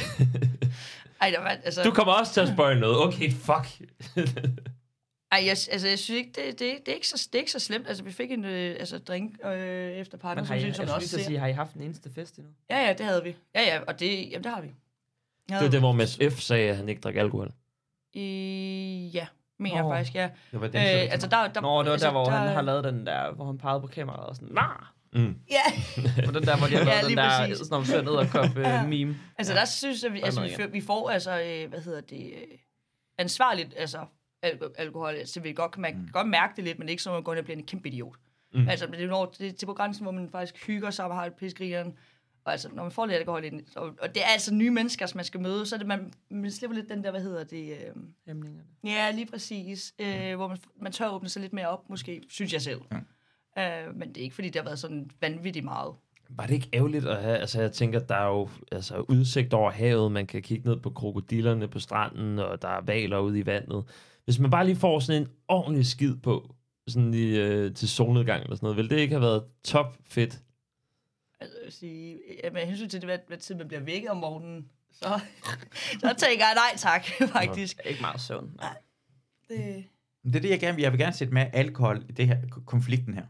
Ej, 1.21 1.30
der 1.30 1.39
var, 1.39 1.47
altså, 1.49 1.84
du 1.84 1.91
kommer 1.91 2.13
også 2.13 2.34
til 2.34 2.41
at 2.41 2.47
spørge 2.47 2.80
noget. 2.80 2.97
Okay, 3.07 3.32
fuck. 3.32 3.89
ej 5.32 5.39
jeg, 5.45 5.49
altså, 5.71 5.88
jeg 5.88 5.99
synes 5.99 6.09
ikke, 6.19 6.32
det, 6.36 6.59
det, 6.59 6.59
det, 6.86 6.91
er 6.91 6.95
ikke 6.95 7.07
så, 7.07 7.28
det 7.34 7.36
er 7.36 7.39
ikke 7.39 7.51
så 7.51 7.59
slemt. 7.59 7.88
Altså, 7.88 8.03
vi 8.03 8.11
fik 8.11 8.32
en 8.32 8.45
øh, 8.45 8.75
altså, 8.80 8.97
drink 8.97 9.38
øh, 9.45 9.91
efter 9.91 10.17
partner, 10.17 10.43
som, 10.43 10.55
I, 10.55 10.59
synes, 10.59 10.75
som 10.75 10.84
jeg 10.84 10.89
skulle 10.89 10.95
også 10.97 11.09
siger. 11.09 11.23
sige, 11.23 11.39
har 11.39 11.47
I 11.47 11.51
haft 11.51 11.73
en 11.73 11.82
eneste 11.82 12.09
fest 12.15 12.38
endnu? 12.38 12.51
Ja, 12.69 12.88
ja, 12.88 12.93
det 12.93 13.05
havde 13.05 13.23
vi. 13.23 13.36
Ja, 13.55 13.61
ja, 13.61 13.80
og 13.88 13.99
det, 13.99 14.32
jamen, 14.32 14.43
det 14.43 14.51
har 14.51 14.61
vi. 14.61 14.67
Det 15.49 15.55
var 15.61 15.69
det, 15.69 15.80
hvor 15.80 15.91
Mads 15.91 16.19
F. 16.34 16.39
sagde, 16.39 16.69
at 16.69 16.75
han 16.78 16.89
ikke 16.89 17.01
drak 17.01 17.15
alkohol. 17.15 17.51
I, 18.13 19.11
ja, 19.13 19.28
mener 19.60 19.76
jeg 19.76 19.84
Nå. 19.84 19.89
faktisk, 19.91 20.16
ja. 20.16 20.30
Det 20.51 20.62
var 20.62 20.68
Øh, 20.68 20.74
den, 20.74 20.82
så- 20.82 21.12
altså, 21.12 21.28
der, 21.28 21.47
der, 21.47 21.62
Nå, 21.62 21.80
det 21.80 21.86
var 21.86 21.91
altså, 21.91 22.08
der, 22.08 22.12
hvor 22.14 22.24
der, 22.24 22.32
han 22.32 22.47
har 22.55 22.62
lavet 22.62 22.84
den 22.84 23.05
der, 23.05 23.32
hvor 23.32 23.45
han 23.45 23.58
pegede 23.58 23.82
på 23.82 23.88
kameraet 23.88 24.26
og 24.30 24.36
sådan, 24.36 24.49
nah! 24.53 24.66
Mm. 25.14 25.36
Ja, 25.51 25.62
På 26.26 26.32
den 26.32 26.43
der, 26.43 26.58
hvor 26.58 26.68
de 26.68 26.74
har 26.76 26.80
Ja, 26.80 26.86
lavet 26.86 27.01
den 27.01 27.08
lige 27.08 27.16
der, 27.18 27.39
præcis. 27.39 27.58
sådan 27.58 27.78
om 27.78 27.86
søn 27.86 28.03
ned 28.03 28.12
og 28.12 28.28
kop 28.28 28.58
Ja. 28.58 28.82
øh, 28.84 28.89
meme. 28.89 29.16
altså, 29.38 29.53
der 29.53 29.66
synes 29.66 30.03
jeg, 30.03 30.14
vi, 30.14 30.22
altså, 30.22 30.41
vi, 30.41 30.49
får- 30.60 30.68
vi 30.72 30.82
får, 30.82 31.10
altså, 31.10 31.32
øh, 31.41 31.70
hvad 31.70 31.80
hedder 31.82 32.01
det, 32.01 32.26
øh, 32.34 32.58
ansvarligt, 33.18 33.74
altså, 33.78 33.99
al- 34.43 34.60
alkohol, 34.78 35.14
altså, 35.16 35.39
vi 35.39 35.53
godt, 35.53 35.78
man 35.78 35.91
kan 35.93 36.01
Mm. 36.01 36.10
godt 36.14 36.28
mærke 36.28 36.53
det 36.55 36.64
lidt, 36.64 36.80
men 36.80 36.89
ikke 36.89 37.03
så, 37.03 37.10
at 37.10 37.14
man 37.14 37.24
går 37.24 37.32
ind 37.34 37.39
og 37.39 37.45
bliver 37.45 37.58
en 37.58 37.66
kæmpe 37.66 37.88
idiot. 37.88 38.16
Mm. 38.53 38.70
Altså, 38.70 38.86
det 38.86 39.03
er, 39.03 39.08
når, 39.08 39.26
det 39.26 39.47
er 39.47 39.51
til 39.53 39.66
på 39.66 39.74
grænsen, 39.74 40.03
hvor 40.03 40.12
man 40.12 40.30
faktisk 40.32 40.68
hygger 40.68 40.89
sig 40.89 41.05
og 41.05 41.16
har 41.16 41.26
et 41.26 41.34
pisgrineren. 41.34 41.93
Og 42.48 42.54
altså, 42.54 42.70
når 42.74 42.84
man 42.84 42.91
får 42.91 43.06
lidt 43.06 43.18
alkohol 43.18 43.43
ind, 43.43 43.62
og, 43.76 43.93
og 44.02 44.16
det 44.16 44.24
er 44.24 44.28
altså 44.28 44.54
nye 44.54 44.72
mennesker, 44.72 45.06
som 45.06 45.18
man 45.18 45.26
skal 45.26 45.39
møde, 45.39 45.66
så 45.66 45.76
er 45.76 45.78
det, 45.78 45.88
man, 45.88 46.14
man 46.32 46.52
slipper 46.52 46.76
lidt 46.76 46.89
den 46.89 47.04
der, 47.04 47.12
hvad 47.12 47.22
hedder 47.22 47.43
det, 47.43 47.72
øh, 47.72 48.04
Hæmningerne. 48.28 48.64
ja, 48.84 49.12
lige 49.12 49.26
præcis, 49.26 49.93
øh, 50.00 50.36
hvor 50.36 50.48
man, 50.48 50.58
man 50.82 50.91
tør 50.91 51.10
åbne 51.10 51.30
sig 51.30 51.41
lidt 51.41 51.54
mere 51.54 51.68
op, 51.68 51.89
måske, 51.89 52.22
synes 52.30 52.54
jeg 52.54 52.62
selv. 52.62 52.82
Ja. 53.58 53.88
Øh, 53.88 53.95
men 53.95 54.10
det 54.10 54.18
er 54.18 54.22
ikke, 54.22 54.36
fordi 54.36 54.48
det 54.48 54.56
har 54.56 54.64
været 54.64 54.80
sådan 54.80 55.10
vanvittigt 55.22 55.66
meget. 55.66 55.93
Var 56.30 56.45
det 56.45 56.54
ikke 56.54 56.70
ærgerligt 56.74 57.06
at 57.06 57.22
have, 57.22 57.38
altså 57.38 57.62
jeg 57.62 57.72
tænker, 57.72 58.00
der 58.00 58.16
er 58.16 58.28
jo 58.28 58.50
altså, 58.72 59.06
udsigt 59.10 59.54
over 59.54 59.72
havet, 59.72 60.12
man 60.12 60.28
kan 60.28 60.41
kigge 60.41 60.70
ned 60.70 60.78
på 60.78 60.89
krokodillerne 60.89 61.68
på 61.68 61.80
stranden, 61.80 62.39
og 62.39 62.62
der 62.62 62.70
er 62.70 62.82
valer 62.82 63.20
ude 63.20 63.39
i 63.39 63.45
vandet. 63.45 63.84
Hvis 64.26 64.39
man 64.39 64.52
bare 64.52 64.66
lige 64.66 64.76
får 64.76 65.00
sådan 65.00 65.22
en 65.22 65.28
ordentlig 65.48 65.86
skid 65.86 66.16
på, 66.16 66.56
sådan 66.88 67.14
i, 67.14 67.38
øh, 67.38 67.74
til 67.74 67.89
solnedgang 67.89 68.43
eller 68.43 68.56
sådan 68.56 68.66
noget, 68.66 68.78
ville 68.78 68.89
det 68.89 68.98
ikke 68.98 69.14
have 69.14 69.22
været 69.22 69.43
top 69.64 69.98
fedt? 70.06 70.41
Altså, 71.40 71.58
sige, 71.80 72.20
ja, 72.44 72.50
med 72.50 72.66
hensyn 72.66 72.90
til 72.90 73.02
det, 73.02 73.08
hvad, 73.10 73.20
hvad 73.28 73.38
tid 73.38 73.56
man 73.56 73.68
bliver 73.68 73.82
vækket 73.82 74.10
om 74.10 74.18
morgenen, 74.18 74.70
så, 74.92 75.20
så 76.02 76.16
tænker 76.18 76.46
jeg 76.46 76.56
nej 76.56 76.78
tak, 76.78 77.06
faktisk. 77.38 77.82
Ikke 77.86 78.02
meget 78.02 78.22
søvn. 78.22 78.52
Nej. 78.56 78.78
Det, 79.50 79.86
Det 80.24 80.36
er 80.36 80.40
det, 80.40 80.50
jeg 80.50 80.60
gerne 80.60 80.76
vil. 80.76 80.82
Jeg 80.82 80.92
vil 80.92 81.00
gerne 81.00 81.14
sætte 81.14 81.34
med 81.34 81.46
alkohol 81.54 82.06
i 82.10 82.12
det 82.12 82.28
her, 82.28 82.38
konflikten 82.66 83.14
her. 83.14 83.26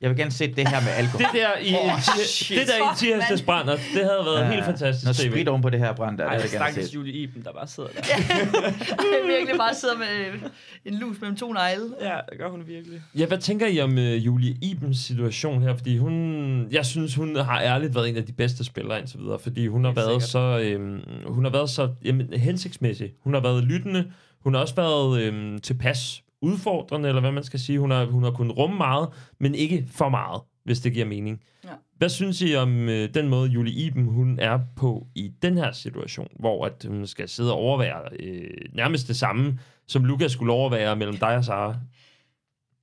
Jeg 0.00 0.10
vil 0.10 0.18
gerne 0.18 0.30
sætte 0.30 0.54
det 0.54 0.68
her 0.68 0.80
med 0.80 0.88
alkohol. 0.88 1.20
Det 1.20 1.28
der 1.34 1.58
i, 1.60 1.74
oh, 1.74 2.00
shit. 2.24 2.58
det 2.58 2.66
der 2.68 2.92
i 2.92 2.96
tirsdags 2.96 3.42
brænder, 3.42 3.72
det 3.72 4.04
havde 4.04 4.22
været 4.24 4.46
helt 4.46 4.64
fantastisk. 4.64 5.04
Noget 5.04 5.16
TV. 5.16 5.30
sprit 5.30 5.48
oven 5.48 5.62
på 5.62 5.70
det 5.70 5.80
her 5.80 5.94
brand 5.94 6.18
der, 6.18 6.26
Ej, 6.26 6.34
det 6.34 6.42
vil 6.42 6.50
jeg 6.52 6.60
gerne 6.60 6.74
sætte. 6.74 6.94
Julie 6.94 7.12
Iben, 7.12 7.44
der 7.44 7.52
bare 7.52 7.66
sidder 7.66 7.88
der. 7.88 8.00
jeg 9.18 9.28
virkelig 9.28 9.54
bare 9.58 9.74
sidder 9.74 9.96
med 9.98 10.40
en 10.84 10.94
lus 10.94 11.20
mellem 11.20 11.36
to 11.36 11.52
negle. 11.52 11.84
Ja, 12.00 12.16
det 12.30 12.38
gør 12.38 12.48
hun 12.48 12.62
virkelig. 12.66 13.02
Ja, 13.18 13.26
hvad 13.26 13.38
tænker 13.38 13.66
I 13.66 13.80
om 13.80 13.90
uh, 13.92 14.26
Julie 14.26 14.56
Ibens 14.62 14.98
situation 14.98 15.62
her? 15.62 15.76
Fordi 15.76 15.98
hun, 15.98 16.66
jeg 16.70 16.86
synes, 16.86 17.14
hun 17.14 17.36
har 17.36 17.60
ærligt 17.60 17.94
været 17.94 18.08
en 18.08 18.16
af 18.16 18.26
de 18.26 18.32
bedste 18.32 18.64
spillere 18.64 18.98
indtil 18.98 19.18
videre, 19.18 19.38
fordi 19.38 19.66
hun 19.66 19.84
har 19.84 19.92
været 19.92 20.22
så, 20.22 20.60
øhm, 20.62 21.00
hun 21.26 21.44
har 21.44 21.52
været 21.52 21.70
så 21.70 21.88
jamen, 22.04 22.32
hensigtsmæssig. 22.32 23.12
Hun 23.24 23.34
har 23.34 23.40
været 23.40 23.64
lyttende. 23.64 24.12
Hun 24.40 24.54
har 24.54 24.60
også 24.60 24.74
været 24.74 25.22
øhm, 25.22 25.58
tilpas 25.58 26.22
udfordrende, 26.40 27.08
eller 27.08 27.20
hvad 27.20 27.32
man 27.32 27.44
skal 27.44 27.60
sige. 27.60 27.78
Hun 27.78 27.90
har, 27.90 28.04
hun 28.04 28.22
har 28.22 28.30
kunnet 28.30 28.56
rumme 28.56 28.76
meget, 28.76 29.08
men 29.38 29.54
ikke 29.54 29.86
for 29.90 30.08
meget, 30.08 30.42
hvis 30.64 30.80
det 30.80 30.92
giver 30.92 31.06
mening. 31.06 31.42
Ja. 31.64 31.68
Hvad 31.96 32.08
synes 32.08 32.42
I 32.42 32.54
om 32.54 32.88
øh, 32.88 33.14
den 33.14 33.28
måde, 33.28 33.50
Julie 33.50 33.74
Iben 33.74 34.04
hun 34.04 34.38
er 34.38 34.60
på 34.76 35.06
i 35.14 35.28
den 35.42 35.58
her 35.58 35.72
situation, 35.72 36.28
hvor 36.38 36.66
at 36.66 36.84
hun 36.88 37.06
skal 37.06 37.28
sidde 37.28 37.52
og 37.52 37.58
overvære 37.58 38.02
øh, 38.20 38.50
nærmest 38.72 39.08
det 39.08 39.16
samme, 39.16 39.58
som 39.86 40.04
Lukas 40.04 40.32
skulle 40.32 40.52
overvære 40.52 40.96
mellem 40.96 41.16
dig 41.16 41.36
og 41.36 41.44
Sara? 41.44 41.76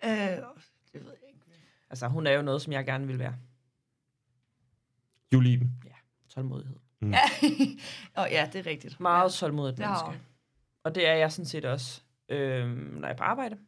Øh, 0.05 0.11
det 0.11 0.19
ved 0.93 1.11
jeg 1.21 1.27
ikke. 1.27 1.39
Altså, 1.89 2.07
hun 2.07 2.27
er 2.27 2.31
jo 2.31 2.41
noget, 2.41 2.61
som 2.61 2.73
jeg 2.73 2.85
gerne 2.85 3.07
vil 3.07 3.19
være. 3.19 3.33
Julie 5.33 5.53
Iben. 5.53 5.71
Tålmodighed. 6.29 6.75
Mm. 7.01 7.13
Ja. 8.15 8.23
oh, 8.23 8.27
ja, 8.31 8.49
det 8.53 8.59
er 8.59 8.69
rigtigt. 8.69 8.99
Meget 8.99 9.31
tålmodigt 9.31 9.79
menneske. 9.79 10.21
Og 10.83 10.95
det 10.95 11.07
er 11.07 11.13
jeg 11.13 11.31
sådan 11.31 11.45
set 11.45 11.65
også, 11.65 12.01
øh, 12.29 12.67
når 12.77 13.07
jeg 13.07 13.13
er 13.13 13.17
på 13.17 13.23
arbejde. 13.23 13.59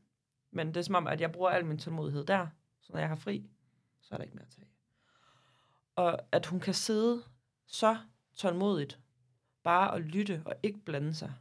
Men 0.52 0.68
det 0.68 0.78
er 0.78 0.82
som 0.82 0.96
om, 0.96 1.08
at 1.08 1.22
jeg 1.22 1.32
bruger 1.32 1.50
al 1.50 1.66
min 1.66 1.78
tålmodighed 1.78 2.26
der. 2.26 2.48
Så 2.82 2.94
når 2.94 3.00
jeg 3.00 3.10
har 3.10 3.16
fri, 3.16 3.50
så 4.02 4.16
er 4.16 4.18
der 4.18 4.24
ikke 4.24 4.36
mere 4.36 4.46
at 4.46 4.52
tage. 4.52 4.68
Og 5.96 6.20
at 6.32 6.46
hun 6.46 6.60
kan 6.60 6.74
sidde 6.74 7.24
så 7.66 7.98
tålmodigt, 8.36 9.00
bare 9.64 9.96
at 9.96 10.02
lytte 10.02 10.42
og 10.46 10.56
ikke 10.64 10.80
blande 10.80 11.14
sig, 11.14 11.34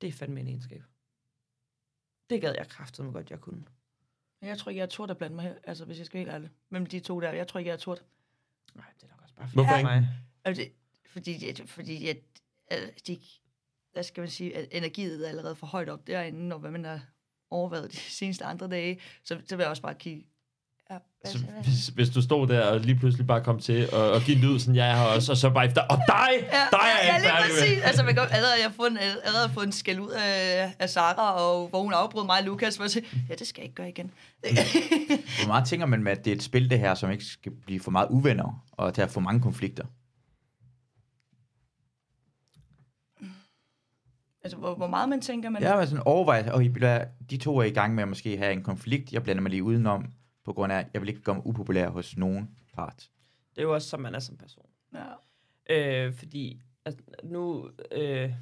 det 0.00 0.08
er 0.08 0.12
fandme 0.12 0.40
en 0.40 0.46
egenskab. 0.46 0.82
Det 2.30 2.40
gad 2.40 2.54
jeg 2.56 2.68
kraftedeme 2.68 3.12
godt, 3.12 3.30
jeg 3.30 3.40
kunne. 3.40 3.64
Jeg 4.40 4.58
tror 4.58 4.70
ikke, 4.70 4.78
jeg 4.78 4.84
er 4.84 4.90
turt 4.90 5.10
at 5.10 5.18
blande 5.18 5.36
mig 5.36 5.44
her, 5.44 5.54
altså 5.64 5.84
hvis 5.84 5.98
jeg 5.98 6.06
skal 6.06 6.18
være 6.18 6.24
helt 6.24 6.34
ærlig. 6.34 6.50
Mellem 6.68 6.86
de 6.86 7.00
to 7.00 7.20
der, 7.20 7.32
jeg 7.32 7.48
tror 7.48 7.58
ikke, 7.58 7.68
jeg 7.68 7.74
er 7.74 7.78
turt. 7.78 8.04
Nej, 8.74 8.86
det 9.00 9.02
er 9.02 9.08
nok 9.08 9.22
også 9.22 9.34
bare 9.34 9.48
Hvorfor 9.48 9.70
for 9.70 9.76
ikke? 9.76 9.90
mig. 9.90 10.08
Altså, 10.44 10.62
det, 10.62 10.72
fordi, 11.06 11.38
det, 11.38 11.68
fordi 11.68 12.08
at, 12.08 12.16
at 12.68 13.06
de, 13.06 13.20
hvad 13.98 14.04
skal 14.04 14.20
man 14.20 14.30
sige, 14.30 14.56
at 14.56 14.68
energiet 14.70 15.24
er 15.24 15.28
allerede 15.28 15.56
for 15.56 15.66
højt 15.66 15.88
op 15.88 16.06
derinde, 16.06 16.54
og 16.54 16.60
hvad 16.60 16.70
man 16.70 16.84
har 16.84 17.00
overvejet 17.50 17.92
de 17.92 17.96
seneste 18.20 18.44
andre 18.44 18.68
dage, 18.68 19.00
så, 19.24 19.36
så 19.48 19.56
vil 19.56 19.62
jeg 19.62 19.70
også 19.70 19.82
bare 19.82 19.94
kigge. 19.94 20.24
Ja, 20.90 20.98
Så, 21.24 21.38
hvis, 21.64 21.86
hvis 21.88 22.10
du 22.10 22.22
stod 22.22 22.48
der 22.48 22.66
og 22.66 22.80
lige 22.80 22.98
pludselig 22.98 23.26
bare 23.26 23.44
kom 23.44 23.60
til 23.60 23.72
at, 23.72 23.92
at 24.16 24.22
give 24.22 24.38
lyd, 24.38 24.58
sådan, 24.58 24.74
jeg 24.74 24.90
er 24.90 24.96
her 24.96 25.04
også, 25.04 25.32
og 25.32 25.38
så 25.38 25.50
bare 25.50 25.66
efter, 25.66 25.82
og 25.82 25.96
dig, 25.96 26.28
Ja, 26.32 26.64
dig 26.70 26.78
er 27.00 27.06
ja, 27.06 27.12
jeg 27.12 27.20
lige 27.22 27.32
præcis. 27.60 27.76
med. 27.76 27.84
Altså, 27.84 28.02
man 28.04 28.14
kan, 28.14 28.22
allerede, 28.30 28.54
jeg 28.56 28.64
har 28.64 28.74
fået 28.76 28.90
en, 28.90 28.98
allerede 28.98 29.50
fået 29.54 29.66
en 29.66 29.72
skæld 29.72 30.00
ud 30.00 30.10
af, 30.10 30.72
af 30.78 30.90
Sara, 30.90 31.32
og 31.34 31.68
hvor 31.68 31.82
hun 31.82 31.92
afbrød 31.92 32.26
mig 32.26 32.38
og 32.38 32.44
Lukas, 32.44 32.76
hvor 32.76 32.84
jeg 32.84 32.90
siger, 32.90 33.06
ja, 33.28 33.34
det 33.34 33.46
skal 33.46 33.60
jeg 33.60 33.64
ikke 33.64 33.74
gøre 33.74 33.88
igen. 33.88 34.10
Hvor 35.38 35.46
meget 35.46 35.68
tænker 35.68 35.86
man 35.86 36.02
med, 36.02 36.12
at 36.12 36.24
det 36.24 36.30
er 36.30 36.36
et 36.36 36.42
spil, 36.42 36.70
det 36.70 36.78
her, 36.78 36.94
som 36.94 37.10
ikke 37.10 37.24
skal 37.24 37.52
blive 37.66 37.80
for 37.80 37.90
meget 37.90 38.08
uvenner, 38.10 38.64
og 38.72 38.94
til 38.94 39.02
at 39.02 39.10
få 39.10 39.20
mange 39.20 39.40
konflikter? 39.40 39.84
Altså, 44.48 44.58
hvor, 44.58 44.74
hvor 44.74 44.86
meget 44.86 45.08
man 45.08 45.20
tænker, 45.20 45.50
man... 45.50 45.62
Jeg 45.62 45.72
har 45.72 45.84
sådan 45.84 46.02
overvejet, 46.06 46.52
og 46.52 46.64
I 46.64 46.68
bliver, 46.68 47.04
de 47.30 47.36
to 47.36 47.58
er 47.58 47.62
i 47.62 47.70
gang 47.70 47.94
med 47.94 48.02
at 48.02 48.08
måske 48.08 48.36
have 48.36 48.52
en 48.52 48.62
konflikt. 48.62 49.12
Jeg 49.12 49.22
blander 49.22 49.42
mig 49.42 49.50
lige 49.50 49.62
udenom, 49.62 50.12
på 50.44 50.52
grund 50.52 50.72
af, 50.72 50.78
at 50.78 50.86
jeg 50.92 51.00
vil 51.02 51.08
ikke 51.08 51.22
mig 51.22 51.46
upopulær 51.46 51.88
hos 51.88 52.16
nogen 52.16 52.50
part. 52.74 53.10
Det 53.54 53.58
er 53.58 53.62
jo 53.62 53.74
også, 53.74 53.88
som 53.88 54.00
man 54.00 54.14
er 54.14 54.18
som 54.18 54.36
person. 54.36 54.66
Ja. 54.94 56.06
Øh, 56.06 56.14
fordi 56.14 56.62
altså, 56.84 57.00
nu... 57.24 57.70
Øh... 57.92 58.34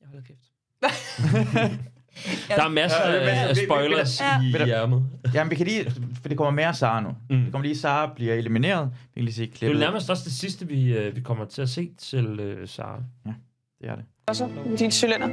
Jeg 0.00 0.08
holder 0.08 0.22
kæft. 0.22 0.52
Der 2.48 2.64
er 2.64 2.68
masser 2.68 2.98
Ja, 3.08 3.12
af, 3.14 3.20
af 3.20 3.48
vi- 3.48 3.54
vi- 3.54 3.60
vi- 3.60 3.66
spoilers 3.66 4.20
Ja. 4.20 4.40
i 4.62 4.64
hjermet. 4.64 5.04
Jamen, 5.34 5.50
vi 5.50 5.56
kan 5.56 5.66
lige, 5.66 5.90
for 6.22 6.28
det 6.28 6.36
kommer 6.36 6.50
mere 6.50 6.74
Sara 6.74 7.00
nu. 7.00 7.08
Mm. 7.30 7.42
Det 7.44 7.52
kommer 7.52 7.66
lige, 7.66 7.78
Sara 7.78 8.12
bliver 8.14 8.34
elimineret. 8.34 8.90
Vi 9.14 9.20
kan 9.20 9.24
lige 9.24 9.34
se 9.34 9.42
Det 9.42 9.52
er 9.52 9.56
klippet. 9.56 9.80
nærmest 9.80 10.10
også 10.10 10.22
det 10.24 10.32
sidste, 10.32 10.68
vi, 10.68 10.92
øh, 10.96 11.16
vi 11.16 11.20
kommer 11.20 11.44
til 11.44 11.62
at 11.62 11.68
se 11.68 11.90
til 11.98 12.40
øh, 12.40 12.68
Sara. 12.68 12.98
Ja, 13.26 13.32
det 13.80 13.90
er 13.90 13.94
det. 13.94 14.04
Også 14.28 14.48
din 14.78 14.90
cylinder. 14.90 15.28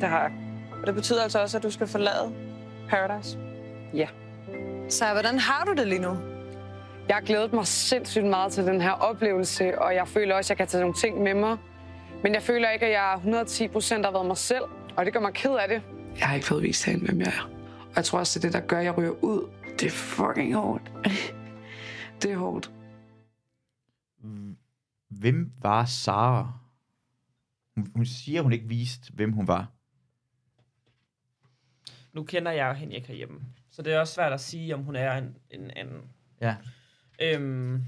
Det 0.00 0.08
har 0.08 0.20
jeg. 0.22 0.30
Og 0.80 0.86
det 0.86 0.94
betyder 0.94 1.22
altså 1.22 1.42
også, 1.42 1.56
at 1.56 1.62
du 1.62 1.70
skal 1.70 1.86
forlade 1.86 2.32
Paradise. 2.88 3.38
Ja. 3.94 4.06
Så 4.88 5.04
hvordan 5.12 5.38
har 5.38 5.64
du 5.64 5.72
det 5.80 5.88
lige 5.88 6.00
nu? 6.00 6.16
Jeg 7.08 7.16
har 7.16 7.20
glædet 7.22 7.52
mig 7.52 7.66
sindssygt 7.66 8.24
meget 8.24 8.52
til 8.52 8.64
den 8.66 8.80
her 8.80 8.90
oplevelse, 8.90 9.78
og 9.78 9.94
jeg 9.94 10.08
føler 10.08 10.34
også, 10.34 10.46
at 10.46 10.50
jeg 10.50 10.56
kan 10.56 10.70
tage 10.70 10.80
nogle 10.80 10.94
ting 10.94 11.22
med 11.22 11.34
mig. 11.34 11.56
Men 12.22 12.34
jeg 12.34 12.42
føler 12.42 12.70
ikke, 12.70 12.86
at 12.86 12.92
jeg 12.92 13.12
110 13.16 13.68
procent 13.68 14.04
har 14.04 14.12
været 14.12 14.26
mig 14.26 14.36
selv, 14.36 14.62
og 14.96 15.04
det 15.04 15.12
gør 15.12 15.20
mig 15.20 15.32
ked 15.32 15.50
af 15.50 15.68
det. 15.68 15.82
Jeg 16.18 16.28
har 16.28 16.34
ikke 16.34 16.46
fået 16.46 16.62
vist 16.62 16.84
hende, 16.84 17.04
hvem 17.04 17.20
jeg 17.20 17.26
er. 17.26 17.42
Og 17.80 17.96
jeg 17.96 18.04
tror 18.04 18.18
også, 18.18 18.38
det 18.38 18.44
er 18.44 18.48
det, 18.50 18.60
der 18.62 18.66
gør, 18.68 18.78
at 18.78 18.84
jeg 18.84 18.98
ryger 18.98 19.24
ud. 19.24 19.50
Det 19.78 19.86
er 19.86 19.90
fucking 19.90 20.54
hårdt. 20.54 20.92
det 22.22 22.32
er 22.32 22.36
hårdt. 22.36 22.72
Hvem 25.08 25.52
var 25.62 25.84
Sara? 25.84 26.52
Hun, 27.74 27.92
hun 27.94 28.06
siger, 28.06 28.42
hun 28.42 28.52
ikke 28.52 28.68
viste, 28.68 29.12
hvem 29.12 29.32
hun 29.32 29.48
var. 29.48 29.72
Nu 32.12 32.24
kender 32.24 32.52
jeg 32.52 32.68
jo 32.68 32.72
hende 32.72 32.94
ikke 32.94 33.08
herhjemme. 33.08 33.40
Så 33.70 33.82
det 33.82 33.92
er 33.92 34.00
også 34.00 34.14
svært 34.14 34.32
at 34.32 34.40
sige, 34.40 34.74
om 34.74 34.82
hun 34.82 34.96
er 34.96 35.12
en, 35.12 35.36
en 35.50 35.70
anden. 35.70 36.02
Ja. 36.40 36.56
Øhm, 37.20 37.84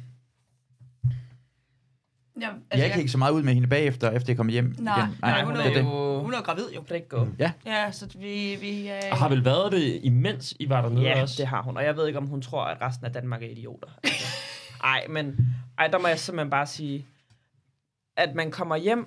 Ja, 2.40 2.48
Altså, 2.70 2.84
jeg 2.84 2.90
kan 2.90 3.00
ikke 3.00 3.12
så 3.12 3.18
meget 3.18 3.32
ud 3.32 3.42
med 3.42 3.54
hende 3.54 3.68
bagefter, 3.68 4.10
efter 4.10 4.32
jeg 4.32 4.36
kom 4.36 4.48
hjem 4.48 4.76
Nej, 4.78 4.98
igen. 4.98 5.16
nej, 5.20 5.44
hun, 5.44 5.54
det 5.54 5.66
er, 5.66 5.70
det. 5.72 5.80
jo, 5.80 6.22
hun 6.22 6.34
er 6.34 6.42
gravid 6.42 6.64
jo. 6.74 6.84
Det 6.88 7.08
gå. 7.08 7.28
Ja. 7.38 7.52
Ja, 7.66 7.92
så 7.92 8.06
vi... 8.18 8.56
vi 8.60 8.90
øh, 8.90 9.00
Og 9.10 9.16
har 9.16 9.28
vel 9.28 9.44
været 9.44 9.72
det, 9.72 10.00
imens 10.02 10.54
I 10.60 10.68
var 10.68 10.82
dernede 10.82 11.02
ja, 11.02 11.22
også? 11.22 11.34
det 11.38 11.46
har 11.46 11.62
hun. 11.62 11.76
Og 11.76 11.84
jeg 11.84 11.96
ved 11.96 12.06
ikke, 12.06 12.18
om 12.18 12.26
hun 12.26 12.42
tror, 12.42 12.64
at 12.64 12.76
resten 12.82 13.06
af 13.06 13.12
Danmark 13.12 13.42
er 13.42 13.46
idioter. 13.46 13.88
Altså. 14.04 14.26
Ej, 14.84 15.06
men 15.10 15.54
ej, 15.78 15.86
der 15.88 15.98
må 15.98 16.08
jeg 16.08 16.18
simpelthen 16.18 16.50
bare 16.50 16.66
sige, 16.66 17.06
at 18.16 18.34
man 18.34 18.50
kommer 18.50 18.76
hjem, 18.76 19.06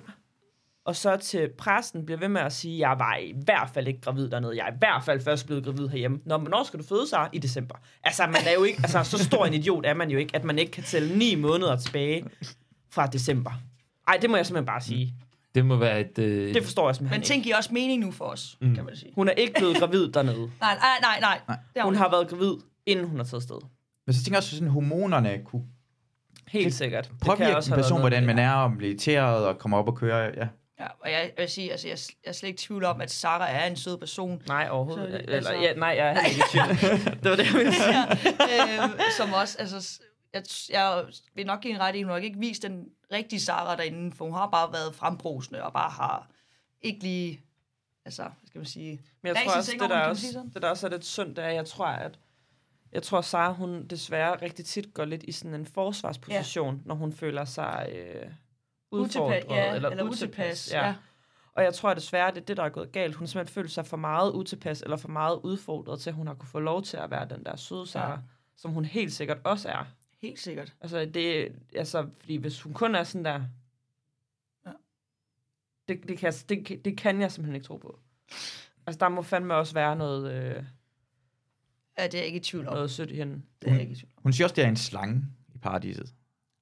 og 0.84 0.96
så 0.96 1.16
til 1.16 1.48
pressen 1.58 2.06
bliver 2.06 2.18
ved 2.18 2.28
med 2.28 2.40
at 2.40 2.52
sige, 2.52 2.88
jeg 2.88 2.98
var 2.98 3.16
i 3.16 3.34
hvert 3.44 3.70
fald 3.74 3.88
ikke 3.88 4.00
gravid 4.00 4.30
dernede. 4.30 4.56
Jeg 4.56 4.66
er 4.68 4.72
i 4.72 4.76
hvert 4.78 5.04
fald 5.04 5.20
først 5.20 5.46
blevet 5.46 5.64
gravid 5.64 5.88
herhjemme. 5.88 6.20
Nå, 6.24 6.36
men 6.36 6.46
hvornår 6.46 6.64
skal 6.64 6.78
du 6.80 6.84
føde 6.84 7.08
sig? 7.08 7.28
I 7.32 7.38
december. 7.38 7.74
Altså, 8.04 8.26
man 8.26 8.46
er 8.46 8.52
jo 8.58 8.64
ikke, 8.64 8.78
altså, 8.82 9.02
så 9.04 9.24
stor 9.24 9.46
en 9.46 9.54
idiot 9.54 9.86
er 9.86 9.94
man 9.94 10.10
jo 10.10 10.18
ikke, 10.18 10.36
at 10.36 10.44
man 10.44 10.58
ikke 10.58 10.72
kan 10.72 10.84
tælle 10.84 11.18
ni 11.18 11.34
måneder 11.34 11.76
tilbage 11.76 12.24
fra 12.90 13.06
december. 13.06 13.50
Ej, 14.08 14.18
det 14.22 14.30
må 14.30 14.36
jeg 14.36 14.46
simpelthen 14.46 14.66
bare 14.66 14.80
sige. 14.80 15.14
Det 15.54 15.66
må 15.66 15.76
være 15.76 16.00
et... 16.00 16.18
Øh, 16.18 16.54
Det 16.54 16.64
forstår 16.64 16.88
jeg 16.88 16.96
simpelthen 16.96 17.20
Men 17.20 17.24
ting 17.26 17.42
giver 17.44 17.56
også 17.56 17.70
mening 17.72 18.00
nu 18.04 18.10
for 18.10 18.24
os, 18.24 18.56
Mm. 18.60 18.68
mm. 18.68 18.74
kan 18.74 18.84
man 18.84 18.96
sige. 18.96 19.12
Hun 19.14 19.28
er 19.28 19.32
ikke 19.32 19.52
blevet 19.58 19.76
gravid 19.76 20.08
dernede. 20.12 20.38
Nej, 20.60 20.74
nej, 20.74 20.98
nej, 21.00 21.20
nej. 21.20 21.40
Nej. 21.48 21.56
Det 21.74 21.82
Hun 21.82 21.94
har 21.94 22.10
været 22.10 22.28
gravid, 22.28 22.52
inden 22.86 23.06
hun 23.08 23.16
har 23.16 23.24
taget 23.24 23.42
sted. 23.42 23.56
Men 24.06 24.14
så 24.14 24.24
tænker 24.24 24.34
jeg 24.36 24.38
også, 24.38 24.54
at 24.54 24.58
sådan, 24.58 24.68
hormonerne 24.72 25.40
kunne 25.44 25.62
Helt 26.48 26.64
det 26.64 26.74
sikkert. 26.74 27.04
Det 27.04 27.10
kan 27.20 27.26
påvirke 27.26 27.56
også 27.56 27.68
en 27.68 27.72
have 27.72 27.76
været 27.76 27.84
person, 27.84 27.98
noget 27.98 28.12
hvordan 28.12 28.26
man 28.26 28.38
er, 28.38 28.52
og 28.54 28.70
bliver 28.76 28.90
irriteret 28.90 29.46
og 29.46 29.58
kommer 29.58 29.78
op 29.78 29.88
og 29.88 29.96
kører. 29.96 30.24
Ja. 30.36 30.48
Ja, 30.80 30.86
og 31.00 31.10
jeg, 31.10 31.20
jeg 31.22 31.30
vil 31.38 31.48
sige, 31.48 31.70
altså, 31.70 31.88
jeg, 31.88 31.98
jeg 32.24 32.28
er 32.28 32.32
slet 32.32 32.48
ikke 32.48 32.56
i 32.56 32.66
tvivl 32.66 32.84
om, 32.84 33.00
at 33.00 33.10
Sara 33.10 33.48
er 33.50 33.66
en 33.66 33.76
sød 33.76 33.98
person. 33.98 34.42
Nej, 34.48 34.68
overhovedet. 34.70 35.04
Så 35.12 35.12
det- 35.18 35.20
Eller, 35.22 35.36
altså- 35.36 35.52
ja, 35.52 35.74
nej, 35.74 35.88
jeg 35.88 36.06
er 36.08 36.14
heller 36.14 36.24
ikke 36.24 36.38
i 36.40 36.50
tvivl. 36.50 37.14
det 37.22 37.30
var 37.30 37.36
det, 37.36 37.46
jeg 37.46 37.54
ville 37.54 37.72
sige. 37.82 38.82
øhm, 38.84 38.92
som 39.16 39.32
også, 39.32 39.56
altså, 39.58 39.80
s- 39.80 40.00
jeg, 40.34 40.42
jeg 40.70 41.04
vil 41.34 41.46
nok 41.46 41.60
give 41.60 41.74
en 41.74 41.80
ret 41.80 41.96
i, 41.96 42.02
hun 42.02 42.10
har 42.10 42.18
ikke 42.18 42.38
vist 42.38 42.62
den 42.62 42.88
rigtige 43.12 43.40
Sara 43.40 43.76
derinde, 43.76 44.16
for 44.16 44.24
hun 44.24 44.34
har 44.34 44.48
bare 44.50 44.72
været 44.72 44.94
frembrusende, 44.94 45.62
og 45.62 45.72
bare 45.72 45.90
har 45.90 46.30
ikke 46.80 47.00
lige, 47.02 47.40
altså, 48.04 48.22
hvad 48.22 48.46
skal 48.46 48.58
man 48.58 48.66
sige... 48.66 49.00
Men 49.22 49.34
jeg 49.34 49.42
tror 49.44 49.56
også, 49.56 49.70
sengen, 49.70 49.82
det 49.82 49.90
der, 49.96 50.00
også, 50.00 50.44
det 50.54 50.62
der 50.62 50.68
også 50.70 50.86
er 50.86 50.90
lidt 50.90 51.04
sundt, 51.04 51.36
det 51.36 51.44
er, 51.44 51.48
at 51.48 51.54
jeg 51.54 51.66
tror, 51.66 51.86
at 51.86 52.18
jeg 52.92 53.02
tror, 53.02 53.20
Sara, 53.20 53.52
hun 53.52 53.86
desværre 53.86 54.42
rigtig 54.42 54.64
tit 54.64 54.94
går 54.94 55.04
lidt 55.04 55.22
i 55.22 55.32
sådan 55.32 55.54
en 55.54 55.66
forsvarsposition, 55.66 56.74
ja. 56.76 56.80
når 56.84 56.94
hun 56.94 57.12
føler 57.12 57.44
sig 57.44 57.88
øh, 57.94 58.30
udfordret. 58.90 59.42
Utilpa- 59.42 59.54
ja, 59.54 59.74
eller 59.74 60.02
utilpas, 60.02 60.72
ja. 60.72 60.94
Og 61.54 61.64
jeg 61.64 61.74
tror 61.74 61.90
at 61.90 61.96
desværre, 61.96 62.30
det 62.30 62.36
er 62.40 62.44
det, 62.44 62.56
der 62.56 62.62
er 62.62 62.68
gået 62.68 62.92
galt. 62.92 63.14
Hun 63.14 63.22
har 63.22 63.26
simpelthen 63.26 63.54
følt 63.54 63.70
sig 63.72 63.86
for 63.86 63.96
meget 63.96 64.32
utilpas, 64.32 64.82
eller 64.82 64.96
for 64.96 65.08
meget 65.08 65.40
udfordret 65.42 66.00
til, 66.00 66.10
at 66.10 66.16
hun 66.16 66.26
har 66.26 66.34
kunne 66.34 66.48
få 66.48 66.60
lov 66.60 66.82
til 66.82 66.96
at 66.96 67.10
være 67.10 67.28
den 67.28 67.44
der 67.44 67.56
søde 67.56 67.86
Sara, 67.86 68.10
Ja. 68.10 68.16
som 68.56 68.70
hun 68.70 68.84
helt 68.84 69.12
sikkert 69.12 69.38
også 69.44 69.68
er. 69.68 69.84
Helt 70.22 70.38
sikkert. 70.40 70.74
Altså, 70.80 71.04
det, 71.04 71.52
altså, 71.74 72.08
fordi 72.20 72.36
hvis 72.36 72.62
hun 72.62 72.74
kun 72.74 72.94
er 72.94 73.04
sådan 73.04 73.24
der... 73.24 73.44
Ja. 74.66 74.72
Det, 75.88 76.08
det, 76.08 76.18
kan, 76.18 76.26
jeg- 76.32 76.48
det, 76.48 76.66
kan- 76.66 76.80
det 76.82 76.96
kan 76.96 77.20
jeg 77.20 77.32
simpelthen 77.32 77.54
ikke 77.54 77.66
tro 77.66 77.76
på. 77.76 77.98
Altså, 78.86 78.98
der 79.00 79.08
må 79.08 79.22
fandme 79.22 79.54
også 79.54 79.74
være 79.74 79.96
noget, 79.96 80.32
øh, 80.32 80.64
Ja, 81.98 82.04
det 82.06 82.14
er 82.14 82.18
jeg 82.18 82.26
ikke 82.26 82.36
i 82.36 82.40
tvivl 82.42 82.66
om. 82.68 82.74
noget 82.74 82.90
sødt 82.90 83.10
i 83.10 83.14
hende. 83.14 83.42
Det 83.62 83.68
er 83.68 83.72
jeg 83.72 83.80
ikke 83.80 83.92
i 83.92 83.96
tvivl 83.96 84.12
om. 84.16 84.22
Hun 84.22 84.32
siger 84.32 84.44
også, 84.46 84.52
at 84.52 84.56
det 84.56 84.64
er 84.64 84.68
en 84.68 84.76
slange 84.76 85.24
i 85.54 85.58
paradiset. 85.58 86.14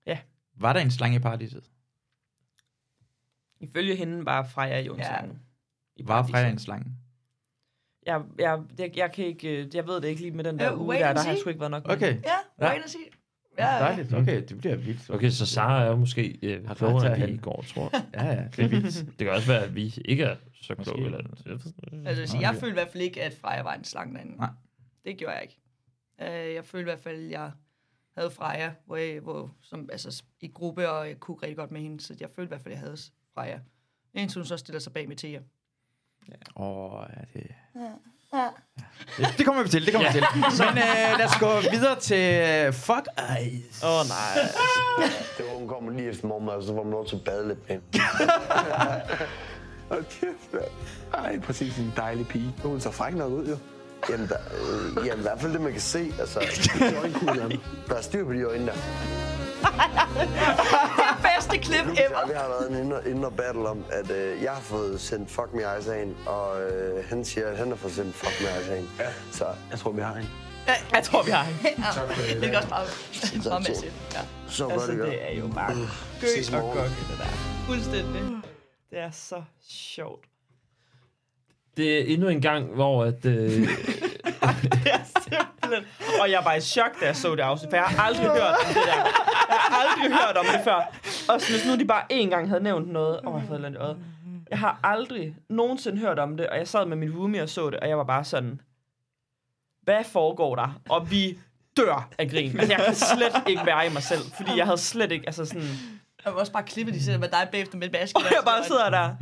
Ja. 0.06 0.18
Var 0.54 0.72
der 0.72 0.80
en 0.80 0.90
slange 0.90 1.16
i 1.16 1.20
paradiset? 1.20 1.70
Ifølge 3.60 3.96
hende 3.96 4.24
var 4.26 4.42
Freja 4.46 4.80
jo 4.80 4.92
en 4.94 5.00
Ja. 5.00 5.06
slange. 5.06 5.38
I 5.96 6.06
Var. 6.08 6.26
Freja 6.26 6.48
en 6.50 6.58
slange? 6.58 6.92
Jeg, 8.06 8.22
jeg, 8.38 8.62
jeg, 8.78 8.96
jeg, 8.96 9.12
kan 9.12 9.24
ikke, 9.24 9.48
øh, 9.64 9.74
jeg 9.74 9.86
ved 9.86 10.00
det 10.00 10.08
ikke 10.08 10.20
lige 10.20 10.30
med 10.30 10.44
den 10.44 10.58
der 10.58 10.72
Øh, 10.72 10.80
uge 10.80 10.94
der, 10.94 11.12
der 11.12 11.22
har 11.22 11.36
sgu 11.40 11.48
ikke 11.48 11.60
været 11.60 11.70
nok. 11.70 11.82
Okay. 11.88 12.22
Ja, 12.22 12.66
wait 12.66 12.82
and 12.82 12.88
see. 12.88 13.00
Ja, 13.58 13.74
ja. 13.74 13.78
Dejligt. 13.78 14.14
Okay, 14.14 14.42
det 14.48 14.58
bliver 14.58 14.76
vildt. 14.76 15.10
Okay, 15.10 15.30
så 15.30 15.46
Sara 15.46 15.82
er 15.84 15.88
jo 15.88 15.96
måske 15.96 16.38
øh, 16.42 16.66
Har 16.66 16.74
klogere, 16.74 17.16
end 17.18 17.26
vi 17.26 17.32
i 17.32 17.36
går, 17.36 17.62
tror 17.68 17.90
Ja, 18.14 18.26
ja, 18.26 18.44
det 18.56 18.64
er 18.64 18.68
vildt. 18.68 18.94
Det 19.06 19.18
kan 19.18 19.30
også 19.30 19.46
være, 19.46 19.64
at 19.64 19.74
vi 19.74 19.94
ikke 20.04 20.24
er 20.24 20.36
så 20.62 20.74
kloge. 20.74 21.04
Eller, 21.04 21.18
jeg 21.46 21.52
ved- 21.52 22.06
Altså, 22.06 22.20
jeg, 22.22 22.28
sige, 22.28 22.40
jeg 22.40 22.54
følte 22.54 22.68
i 22.70 22.72
hvert 22.72 22.88
fald 22.88 23.02
ikke, 23.02 23.22
at 23.22 23.32
Freja 23.40 23.62
var 23.62 23.74
en 23.74 23.84
slange 23.84 24.14
derinde. 24.14 24.36
Nej. 24.36 24.50
Det 25.04 25.16
gjorde 25.16 25.34
jeg 25.34 25.42
ikke. 25.42 25.58
Øh, 26.48 26.54
jeg 26.54 26.64
følte 26.64 26.82
i 26.82 26.84
hvert 26.84 27.00
fald, 27.00 27.24
at 27.24 27.30
jeg 27.30 27.50
havde 28.16 28.30
Freja, 28.30 28.72
hvor, 28.86 28.96
jeg, 28.96 29.20
hvor 29.20 29.54
som, 29.62 29.88
altså, 29.92 30.22
i 30.40 30.48
gruppe, 30.48 30.90
og 30.90 31.08
jeg 31.08 31.20
kunne 31.20 31.36
rigtig 31.42 31.56
godt 31.56 31.70
med 31.70 31.80
hende, 31.80 32.00
så 32.00 32.16
jeg 32.20 32.28
følte 32.36 32.48
i 32.48 32.48
hvert 32.48 32.60
fald, 32.60 32.72
at 32.74 32.80
jeg 32.80 32.86
havde 32.86 32.96
Freja. 33.34 33.58
Indtil 34.14 34.38
hun 34.38 34.46
så 34.46 34.56
stiller 34.56 34.78
sig 34.80 34.92
bag 34.92 35.08
med 35.08 35.16
Thea. 35.16 35.40
Åh, 36.56 36.92
oh, 36.94 37.06
ja, 37.16 37.40
det... 37.40 37.46
Ja. 37.76 37.80
Det... 39.16 39.34
Det 39.38 39.46
kommer 39.46 39.62
vi 39.62 39.68
til, 39.68 39.86
det 39.86 39.94
kommer 39.94 40.12
vi 40.12 40.18
til. 40.18 40.24
Men 40.74 40.78
øh, 40.78 41.18
lad 41.18 41.26
os 41.26 41.36
gå 41.40 41.70
videre 41.70 42.00
til 42.00 42.42
øh, 42.42 42.72
Fuck 42.72 43.06
Eyes. 43.38 43.82
Åh, 43.82 43.90
oh, 43.90 44.06
nej. 44.08 44.48
Det 45.38 45.44
var, 45.46 45.58
hun 45.58 45.68
kommer 45.68 45.92
lige 45.92 46.08
efter 46.08 46.26
morgenmad, 46.26 46.62
så 46.66 46.72
var 46.72 46.82
man 46.82 46.92
lov 46.92 47.06
til 47.06 47.16
at 47.16 47.24
bade 47.24 47.48
lidt 47.48 47.68
med. 47.68 47.78
Hold 49.90 50.04
kæft, 50.04 50.52
mand. 50.52 50.64
Ej, 51.14 51.38
præcis 51.40 51.78
en 51.78 51.92
dejlig 51.96 52.28
pige. 52.28 52.54
Hun 52.62 52.80
så 52.80 52.90
fræk 52.90 53.14
nok 53.14 53.32
ud, 53.32 53.46
jo. 53.46 53.56
Jamen, 54.10 54.28
der, 54.28 54.36
øh, 54.36 55.06
jamen, 55.06 55.18
i 55.18 55.22
hvert 55.22 55.40
fald 55.40 55.52
det, 55.52 55.60
man 55.60 55.72
kan 55.72 55.80
se. 55.80 56.12
Altså, 56.20 56.40
i 56.92 56.94
øjenkuglerne. 56.94 57.58
Der 57.88 57.94
er 57.94 58.02
styr 58.02 58.24
på 58.24 58.32
de 58.32 58.42
øjne 58.42 58.66
der. 58.66 58.72
Bedste 61.58 61.72
klip 61.72 61.86
ever! 61.86 62.26
vi 62.26 62.32
har 62.34 62.48
været 62.48 62.70
en 62.70 62.84
indre, 62.84 63.08
indre 63.10 63.30
battle 63.30 63.68
om, 63.68 63.84
at 63.90 64.10
øh, 64.10 64.42
jeg 64.42 64.52
har 64.52 64.60
fået 64.60 65.00
sendt 65.00 65.30
Fuck 65.30 65.48
Me 65.54 65.60
Eyes 65.74 65.88
af 65.88 65.98
hende, 65.98 66.14
og 66.26 66.62
øh, 66.62 67.04
han 67.04 67.24
siger, 67.24 67.46
at 67.46 67.56
han 67.56 67.68
har 67.68 67.76
fået 67.76 67.92
sendt 67.92 68.14
Fuck 68.14 68.40
Me 68.40 68.46
Eyes 68.56 68.68
af 68.68 68.76
hende. 68.76 68.90
Ja. 68.98 69.08
Så 69.32 69.44
Jeg 69.70 69.78
tror, 69.78 69.92
vi 69.92 70.00
har 70.00 70.14
en. 70.14 70.28
Jeg 70.92 71.02
tror, 71.04 71.22
vi 71.22 71.30
har 71.30 71.44
en. 71.44 71.56
Ja, 71.64 72.40
det 72.40 72.54
er 72.54 72.56
også 72.56 72.68
bare 72.68 72.86
meget 73.44 73.68
massivt. 73.68 73.92
Ja. 74.14 74.20
så 74.48 74.64
godt 74.64 74.72
Altså, 74.72 74.90
det 74.90 74.98
gør. 74.98 75.06
det 75.06 75.32
er 75.32 75.38
jo 75.38 75.48
bare 75.48 75.76
Ses 76.20 76.48
i 76.48 76.52
gø 76.52 76.58
og 76.58 76.72
gok, 76.74 76.84
det 76.84 77.18
der. 77.18 77.24
Fuldstændig. 77.66 78.22
Det 78.90 78.98
er 78.98 79.10
så 79.10 79.42
sjovt. 79.68 80.24
Det 81.76 81.98
er 81.98 82.14
endnu 82.14 82.28
en 82.28 82.40
gang, 82.40 82.74
hvor 82.74 83.04
at, 83.04 83.24
øh, 83.24 83.50
det 84.72 84.92
simpelthen. 85.70 86.20
Og 86.20 86.30
jeg 86.30 86.44
var 86.44 86.54
i 86.54 86.60
chok, 86.60 87.00
da 87.00 87.06
jeg 87.06 87.16
så 87.16 87.34
det 87.34 87.42
afsnit, 87.42 87.70
for 87.70 87.76
jeg 87.76 87.84
har 87.84 88.04
aldrig 88.04 88.26
hørt 88.26 88.42
om 88.42 88.66
det 88.68 88.74
der. 88.74 88.96
Jeg 89.48 89.58
har 89.58 89.76
aldrig 89.82 90.18
hørt 90.18 90.36
om 90.36 90.46
det 90.52 90.60
før. 90.64 90.80
Og 91.28 91.40
så 91.40 91.52
hvis 91.52 91.66
nu 91.66 91.76
de 91.76 91.84
bare 91.84 92.02
én 92.12 92.28
gang 92.30 92.48
havde 92.48 92.62
nævnt 92.62 92.88
noget, 92.92 93.20
åh, 93.26 93.34
oh, 93.34 93.40
jeg 93.40 93.40
har 93.40 93.48
fået 93.48 93.96
i. 93.96 94.02
Jeg 94.50 94.58
har 94.58 94.80
aldrig 94.82 95.36
nogensinde 95.50 95.98
hørt 95.98 96.18
om 96.18 96.36
det, 96.36 96.46
og 96.46 96.58
jeg 96.58 96.68
sad 96.68 96.86
med 96.86 96.96
min 96.96 97.16
roomie 97.16 97.42
og 97.42 97.48
så 97.48 97.70
det, 97.70 97.80
og 97.80 97.88
jeg 97.88 97.98
var 97.98 98.04
bare 98.04 98.24
sådan, 98.24 98.60
hvad 99.82 100.04
foregår 100.04 100.54
der? 100.54 100.80
Og 100.88 101.10
vi 101.10 101.38
dør 101.76 102.08
af 102.18 102.30
grin. 102.30 102.60
Altså, 102.60 102.72
jeg 102.72 102.84
kan 102.86 102.94
slet 102.94 103.42
ikke 103.46 103.66
være 103.66 103.86
i 103.86 103.88
mig 103.88 104.02
selv, 104.02 104.22
fordi 104.36 104.56
jeg 104.56 104.64
havde 104.64 104.78
slet 104.78 105.12
ikke, 105.12 105.26
altså 105.26 105.44
sådan... 105.44 105.68
Jeg 106.24 106.32
vil 106.32 106.40
også 106.40 106.52
bare 106.52 106.62
klippe 106.62 106.92
de 106.92 107.04
ser 107.04 107.18
med 107.18 107.28
dig 107.28 107.48
bagefter 107.52 107.78
med 107.78 107.90
basket. 107.90 108.16
Og 108.16 108.22
jeg 108.22 108.42
bare 108.44 108.64
sidder 108.64 108.90
der. 108.90 109.14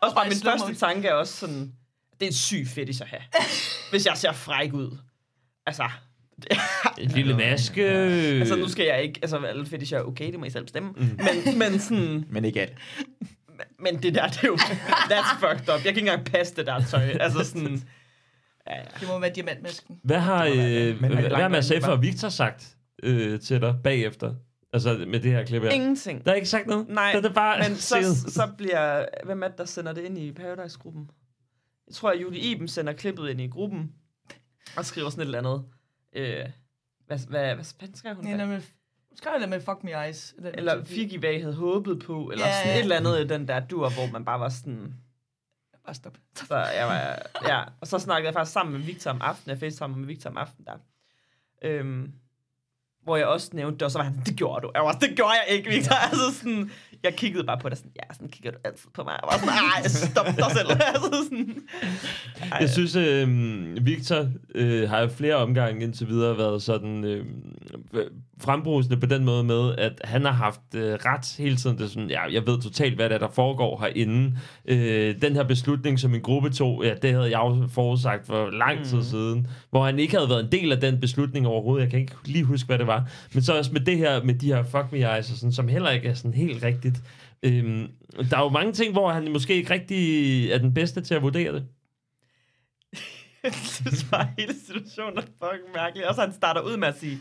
Også 0.00 0.14
bare 0.14 0.26
i 0.26 0.28
min 0.28 0.38
første 0.38 0.74
tanke 0.74 1.08
er 1.08 1.12
også 1.12 1.36
sådan, 1.36 1.72
det 2.12 2.22
er 2.22 2.26
en 2.26 2.32
syg 2.32 2.66
fetish 2.74 3.02
at 3.02 3.08
have. 3.08 3.22
Hvis 3.90 4.06
jeg 4.06 4.16
ser 4.16 4.32
fræk 4.32 4.72
ud. 4.72 4.98
Altså, 5.70 5.88
En 6.98 7.10
lille 7.10 7.36
maske. 7.36 7.84
altså 7.84 8.56
nu 8.56 8.68
skal 8.68 8.86
jeg 8.86 9.02
ikke, 9.02 9.18
altså 9.22 9.38
alle 9.38 9.66
fetisher 9.66 9.98
er 9.98 10.02
okay, 10.02 10.32
det 10.32 10.38
må 10.38 10.44
I 10.44 10.50
selv 10.50 10.64
bestemme. 10.64 10.90
Mm. 10.96 11.02
Men, 11.02 11.58
men 11.58 11.78
sådan, 11.78 12.24
Men 12.30 12.44
ikke 12.44 12.60
alt. 12.60 12.74
men 13.84 14.02
det 14.02 14.14
der, 14.14 14.28
det 14.28 14.44
er 14.44 14.48
jo, 14.48 14.56
that's 15.12 15.38
fucked 15.40 15.74
up. 15.74 15.74
Jeg 15.74 15.80
kan 15.82 15.88
ikke 15.88 16.00
engang 16.00 16.24
passe 16.24 16.56
det 16.56 16.66
der 16.66 16.84
tøj. 16.84 17.02
Altså 17.20 17.44
sådan, 17.44 17.82
ja, 18.66 18.76
ja. 18.76 18.82
Det 19.00 19.08
må 19.08 19.18
være 19.18 19.30
diamantmasken. 19.30 20.00
Hvad 20.04 20.18
har, 20.18 20.44
være 20.44 20.90
øh, 20.90 21.00
Men 21.00 21.12
er 21.12 21.28
hvad 21.28 21.36
har 21.36 21.48
Mads 21.48 21.72
F. 21.82 21.88
og 21.88 22.02
Victor 22.02 22.28
sagt 22.28 22.76
øh, 23.02 23.40
til 23.40 23.60
dig 23.60 23.74
bagefter? 23.84 24.34
Altså 24.72 25.04
med 25.08 25.20
det 25.20 25.32
her 25.32 25.44
klip 25.44 25.62
her. 25.62 25.70
ingenting. 25.70 26.24
Der 26.24 26.30
er 26.30 26.34
ikke 26.34 26.48
sagt 26.48 26.66
noget? 26.66 26.88
Nej, 26.88 27.12
det 27.12 27.24
er 27.24 27.32
bare 27.32 27.68
men 27.68 27.76
så, 27.76 28.16
så 28.28 28.48
bliver... 28.58 29.04
Hvem 29.24 29.42
er 29.42 29.48
det, 29.48 29.58
der 29.58 29.64
sender 29.64 29.92
det 29.92 30.02
ind 30.02 30.18
i 30.18 30.32
Paradise-gruppen? 30.32 31.10
Jeg 31.86 31.94
tror, 31.94 32.10
at 32.10 32.22
Julie 32.22 32.40
Iben 32.40 32.68
sender 32.68 32.92
klippet 32.92 33.30
ind 33.30 33.40
i 33.40 33.46
gruppen 33.46 33.90
og 34.76 34.84
skriver 34.84 35.10
sådan 35.10 35.20
et 35.22 35.24
eller 35.24 35.38
andet. 35.38 35.64
Øh, 36.12 36.46
hvad, 37.06 37.18
hvad, 37.28 37.54
hvad, 37.54 37.54
hvad 37.54 37.88
skrev 37.94 38.14
hun? 38.14 38.24
Ja, 38.26 38.30
da? 38.32 38.36
nemlig. 38.36 38.62
Skrev 39.14 39.40
jeg 39.40 39.48
med 39.48 39.60
Fuck 39.60 39.84
Me 39.84 40.04
Eyes. 40.06 40.34
Eller, 40.36 40.50
Eller 40.50 40.84
fik 40.84 41.12
I, 41.12 41.16
hvad 41.16 41.32
I 41.32 41.40
havde 41.40 41.54
håbet 41.54 42.02
på? 42.06 42.30
Eller 42.30 42.46
Ja, 42.46 42.52
sådan 42.52 42.68
ja. 42.72 42.76
et 42.78 42.82
eller 42.82 42.96
andet 42.96 43.20
i 43.24 43.26
den 43.28 43.48
der 43.48 43.60
dur, 43.66 43.90
hvor 43.90 44.12
man 44.12 44.24
bare 44.24 44.40
var 44.40 44.48
sådan... 44.48 44.94
Bare 45.84 45.94
stop. 45.94 46.18
Så 46.34 46.56
jeg 46.56 46.86
var, 46.86 47.22
ja, 47.48 47.64
og 47.80 47.86
så 47.86 47.98
snakkede 47.98 48.26
jeg 48.26 48.34
faktisk 48.34 48.52
sammen 48.52 48.72
med 48.76 48.80
Victor 48.86 49.10
om 49.10 49.22
aftenen. 49.22 49.50
Jeg 49.50 49.58
facetime 49.60 49.96
med 49.96 50.06
Victor 50.06 50.30
om 50.30 50.36
aftenen 50.36 50.66
der. 50.66 50.76
Øhm, 51.62 52.12
hvor 53.10 53.16
jeg 53.16 53.26
også 53.26 53.50
nævnte 53.52 53.74
det, 53.74 53.82
og 53.82 53.90
så 53.90 53.98
var 53.98 54.04
han 54.04 54.14
det 54.26 54.36
gjorde 54.36 54.60
du. 54.62 54.70
Jeg 54.74 54.82
var 54.82 54.92
det 54.92 55.08
gjorde 55.16 55.32
jeg 55.46 55.56
ikke, 55.56 55.70
Victor. 55.70 55.94
Altså 55.94 56.38
sådan, 56.38 56.70
jeg 57.02 57.14
kiggede 57.14 57.44
bare 57.44 57.58
på 57.58 57.68
det 57.68 57.78
sådan, 57.78 57.92
ja, 57.96 58.14
sådan 58.14 58.28
kigger 58.28 58.50
du 58.50 58.56
altid 58.64 58.88
på 58.94 59.02
mig. 59.02 59.12
Jeg 59.22 59.28
var 59.32 59.38
sådan, 59.38 59.48
ej, 59.48 59.88
stop 59.88 60.26
dig 60.26 60.50
selv. 60.58 60.70
altså 60.94 61.10
sådan, 61.24 61.62
ej, 62.52 62.58
Jeg 62.60 62.70
synes, 62.70 62.96
øh, 62.96 63.86
Victor 63.86 64.26
øh, 64.54 64.88
har 64.90 65.08
flere 65.08 65.34
omgange 65.34 65.82
indtil 65.84 66.08
videre 66.08 66.38
været 66.38 66.62
sådan 66.62 67.04
øh, 67.04 67.26
frembrusende 68.40 68.96
på 68.96 69.06
den 69.06 69.24
måde 69.24 69.44
med, 69.44 69.74
at 69.78 69.92
han 70.04 70.24
har 70.24 70.32
haft 70.32 70.60
øh, 70.74 70.92
ret 70.92 71.34
hele 71.38 71.56
tiden. 71.56 71.78
Det 71.78 71.84
er 71.84 71.88
sådan, 71.88 72.10
ja, 72.10 72.32
jeg 72.32 72.46
ved 72.46 72.60
totalt, 72.62 72.94
hvad 72.94 73.08
der, 73.08 73.14
er, 73.14 73.18
der 73.18 73.28
foregår 73.30 73.80
herinde. 73.80 74.36
Øh, 74.66 75.14
den 75.22 75.36
her 75.36 75.42
beslutning, 75.42 75.98
som 76.00 76.14
en 76.14 76.20
gruppe 76.20 76.50
tog, 76.50 76.84
ja, 76.84 76.94
det 77.02 77.10
havde 77.12 77.30
jeg 77.30 77.38
jo 77.38 77.68
forudsagt 77.72 78.26
for 78.26 78.50
lang 78.50 78.84
tid 78.84 78.96
Mhm. 78.96 79.04
siden, 79.04 79.46
hvor 79.70 79.84
han 79.84 79.98
ikke 79.98 80.16
havde 80.16 80.28
været 80.28 80.44
en 80.44 80.52
del 80.52 80.72
af 80.72 80.80
den 80.80 81.00
beslutning 81.00 81.46
overhovedet. 81.46 81.82
Jeg 81.82 81.90
kan 81.90 82.00
ikke 82.00 82.12
lige 82.24 82.44
huske, 82.44 82.66
hvad 82.66 82.78
det 82.78 82.86
var. 82.86 82.99
Men 83.34 83.42
så 83.42 83.58
også 83.58 83.72
med 83.72 83.80
det 83.80 83.98
her, 83.98 84.22
med 84.22 84.34
de 84.34 84.46
her 84.46 84.62
fuck 84.62 84.92
me 84.92 84.98
eyes, 84.98 85.30
og 85.30 85.36
sådan, 85.36 85.52
som 85.52 85.68
heller 85.68 85.90
ikke 85.90 86.08
er 86.08 86.14
sådan 86.14 86.34
helt 86.34 86.62
rigtigt. 86.62 87.02
Øhm, 87.42 87.88
der 88.30 88.36
er 88.36 88.42
jo 88.42 88.48
mange 88.48 88.72
ting, 88.72 88.92
hvor 88.92 89.10
han 89.12 89.32
måske 89.32 89.54
ikke 89.54 89.74
rigtig 89.74 90.52
er 90.52 90.58
den 90.58 90.74
bedste 90.74 91.00
til 91.00 91.14
at 91.14 91.22
vurdere 91.22 91.52
det. 91.52 91.66
jeg 93.44 93.54
synes 93.54 94.06
bare, 94.10 94.28
hele 94.38 94.54
situationen 94.66 95.18
er 95.18 95.22
fucking 95.22 95.74
mærkelig. 95.74 96.08
Og 96.08 96.14
så 96.14 96.20
han 96.20 96.32
starter 96.32 96.60
ud 96.60 96.76
med 96.76 96.88
at 96.88 96.98
sige, 96.98 97.18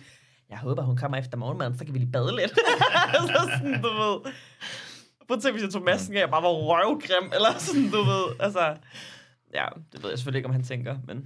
jeg 0.49 0.57
håber, 0.57 0.84
hun 0.84 0.97
kommer 0.97 1.17
efter 1.17 1.38
morgenmaden, 1.38 1.77
så 1.77 1.86
kan 1.86 1.93
vi 1.93 1.99
lige 1.99 2.11
bade 2.11 2.36
lidt. 2.36 2.51
altså 3.19 3.51
sådan, 3.57 3.82
du 3.82 3.88
ved. 3.88 4.34
Prøv 5.27 5.38
at 5.38 5.43
tænke, 5.43 5.51
hvis 5.51 5.63
jeg 5.63 5.71
tog 5.71 5.84
masken 5.84 6.17
af, 6.17 6.23
og 6.23 6.30
bare 6.30 6.43
var 6.43 6.49
røvgrim, 6.49 7.32
eller 7.34 7.57
sådan, 7.57 7.89
du 7.91 7.97
ved. 7.97 8.36
Altså, 8.39 8.75
ja, 9.53 9.65
det 9.91 10.03
ved 10.03 10.09
jeg 10.09 10.19
selvfølgelig 10.19 10.39
ikke, 10.39 10.47
om 10.47 10.53
han 10.53 10.63
tænker, 10.63 10.97
men... 11.07 11.17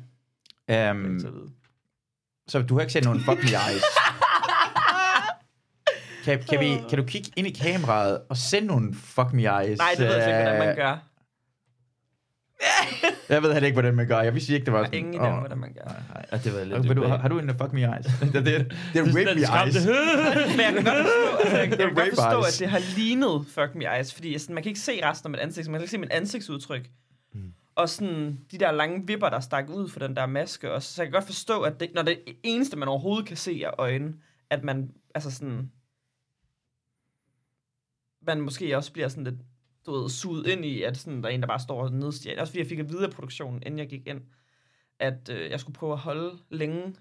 Um, 0.91 1.19
så 2.47 2.61
du 2.61 2.73
har 2.73 2.81
ikke 2.81 2.93
set 2.93 3.03
nogen 3.03 3.19
fuck 3.19 3.43
me 3.43 3.49
eyes? 3.49 3.83
Kan, 6.23 6.43
kan, 6.49 6.59
vi, 6.59 6.77
kan 6.89 6.97
du 6.97 7.03
kigge 7.05 7.31
ind 7.35 7.47
i 7.47 7.51
kameraet 7.51 8.21
og 8.29 8.37
sende 8.37 8.67
nogle 8.67 8.93
fuck 8.95 9.33
me 9.33 9.41
eyes? 9.41 9.77
Nej, 9.77 9.89
det 9.97 10.07
ved 10.07 10.15
jeg 10.15 10.27
ikke, 10.27 10.41
hvordan 10.41 10.59
man 10.59 10.69
Øh, 10.69 10.75
gør. 10.75 10.97
Jeg 13.29 13.43
ved 13.43 13.53
heller 13.53 13.67
ikke, 13.67 13.75
hvordan 13.75 13.95
man 13.95 14.07
gør. 14.07 14.21
Jeg 14.21 14.33
vidste 14.33 14.53
ikke, 14.53 14.65
det 14.65 14.73
var 14.73 14.85
sådan. 14.85 14.99
Ingen 14.99 15.13
idé 15.21 15.25
om, 15.25 15.39
hvordan 15.39 15.57
man 15.57 15.73
gør. 15.73 15.83
Nej, 15.85 16.01
nej. 16.13 16.25
Ja, 16.31 16.37
det 16.37 16.53
var 16.53 16.63
lidt 16.63 16.71
Har, 16.73 16.77
har, 16.77 16.93
du, 16.93 16.99
ubehageligt. 17.01 17.21
har 17.21 17.27
du 17.29 17.39
en 17.39 17.49
fuck 17.49 17.73
me 17.73 17.81
eyes? 17.81 18.05
det, 18.05 18.33
det, 18.33 18.45
det, 18.45 18.55
er 18.55 18.63
Det 18.93 18.99
er 18.99 19.05
rape 19.05 19.35
me 19.35 19.65
eyes. 19.65 19.85
Men 20.57 20.65
jeg 20.65 20.73
kan 20.73 20.83
godt 20.83 20.95
forstå, 20.95 21.41
altså, 21.43 21.57
jeg, 21.57 21.69
jeg 21.69 21.95
kan 21.95 22.15
forstå 22.15 22.41
at 22.41 22.59
det 22.59 22.69
har 22.69 22.81
lignet 22.95 23.45
Fuck 23.47 23.75
Me 23.75 23.95
Eyes, 23.97 24.13
fordi 24.13 24.37
sådan, 24.37 24.53
man 24.53 24.63
kan 24.63 24.69
ikke 24.69 24.79
se 24.79 24.99
resten 25.03 25.27
af 25.27 25.31
mit 25.31 25.39
ansigt, 25.39 25.65
så 25.65 25.71
man 25.71 25.79
kan 25.79 25.83
ikke 25.83 25.91
se 25.91 25.97
mit 25.97 26.11
ansigtsudtryk. 26.11 26.89
Mm. 27.33 27.53
Og 27.75 27.89
sådan 27.89 28.39
de 28.51 28.57
der 28.57 28.71
lange 28.71 29.07
vipper, 29.07 29.29
der 29.29 29.39
stak 29.39 29.69
ud 29.69 29.89
for 29.89 29.99
den 29.99 30.15
der 30.15 30.25
maske 30.25 30.71
også. 30.71 30.93
Så 30.93 31.01
jeg 31.01 31.07
kan 31.07 31.13
godt 31.13 31.25
forstå, 31.25 31.61
at 31.61 31.79
det, 31.79 31.89
når 31.95 32.01
det 32.01 32.19
eneste, 32.43 32.77
man 32.77 32.87
overhovedet 32.87 33.25
kan 33.27 33.37
se, 33.37 33.63
er 33.63 33.71
øjnene, 33.77 34.13
at 34.49 34.63
man, 34.63 34.89
altså 35.15 35.31
sådan, 35.31 35.71
man 38.27 38.41
måske 38.41 38.77
også 38.77 38.91
bliver 38.91 39.07
sådan 39.07 39.23
lidt, 39.23 39.35
du 39.85 39.91
ved, 39.91 40.09
suget 40.09 40.47
ind 40.47 40.65
i, 40.65 40.83
at 40.83 40.97
sådan, 40.97 41.23
der 41.23 41.29
er 41.29 41.33
en, 41.33 41.41
der 41.41 41.47
bare 41.47 41.59
står 41.59 41.83
og 41.83 41.91
nedstiger. 41.91 42.41
Også 42.41 42.51
fordi 42.51 42.59
jeg 42.59 42.67
fik 42.67 42.79
at 42.79 42.89
vide 42.89 43.03
af 43.03 43.11
produktionen, 43.11 43.63
inden 43.65 43.79
jeg 43.79 43.89
gik 43.89 44.07
ind, 44.07 44.21
at 44.99 45.29
øh, 45.29 45.51
jeg 45.51 45.59
skulle 45.59 45.75
prøve 45.75 45.93
at 45.93 45.99
holde 45.99 46.37
længe 46.49 46.95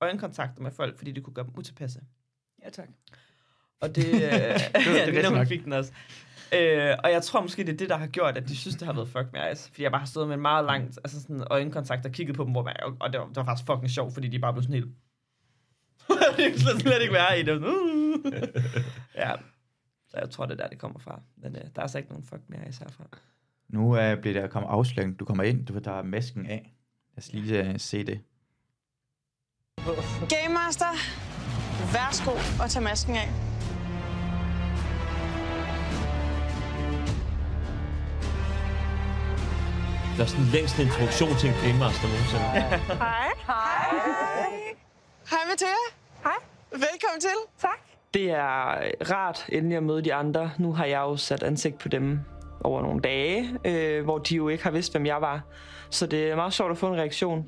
øjenkontakter 0.00 0.62
med 0.62 0.70
folk, 0.70 0.98
fordi 0.98 1.12
det 1.12 1.22
kunne 1.22 1.34
gøre 1.34 1.44
dem 1.44 1.54
utilpasse. 1.58 2.00
Ja, 2.64 2.70
tak. 2.70 2.88
Og 3.80 3.96
det, 3.96 4.06
øh, 4.14 4.20
det 4.20 4.22
ja, 4.22 4.58
rigtigt 4.74 5.16
Nina, 5.16 5.36
hun 5.36 5.46
fik 5.46 5.64
den 5.64 5.72
også. 5.72 5.92
Øh, 6.54 6.96
og 7.04 7.12
jeg 7.12 7.22
tror 7.22 7.40
måske, 7.40 7.62
det 7.62 7.72
er 7.72 7.76
det, 7.76 7.88
der 7.88 7.96
har 7.96 8.06
gjort, 8.06 8.36
at 8.36 8.48
de 8.48 8.56
synes, 8.56 8.76
det 8.76 8.86
har 8.86 8.92
været 8.92 9.08
fuck 9.08 9.26
me 9.32 9.48
eyes. 9.48 9.68
Fordi 9.68 9.82
jeg 9.82 9.90
bare 9.90 9.98
har 9.98 10.06
stået 10.06 10.28
med 10.28 10.34
en 10.34 10.42
meget 10.42 10.64
langt 10.64 10.98
altså 11.04 11.20
sådan 11.22 11.44
øjenkontakt 11.50 12.06
og 12.06 12.12
kigget 12.12 12.36
på 12.36 12.44
dem, 12.44 12.52
hvor 12.52 12.62
man, 12.62 12.76
og 13.00 13.12
det 13.12 13.20
var, 13.20 13.26
det 13.26 13.36
var 13.36 13.44
faktisk 13.44 13.66
fucking 13.66 13.90
sjovt, 13.90 14.14
fordi 14.14 14.28
de 14.28 14.38
bare 14.38 14.52
blev 14.52 14.62
sådan 14.62 14.74
helt... 14.74 14.90
det 16.36 16.52
kan 16.52 16.58
slet, 16.58 17.02
ikke 17.02 17.14
være 17.14 17.40
i 17.40 17.42
det. 17.42 17.62
ja, 19.22 19.32
så 20.12 20.18
jeg 20.18 20.30
tror, 20.30 20.46
det 20.46 20.52
er 20.52 20.56
der, 20.62 20.68
det 20.68 20.78
kommer 20.78 20.98
fra. 20.98 21.20
Men 21.36 21.56
øh, 21.56 21.62
der 21.62 21.68
er 21.76 21.82
altså 21.82 21.98
ikke 21.98 22.10
nogen 22.10 22.24
fuck 22.24 22.42
me 22.48 22.56
eyes 22.64 22.78
herfra. 22.78 23.04
Nu 23.68 23.80
uh, 23.80 24.20
bliver 24.20 24.40
der 24.40 24.48
kommet 24.48 24.68
afsløring. 24.68 25.18
Du 25.18 25.24
kommer 25.24 25.42
ind, 25.42 25.66
du 25.66 25.78
der 25.78 25.92
er 25.92 26.02
masken 26.02 26.46
af. 26.46 26.74
Lad 27.14 27.18
os 27.18 27.32
lige 27.32 27.70
uh, 27.70 27.74
se 27.76 28.04
det. 28.04 28.20
Game 30.28 30.54
Master, 30.54 30.92
værsgo 31.92 32.32
at 32.64 32.70
tage 32.70 32.84
masken 32.84 33.16
af. 33.16 33.28
Det 40.16 40.20
er 40.20 40.26
sådan 40.26 40.44
den 40.44 40.52
længste 40.52 40.82
introduktion 40.82 41.30
til 41.40 41.48
en 41.48 41.54
Game 41.64 41.78
Master 41.78 42.08
nogensinde. 42.08 42.44
Hej. 42.44 43.28
Hej. 43.46 43.88
Hej 45.30 45.42
Mathia. 45.48 45.80
Hej. 46.22 46.38
Velkommen 46.70 47.20
til. 47.20 47.38
Tak. 47.58 47.91
Det 48.14 48.30
er 48.30 48.70
øh, 48.70 49.10
rart 49.10 49.46
endelig 49.48 49.76
at 49.76 49.82
møde 49.82 50.02
de 50.02 50.14
andre. 50.14 50.50
Nu 50.58 50.72
har 50.72 50.84
jeg 50.84 50.98
jo 50.98 51.16
sat 51.16 51.42
ansigt 51.42 51.78
på 51.78 51.88
dem 51.88 52.20
over 52.64 52.82
nogle 52.82 53.00
dage, 53.00 53.58
øh, 53.64 54.04
hvor 54.04 54.18
de 54.18 54.34
jo 54.34 54.48
ikke 54.48 54.64
har 54.64 54.70
vidst, 54.70 54.92
hvem 54.92 55.06
jeg 55.06 55.16
var. 55.20 55.40
Så 55.90 56.06
det 56.06 56.30
er 56.30 56.36
meget 56.36 56.52
sjovt 56.52 56.70
at 56.70 56.78
få 56.78 56.88
en 56.88 56.96
reaktion. 56.98 57.46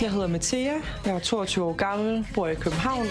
Jeg 0.00 0.10
hedder 0.10 0.26
Mathia, 0.26 0.72
Jeg 1.06 1.14
er 1.14 1.18
22 1.18 1.64
år 1.64 1.72
gammel, 1.72 2.26
bor 2.34 2.46
i 2.46 2.54
København. 2.54 3.06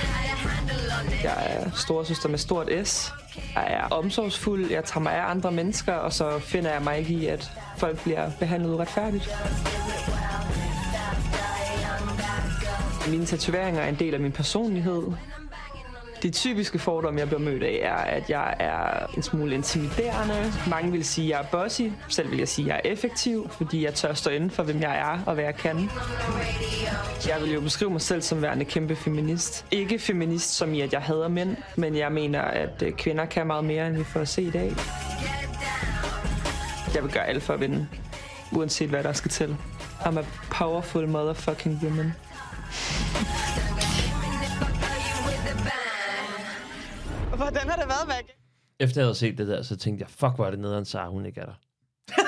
Jeg 1.24 1.36
er 1.46 1.70
storesøster 1.76 2.30
med 2.30 2.38
stort 2.38 2.70
S. 2.86 3.14
Jeg 3.56 3.74
er 3.74 3.88
omsorgsfuld, 3.96 4.72
jeg 4.72 4.84
tager 4.84 5.04
mig 5.04 5.14
af 5.14 5.30
andre 5.30 5.52
mennesker, 5.52 5.94
og 5.94 6.14
så 6.14 6.40
finder 6.40 6.72
jeg 6.72 6.82
mig 6.82 6.98
ikke 6.98 7.14
i, 7.14 7.26
at 7.26 7.52
folk 7.78 8.04
bliver 8.04 8.32
behandlet 8.40 8.74
uretfærdigt. 8.74 9.30
Mine 13.10 13.26
tatoveringer 13.26 13.82
er 13.82 13.90
en 13.90 13.96
del 13.96 14.14
af 14.14 14.20
min 14.20 14.32
personlighed. 14.32 15.04
De 16.24 16.30
typiske 16.30 16.80
fordomme, 16.80 17.20
jeg 17.20 17.28
bliver 17.28 17.42
mødt 17.42 17.64
af, 17.64 17.80
er, 17.84 17.96
at 17.96 18.30
jeg 18.30 18.56
er 18.60 19.06
en 19.18 19.24
smule 19.24 19.56
intimiderende. 19.56 20.54
Mange 20.70 20.92
vil 20.92 21.06
sige, 21.06 21.26
at 21.26 21.40
jeg 21.40 21.48
er 21.48 21.52
bossy. 21.52 21.82
Selv 22.08 22.32
vil 22.32 22.38
jeg 22.40 22.48
sige, 22.48 22.66
at 22.66 22.70
jeg 22.70 22.82
er 22.86 22.92
effektiv, 22.92 23.50
fordi 23.50 23.86
jeg 23.86 23.94
tør 23.94 24.14
stå 24.14 24.30
inden 24.30 24.50
for, 24.52 24.64
hvem 24.64 24.82
jeg 24.82 24.98
er 24.98 25.20
og 25.26 25.34
hvad 25.34 25.44
jeg 25.44 25.56
kan. 25.56 25.90
Jeg 27.28 27.42
vil 27.42 27.54
jo 27.54 27.62
beskrive 27.62 27.92
mig 27.92 28.02
selv 28.02 28.22
som 28.22 28.42
værende 28.42 28.66
kæmpe 28.66 28.96
feminist. 28.96 29.66
Ikke 29.72 30.00
feminist 30.00 30.56
som 30.56 30.74
i, 30.74 30.82
at 30.82 30.94
jeg 30.94 31.02
hader 31.02 31.28
mænd, 31.28 31.56
men 31.76 31.96
jeg 31.96 32.12
mener, 32.12 32.42
at 32.42 32.84
øh, 32.86 32.92
kvinder 32.92 33.26
kan 33.26 33.48
meget 33.48 33.66
mere, 33.66 33.88
end 33.88 33.98
vi 33.98 34.04
får 34.04 34.20
at 34.20 34.28
se 34.28 34.42
i 34.42 34.52
dag. 34.52 34.74
Jeg 36.96 37.04
vil 37.04 37.12
gøre 37.12 37.28
alt 37.28 37.44
for 37.44 37.54
at 37.54 37.60
vinde, 37.60 37.88
uanset 38.52 38.90
hvad 38.90 39.04
der 39.04 39.14
skal 39.14 39.32
til. 39.32 39.58
I'm 40.00 40.20
a 40.20 40.24
powerful 40.50 41.08
motherfucking 41.08 41.80
woman. 41.84 42.14
Hvordan 47.36 47.70
har 47.70 47.76
det 47.76 47.88
været, 47.88 48.08
Maggie? 48.08 48.34
Efter 48.80 49.02
jeg 49.02 49.06
havde 49.06 49.16
set 49.16 49.38
det 49.38 49.48
der, 49.48 49.62
så 49.62 49.76
tænkte 49.76 50.02
jeg, 50.04 50.10
fuck, 50.10 50.36
hvor 50.36 50.46
er 50.46 50.52
det 50.52 50.60
nederen, 50.60 50.86
Sara, 50.86 51.10
hun 51.10 51.26
ikke 51.26 51.42
er 51.42 51.46
der. 51.46 51.54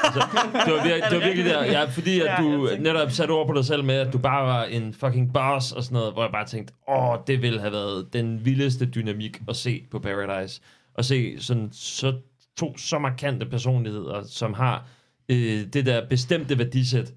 Altså, 0.04 0.20
det, 0.66 0.74
var 0.74 0.84
virkelig, 0.84 1.04
det 1.12 1.20
var 1.20 1.26
virkelig 1.26 1.46
der, 1.46 1.64
ja, 1.66 1.84
fordi 1.86 2.20
at 2.20 2.32
du 2.40 2.70
netop 2.80 3.12
satte 3.12 3.32
ord 3.32 3.48
på 3.48 3.54
dig 3.54 3.66
selv 3.66 3.84
med, 3.84 3.96
at 3.96 4.14
du 4.14 4.18
bare 4.18 4.46
var 4.46 4.64
en 4.64 4.94
fucking 4.94 5.34
boss 5.34 5.72
og 5.72 5.84
sådan 5.84 5.96
noget, 5.96 6.14
hvor 6.14 6.24
jeg 6.24 6.32
bare 6.32 6.46
tænkte, 6.46 6.74
åh, 6.90 7.18
det 7.28 7.42
ville 7.42 7.60
have 7.60 7.72
været 7.72 8.14
den 8.14 8.46
vildeste 8.46 8.86
dynamik 8.86 9.42
at 9.50 9.56
se 9.56 9.86
på 9.92 10.00
Paradise. 10.00 10.62
At 10.96 11.06
se 11.06 11.42
sådan 11.42 11.70
så, 11.72 12.14
to 12.58 12.78
så 12.78 13.00
markante 13.00 13.46
personligheder, 13.46 14.24
som 14.24 14.54
har 14.54 14.88
øh, 15.30 15.66
det 15.74 15.86
der 15.86 16.08
bestemte 16.08 16.58
værdisæt. 16.58 17.14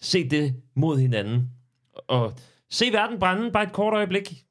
Se 0.00 0.28
det 0.28 0.54
mod 0.74 0.98
hinanden. 0.98 1.50
Og 2.08 2.32
se 2.74 2.92
verden 2.92 3.18
brænde 3.18 3.52
bare 3.52 3.62
et 3.64 3.72
kort 3.72 3.94
øjeblik, 3.94 4.44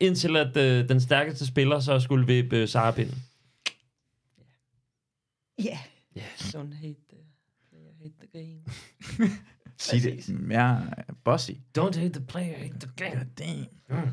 indtil 0.00 0.36
at 0.36 0.56
øh, 0.56 0.88
den 0.88 1.00
stærkeste 1.00 1.46
spiller 1.46 1.80
så 1.80 2.00
skulle 2.00 2.26
vippe 2.26 2.56
øh, 2.56 2.68
Sara 2.68 2.90
pinden. 2.90 3.22
Ja. 5.58 5.78
Don't 6.16 6.74
hate 6.74 6.96
the 7.10 7.18
hate 8.02 8.14
the 8.20 8.26
game. 8.32 8.64
Sig 9.78 10.02
det 10.02 10.28
mere 10.40 10.86
bossy. 11.24 11.50
Don't 11.78 11.98
hate 11.98 12.12
the 12.12 12.26
player, 12.28 12.58
hate 12.58 12.78
the 12.80 12.90
game. 12.96 13.26
Damn. 13.38 13.66
Mm. 13.88 14.10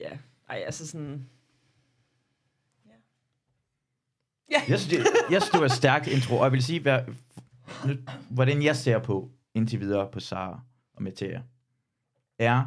Ja, 0.00 0.18
ej, 0.48 0.62
altså 0.66 0.86
sådan... 0.86 1.28
Jeg 4.50 4.62
synes, 4.80 4.86
det, 4.88 4.98
jeg 5.30 5.42
synes, 5.42 5.50
det 5.50 5.60
var 5.60 5.66
et 5.66 5.72
stærkt 5.72 6.06
intro, 6.06 6.36
og 6.36 6.44
jeg 6.44 6.52
vil 6.52 6.62
sige, 6.62 6.80
hvad, 6.80 7.00
nu- 7.86 8.02
hvordan 8.30 8.62
jeg 8.62 8.76
ser 8.76 8.98
på 8.98 9.30
indtil 9.54 9.80
videre 9.80 10.08
på 10.12 10.20
Sara 10.20 10.60
og 10.94 11.02
Mathia, 11.02 11.42
er, 12.38 12.64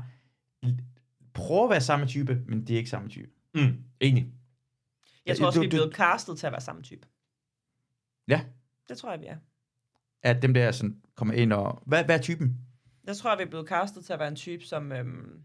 prøv 1.34 1.64
at 1.64 1.70
være 1.70 1.82
samme 1.82 2.06
type, 2.08 2.42
men 2.48 2.62
det 2.68 2.74
er 2.74 2.78
ikke 2.78 2.90
samme 2.90 3.10
type. 3.10 3.30
Mm, 3.54 3.84
enig. 4.00 4.34
Jeg 5.26 5.38
tror 5.38 5.46
også, 5.48 5.58
Du- 5.58 5.62
vi 5.62 5.66
er 5.68 5.70
du- 5.72 5.76
blevet 5.78 5.96
castet 5.96 6.38
til 6.40 6.46
at 6.48 6.52
være 6.52 6.62
samme 6.62 6.82
type. 6.82 7.08
Ja, 8.28 8.46
Det 8.90 8.98
tror 8.98 9.12
jeg, 9.12 9.20
vi 9.22 9.26
er. 9.26 9.38
at 10.22 10.42
dem 10.42 10.54
der 10.54 10.72
sådan 10.72 11.02
kommer 11.16 11.34
ind 11.34 11.54
og... 11.54 11.84
Hvad, 11.86 12.06
hvad 12.06 12.18
er 12.18 12.22
typen? 12.22 12.58
Jeg 13.04 13.18
tror, 13.18 13.36
vi 13.36 13.44
er 13.44 13.48
blevet 13.48 13.68
castet 13.68 14.06
til 14.06 14.14
at 14.14 14.20
være 14.20 14.28
en 14.28 14.36
type, 14.36 14.66
som 14.66 14.92
øhm, 14.92 15.44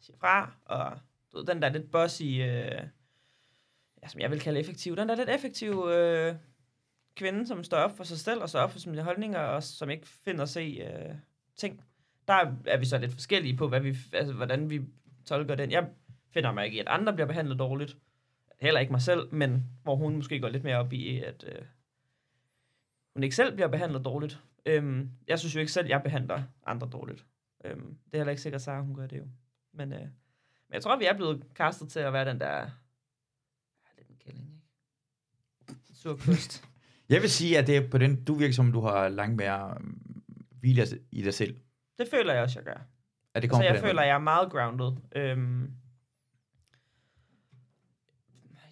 siger 0.00 0.16
fra, 0.20 0.52
og 0.64 0.98
du 1.32 1.36
ved, 1.38 1.46
den 1.46 1.62
der 1.62 1.68
lidt 1.68 1.90
bossy, 1.90 2.22
øh, 2.22 2.88
ja, 4.02 4.08
som 4.08 4.20
jeg 4.20 4.30
vil 4.30 4.40
kalde 4.40 4.60
effektiv, 4.60 4.96
den 4.96 5.08
der 5.08 5.14
lidt 5.14 5.28
effektiv 5.28 5.86
øh, 5.88 6.34
kvinde, 7.16 7.46
som 7.46 7.64
står 7.64 7.76
op 7.76 7.96
for 7.96 8.04
sig 8.04 8.18
selv, 8.18 8.42
og 8.42 8.48
står 8.48 8.60
op 8.60 8.72
for 8.72 8.78
sine 8.78 9.02
holdninger, 9.02 9.38
og 9.38 9.62
som 9.62 9.90
ikke 9.90 10.06
finder 10.08 10.44
sig 10.44 10.80
øh, 10.80 11.14
ting. 11.56 11.84
Der 12.28 12.54
er 12.66 12.76
vi 12.76 12.84
så 12.84 12.98
lidt 12.98 13.12
forskellige 13.12 13.56
på, 13.56 13.68
hvad 13.68 13.80
vi, 13.80 13.96
altså, 14.12 14.32
hvordan 14.32 14.70
vi 14.70 14.82
tolker 15.24 15.54
den. 15.54 15.70
Jeg 15.70 15.88
finder 16.30 16.52
mig 16.52 16.64
ikke 16.64 16.76
i, 16.76 16.80
at 16.80 16.88
andre 16.88 17.12
bliver 17.12 17.26
behandlet 17.26 17.58
dårligt. 17.58 17.96
Heller 18.60 18.80
ikke 18.80 18.92
mig 18.92 19.02
selv, 19.02 19.34
men 19.34 19.64
hvor 19.82 19.96
hun 19.96 20.16
måske 20.16 20.40
går 20.40 20.48
lidt 20.48 20.64
mere 20.64 20.76
op 20.76 20.92
i, 20.92 21.20
at 21.20 21.44
øh, 21.48 21.64
hun 23.14 23.22
ikke 23.22 23.36
selv 23.36 23.54
bliver 23.54 23.68
behandlet 23.68 24.04
dårligt. 24.04 24.40
Øhm, 24.66 25.10
jeg 25.28 25.38
synes 25.38 25.54
jo 25.54 25.60
ikke 25.60 25.72
selv, 25.72 25.88
jeg 25.88 26.02
behandler 26.02 26.42
andre 26.66 26.88
dårligt. 26.92 27.26
Øhm, 27.64 27.96
det 28.06 28.14
er 28.14 28.18
heller 28.18 28.30
ikke 28.30 28.42
sikkert, 28.42 28.58
at 28.58 28.64
Sarah, 28.64 28.84
hun 28.84 28.94
gør 28.94 29.06
det 29.06 29.18
jo. 29.18 29.24
Men, 29.72 29.92
øh, 29.92 30.00
men 30.00 30.74
jeg 30.74 30.82
tror, 30.82 30.98
vi 30.98 31.04
er 31.04 31.16
blevet 31.16 31.44
kastet 31.54 31.88
til 31.88 32.00
at 32.00 32.12
være 32.12 32.30
den 32.30 32.40
der... 32.40 32.56
Ja, 32.56 32.66
lidt 33.98 34.08
en 34.08 34.16
kælling, 34.24 34.62
ikke? 35.60 35.80
Sur 35.94 36.16
kyst. 36.16 36.64
Jeg 37.08 37.22
vil 37.22 37.30
sige, 37.30 37.58
at 37.58 37.66
det 37.66 37.76
er 37.76 37.90
på 37.90 37.98
den, 37.98 38.24
du 38.24 38.34
virker 38.34 38.54
som, 38.54 38.72
du 38.72 38.80
har 38.80 39.08
langt 39.08 39.36
mere 39.36 39.78
mm, 39.80 40.22
hvile 40.60 40.86
i 41.10 41.22
dig 41.22 41.34
selv 41.34 41.56
det 41.98 42.08
føler 42.10 42.32
jeg 42.32 42.42
også, 42.42 42.58
jeg 42.58 42.64
gør. 42.64 42.80
Er 43.34 43.40
det 43.40 43.48
så 43.48 43.50
kommer 43.50 43.64
jeg 43.72 43.80
føler, 43.80 43.94
måde? 43.94 44.06
jeg 44.06 44.14
er 44.14 44.18
meget 44.18 44.50
grounded. 44.52 44.92
Øhm, 45.16 45.70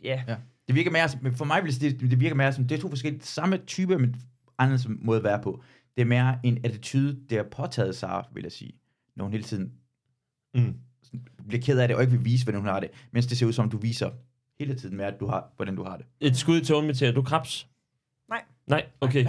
ja. 0.05 0.25
Ja. 0.29 0.37
Det 0.69 0.75
virker 0.75 0.91
mere, 0.91 1.09
som- 1.09 1.35
for 1.35 1.45
mig 1.45 1.63
det, 1.63 2.01
det 2.01 2.21
virker 2.21 2.37
mere 2.37 2.53
som, 2.53 2.69
det 2.69 2.77
er 2.77 2.81
to 2.81 2.89
forskellige, 2.89 3.23
samme 3.23 3.57
type, 3.59 3.99
men 3.99 4.17
anderledes 4.59 4.87
måde 4.89 5.19
at 5.19 5.25
være 5.25 5.43
på. 5.43 5.63
Det 5.97 6.03
er 6.03 6.07
mere 6.07 6.39
en 6.43 6.65
attitude, 6.65 7.21
der 7.31 7.39
er 7.39 7.49
påtaget 7.51 7.97
sig, 7.97 8.25
vil 8.35 8.43
jeg 8.43 8.53
sige. 8.53 8.73
Når 9.17 9.25
hun 9.25 9.33
hele 9.33 9.45
tiden 9.45 9.73
Mm. 10.55 10.75
bliver 11.49 11.63
ked 11.63 11.79
af 11.79 11.89
det, 11.89 11.97
og 11.97 12.03
ikke 12.03 12.13
vil 12.17 12.25
vise, 12.25 12.45
hvordan 12.45 12.61
hun 12.61 12.69
har 12.69 12.81
det. 12.81 12.91
Mens 13.11 13.27
det 13.27 13.39
ser 13.39 13.47
ud 13.47 13.53
som, 13.53 13.71
du 13.71 13.79
viser 13.79 14.11
hele 14.59 14.75
tiden 14.75 14.97
med, 14.97 15.05
at 15.05 15.21
du 15.21 15.27
har, 15.27 15.53
hvordan 15.57 15.77
du 15.77 15.83
har 15.85 15.97
det. 15.97 16.07
Et 16.21 16.37
skud 16.37 16.61
til 16.61 16.75
Mathia. 16.85 17.09
Er 17.09 17.13
du 17.13 17.23
krebs? 17.23 17.69
Nej. 18.71 18.85
Okay. 19.01 19.25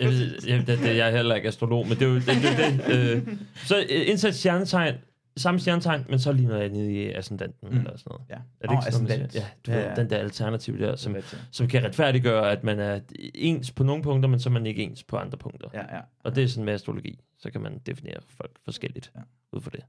jeg, 0.00 0.08
ved- 0.08 0.46
jeg, 0.48 0.66
det, 0.66 0.96
jeg 0.96 1.08
er 1.08 1.16
heller 1.16 1.34
ikke 1.34 1.48
astrolog, 1.48 1.86
men 1.88 1.98
det 1.98 2.02
er 2.02 2.06
jo 2.08 2.14
det. 2.14 2.26
det, 2.26 2.84
det 2.86 3.16
øh. 3.28 3.28
Så 3.56 3.76
øh, 3.78 4.08
indsat 4.08 4.34
stjernetegn, 4.34 4.94
samme 5.36 5.60
stjernetegn, 5.60 6.04
men 6.08 6.18
så 6.18 6.32
lige 6.32 6.48
noget 6.48 6.62
andet 6.62 6.90
i 6.90 7.10
ascendanten 7.12 7.68
Mm. 7.70 7.76
eller 7.78 7.96
sådan 7.96 8.10
noget. 8.10 8.22
Ja. 8.30 8.34
Er 8.34 8.40
det 8.68 8.70
Åh, 8.70 8.76
ikke 8.86 8.92
sådan, 8.96 9.20
man 9.20 9.30
siger? 9.30 9.42
Ja, 9.42 9.46
du 9.66 9.70
Ja, 9.70 9.76
ved, 9.78 9.84
ja. 9.84 9.94
den 9.94 10.10
der 10.10 10.16
alternativ 10.16 10.78
der, 10.78 10.96
som, 10.96 11.16
som 11.50 11.68
kan 11.68 11.84
retfærdiggøre, 11.84 12.50
at 12.50 12.64
man 12.64 12.78
er 12.80 13.00
ens 13.34 13.70
på 13.72 13.84
nogle 13.84 14.02
punkter, 14.02 14.28
men 14.28 14.40
så 14.40 14.48
er 14.48 14.52
man 14.52 14.66
ikke 14.66 14.82
ens 14.82 15.02
på 15.04 15.16
andre 15.16 15.38
punkter. 15.38 15.68
Ja, 15.74 15.96
ja. 15.96 16.00
Og 16.24 16.36
det 16.36 16.44
er 16.44 16.48
sådan 16.48 16.64
med 16.64 16.74
astrologi. 16.74 17.18
Så 17.38 17.50
kan 17.50 17.60
man 17.60 17.78
definere 17.86 18.16
folk 18.36 18.50
forskelligt 18.64 19.10
Ja. 19.16 19.20
ud 19.52 19.60
fra 19.60 19.70
det. 19.74 19.80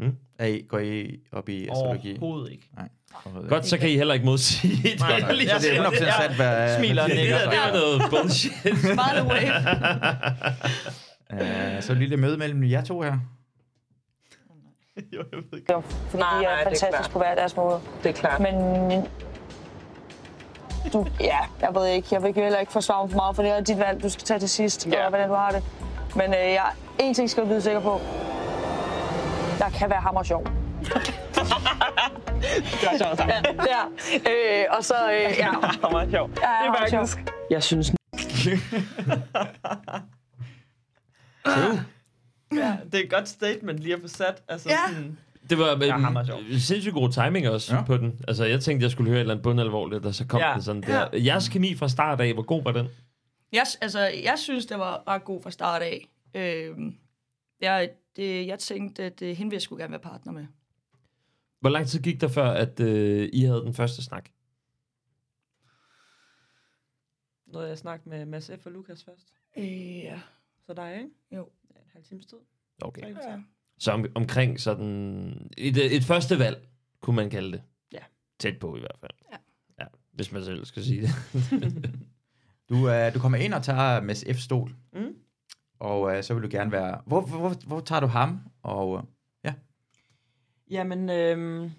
Mm. 0.00 0.16
Er 0.38 0.46
I, 0.46 0.60
går 0.68 0.78
I 0.78 1.20
op 1.32 1.48
i 1.48 1.68
astrologi? 1.68 2.18
Overhovedet 2.20 2.52
ikke. 2.52 2.68
Nej. 2.76 2.88
overhovedet 3.24 3.50
Godt, 3.50 3.66
så 3.66 3.78
kan 3.78 3.88
I 3.90 3.96
heller 3.96 4.14
ikke 4.14 4.26
modsige 4.26 4.76
det. 4.88 5.00
Nej, 5.00 5.16
ikke. 5.16 5.50
Så 5.50 5.58
det 5.58 5.76
er 5.76 5.90
100% 5.90 6.22
sandt, 6.22 6.36
hvad... 6.36 6.78
Smiler 6.78 7.06
Det 7.06 7.16
det 7.16 7.32
var 7.32 7.72
noget 7.72 8.02
bullshit. 8.10 8.52
Smile 8.80 9.24
wave. 9.28 9.52
Øh, 11.32 11.82
så 11.82 11.92
et 11.92 11.98
lille 11.98 12.16
møde 12.16 12.36
mellem 12.36 12.70
jer 12.70 12.84
to 12.84 13.00
her. 13.02 13.12
jo, 15.14 15.22
jeg 15.32 15.38
ved 15.52 15.60
Jo, 15.70 15.80
fordi 16.08 16.22
Nej, 16.22 16.36
de 16.38 16.42
nej, 16.42 16.52
er 16.52 16.56
det 16.56 16.60
er 16.60 16.64
fantastiske 16.64 16.90
klart. 16.90 17.10
på 17.10 17.18
hver 17.18 17.34
deres 17.34 17.56
måde. 17.56 17.80
Det 18.02 18.08
er 18.08 18.12
klart. 18.12 18.40
Men 18.40 18.54
du, 20.92 21.06
ja, 21.20 21.38
jeg 21.60 21.68
ved 21.74 21.86
ikke. 21.86 22.08
Jeg 22.12 22.22
vil 22.22 22.34
heller 22.34 22.58
ikke 22.58 22.72
forsvare 22.72 23.02
mig 23.04 23.10
for 23.10 23.16
meget, 23.16 23.36
for 23.36 23.42
det 23.42 23.52
er 23.52 23.60
dit 23.60 23.78
valg, 23.78 24.02
du 24.02 24.08
skal 24.08 24.24
tage 24.24 24.40
til 24.40 24.48
sidst, 24.48 24.88
Ja. 24.92 25.02
og 25.04 25.08
hvordan 25.08 25.28
du 25.28 25.34
har 25.34 25.50
det. 25.50 25.62
Men 26.16 26.30
øh, 26.30 26.34
jeg, 26.52 26.64
en 26.98 27.14
ting 27.14 27.30
skal 27.30 27.42
du 27.42 27.48
vide 27.48 27.62
sikker 27.62 27.80
på. 27.80 28.00
Jeg 29.60 29.72
kan 29.78 29.90
være 29.90 30.00
hammer 30.00 30.22
sjov. 30.22 30.44
Det 30.44 30.88
er 32.92 32.98
sjovt 32.98 33.16
sagt. 33.18 33.30
Ja, 33.30 33.40
der. 33.42 33.88
Øh, 34.14 34.64
og 34.78 34.84
så, 34.84 34.94
øh, 35.12 35.20
ja. 35.20 35.26
Det 35.72 35.84
er 35.84 35.90
meget 35.90 36.10
sjovt. 36.10 36.40
Ja, 36.42 36.46
Det 36.46 36.68
er 36.68 36.74
faktisk... 36.78 37.18
Jeg 37.50 37.62
synes, 37.62 37.92
Ja, 42.52 42.76
det 42.92 42.94
er 43.00 43.04
et 43.04 43.10
godt 43.10 43.28
statement 43.28 43.78
lige 43.80 43.94
at 43.94 44.00
få 44.00 44.08
sat. 44.08 44.42
Altså, 44.48 44.68
Ja. 44.68 44.76
sådan, 44.94 45.18
Det 45.50 45.58
var 45.58 45.84
Ja, 45.84 45.92
hammer 45.98 46.24
sjov. 46.24 46.38
sindssygt 46.58 46.94
god 46.94 47.12
timing 47.12 47.48
også 47.48 47.72
Ja. 47.74 47.78
ja. 47.78 47.84
på 47.84 47.96
den. 47.96 48.20
Altså, 48.28 48.44
jeg 48.44 48.60
tænkte, 48.60 48.84
jeg 48.84 48.90
skulle 48.90 49.08
høre 49.10 49.18
et 49.18 49.20
eller 49.20 49.34
andet 49.34 49.42
bundalvorligt, 49.42 50.06
og 50.06 50.14
så 50.14 50.26
kom 50.26 50.40
Ja. 50.40 50.48
ja. 50.48 50.54
den 50.54 50.62
sådan 50.62 50.82
der. 50.82 51.08
Jeres 51.12 51.48
kemi 51.48 51.76
fra 51.76 51.88
start 51.88 52.20
af, 52.20 52.32
hvor 52.34 52.42
god 52.42 52.62
var 52.64 52.72
den? 52.72 52.88
Jeg, 53.52 53.62
altså, 53.80 54.00
jeg 54.00 54.34
synes, 54.36 54.66
det 54.66 54.78
var 54.78 55.02
ret 55.08 55.24
god 55.24 55.42
fra 55.42 55.50
start 55.50 55.82
af. 55.82 56.08
Øhm, 56.34 56.94
jeg, 57.60 57.90
det, 58.16 58.46
jeg 58.46 58.58
tænkte, 58.58 59.02
at 59.04 59.22
øh, 59.22 59.28
hende 59.28 59.50
ville 59.50 59.54
jeg 59.54 59.62
skulle 59.62 59.82
gerne 59.82 59.92
være 59.92 60.00
partner 60.00 60.32
med. 60.32 60.46
Hvor 61.60 61.70
lang 61.70 61.86
tid 61.86 62.00
gik 62.02 62.20
der 62.20 62.28
før, 62.28 62.50
at 62.50 62.80
øh, 62.80 63.28
I 63.32 63.42
havde 63.42 63.60
den 63.60 63.74
første 63.74 64.02
snak? 64.04 64.28
noget, 67.46 67.68
jeg 67.68 67.78
snakket 67.78 68.06
med 68.06 68.26
Mads 68.26 68.50
F. 68.60 68.66
og 68.66 68.72
Lukas 68.72 69.04
først. 69.04 69.34
Øh, 69.56 69.98
ja. 69.98 70.20
Så 70.66 70.74
dig, 70.74 70.94
ikke? 70.96 71.10
Jo. 71.32 71.50
Ja, 71.74 71.80
en 71.80 71.86
halv 71.92 72.04
times 72.04 72.26
tid. 72.26 72.38
Okay. 72.82 73.08
Ja. 73.08 73.40
Så 73.78 73.92
om, 73.92 74.06
omkring 74.14 74.60
sådan 74.60 75.50
et, 75.56 75.96
et 75.96 76.04
første 76.04 76.38
valg, 76.38 76.68
kunne 77.00 77.16
man 77.16 77.30
kalde 77.30 77.52
det. 77.52 77.62
Ja. 77.92 78.02
Tæt 78.38 78.58
på 78.58 78.76
i 78.76 78.80
hvert 78.80 78.96
fald. 79.00 79.12
Ja. 79.32 79.36
ja 79.80 79.86
hvis 80.12 80.32
man 80.32 80.44
selv 80.44 80.64
skal 80.64 80.84
sige 80.84 81.02
det. 81.02 81.10
Du, 82.68 82.88
øh, 82.90 83.14
du 83.14 83.18
kommer 83.18 83.38
ind 83.38 83.54
og 83.54 83.62
tager 83.62 84.00
Mads 84.02 84.24
F. 84.32 84.36
stol, 84.38 84.74
Mm 84.92 85.14
og 85.80 86.16
øh, 86.16 86.22
så 86.22 86.34
vil 86.34 86.42
du 86.42 86.48
gerne 86.50 86.72
være... 86.72 87.02
Hvor, 87.06 87.20
hvor, 87.20 87.38
hvor, 87.38 87.54
hvor 87.66 87.80
tager 87.80 88.00
du 88.00 88.06
ham? 88.06 88.40
Og, 88.62 88.98
øh, 88.98 89.02
Jamen, 90.70 91.10
øh, 91.10 91.70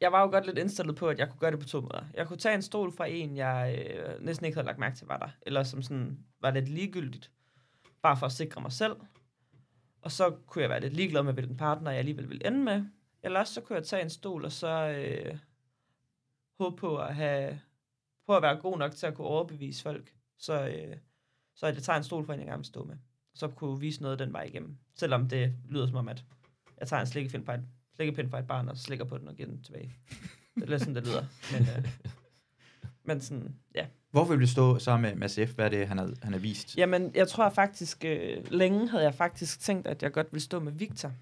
jeg 0.00 0.12
var 0.12 0.22
jo 0.22 0.30
godt 0.30 0.46
lidt 0.46 0.58
indstillet 0.58 0.96
på, 0.96 1.08
at 1.08 1.18
jeg 1.18 1.28
kunne 1.28 1.40
gøre 1.40 1.50
det 1.50 1.60
på 1.60 1.66
to 1.66 1.80
måder. 1.80 2.04
Jeg 2.14 2.26
kunne 2.26 2.36
tage 2.36 2.54
en 2.54 2.62
stol 2.62 2.92
fra 2.92 3.06
en, 3.06 3.36
jeg 3.36 3.86
øh, 3.94 4.24
næsten 4.24 4.46
ikke 4.46 4.56
havde 4.56 4.66
lagt 4.66 4.78
mærke 4.78 4.96
til, 4.96 5.06
var 5.06 5.18
der. 5.18 5.28
Eller 5.42 5.62
som 5.62 5.82
sådan 5.82 6.18
var 6.40 6.50
lidt 6.50 6.68
ligegyldigt. 6.68 7.30
Bare 8.02 8.16
for 8.16 8.26
at 8.26 8.32
sikre 8.32 8.60
mig 8.60 8.72
selv. 8.72 8.96
Og 10.02 10.12
så 10.12 10.36
kunne 10.46 10.62
jeg 10.62 10.70
være 10.70 10.80
lidt 10.80 10.94
ligeglad 10.94 11.22
med, 11.22 11.32
hvilken 11.32 11.56
partner 11.56 11.90
jeg 11.90 11.98
alligevel 11.98 12.28
ville 12.28 12.46
ende 12.46 12.58
med. 12.58 12.84
Eller 13.22 13.40
også 13.40 13.54
så 13.54 13.60
kunne 13.60 13.76
jeg 13.76 13.86
tage 13.86 14.02
en 14.02 14.10
stol, 14.10 14.44
og 14.44 14.52
så 14.52 14.68
øh, 14.68 15.38
håbe 16.60 16.76
på 16.76 16.96
at 16.96 17.14
have 17.14 17.60
på 18.26 18.36
at 18.36 18.42
være 18.42 18.56
god 18.56 18.78
nok 18.78 18.92
til 18.92 19.06
at 19.06 19.14
kunne 19.14 19.26
overbevise 19.26 19.82
folk. 19.82 20.14
Så, 20.38 20.68
øh, 20.68 20.96
så 21.58 21.66
at 21.66 21.74
jeg 21.74 21.82
tager 21.82 21.96
en 21.96 22.04
stol 22.04 22.26
fra 22.26 22.34
en, 22.34 22.40
jeg 22.40 22.46
gerne 22.46 22.58
vil 22.58 22.64
stå 22.64 22.84
med. 22.84 22.96
Så 23.34 23.48
kunne 23.48 23.80
vise 23.80 24.02
noget 24.02 24.18
den 24.18 24.32
vej 24.32 24.42
igennem. 24.42 24.76
Selvom 24.94 25.28
det 25.28 25.54
lyder 25.68 25.86
som 25.86 25.96
om, 25.96 26.08
at 26.08 26.24
jeg 26.80 26.88
tager 26.88 27.00
en 27.00 27.06
slikkepind 27.06 27.44
fra 27.44 27.54
et, 27.54 27.64
slikkepind 27.94 28.30
fra 28.30 28.38
et 28.38 28.46
barn, 28.46 28.68
og 28.68 28.76
slikker 28.76 29.04
på 29.04 29.18
den 29.18 29.28
og 29.28 29.34
giver 29.34 29.48
den 29.48 29.62
tilbage. 29.62 29.96
Det 30.54 30.72
er 30.72 30.78
sådan, 30.78 30.94
det 30.94 31.06
lyder. 31.06 31.24
Men, 31.52 31.62
øh, 31.62 31.88
men 33.04 33.20
sådan, 33.20 33.54
ja. 33.74 33.86
hvorfor 34.10 34.32
vil 34.32 34.40
du 34.40 34.50
stå 34.50 34.78
sammen 34.78 35.10
med 35.10 35.18
Mads 35.18 35.38
F.? 35.50 35.54
Hvad 35.54 35.64
er 35.64 35.68
det, 35.68 35.88
han 35.88 35.98
har, 35.98 36.14
han 36.22 36.32
har 36.32 36.40
vist? 36.40 36.76
Jamen, 36.76 37.10
jeg 37.14 37.28
tror 37.28 37.50
faktisk, 37.50 38.04
øh, 38.04 38.50
længe 38.50 38.88
havde 38.88 39.04
jeg 39.04 39.14
faktisk 39.14 39.60
tænkt, 39.60 39.86
at 39.86 40.02
jeg 40.02 40.12
godt 40.12 40.32
ville 40.32 40.42
stå 40.42 40.60
med 40.60 40.72
Victor. 40.72 41.12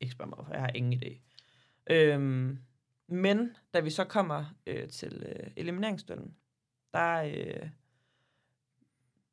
Ikke 0.00 0.12
spørg 0.12 0.28
mig, 0.28 0.38
jeg 0.52 0.60
har 0.60 0.70
ingen 0.74 1.02
idé. 1.02 1.20
Øhm, 1.90 2.58
men 3.08 3.50
da 3.74 3.80
vi 3.80 3.90
så 3.90 4.04
kommer 4.04 4.44
øh, 4.66 4.88
til 4.88 5.22
øh, 5.26 5.50
elimineringsduellen, 5.56 6.34
der 6.92 7.22
øh, 7.22 7.68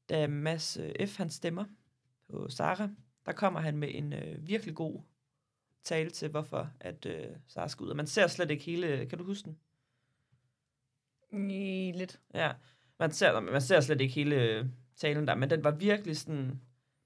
da 0.09 0.27
Mads 0.27 0.77
øh, 0.77 1.07
F. 1.07 1.17
han 1.17 1.29
stemmer 1.29 1.65
på 2.29 2.49
Sara, 2.49 2.89
der 3.25 3.31
kommer 3.31 3.59
han 3.59 3.77
med 3.77 3.89
en 3.91 4.13
øh, 4.13 4.47
virkelig 4.47 4.75
god 4.75 5.01
tale 5.83 6.09
til, 6.09 6.29
hvorfor 6.29 6.69
at 6.79 7.05
øh, 7.05 7.27
Sara 7.47 7.67
skal 7.67 7.83
ud. 7.83 7.89
Og 7.89 7.95
man 7.95 8.07
ser 8.07 8.27
slet 8.27 8.51
ikke 8.51 8.63
hele... 8.63 9.05
Kan 9.05 9.17
du 9.17 9.23
huske 9.23 9.45
den? 9.45 9.59
I 11.49 11.91
lidt. 11.95 12.19
Ja, 12.33 12.51
man 12.99 13.11
ser, 13.11 13.39
man 13.39 13.61
ser 13.61 13.79
slet 13.79 14.01
ikke 14.01 14.13
hele 14.13 14.35
øh, 14.35 14.65
talen 14.95 15.27
der, 15.27 15.35
men 15.35 15.49
den 15.49 15.63
var 15.63 15.71
virkelig 15.71 16.17
sådan... 16.17 16.61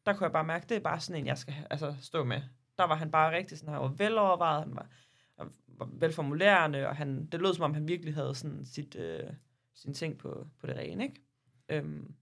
Der 0.05 0.13
kunne 0.13 0.23
jeg 0.23 0.31
bare 0.31 0.43
mærke, 0.43 0.65
det 0.69 0.77
er 0.77 0.81
bare 0.81 0.99
sådan 0.99 1.21
en, 1.21 1.27
jeg 1.27 1.37
skal 1.37 1.53
altså, 1.69 1.95
stå 2.01 2.23
med. 2.23 2.41
Der 2.77 2.83
var 2.83 2.95
han 2.95 3.11
bare 3.11 3.37
rigtig 3.37 3.57
sådan, 3.57 3.73
han 3.73 3.81
var 3.81 3.87
velovervejet, 3.97 4.63
han 4.63 4.75
var, 4.75 4.89
han 5.37 5.49
var 5.67 5.89
velformulerende, 5.93 6.87
og 6.87 6.95
han, 6.95 7.25
det 7.25 7.41
lød 7.41 7.53
som 7.53 7.63
om, 7.63 7.73
han 7.73 7.87
virkelig 7.87 8.13
havde 8.13 8.35
sådan 8.35 8.65
sit, 8.65 8.95
øh, 8.95 9.29
sin 9.73 9.93
ting 9.93 10.17
på, 10.17 10.47
på 10.59 10.67
det 10.67 10.77
rene, 10.77 11.03
ikke? 11.03 11.21
Øhm, 11.69 12.15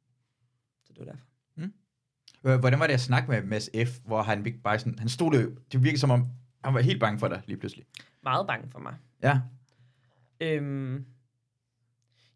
det 0.96 1.06
var 1.06 1.12
derfor. 1.12 1.26
H- 2.44 2.60
Hvordan 2.60 2.80
var 2.80 2.88
det 2.88 2.94
at 2.94 3.00
snakke 3.02 3.32
med 3.32 3.44
Mads 3.44 3.70
F., 3.88 4.00
hvor 4.06 4.22
han 4.22 4.46
ikke 4.46 4.60
bare 4.60 4.80
sådan, 4.80 5.00
han 5.00 5.10
stod 5.10 5.32
det, 5.32 5.58
det 5.72 5.84
virkede 5.84 6.00
som 6.00 6.12
om, 6.12 6.28
han 6.64 6.74
var 6.74 6.80
helt 6.82 7.00
bange 7.00 7.20
for 7.20 7.28
dig 7.28 7.42
lige 7.46 7.58
pludselig. 7.58 7.86
Meget 8.24 8.48
bange 8.48 8.70
for 8.70 8.80
mig. 8.80 8.96
Ja. 9.24 9.42
Øhm, 10.40 11.06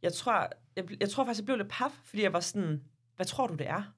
jeg 0.02 0.14
tror, 0.14 0.50
jeg, 0.76 1.02
jeg 1.02 1.10
tror 1.10 1.26
faktisk, 1.26 1.40
jeg 1.40 1.46
blev 1.46 1.58
lidt 1.58 1.70
paf, 1.70 1.92
fordi 2.04 2.24
jeg 2.24 2.34
var 2.34 2.40
sådan, 2.40 2.84
hvad 3.16 3.26
tror 3.26 3.48
du, 3.48 3.56
det 3.56 3.70
er? 3.70 3.94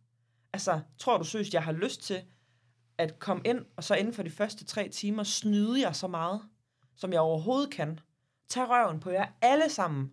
Altså, 0.53 0.81
tror 0.97 1.17
du 1.17 1.23
seriøst, 1.23 1.53
jeg 1.53 1.63
har 1.63 1.71
lyst 1.71 2.01
til 2.03 2.21
at 2.97 3.19
komme 3.19 3.41
ind, 3.45 3.65
og 3.75 3.83
så 3.83 3.95
inden 3.95 4.13
for 4.13 4.23
de 4.23 4.29
første 4.29 4.65
tre 4.65 4.89
timer 4.89 5.23
snyde 5.23 5.81
jer 5.81 5.91
så 5.91 6.07
meget, 6.07 6.41
som 6.95 7.13
jeg 7.13 7.19
overhovedet 7.19 7.73
kan. 7.73 7.99
Tag 8.49 8.69
røven 8.69 8.99
på 8.99 9.09
jer 9.09 9.27
alle 9.41 9.69
sammen, 9.69 10.11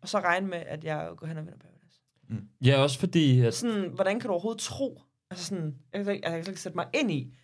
og 0.00 0.08
så 0.08 0.18
regne 0.18 0.48
med, 0.48 0.58
at 0.58 0.84
jeg 0.84 1.12
går 1.16 1.26
hen 1.26 1.38
og 1.38 1.44
vinder 1.46 1.58
Paradise. 2.28 2.46
Ja, 2.64 2.76
også 2.82 2.98
fordi... 2.98 3.40
At, 3.40 3.54
Sådan, 3.54 3.90
hvordan 3.94 4.20
kan 4.20 4.26
du 4.28 4.32
overhovedet 4.32 4.60
tro? 4.62 5.02
Altså 5.30 5.44
sådan, 5.44 5.74
jeg 5.92 6.04
kan, 6.04 6.14
ikke- 6.14 6.28
jeg 6.30 6.44
kan 6.44 6.50
ikke 6.52 6.60
sætte 6.60 6.76
mig 6.76 6.86
ind 6.94 7.10
i 7.10 7.34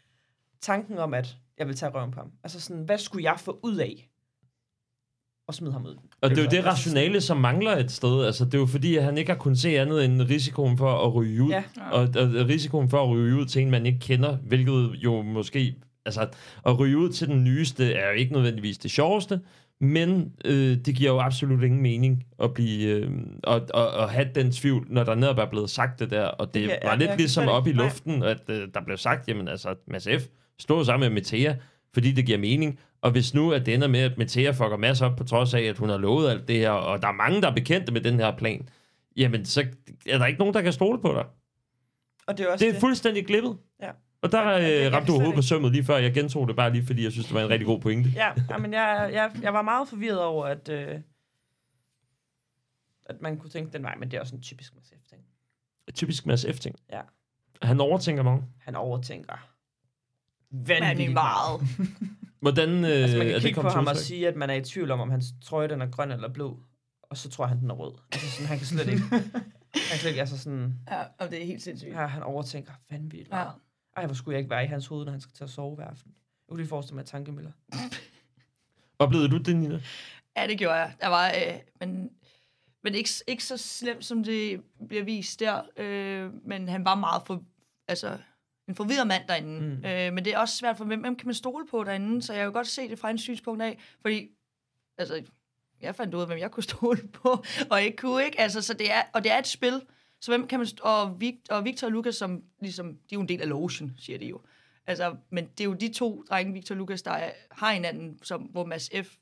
tanken 0.62 0.98
om, 0.98 1.14
at 1.14 1.36
jeg 1.58 1.66
vil 1.66 1.76
tage 1.76 1.92
røven 1.92 2.10
på 2.10 2.20
ham. 2.20 2.30
Altså 2.44 2.60
sådan, 2.60 2.82
hvad 2.82 2.98
skulle 2.98 3.24
jeg 3.24 3.40
få 3.40 3.58
ud 3.62 3.76
af 3.76 4.10
at 5.48 5.54
smide 5.54 5.72
ham 5.72 5.84
ud? 5.86 5.96
Og 6.20 6.30
det 6.30 6.38
er 6.38 6.42
jo 6.42 6.48
det 6.50 6.64
rationale, 6.64 7.20
som 7.20 7.36
mangler 7.36 7.76
et 7.76 7.90
sted. 7.90 8.24
Altså, 8.24 8.44
det 8.44 8.54
er 8.54 8.58
jo 8.58 8.66
fordi, 8.66 8.96
at 8.96 9.04
han 9.04 9.18
ikke 9.18 9.30
har 9.32 9.38
kunnet 9.38 9.58
se 9.58 9.78
andet 9.78 10.04
end 10.04 10.22
risikoen 10.22 10.78
for 10.78 11.06
at 11.06 11.14
ryge 11.14 11.42
ud. 11.42 11.50
Ja. 11.50 11.64
Og, 11.92 12.00
og 12.00 12.08
risikoen 12.48 12.90
for 12.90 13.02
at 13.02 13.08
ryge 13.10 13.36
ud 13.36 13.46
til 13.46 13.62
en, 13.62 13.70
man 13.70 13.86
ikke 13.86 13.98
kender, 13.98 14.36
hvilket 14.36 14.90
jo 14.94 15.22
måske... 15.22 15.76
Altså, 16.06 16.28
at 16.66 16.78
ryge 16.78 16.98
ud 16.98 17.10
til 17.10 17.28
den 17.28 17.44
nyeste 17.44 17.92
er 17.92 18.06
jo 18.08 18.12
ikke 18.14 18.32
nødvendigvis 18.32 18.78
det 18.78 18.90
sjoveste, 18.90 19.40
men 19.84 20.32
øh, 20.44 20.76
det 20.76 20.94
giver 20.94 21.10
jo 21.10 21.20
absolut 21.20 21.62
ingen 21.62 21.82
mening 21.82 22.24
at 22.42 22.54
blive 22.54 22.88
øh, 22.88 23.10
og, 23.44 23.60
og, 23.74 23.90
og 23.90 24.10
have 24.10 24.28
den 24.34 24.52
tvivl, 24.52 24.86
når 24.90 25.04
der 25.04 25.14
netop 25.14 25.38
er 25.38 25.46
blevet 25.46 25.70
sagt 25.70 26.00
det 26.00 26.10
der. 26.10 26.24
Og 26.26 26.54
det 26.54 26.60
Ja, 26.60 26.66
ja, 26.66 26.74
ja, 26.82 26.88
var 26.88 26.96
lidt 26.96 27.16
ligesom 27.16 27.48
op 27.48 27.66
i 27.66 27.72
luften, 27.72 28.22
at 28.22 28.40
øh, 28.48 28.68
der 28.74 28.80
blev 28.84 28.96
sagt, 28.96 29.28
jamen 29.28 29.48
altså, 29.48 29.74
Mads 29.86 30.04
F. 30.04 30.22
stod 30.58 30.84
sammen 30.84 31.12
med 31.12 31.14
Metea, 31.14 31.54
fordi 31.94 32.12
det 32.12 32.26
giver 32.26 32.38
mening. 32.38 32.78
Og 33.02 33.10
hvis 33.10 33.34
nu 33.34 33.52
at 33.52 33.66
det 33.66 33.74
ender 33.74 33.88
med, 33.88 34.00
at 34.00 34.18
Metea 34.18 34.50
fucker 34.50 34.76
Mads 34.76 35.02
op, 35.02 35.16
på 35.16 35.24
trods 35.24 35.54
af, 35.54 35.60
at 35.62 35.78
hun 35.78 35.88
har 35.88 35.98
lovet 35.98 36.30
alt 36.30 36.48
det 36.48 36.56
her, 36.56 36.70
og 36.70 37.02
der 37.02 37.08
er 37.08 37.12
mange, 37.12 37.42
der 37.42 37.50
er 37.50 37.54
bekendte 37.54 37.92
med 37.92 38.00
den 38.00 38.20
her 38.20 38.36
plan, 38.36 38.68
jamen 39.16 39.44
så 39.44 39.64
er 40.08 40.18
der 40.18 40.26
ikke 40.26 40.38
nogen, 40.38 40.54
der 40.54 40.62
kan 40.62 40.72
stole 40.72 41.00
på 41.00 41.12
dig. 41.14 41.24
Og 42.26 42.38
det 42.38 42.46
er 42.46 42.52
også 42.52 42.64
Det 42.64 42.76
er 42.76 42.80
fuldstændig 42.80 43.26
glippet. 43.26 43.56
Og 44.24 44.32
der 44.32 44.58
det- 44.58 44.86
øh, 44.86 44.92
ramte 44.92 45.06
du 45.12 45.16
hovedet 45.16 45.34
på 45.34 45.42
sømmet 45.42 45.72
lige 45.72 45.84
før. 45.84 45.96
Jeg 45.96 46.14
gentog 46.14 46.48
det 46.48 46.56
bare 46.56 46.72
lige, 46.72 46.86
fordi 46.86 47.04
jeg 47.04 47.12
synes, 47.12 47.26
det 47.26 47.34
var 47.34 47.40
en 47.42 47.48
rigtig 47.48 47.66
god 47.66 47.80
pointe. 47.80 48.10
Ja, 48.10 48.58
men 48.58 48.72
jeg, 48.72 49.10
jeg, 49.12 49.30
jeg 49.42 49.54
var 49.54 49.62
meget 49.62 49.88
forvirret 49.88 50.20
over, 50.22 50.46
at, 50.46 50.68
øh, 50.68 51.00
at 53.06 53.20
man 53.22 53.38
kunne 53.38 53.50
tænke 53.50 53.72
den 53.72 53.82
vej, 53.82 53.94
men 53.98 54.10
det 54.10 54.16
er 54.16 54.20
også 54.20 54.36
en 54.36 54.42
typisk 54.42 54.74
Mads 54.74 54.88
F. 54.88 55.08
ting. 55.08 55.22
Typisk 55.94 56.26
Mads 56.26 56.46
F-ting. 56.54 56.76
Ja. 56.92 57.00
Han 57.62 57.80
overtænker 57.80 58.22
meget. 58.22 58.44
Han 58.58 58.74
overtænker 58.76 59.48
Vanvittigt 60.50 61.12
meget. 61.12 61.60
Hvordan 62.40 62.68
øh, 62.84 62.90
altså, 62.90 63.16
man 63.18 63.26
er 63.26 63.30
kan 63.30 63.34
det 63.34 63.42
kigge 63.42 63.54
på 63.54 63.60
kommet 63.60 63.72
til 63.72 63.78
ham 63.78 63.86
og 63.86 63.96
sige, 63.96 64.28
at 64.28 64.36
man 64.36 64.50
er 64.50 64.54
i 64.54 64.60
tvivl 64.60 64.90
om, 64.90 65.00
om 65.00 65.10
hans 65.10 65.26
trøje 65.44 65.68
den 65.68 65.82
er 65.82 65.86
grøn 65.86 66.10
eller 66.12 66.32
blå, 66.32 66.60
og 67.02 67.16
så 67.16 67.30
tror 67.30 67.46
han, 67.46 67.60
den 67.60 67.70
er 67.70 67.74
rød. 67.74 67.94
Altså 68.12 68.30
sådan, 68.30 68.46
han 68.46 68.58
kan 68.58 68.66
slet 68.66 68.88
ikke... 68.88 69.02
han 69.10 69.22
kan 69.90 69.98
slet 69.98 70.10
ikke, 70.10 70.20
altså 70.20 70.38
sådan... 70.38 70.74
Ja, 70.90 71.02
og 71.18 71.30
det 71.30 71.42
er 71.42 71.46
helt 71.46 71.62
sindssygt. 71.62 71.92
Ja, 71.92 72.06
han 72.06 72.22
overtænker 72.22 72.72
vanvittigt 72.90 73.28
Ja. 73.32 73.44
Ej, 73.96 74.06
hvor 74.06 74.14
skulle 74.14 74.34
jeg 74.34 74.38
ikke 74.38 74.50
være 74.50 74.64
i 74.64 74.66
hans 74.66 74.86
hoved, 74.86 75.04
når 75.04 75.12
han 75.12 75.20
skal 75.20 75.34
til 75.34 75.44
at 75.44 75.50
sove 75.50 75.74
hver 75.74 75.84
aften. 75.84 76.12
Jeg 76.14 76.48
kunne 76.48 76.60
lige 76.60 76.68
forestille 76.68 76.94
mig 76.94 77.02
at 77.02 77.06
tankemøller. 77.06 77.52
Oplevede 78.98 79.28
du 79.28 79.38
det, 79.38 79.56
Nina? 79.56 79.80
Ja, 80.36 80.46
det 80.46 80.58
gjorde 80.58 80.74
jeg. 80.74 80.94
Der 81.00 81.08
var, 81.08 81.28
øh, 81.28 81.60
men, 81.80 82.10
men 82.82 82.94
ikke, 82.94 83.10
ikke 83.26 83.44
så 83.44 83.56
slemt, 83.56 84.04
som 84.04 84.24
det 84.24 84.62
bliver 84.88 85.04
vist 85.04 85.40
der. 85.40 85.62
Øh, 85.76 86.46
men 86.46 86.68
han 86.68 86.84
var 86.84 86.94
meget 86.94 87.22
for, 87.26 87.42
altså, 87.88 88.18
en 88.68 88.74
forvirret 88.74 89.06
mand 89.06 89.22
derinde. 89.28 89.60
Mm. 89.60 89.66
Mm. 89.66 89.84
Øh, 89.84 90.12
men 90.12 90.24
det 90.24 90.34
er 90.34 90.38
også 90.38 90.56
svært 90.56 90.76
for, 90.76 90.84
hvem, 90.84 91.00
hvem 91.00 91.16
kan 91.16 91.26
man 91.26 91.34
stole 91.34 91.66
på 91.70 91.84
derinde? 91.84 92.22
Så 92.22 92.32
jeg 92.32 92.44
kan 92.44 92.52
godt 92.52 92.66
se 92.66 92.88
det 92.88 92.98
fra 92.98 93.10
en 93.10 93.18
synspunkt 93.18 93.62
af. 93.62 93.78
Fordi, 94.00 94.30
altså, 94.98 95.22
jeg 95.80 95.94
fandt 95.94 96.14
ud 96.14 96.20
af, 96.20 96.26
hvem 96.26 96.38
jeg 96.38 96.50
kunne 96.50 96.62
stole 96.72 97.08
på, 97.08 97.44
og 97.70 97.82
ikke 97.82 97.96
kunne, 97.96 98.24
ikke? 98.24 98.40
Altså, 98.40 98.62
så 98.62 98.74
det 98.74 98.92
er, 98.92 99.02
og 99.12 99.24
det 99.24 99.32
er 99.32 99.38
et 99.38 99.46
spil. 99.46 99.82
Så 100.24 100.30
hvem 100.30 100.46
kan 100.46 100.58
man... 100.58 100.68
Og, 100.82 101.20
Victor, 101.20 101.54
og 101.54 101.64
Victor 101.64 101.86
og 101.86 101.92
Lukas, 101.92 102.14
som 102.14 102.42
ligesom, 102.60 102.86
de 102.86 102.92
er 102.94 103.14
jo 103.14 103.20
en 103.20 103.28
del 103.28 103.40
af 103.40 103.48
lotion, 103.48 103.94
siger 103.98 104.18
de 104.18 104.26
jo. 104.26 104.40
Altså, 104.86 105.16
men 105.30 105.44
det 105.44 105.60
er 105.60 105.64
jo 105.64 105.74
de 105.74 105.92
to 105.92 106.24
drenge, 106.30 106.52
Victor 106.52 106.74
og 106.74 106.78
Lukas, 106.78 107.02
der 107.02 107.10
er, 107.10 107.30
har 107.50 107.72
hinanden, 107.72 108.18
som, 108.22 108.42
hvor 108.42 108.64
Mads 108.66 108.90
F 109.02 109.16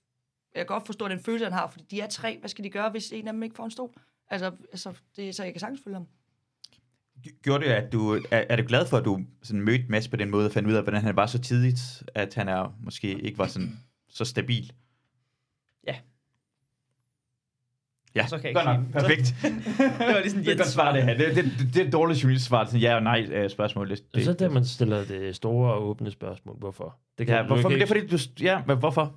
jeg 0.55 0.61
kan 0.61 0.67
godt 0.67 0.87
forstå 0.87 1.09
den 1.09 1.21
følelse, 1.21 1.45
han 1.45 1.53
har, 1.53 1.71
fordi 1.71 1.85
de 1.91 2.01
er 2.01 2.09
tre. 2.09 2.39
Hvad 2.39 2.49
skal 2.49 2.65
de 2.65 2.71
gøre, 2.71 2.91
hvis 2.91 3.13
en 3.13 3.27
af 3.27 3.33
dem 3.33 3.43
ikke 3.43 3.57
får 3.57 3.65
en 3.65 3.71
stol? 3.71 3.91
Altså, 4.29 4.53
altså 4.73 4.95
det, 5.17 5.35
så 5.35 5.45
jeg 5.45 5.53
kan 5.53 5.61
sagtens 5.61 5.81
følge 5.85 5.97
ham. 5.97 6.07
Gjorde 7.43 7.65
det, 7.65 7.71
at 7.71 7.93
du, 7.93 8.15
er, 8.31 8.45
er 8.49 8.57
du 8.57 8.63
glad 8.67 8.87
for, 8.87 8.97
at 8.97 9.05
du 9.05 9.25
sådan 9.43 9.63
mødte 9.63 9.85
Mads 9.89 10.09
på 10.09 10.17
den 10.17 10.31
måde, 10.31 10.47
og 10.47 10.53
fandt 10.53 10.69
ud 10.69 10.75
af, 10.75 10.83
hvordan 10.83 11.03
han 11.03 11.17
var 11.17 11.27
så 11.27 11.39
tidligt, 11.39 12.03
at 12.15 12.35
han 12.35 12.49
er, 12.49 12.79
måske 12.83 13.21
ikke 13.21 13.39
var 13.39 13.47
sådan, 13.47 13.79
så 14.09 14.25
stabil? 14.25 14.73
Ja. 15.87 15.99
Ja, 18.15 18.27
Så 18.27 18.39
kan 18.39 18.45
jeg 18.47 18.55
godt 18.55 18.77
ikke 18.79 18.93
nok. 18.93 19.03
Perfekt. 19.03 19.35
Det 19.99 20.07
var 20.15 20.21
lige 20.21 20.31
sådan 20.31 20.45
det 20.47 20.53
er 20.53 20.57
godt 20.57 20.69
svar, 20.69 20.93
det 20.93 21.03
her. 21.03 21.17
Det, 21.17 21.37
det, 21.37 21.45
det, 21.45 21.75
det 21.75 21.83
er 21.83 21.87
et 21.87 21.93
dårligt 21.93 22.23
journalist 22.23 22.47
svar. 22.47 22.65
Sådan 22.65 22.81
ja 22.81 22.95
og 22.95 23.03
nej 23.03 23.27
øh, 23.33 23.51
spørgsmål. 23.51 23.91
Det, 23.91 24.03
Det, 24.15 24.25
så 24.25 24.31
er 24.31 24.35
det, 24.35 24.53
man 24.53 24.65
stiller 24.65 25.05
det 25.05 25.37
store 25.37 25.75
og 25.75 25.89
åbne 25.89 26.11
spørgsmål. 26.11 26.57
Hvorfor? 26.59 26.97
Det 27.19 27.29
ja, 27.29 27.39
du 27.39 27.47
hvorfor? 27.47 27.69
Men 27.69 27.79
det 27.79 27.83
er 27.83 27.87
fordi, 27.87 28.07
du... 28.07 28.19
Ja, 28.41 28.63
men 28.67 28.79
hvorfor? 28.79 29.15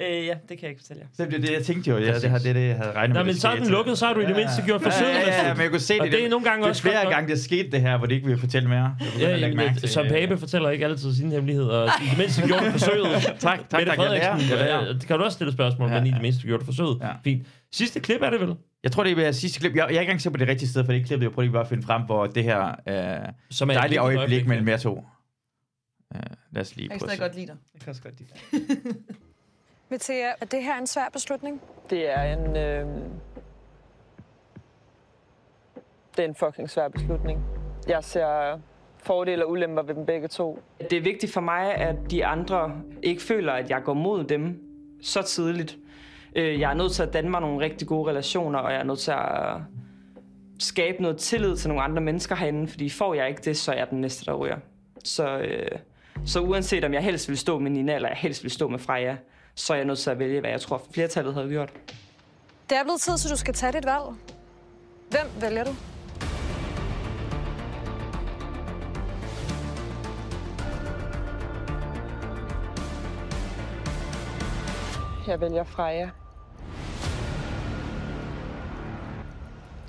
Øh, 0.00 0.26
ja, 0.26 0.34
det 0.48 0.58
kan 0.58 0.58
jeg 0.62 0.70
ikke 0.70 0.80
fortælle 0.80 1.02
jer. 1.02 1.24
Det 1.26 1.34
er 1.34 1.38
det, 1.38 1.52
jeg 1.52 1.64
tænkte 1.64 1.90
jo. 1.90 1.98
Ja, 1.98 2.14
det, 2.14 2.30
her, 2.30 2.38
det 2.38 2.48
er 2.48 2.52
det, 2.52 2.68
jeg 2.68 2.76
havde 2.76 2.92
regnet 2.92 3.08
med. 3.08 3.14
Nej, 3.14 3.22
men 3.22 3.32
det 3.32 3.40
så 3.40 3.48
er 3.48 3.56
den 3.56 3.68
lukket, 3.68 3.98
så 3.98 4.06
har 4.06 4.14
du 4.14 4.20
i 4.20 4.26
det 4.26 4.36
mindste 4.36 4.62
gjort 4.66 4.82
forsøget. 4.82 5.14
Ja, 5.14 5.20
ja, 5.20 5.48
ja, 5.48 5.54
men 5.54 5.62
jeg 5.62 5.70
kunne 5.70 5.80
se 5.80 6.00
og 6.00 6.04
det. 6.04 6.12
det 6.12 6.24
er 6.24 6.28
nogle 6.28 6.44
gange 6.44 6.62
det 6.62 6.70
også 6.70 6.88
er 6.88 6.92
flere 6.92 7.10
gange, 7.10 7.28
det 7.28 7.40
skete 7.40 7.70
det 7.70 7.80
her, 7.80 7.98
hvor 7.98 8.06
det 8.06 8.14
ikke 8.14 8.26
vil 8.26 8.38
fortælle 8.38 8.68
mere. 8.68 8.96
Jeg 9.00 9.08
Ja, 9.20 9.36
jamen, 9.36 9.74
det, 9.74 9.90
Søren 9.90 10.06
øh, 10.06 10.12
Pape 10.12 10.38
fortæller 10.38 10.70
ikke 10.70 10.84
altid 10.84 11.14
sine 11.14 11.30
hemmeligheder. 11.30 12.02
I 12.02 12.08
det 12.10 12.18
mindste 12.18 12.46
gjorde 12.46 12.66
du 12.66 12.70
forsøget. 12.70 13.06
tak, 13.22 13.68
tak, 13.68 13.72
Mette 13.72 13.92
tak, 13.92 13.98
jeg 13.98 14.38
ja, 14.50 14.92
det 14.92 15.06
kan 15.06 15.18
du 15.18 15.24
også 15.24 15.36
stille 15.36 15.52
spørgsmål, 15.52 15.88
Ja, 15.88 15.94
men 15.94 16.06
i 16.06 16.10
det 16.10 16.22
mindste 16.22 16.42
gjorde 16.42 16.60
du 16.60 16.64
forsøget. 16.64 16.98
Ja. 17.00 17.12
Fint. 17.24 17.46
Sidste 17.72 18.00
klip 18.00 18.22
er 18.22 18.30
det 18.30 18.40
vel? 18.40 18.54
Jeg 18.82 18.92
tror, 18.92 19.04
det 19.04 19.18
er 19.18 19.32
sidste 19.32 19.60
klip. 19.60 19.74
Jeg, 19.74 19.78
jeg 19.78 19.84
er 19.84 19.88
ikke 19.88 20.00
engang 20.00 20.20
sikker 20.20 20.38
på 20.38 20.40
det 20.40 20.48
rigtige 20.48 20.68
sted, 20.68 20.84
for 20.84 20.92
det 20.92 21.06
klippet, 21.06 21.24
jeg 21.24 21.32
prøver 21.32 21.44
lige 21.44 21.52
bare 21.52 21.62
at 21.62 21.68
finde 21.68 21.82
frem, 21.82 22.02
hvor 22.02 22.26
det 22.26 22.44
her 22.44 22.66
øh, 22.88 23.32
Som 23.50 23.70
er 23.70 23.74
dejlige 23.74 23.98
øjeblik 23.98 24.46
mellem 24.46 24.68
jer 24.68 24.76
to. 24.76 24.94
Uh, 26.14 26.20
lad 26.52 26.62
os 26.62 26.76
lige 26.76 26.88
Jeg 26.90 26.90
kan 26.90 26.98
prøve 26.98 27.16
stadig 27.16 27.16
se. 27.16 27.22
godt 27.22 27.34
lide 27.34 27.46
dig. 27.46 27.56
Jeg 27.74 27.80
kan 27.80 27.90
også 27.90 28.02
godt 28.02 28.14
lide 28.18 28.30
det. 28.32 28.96
Mathia, 29.94 30.26
er 30.40 30.46
det 30.46 30.62
her 30.62 30.78
en 30.78 30.86
svær 30.86 31.08
beslutning? 31.12 31.60
Det 31.90 32.10
er 32.18 32.22
en... 32.22 32.56
Øh... 32.56 32.86
Det 36.16 36.24
er 36.24 36.28
en 36.28 36.34
fucking 36.34 36.70
svær 36.70 36.88
beslutning. 36.88 37.40
Jeg 37.88 38.04
ser 38.04 38.58
fordele 38.98 39.44
og 39.44 39.50
ulemper 39.50 39.82
ved 39.82 39.94
dem 39.94 40.06
begge 40.06 40.28
to. 40.28 40.62
Det 40.90 40.92
er 40.92 41.00
vigtigt 41.02 41.32
for 41.32 41.40
mig, 41.40 41.74
at 41.74 41.96
de 42.10 42.26
andre 42.26 42.80
ikke 43.02 43.22
føler, 43.22 43.52
at 43.52 43.70
jeg 43.70 43.82
går 43.84 43.94
mod 43.94 44.24
dem 44.24 44.62
så 45.02 45.22
tidligt. 45.22 45.76
Øh, 46.36 46.60
Jeg 46.60 46.70
er 46.70 46.74
nødt 46.74 46.92
til 46.92 47.02
at 47.02 47.12
danne 47.12 47.30
mig 47.30 47.40
nogle 47.40 47.64
rigtig 47.64 47.88
gode 47.88 48.10
relationer, 48.10 48.58
og 48.58 48.72
jeg 48.72 48.80
er 48.80 48.84
nødt 48.84 48.98
til 48.98 49.10
at 49.12 49.56
skabe 50.58 51.02
noget 51.02 51.18
tillid 51.18 51.56
til 51.56 51.68
nogle 51.68 51.82
andre 51.84 52.02
mennesker 52.02 52.34
herinde, 52.36 52.68
fordi 52.68 52.90
får 52.90 53.14
jeg 53.14 53.28
ikke 53.28 53.42
det, 53.42 53.56
så 53.56 53.72
er 53.72 53.76
jeg 53.76 53.90
den 53.90 54.00
næste, 54.00 54.24
der 54.24 54.34
ryger. 54.34 54.56
Så, 55.04 55.38
øh, 55.38 55.68
så 56.26 56.40
uanset 56.40 56.84
om 56.84 56.94
jeg 56.94 57.02
helst 57.02 57.28
vil 57.28 57.38
stå 57.38 57.58
med 57.58 57.70
Nina, 57.70 57.94
eller 57.94 58.08
jeg 58.08 58.18
helst 58.18 58.42
vil 58.42 58.50
stå 58.50 58.68
med 58.68 58.78
Freja, 58.78 59.16
så 59.54 59.72
er 59.72 59.76
jeg 59.76 59.86
nødt 59.86 59.98
til 59.98 60.10
at 60.10 60.18
vælge, 60.18 60.40
hvad 60.40 60.50
jeg 60.50 60.60
tror 60.60 60.82
flertallet 60.90 61.34
havde 61.34 61.48
gjort. 61.48 61.72
Det 62.70 62.78
er 62.78 62.82
blevet 62.82 63.00
tid, 63.00 63.18
så 63.18 63.28
du 63.28 63.36
skal 63.36 63.54
tage 63.54 63.72
dit 63.72 63.84
valg. 63.86 64.04
Hvem 65.10 65.26
vælger 65.40 65.64
du? 65.64 65.74
Jeg 75.26 75.40
vælger 75.40 75.64
Freja. 75.64 76.10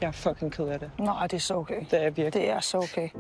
Jeg 0.02 0.08
er 0.08 0.12
fucking 0.12 0.52
ked 0.52 0.66
af 0.66 0.80
det. 0.80 0.92
Nej, 1.00 1.28
det 1.28 1.38
er 1.38 1.42
så 1.42 1.54
okay. 1.56 1.80
Det 1.92 2.04
er 2.06 2.10
virkelig. 2.10 2.34
Det 2.34 2.50
er 2.50 2.60
så 2.60 2.78
okay. 2.78 3.10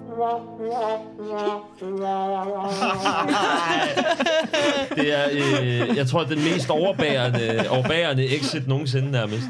Det 4.96 5.14
er, 5.14 5.30
øh, 5.32 5.98
jeg 5.98 6.08
tror, 6.08 6.24
den 6.24 6.38
mest 6.38 6.70
overbærende, 6.70 7.70
overbærende 7.70 8.36
exit 8.38 8.68
nogensinde 8.68 9.12
nærmest. 9.12 9.44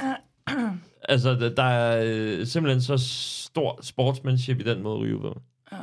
Altså, 1.09 1.33
der- 1.57 1.63
er 1.63 2.01
øh, 2.05 2.47
simpelthen 2.47 2.81
så 2.81 2.97
stor 3.45 3.79
sportsmanship 3.81 4.59
i 4.59 4.63
den 4.63 4.83
måde, 4.83 4.97
Ryge 4.99 5.19
på. 5.21 5.41
Ja. 5.71 5.77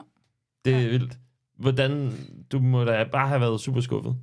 Det 0.64 0.72
er 0.84 0.88
vildt. 0.90 1.12
Hvordan, 1.58 2.12
du 2.52 2.58
må 2.58 2.84
da 2.84 3.04
bare 3.12 3.28
have 3.28 3.40
været 3.40 3.60
super 3.60 3.80
skuffet. 3.80 4.16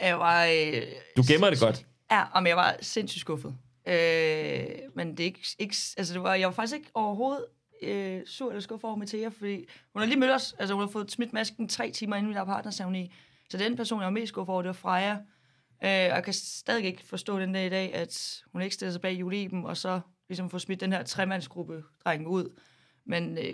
Jeg 0.00 0.18
var... 0.18 0.44
Øh, 0.44 0.82
Du 1.16 1.22
gemmer 1.32 1.50
det 1.50 1.60
godt. 1.60 1.84
Ja, 2.10 2.22
om 2.34 2.46
jeg 2.46 2.56
var 2.56 2.76
sindssygt 2.80 3.20
skuffet. 3.20 3.54
Øh, 3.88 4.68
men 4.94 5.10
det 5.10 5.20
er 5.20 5.24
ikke, 5.24 5.40
ikke... 5.58 5.76
Altså, 5.96 6.14
det 6.14 6.22
var, 6.22 6.34
jeg 6.34 6.48
var 6.48 6.54
faktisk 6.54 6.76
ikke 6.76 6.90
overhovedet 6.94 7.44
øh, 7.82 8.26
sur 8.26 8.48
eller 8.48 8.60
skuffet 8.60 8.84
over 8.84 8.96
Mathia, 8.96 9.28
fordi 9.28 9.66
hun 9.92 10.02
har 10.02 10.06
lige 10.06 10.20
mødt 10.20 10.30
os. 10.30 10.54
Altså, 10.58 10.74
hun 10.74 10.82
har 10.82 10.88
fået 10.88 11.10
smidt 11.10 11.32
masken 11.32 11.68
tre 11.68 11.90
timer 11.90 12.16
inden 12.16 12.30
vi 12.30 12.34
der 12.34 12.44
partnerceremoni. 12.44 13.12
Så 13.50 13.58
den 13.58 13.76
person, 13.76 14.00
jeg 14.00 14.04
var 14.04 14.10
mest 14.10 14.28
skuffet 14.28 14.52
over, 14.52 14.62
det 14.62 14.68
var 14.68 14.72
Freja. 14.72 15.12
Øh, 15.12 16.10
og 16.10 16.16
jeg 16.16 16.24
kan 16.24 16.34
stadig 16.34 16.84
ikke 16.84 17.04
forstå 17.04 17.40
den 17.40 17.52
dag 17.52 17.66
i 17.66 17.68
dag, 17.68 17.94
at 17.94 18.42
hun 18.52 18.62
ikke 18.62 18.74
stiller 18.74 18.92
sig 18.92 19.00
bag 19.00 19.12
Julieben, 19.12 19.64
og 19.64 19.76
så 19.76 20.00
ligesom 20.28 20.50
får 20.50 20.58
smidt 20.58 20.80
den 20.80 20.92
her 20.92 21.02
tremandsgruppe 21.02 21.84
drengen 22.04 22.26
ud. 22.26 22.60
Men, 23.04 23.38
øh, 23.38 23.52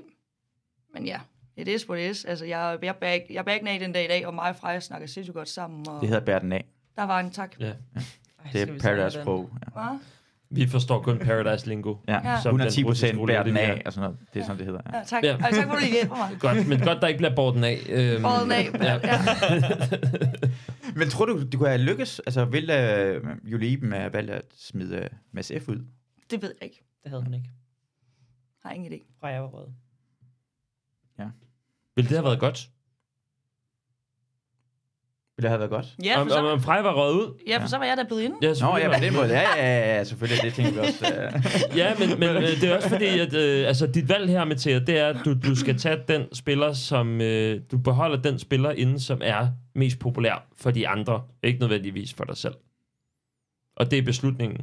men 0.93 1.07
ja, 1.07 1.21
it 1.57 1.69
is 1.69 1.89
what 1.89 2.01
it 2.01 2.11
is. 2.11 2.25
Altså, 2.25 2.45
jeg, 2.45 2.79
jeg, 2.83 2.97
bag, 2.97 3.27
jeg 3.31 3.45
bag 3.45 3.67
af 3.67 3.79
den 3.79 3.93
dag 3.93 4.05
i 4.05 4.09
dag, 4.09 4.27
og 4.27 4.35
mig 4.35 4.51
og 4.51 4.57
Freja 4.57 4.81
snakker 4.81 5.07
sindssygt 5.07 5.35
godt 5.35 5.49
sammen. 5.49 5.89
Og 5.89 6.01
Det 6.01 6.09
hedder 6.09 6.25
bær 6.25 6.39
den 6.39 6.53
af. 6.53 6.65
Der 6.97 7.03
var 7.03 7.21
en 7.21 7.31
tak. 7.31 7.61
Ja. 7.61 7.73
Det 8.53 8.63
er 8.63 8.79
Paradise 8.79 9.23
Pro. 9.23 9.37
Ja. 9.39 9.71
Hva? 9.73 9.99
Vi 10.57 10.67
forstår 10.67 11.03
kun 11.03 11.19
Paradise 11.19 11.69
Lingo. 11.69 11.97
Ja, 12.09 12.21
Som 12.43 12.53
den 12.59 12.67
110 12.67 12.85
procent 12.85 13.19
russiske 13.19 13.27
bær 13.27 13.43
den 13.43 13.57
af, 13.57 13.83
og 13.87 13.93
sådan 13.93 14.11
noget. 14.11 14.27
Det 14.35 14.41
er 14.41 14.45
sådan, 14.45 14.59
det 14.59 14.67
hedder. 14.67 14.81
Ja. 14.93 14.99
Ja, 14.99 15.05
tak. 15.05 15.25
Ja. 15.25 15.37
tak 15.41 15.55
for, 15.55 15.63
at 15.63 15.69
du 15.69 15.77
lige 15.81 15.93
hjælper 15.93 16.17
mig. 16.17 16.37
Godt, 16.41 16.69
men 16.69 16.81
godt, 16.81 16.99
der 17.01 17.07
ikke 17.09 17.19
bliver 17.19 17.35
båret 17.35 17.55
den 17.55 17.65
af. 17.65 17.79
Øhm, 17.89 18.23
Båret 18.23 18.43
den 18.43 18.53
af, 18.53 18.71
ja. 18.83 19.01
Men 20.99 21.09
tror 21.09 21.27
du, 21.27 21.45
du 21.53 21.59
kunne 21.59 21.69
have 21.69 21.81
lykkes? 21.81 22.19
Altså, 22.27 22.45
vil 22.45 22.71
uh, 22.71 23.53
Julie 23.53 23.69
Iben 23.69 23.93
have 23.93 24.13
valgt 24.13 24.31
at 24.31 24.43
smide 24.57 25.09
Mads 25.33 25.53
F. 25.63 25.69
ud? 25.69 25.85
Det 26.31 26.43
ved 26.43 26.55
jeg 26.61 26.69
ikke. 26.69 26.85
Det 27.03 27.11
havde 27.11 27.23
hun 27.23 27.35
ikke. 27.35 27.51
Har 28.65 28.71
ingen 28.73 28.93
idé. 28.93 29.17
Fra 29.21 29.29
jeg 29.29 29.43
var 29.43 29.49
rød. 29.49 29.67
Ja. 31.19 31.25
Ville 31.97 32.09
det 32.09 32.17
have 32.17 32.25
været 32.25 32.41
godt? 32.41 32.69
Ville 35.37 35.43
det 35.43 35.51
have 35.51 35.59
været 35.59 35.71
godt? 35.71 35.87
Ja, 36.05 36.21
om, 36.21 36.31
om, 36.39 36.45
om 36.45 36.61
Frej 36.61 36.83
var 36.83 36.93
røget 36.95 37.13
ud? 37.15 37.43
Ja, 37.47 37.59
for 37.63 37.67
så 37.69 37.79
var 37.79 37.85
jeg 37.85 37.97
der 37.97 38.05
blevet 38.05 38.23
inde. 38.23 38.37
Ja, 38.43 38.49
Nå, 38.61 38.77
ja, 38.77 38.89
var- 38.89 38.99
på 38.99 39.05
den 39.05 39.15
måde. 39.15 39.27
Ja, 39.27 39.41
ja, 39.41 39.79
ja, 39.79 39.97
ja, 39.97 40.05
selvfølgelig. 40.05 40.43
Det 40.45 40.55
tænker 40.55 40.73
vi 40.73 40.79
også. 40.79 41.07
Uh... 41.73 41.77
ja, 41.79 41.95
men, 41.99 42.09
men 42.21 42.29
øh, 42.29 42.43
det 42.43 42.65
er 42.65 42.77
også 42.77 42.89
fordi, 42.89 43.05
at 43.19 43.35
øh, 43.35 43.67
altså, 43.69 43.87
dit 43.87 44.09
valg 44.09 44.29
her, 44.31 44.45
Mathia, 44.45 44.79
det 44.79 44.99
er, 44.99 45.07
at 45.09 45.17
du, 45.25 45.35
du 45.49 45.55
skal 45.57 45.79
tage 45.79 45.99
den 46.09 46.35
spiller, 46.35 46.73
som... 46.73 47.21
Øh, 47.21 47.61
du 47.71 47.79
beholder 47.79 48.23
den 48.23 48.39
spiller 48.39 48.71
inde, 48.71 49.01
som 49.01 49.21
er 49.25 49.49
mest 49.75 49.99
populær 49.99 50.47
for 50.57 50.71
de 50.71 50.89
andre. 50.89 51.23
Ikke 51.43 51.61
nødvendigvis 51.61 52.15
for 52.15 52.25
dig 52.25 52.37
selv. 52.37 52.55
Og 53.77 53.91
det 53.91 53.99
er 53.99 54.03
beslutningen. 54.03 54.59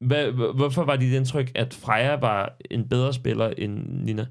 Hvad, 0.00 0.30
hvor- 0.32 0.52
hvorfor 0.52 0.84
var 0.84 0.96
dit 0.96 1.14
indtryk, 1.14 1.52
at 1.54 1.74
Freja 1.74 2.14
var 2.16 2.56
en 2.70 2.88
bedre 2.88 3.12
spiller 3.14 3.48
end 3.58 4.02
Nina? 4.04 4.22
Det 4.22 4.28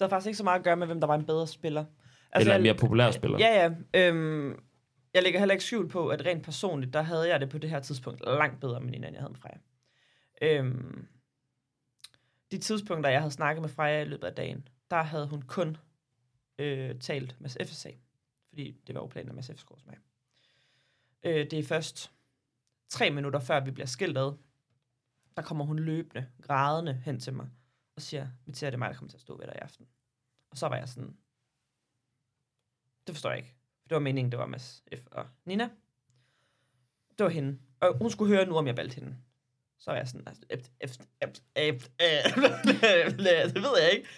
havde 0.00 0.10
faktisk 0.10 0.26
ikke 0.26 0.36
så 0.38 0.44
meget 0.44 0.58
at 0.58 0.64
gøre 0.64 0.76
med, 0.76 0.86
hvem 0.86 1.00
der 1.00 1.06
var 1.06 1.14
en 1.14 1.24
bedre 1.26 1.46
spiller. 1.46 1.84
Eller 2.34 2.56
en 2.56 2.62
mere 2.62 2.74
populær 2.74 3.10
spiller? 3.10 3.38
Ja, 3.38 3.74
ja. 3.94 4.08
Øhm, 4.08 4.62
jeg 5.14 5.22
lægger 5.22 5.38
heller 5.38 5.52
ikke 5.52 5.64
skjul 5.64 5.88
på, 5.88 6.08
at 6.08 6.26
rent 6.26 6.44
personligt, 6.44 6.92
der 6.92 7.02
havde 7.02 7.28
jeg 7.28 7.40
det 7.40 7.50
på 7.50 7.58
det 7.58 7.70
her 7.70 7.80
tidspunkt 7.80 8.20
langt 8.20 8.60
bedre 8.60 8.80
med 8.80 8.90
Nina, 8.90 9.06
end 9.06 9.14
jeg 9.14 9.22
havde 9.22 9.32
med 9.32 9.40
Freja. 9.40 9.58
Øhm, 10.42 11.06
de 12.50 12.58
tidspunkter, 12.58 13.10
jeg 13.10 13.20
havde 13.20 13.32
snakket 13.32 13.62
med 13.62 13.68
Freja 13.68 14.00
i 14.00 14.04
løbet 14.04 14.26
af 14.26 14.34
dagen, 14.34 14.68
der 14.90 15.02
havde 15.02 15.26
hun 15.26 15.42
kun 15.42 15.76
øh, 16.58 16.98
talt 16.98 17.36
med 17.40 17.50
FSA. 17.50 17.90
Fordi 18.48 18.80
det 18.86 18.94
var 18.94 19.00
jo 19.00 19.06
planen, 19.06 19.28
at 19.28 19.34
Mads 19.34 19.50
F. 19.54 19.58
skulle 19.58 19.80
mig. 19.86 19.96
Øh, 21.22 21.50
det 21.50 21.58
er 21.58 21.62
først 21.62 22.12
tre 22.88 23.10
minutter 23.10 23.40
før 23.40 23.60
vi 23.60 23.70
bliver 23.70 23.86
skilt 23.86 24.18
ad, 24.18 24.32
der 25.36 25.42
kommer 25.42 25.64
hun 25.64 25.78
løbende, 25.78 26.26
grædende 26.42 27.02
hen 27.04 27.20
til 27.20 27.32
mig 27.32 27.48
og 27.96 28.02
siger, 28.02 28.28
Mathia, 28.46 28.66
det 28.66 28.74
er 28.74 28.78
mig, 28.78 28.90
der 28.90 28.96
kommer 28.96 29.10
til 29.10 29.16
at 29.16 29.20
stå 29.20 29.36
ved 29.36 29.46
dig 29.46 29.54
i 29.54 29.58
aften. 29.58 29.86
Og 30.50 30.58
så 30.58 30.68
var 30.68 30.76
jeg 30.76 30.88
sådan, 30.88 31.16
det 33.06 33.14
forstår 33.14 33.30
jeg 33.30 33.38
ikke. 33.38 33.54
For 33.82 33.88
det 33.88 33.94
var 33.94 34.00
meningen, 34.00 34.32
det 34.32 34.38
var 34.38 34.46
Mads 34.46 34.82
F. 34.96 35.06
og 35.10 35.26
Nina. 35.44 35.68
Det 37.18 37.24
var 37.24 37.28
hende. 37.28 37.58
Og 37.80 37.98
hun 37.98 38.10
skulle 38.10 38.36
høre 38.36 38.46
nu, 38.46 38.56
om 38.56 38.66
jeg 38.66 38.76
valgte 38.76 38.94
hende. 38.94 39.16
Så 39.78 39.90
var 39.90 39.98
jeg 39.98 40.08
sådan, 40.08 40.28
altså, 40.28 40.42
æbt, 40.50 40.70
æbt, 40.80 41.00
æbt, 41.22 41.42
æbt, 41.56 41.92
æbt, 42.00 43.18
det 43.54 43.62
ved 43.62 43.80
jeg 43.82 43.92
ikke. 43.92 44.08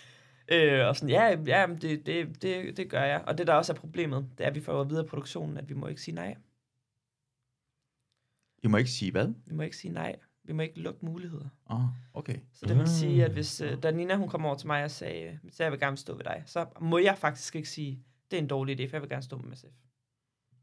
Øh, 0.49 0.89
og 0.89 0.97
sådan, 0.97 1.09
ja, 1.09 1.39
ja 1.47 1.67
men 1.67 1.79
det, 1.79 2.07
det, 2.07 2.43
det, 2.43 2.77
det 2.77 2.91
gør 2.91 3.05
jeg. 3.05 3.25
Og 3.27 3.39
det, 3.39 3.47
der 3.47 3.55
også 3.55 3.73
er 3.73 3.77
problemet, 3.77 4.31
det 4.39 4.45
er, 4.45 4.49
at 4.49 4.55
vi 4.55 4.61
får 4.61 4.85
videre 4.85 5.07
produktionen, 5.07 5.57
at 5.57 5.69
vi 5.69 5.75
må 5.75 5.87
ikke 5.87 6.01
sige 6.01 6.15
nej. 6.15 6.37
I 8.63 8.67
må 8.67 8.77
ikke 8.77 8.91
sige 8.91 9.13
hvad? 9.13 9.29
Vi 9.47 9.55
må 9.55 9.63
ikke 9.63 9.77
sige 9.77 9.93
nej. 9.93 10.17
Vi 10.45 10.53
må 10.53 10.63
ikke 10.63 10.81
lukke 10.81 11.05
muligheder. 11.05 11.49
Åh, 11.71 11.85
oh, 11.85 11.89
okay. 12.15 12.37
Så 12.53 12.67
det 12.67 12.79
vil 12.79 12.89
sige, 12.89 13.25
at 13.25 13.33
hvis 13.33 13.61
uh, 13.61 13.83
da 13.83 13.91
Nina 13.91 14.17
hun 14.17 14.29
kom 14.29 14.45
over 14.45 14.57
til 14.57 14.67
mig 14.67 14.85
og 14.85 14.91
sagde, 14.91 15.39
så 15.51 15.63
jeg 15.63 15.73
vil 15.73 15.81
gerne 15.81 15.97
stå 15.97 16.17
ved 16.17 16.25
dig, 16.25 16.43
så 16.47 16.67
må 16.81 16.99
jeg 16.99 17.19
faktisk 17.19 17.57
ikke 17.57 17.69
sige, 17.69 18.05
det 18.31 18.37
er 18.37 18.43
en 18.43 18.49
dårlig 18.49 18.81
idé, 18.81 18.85
for 18.91 18.97
jeg 18.97 19.03
vil 19.03 19.11
gerne 19.11 19.23
stå 19.23 19.37
med 19.37 19.57
SF. 19.57 19.65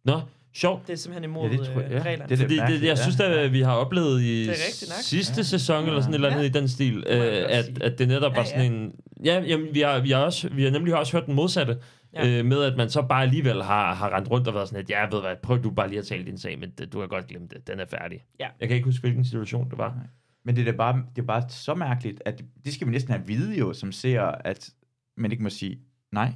Nå, 0.06 0.22
sjovt. 0.53 0.88
Det 0.88 0.94
er 0.94 0.98
simpelthen 0.98 1.23
imod 1.31 1.49
Ja, 1.49 1.57
det 1.57 1.65
tror 1.68 1.81
jeg- 1.81 1.91
øh, 1.91 1.95
ja. 1.95 2.03
reglerne. 2.03 2.30
Det 2.30 2.35
er 2.35 2.38
Fordi 2.44 2.53
det, 2.53 2.61
mærkeligt, 2.61 2.84
jeg 2.84 2.98
ja. 2.98 3.02
synes, 3.03 3.19
at 3.19 3.53
vi 3.53 3.61
har 3.61 3.76
oplevet 3.76 4.22
i 4.22 4.48
Det 4.48 4.56
sidste 5.02 5.40
Ja. 5.40 5.44
sæson, 5.44 5.85
eller 5.85 6.02
sådan 6.02 6.14
et 6.14 6.15
eller 6.15 6.30
andet 6.30 6.41
Ja. 6.44 6.48
i 6.49 6.52
den 6.52 6.68
stil, 6.68 6.98
øh, 7.07 7.22
at, 7.49 7.65
sige. 7.65 7.84
at 7.84 7.99
det 7.99 8.07
netop 8.07 8.31
var 8.31 8.38
Ja, 8.40 8.45
sådan 8.45 8.73
en... 8.73 8.95
Ja, 9.26 9.41
jamen, 9.41 9.68
vi 9.73 9.80
har, 9.81 9.99
vi, 10.02 10.11
har 10.11 10.19
også, 10.19 10.49
vi 10.49 10.64
har 10.64 10.72
nemlig 10.72 10.95
også 10.95 11.18
hørt 11.18 11.26
den 11.26 11.34
modsatte, 11.35 11.77
Ja. 12.14 12.27
øh, 12.40 12.45
med 12.45 12.64
at 12.64 12.77
man 12.77 12.90
så 12.90 13.02
bare 13.02 13.23
alligevel 13.23 13.64
har, 13.64 13.94
har 13.94 14.15
rendt 14.15 14.31
rundt 14.31 14.48
og 14.48 14.53
været 14.53 14.68
sådan, 14.69 14.84
at 14.84 14.90
ja, 14.90 15.07
ved 15.11 15.22
hvad, 15.22 15.35
prøv 15.44 15.64
du 15.64 15.72
bare 15.72 15.90
lige 15.90 15.99
at 15.99 16.06
tale 16.06 16.26
din 16.26 16.38
sag, 16.38 16.60
men 16.60 16.69
det, 16.77 16.94
du 16.94 16.99
har 16.99 17.07
godt 17.07 17.27
glemt 17.27 17.52
det, 17.52 17.68
den 17.68 17.80
er 17.80 17.85
færdig. 17.85 18.26
Ja. 18.40 18.48
Jeg 18.60 18.68
kan 18.68 18.76
ikke 18.76 18.85
huske, 18.85 19.02
hvilken 19.02 19.26
situation 19.26 19.69
det 19.69 19.77
var. 19.77 19.98
Men 20.45 20.56
det 20.56 20.68
er 20.68 20.72
bare, 20.72 21.03
det 21.15 21.22
er 21.22 21.26
bare 21.26 21.49
så 21.49 21.76
mærkeligt, 21.76 22.22
at 22.26 22.38
det, 22.38 22.45
det 22.65 22.73
skal 22.73 22.88
vi 22.88 22.91
næsten 22.91 23.14
have 23.14 23.27
vide 23.27 23.57
jo, 23.60 23.73
som 23.73 23.91
ser, 23.91 24.22
at 24.22 24.69
man 25.18 25.31
ikke 25.31 25.44
må 25.44 25.49
sige 25.49 25.80
nej. 26.11 26.34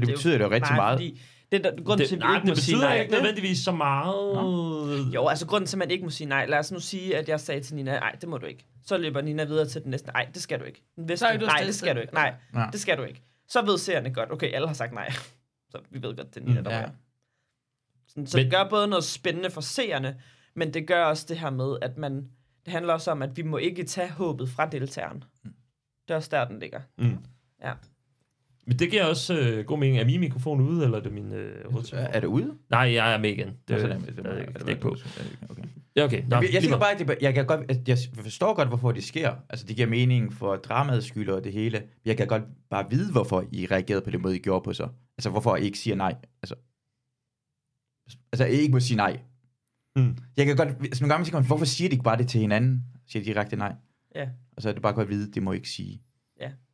For 0.00 0.06
det, 0.06 0.12
er 0.12 0.16
betyder 0.16 0.36
jo, 0.38 0.44
jo 0.44 0.50
rigtig 0.50 0.70
nej, 0.70 0.76
meget. 0.76 0.96
Fordi 0.98 1.20
det, 1.52 1.64
der, 1.64 1.70
grunden 1.70 1.98
Det, 1.98 2.08
til, 2.08 2.16
at 2.16 2.20
nej, 2.20 2.34
ikke 2.34 2.46
det 2.46 2.50
må 2.50 2.54
sige 2.54 2.74
betyder 2.76 2.88
nej, 2.88 3.00
ikke 3.00 3.12
nødvendigvis 3.12 3.58
så 3.58 3.72
meget. 3.72 5.14
Jo, 5.14 5.26
altså 5.28 5.46
grunden 5.46 5.66
til, 5.68 5.76
at 5.76 5.78
man 5.78 5.90
ikke 5.90 6.04
må 6.04 6.10
sige 6.10 6.28
nej. 6.28 6.46
Lad 6.46 6.58
os 6.58 6.72
nu 6.72 6.80
sige, 6.80 7.16
at 7.16 7.28
jeg 7.28 7.40
sagde 7.40 7.60
til 7.60 7.76
Nina, 7.76 7.98
nej, 7.98 8.16
det 8.20 8.28
må 8.28 8.38
du 8.38 8.46
ikke. 8.46 8.66
Så 8.84 8.96
løber 8.98 9.20
Nina 9.20 9.44
videre 9.44 9.68
til 9.68 9.82
den 9.82 9.90
næste. 9.90 10.10
Nej, 10.12 10.28
det 10.34 10.42
skal 10.42 10.60
du 10.60 10.64
ikke. 10.64 10.82
Du 10.96 11.02
nej, 11.02 11.62
det 11.66 11.74
skal 11.74 11.96
du 11.96 12.00
ikke. 12.00 12.14
Nej, 12.14 12.34
Ja. 12.54 12.66
det 12.72 12.80
skal 12.80 12.98
du 12.98 13.02
ikke. 13.02 13.22
Så 13.48 13.62
ved 13.62 13.78
seerne 13.78 14.14
godt, 14.14 14.32
okay, 14.32 14.52
alle 14.54 14.66
har 14.66 14.74
sagt 14.74 14.92
nej. 14.92 15.08
Så 15.70 15.78
vi 15.90 16.02
ved 16.02 16.16
godt, 16.16 16.34
det 16.34 16.40
er 16.42 16.46
Nina, 16.46 16.60
Mm, 16.60 16.64
der 16.64 16.76
ja. 16.78 16.84
Sådan, 18.08 18.26
Så 18.26 18.36
Men- 18.36 18.44
det 18.44 18.52
gør 18.52 18.68
både 18.68 18.88
noget 18.88 19.04
spændende 19.04 19.50
for 19.50 19.60
seerne, 19.60 20.16
men 20.54 20.74
det 20.74 20.86
gør 20.86 21.04
også 21.04 21.26
det 21.28 21.38
her 21.38 21.50
med, 21.50 21.76
at 21.82 21.98
man... 21.98 22.28
Det 22.64 22.72
handler 22.72 22.92
også 22.92 23.10
om, 23.10 23.22
at 23.22 23.36
vi 23.36 23.42
må 23.42 23.56
ikke 23.56 23.84
tage 23.84 24.10
håbet 24.10 24.48
fra 24.48 24.66
deltageren. 24.66 25.24
Det 26.08 26.14
er 26.14 26.16
også 26.16 26.28
der, 26.32 26.44
den 26.44 26.58
ligger. 26.58 26.80
Mm. 26.98 27.18
Ja. 27.62 27.72
Men 28.68 28.78
det 28.78 28.90
giver 28.90 29.04
også 29.04 29.38
øh, 29.40 29.64
god 29.64 29.78
mening. 29.78 29.98
Er 29.98 30.04
min 30.04 30.20
mikrofon 30.20 30.60
ude, 30.60 30.84
eller 30.84 30.98
er 30.98 31.02
det 31.02 31.12
min 31.12 31.32
øh, 31.32 31.70
hovedtelefon? 31.70 32.06
Er 32.12 32.20
det 32.20 32.26
ude? 32.26 32.54
Nej, 32.70 32.80
jeg 32.80 33.14
er 33.14 33.18
med 33.18 33.30
igen. 33.30 33.48
Det, 33.68 33.80
så 33.80 33.86
er 33.88 33.92
det- 33.92 34.06
det, 34.06 34.16
det- 34.16 34.24
det, 34.24 34.56
det- 34.58 34.66
det, 34.66 34.80
på. 34.80 34.96
Okay. 35.50 35.62
Ja, 35.96 36.04
okay. 36.04 36.22
Nå, 36.28 36.36
jeg, 36.36 36.62
jeg 36.70 36.78
bare, 36.78 36.92
at 36.92 36.98
det, 37.08 37.18
jeg, 37.20 37.34
kan 37.34 37.46
godt, 37.46 37.88
jeg 37.88 37.98
forstår 38.14 38.54
godt, 38.54 38.68
hvorfor 38.68 38.92
det 38.92 39.04
sker. 39.04 39.34
Altså, 39.50 39.66
det 39.66 39.76
giver 39.76 39.88
mening 39.88 40.32
for 40.32 40.56
dramaets 40.56 41.06
skyld 41.06 41.28
og 41.28 41.44
det 41.44 41.52
hele. 41.52 41.82
Jeg 42.04 42.16
kan 42.16 42.26
godt 42.26 42.42
bare 42.70 42.86
vide, 42.90 43.12
hvorfor 43.12 43.44
I 43.52 43.66
reagerede 43.70 44.02
på 44.02 44.10
den 44.10 44.22
måde, 44.22 44.36
I 44.36 44.38
gjorde 44.38 44.64
på 44.64 44.72
sig. 44.72 44.88
Altså, 45.18 45.30
hvorfor 45.30 45.56
I 45.56 45.62
ikke 45.64 45.78
siger 45.78 45.96
nej. 45.96 46.14
Altså, 46.42 46.54
altså 48.32 48.44
I 48.44 48.50
ikke 48.60 48.72
må 48.72 48.80
sige 48.80 48.96
nej. 48.96 49.20
Mm. 49.96 50.16
Jeg 50.36 50.46
kan 50.46 50.56
godt, 50.56 50.68
altså, 50.68 51.04
nogle 51.04 51.12
gange 51.14 51.24
tænker 51.24 51.38
man, 51.38 51.46
hvorfor 51.46 51.64
siger 51.64 51.88
de 51.88 51.92
ikke 51.92 52.04
bare 52.04 52.18
det 52.18 52.28
til 52.28 52.40
hinanden? 52.40 52.84
Siger 53.08 53.22
de 53.22 53.28
direkte 53.30 53.56
nej. 53.56 53.72
Ja. 54.14 54.28
Og 54.56 54.62
så 54.62 54.68
er 54.68 54.72
det 54.72 54.82
bare 54.82 54.92
godt 54.92 55.04
at 55.04 55.10
vide, 55.10 55.32
det 55.32 55.42
må 55.42 55.52
I 55.52 55.56
ikke 55.56 55.68
sige. 55.70 56.02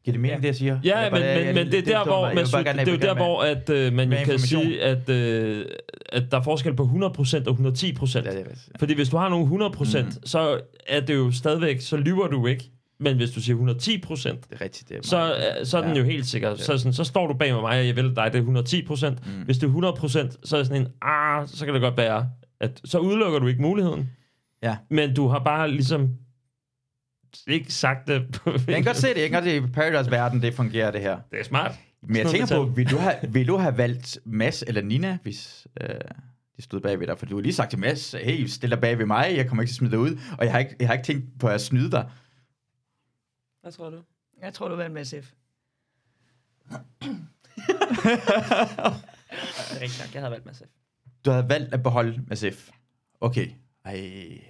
Giver 0.04 0.12
det 0.12 0.20
mening, 0.20 0.30
Ja. 0.36 0.40
det 0.40 0.46
jeg 0.46 0.54
siger? 0.54 0.78
Ja, 0.84 0.90
Eller 0.96 1.10
men, 1.10 1.20
bare- 1.20 1.36
men, 1.36 1.46
jeg- 1.46 1.54
men 1.54 1.66
det 1.72 1.78
er 1.78 1.82
der, 1.98 2.04
hvor. 2.04 2.26
Jeg 2.26 2.34
man, 2.34 2.46
bare 2.52 2.64
gerne- 2.64 2.78
det 2.80 2.88
er 2.88 2.92
jo 2.92 2.98
jeg 2.98 3.08
der, 3.08 3.14
hvor 3.14 3.42
at, 3.42 3.70
øh, 3.70 3.92
man 3.92 4.12
jo 4.12 4.18
kan 4.24 4.38
sige, 4.38 4.82
at, 4.82 5.08
øh, 5.08 5.64
at 6.08 6.22
der 6.30 6.38
er 6.38 6.42
forskel 6.42 6.74
på 6.76 6.84
100% 6.84 7.46
og 7.48 7.52
110%. 7.54 8.24
Ja, 8.26 8.30
det. 8.38 8.68
Fordi 8.78 8.94
hvis 8.94 9.08
du 9.08 9.16
har 9.16 9.28
nogle 9.28 9.46
100%, 9.46 10.04
mm. 10.04 10.10
så 10.26 10.60
er 10.88 11.00
det 11.00 11.14
jo 11.14 11.30
stadigvæk, 11.32 11.80
så 11.80 11.96
lyver 11.96 12.26
du 12.28 12.46
ikke. 12.46 12.70
Men 13.00 13.16
hvis 13.16 13.30
du 13.30 13.40
siger 13.40 13.56
110%, 13.56 14.40
Det 14.50 14.56
er 14.60 14.64
rigtigt. 14.64 14.88
Det 14.88 14.96
er 14.96 15.00
så, 15.02 15.34
øh, 15.60 15.66
så 15.66 15.78
er 15.78 15.82
den 15.82 15.92
Ja. 15.92 15.98
jo 15.98 16.04
helt 16.04 16.26
sikker. 16.26 16.54
Så, 16.54 16.78
sådan, 16.78 16.92
så 16.92 17.04
står 17.04 17.26
du 17.26 17.34
bag 17.34 17.52
med 17.52 17.60
mig, 17.60 17.78
og 17.80 17.86
jeg 17.86 17.96
vil 17.96 18.16
dig, 18.16 18.30
det 18.32 18.38
er 18.38 18.42
110%. 18.42 19.26
Mm. 19.26 19.42
Hvis 19.44 19.58
det 19.58 19.66
er 19.66 19.70
100%, 19.70 20.36
så 20.44 20.56
er 20.56 20.60
det 20.60 20.66
sådan 20.66 20.82
en, 20.82 20.88
ah, 21.02 21.48
så 21.48 21.64
kan 21.64 21.74
det 21.74 21.82
godt 21.82 21.96
være, 21.96 22.26
at 22.60 22.80
så 22.84 22.98
udelukker 22.98 23.38
du 23.38 23.46
ikke 23.46 23.62
muligheden. 23.62 24.10
Ja. 24.62 24.76
Men 24.90 25.14
du 25.14 25.28
har 25.28 25.38
bare 25.38 25.70
ligesom 25.70 26.08
ikke 27.46 27.72
sagt 27.72 28.08
det. 28.08 28.32
På, 28.32 28.50
Jeg 28.50 28.60
kan 28.74 28.84
godt 28.84 28.96
se 28.96 29.08
det. 29.08 29.20
Jeg 29.20 29.30
kan 29.30 29.32
godt 29.42 29.44
se, 29.44 29.50
at 29.50 29.62
i 29.62 29.66
Paradise-verden, 29.66 30.42
det 30.42 30.54
fungerer 30.54 30.90
det 30.90 31.00
her. 31.00 31.20
det 31.30 31.40
er 31.40 31.44
smart. 31.44 31.72
Men 32.02 32.16
jeg 32.16 32.26
tænker 32.26 32.56
på, 32.56 32.64
vil 32.64 32.90
du, 32.90 32.96
have, 32.96 33.14
vil 33.28 33.48
du 33.48 33.56
have 33.56 33.76
valgt 33.78 34.18
Mads 34.24 34.62
eller 34.66 34.82
Nina, 34.82 35.18
hvis 35.22 35.66
øh, 35.80 35.88
de 36.56 36.62
stod 36.62 36.80
bag 36.80 37.00
ved 37.00 37.06
dig? 37.06 37.18
For 37.18 37.26
du 37.26 37.34
har 37.34 37.42
lige 37.42 37.54
sagt 37.54 37.70
til 37.70 37.78
Mads, 37.78 38.12
hey, 38.12 38.46
stil 38.46 38.70
dig 38.70 38.80
bag 38.80 38.98
ved 38.98 39.06
mig, 39.06 39.32
jeg 39.36 39.48
kommer 39.48 39.62
ikke 39.62 39.70
til 39.70 39.74
at 39.74 39.78
smide 39.78 39.90
dig 39.92 39.98
ud, 39.98 40.18
og 40.38 40.44
jeg 40.44 40.52
har 40.52 40.58
ikke, 40.58 40.76
jeg 40.80 40.88
har 40.88 40.94
ikke 40.94 41.04
tænkt 41.06 41.24
på 41.40 41.48
at 41.48 41.60
snyde 41.60 41.90
dig. 41.90 42.10
Hvad 43.62 43.72
tror 43.72 43.90
du? 43.90 43.98
Jeg 44.42 44.54
tror, 44.54 44.68
du 44.68 44.76
vandt 44.76 44.94
med 44.94 45.04
SF. 45.04 45.32
Det 49.70 49.76
er 49.76 49.80
rigtigt 49.80 50.00
nok, 50.06 50.14
jeg 50.14 50.22
havde 50.22 50.30
valgt 50.30 50.46
Mads 50.46 50.58
F. 50.58 50.70
Du 51.24 51.30
havde 51.30 51.48
valgt 51.48 51.74
at 51.74 51.82
beholde 51.82 52.22
Mads 52.26 52.44
F. 52.52 52.70
Okay. 53.20 53.48
Ej. 53.84 54.40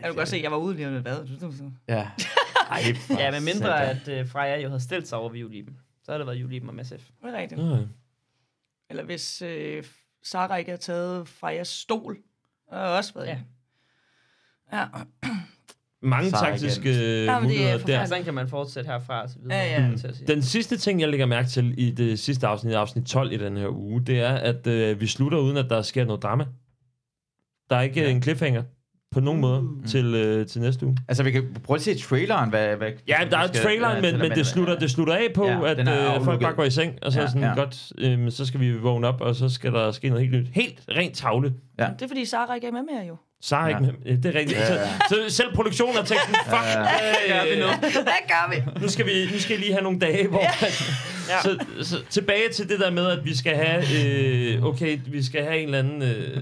Jeg 0.00 0.08
kunne 0.10 0.16
godt 0.16 0.28
se, 0.28 0.36
at 0.36 0.42
jeg 0.42 0.50
var 0.50 0.56
ude 0.56 0.76
lige 0.76 0.88
om 0.88 0.94
et 0.94 1.04
bad. 1.04 1.26
Ja. 1.88 2.08
Ej, 2.70 2.80
Ja, 3.10 3.30
med 3.30 3.40
mindre 3.54 3.84
at 3.90 4.20
uh, 4.20 4.28
Freja 4.30 4.60
jo 4.60 4.68
havde 4.68 4.80
stillet 4.80 5.08
sig 5.08 5.18
over 5.18 5.28
ved 5.30 5.38
Julieben. 5.40 5.76
Så 6.04 6.12
havde 6.12 6.18
det 6.18 6.26
været 6.26 6.36
Julieben 6.36 6.80
og 6.80 6.86
SF. 6.86 6.90
Det 6.92 7.34
er 7.34 7.38
rigtigt. 7.38 7.60
Ja. 7.60 7.78
Eller 8.90 9.04
hvis 9.04 9.42
øh, 9.42 9.84
Sarah 10.22 10.58
ikke 10.58 10.70
havde 10.70 10.82
taget 10.82 11.28
Frejas 11.28 11.68
stol. 11.68 12.14
Det 12.70 12.78
har 12.78 12.86
også 12.86 13.14
været 13.14 13.26
ja. 13.26 13.38
Ja. 14.72 14.86
Mange 16.02 16.30
Sarah 16.30 16.48
taktiske 16.50 16.90
igen. 16.90 17.02
øh, 17.02 17.24
Jamen, 17.24 17.26
det 17.26 17.28
er 17.28 17.40
muligheder 17.40 17.72
der. 17.72 17.78
forfærdeligt. 17.78 18.08
Sådan 18.08 18.24
kan 18.24 18.34
man 18.34 18.48
fortsætte 18.48 18.90
herfra 18.90 19.22
og 19.22 19.30
så 19.30 19.38
videre. 19.38 19.56
Ja, 19.58 19.82
ja. 19.82 19.96
Til 19.96 20.06
at 20.08 20.16
sige. 20.16 20.26
Den 20.26 20.42
sidste 20.42 20.76
ting, 20.76 21.00
jeg 21.00 21.08
lægger 21.08 21.26
mærke 21.26 21.48
til 21.48 21.74
i 21.78 21.90
det 21.90 22.18
sidste 22.18 22.46
afsnit, 22.46 22.74
afsnit 22.74 23.04
12 23.06 23.32
i 23.32 23.36
den 23.36 23.56
her 23.56 23.68
uge, 23.68 24.04
det 24.04 24.20
er, 24.20 24.34
at 24.34 24.66
øh, 24.66 25.00
vi 25.00 25.06
slutter 25.06 25.38
uden, 25.38 25.56
at 25.56 25.70
der 25.70 25.82
sker 25.82 26.04
noget 26.04 26.22
drama. 26.22 26.44
Der 27.70 27.76
er 27.76 27.80
ikke 27.82 28.00
ja. 28.02 28.10
en 28.10 28.22
cliffhanger 28.22 28.62
på 29.12 29.20
nogen 29.20 29.40
måde 29.40 29.62
til, 29.88 30.14
øh, 30.14 30.46
til 30.46 30.60
næste 30.60 30.86
uge. 30.86 30.96
Altså, 31.08 31.22
vi 31.22 31.30
kan 31.30 31.44
prøve 31.64 31.76
at 31.76 31.82
se 31.82 31.98
traileren. 31.98 32.50
Hvad, 32.50 32.76
hvad, 32.76 32.90
Ja, 33.08 33.16
der 33.30 33.38
er 33.38 33.46
skal- 33.46 33.62
traileren, 33.62 34.02
men, 34.02 34.18
men 34.18 34.30
det, 34.30 34.46
slutter, 34.46 34.78
det 34.78 34.90
slutter 34.90 35.14
af 35.14 35.26
på, 35.34 35.46
Ja, 35.46 35.70
at 35.70 35.88
er 35.88 36.14
øh, 36.14 36.24
folk 36.24 36.40
bare 36.42 36.52
går 36.54 36.64
i 36.64 36.70
seng, 36.70 36.98
og 37.02 37.12
så 37.12 37.18
er 37.18 37.22
Ja, 37.22 37.28
sådan 37.28 37.42
ja. 37.42 37.54
godt, 37.54 37.92
øh, 37.98 38.30
så 38.32 38.46
skal 38.46 38.60
vi 38.60 38.72
vågne 38.78 39.06
op, 39.06 39.20
og 39.20 39.34
så 39.34 39.48
skal 39.48 39.72
der 39.72 39.90
ske 39.90 40.08
noget 40.08 40.24
helt 40.28 40.36
nyt. 40.42 40.48
Helt 40.52 40.80
rent 40.90 41.14
tavle. 41.16 41.54
Ja. 41.78 41.88
Det 41.98 42.02
er 42.02 42.08
fordi, 42.08 42.24
Sarah 42.24 42.54
ikke 42.54 42.66
er 42.66 42.72
med 42.72 42.82
mere 42.94 43.06
jo. 43.08 43.16
Sara 43.42 43.64
er 43.64 43.68
Ja. 43.70 43.78
ikke 43.78 43.92
med. 44.06 44.16
Det 44.22 44.36
er 44.36 44.38
rigtigt. 44.38 44.58
Ja, 44.60 44.66
Så, 44.66 44.74
ja. 44.74 44.88
så 45.08 45.34
selv 45.36 45.54
produktionen 45.54 45.96
har 45.96 46.04
tænkt, 46.04 46.22
sådan, 46.22 46.34
fuck, 46.44 46.66
Ja, 46.66 47.36
ja, 47.36 47.44
gør 47.44 47.54
vi 47.54 47.60
nu? 47.60 47.66
Hvad 48.02 48.22
gør 48.28 48.50
vi? 48.54 48.80
nu 48.82 48.88
skal 48.88 49.06
vi 49.06 49.28
nu 49.32 49.38
skal 49.38 49.52
jeg 49.54 49.60
lige 49.60 49.72
have 49.72 49.82
nogle 49.82 49.98
dage, 49.98 50.28
hvor... 50.28 50.40
Ja. 50.42 50.50
Så, 51.42 51.58
så 51.82 51.96
tilbage 52.10 52.48
til 52.54 52.68
det 52.68 52.80
der 52.80 52.90
med, 52.90 53.06
at 53.06 53.24
vi 53.24 53.36
skal 53.36 53.56
have... 53.56 53.82
Øh, 54.04 54.64
okay, 54.64 54.98
vi 55.06 55.22
skal 55.22 55.42
have 55.44 55.58
en 55.58 55.64
eller 55.64 55.78
anden... 55.78 56.02
Øh, 56.02 56.40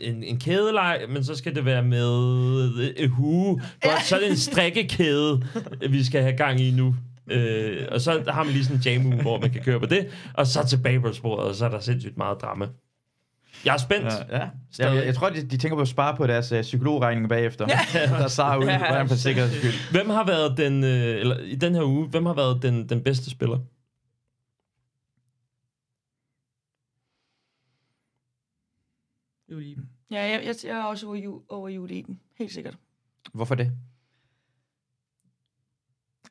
en, 0.00 0.22
en 0.24 0.40
kædeleg, 0.40 1.00
men 1.08 1.24
så 1.24 1.34
skal 1.34 1.54
det 1.54 1.64
være 1.64 1.82
med 1.82 2.92
øh, 2.98 3.10
hue. 3.10 3.62
Godt, 3.82 4.04
så 4.04 4.16
er 4.16 4.20
det 4.20 4.30
en 4.30 4.36
strikkekæde, 4.36 5.42
vi 5.90 6.04
skal 6.04 6.22
have 6.22 6.36
gang 6.36 6.60
i 6.60 6.70
nu. 6.70 6.94
Øh, 7.30 7.86
og 7.90 8.00
så 8.00 8.22
har 8.28 8.42
man 8.42 8.52
lige 8.52 8.64
sådan 8.64 8.76
en 8.76 8.82
jam 9.02 9.20
hvor 9.20 9.40
man 9.40 9.50
kan 9.50 9.62
køre 9.62 9.80
på 9.80 9.86
det, 9.86 10.06
og 10.34 10.46
så 10.46 10.66
tilbage 10.68 11.00
på 11.00 11.12
sporet, 11.12 11.48
og 11.48 11.54
så 11.54 11.64
er 11.64 11.68
der 11.70 11.80
sindssygt 11.80 12.16
meget 12.16 12.36
drama. 12.42 12.66
Jeg 13.68 13.74
er 13.74 13.78
spændt. 13.78 14.04
Ja, 14.06 14.36
ja. 14.38 14.48
Jeg, 14.78 14.94
jeg, 14.96 15.06
jeg 15.06 15.14
tror, 15.14 15.28
de, 15.30 15.42
de 15.42 15.56
tænker 15.56 15.76
på 15.76 15.80
at 15.82 15.88
spare 15.88 16.16
på 16.16 16.26
deres 16.26 16.52
uh, 16.52 16.60
psykologregning 16.60 17.28
bagefter. 17.28 17.66
Ja. 17.68 18.06
der 18.18 18.24
er 18.24 18.28
Sara 18.28 18.56
ude, 18.58 18.70
Ja. 18.72 18.78
hvordan 18.78 19.08
for 19.08 19.14
sikkerheds 19.16 19.56
skyld. 19.56 19.90
Hvem 19.90 20.10
har 20.10 20.24
været 20.26 20.56
den, 20.58 20.84
øh, 20.84 21.20
eller 21.20 21.38
i 21.38 21.54
den 21.54 21.74
her 21.74 21.82
uge, 21.82 22.06
hvem 22.08 22.26
har 22.26 22.34
været 22.34 22.62
den, 22.62 22.88
den 22.88 23.02
bedste 23.02 23.30
spiller? 23.30 23.58
Julieben. 29.50 29.88
Ja, 30.10 30.20
jeg, 30.22 30.42
jeg, 30.44 30.54
jeg 30.64 30.78
er 30.78 30.82
også 30.84 31.06
over, 31.06 31.16
ju, 31.16 31.42
over 31.48 31.68
Julieben. 31.68 32.20
Helt 32.38 32.52
sikkert. 32.52 32.76
Hvorfor 33.32 33.54
det? 33.54 33.72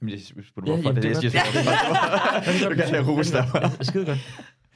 Jamen, 0.02 0.14
jeg 0.14 0.20
spurgte, 0.22 0.72
Ja, 0.72 0.76
hvorfor 0.76 0.90
jamen, 0.90 1.04
det, 1.04 1.16
det, 1.16 1.24
det 1.24 1.34
jeg 1.34 1.40
er 1.48 1.52
siger, 1.52 2.70
godt. 2.70 2.78
du 2.80 2.86
kan 2.86 2.96
jeg 2.96 3.08
rose 3.08 3.34
dig. 3.34 3.46
Skide 3.86 4.06
godt. 4.06 4.20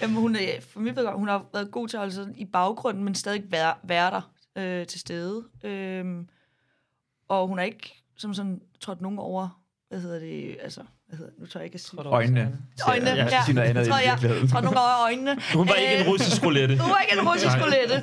Jamen, 0.01 0.15
hun, 0.15 0.35
er, 0.35 0.61
for 0.61 0.79
mit 0.79 0.95
vedkommende, 0.95 1.19
hun 1.19 1.27
har 1.27 1.45
været 1.53 1.71
god 1.71 1.87
til 1.87 1.97
at 1.97 1.99
holde 2.01 2.13
sig 2.13 2.27
i 2.37 2.45
baggrunden, 2.45 3.03
men 3.03 3.15
stadig 3.15 3.43
være, 3.49 3.73
være 3.83 4.11
der 4.11 4.31
øh, 4.57 4.87
til 4.87 4.99
stede. 4.99 5.43
Øhm, 5.63 6.27
og 7.29 7.47
hun 7.47 7.57
har 7.57 7.65
ikke 7.65 8.03
som 8.17 8.33
sådan 8.33 8.61
trådt 8.81 9.01
nogen 9.01 9.19
over, 9.19 9.61
hvad 9.89 9.99
hedder 9.99 10.19
det, 10.19 10.57
altså, 10.61 10.81
hvad 11.07 11.17
hedder 11.17 11.31
det, 11.31 11.39
nu 11.39 11.45
tør 11.45 11.59
jeg 11.59 11.65
ikke 11.65 11.75
at 11.75 11.81
sige. 11.81 12.01
Øjnene. 12.01 12.57
Øjnene, 12.87 13.09
Jeg 13.09 13.43
ja. 13.55 13.61
andet 13.61 13.87
tror 13.87 13.97
jeg, 13.97 14.11
virkeligheden. 14.11 14.47
trådt 14.49 14.63
nogen 14.63 14.77
over 14.77 15.03
øjnene. 15.03 15.37
Hun 15.55 15.67
var 15.67 15.73
ikke 15.73 15.95
en 15.95 16.01
Øh, 16.05 16.11
russisk 16.13 16.43
roulette. 16.43 16.77
Hun 16.81 16.89
var 16.89 16.99
ikke 16.99 17.19
en 17.21 17.27
russisk 17.29 17.57
roulette. 17.61 17.95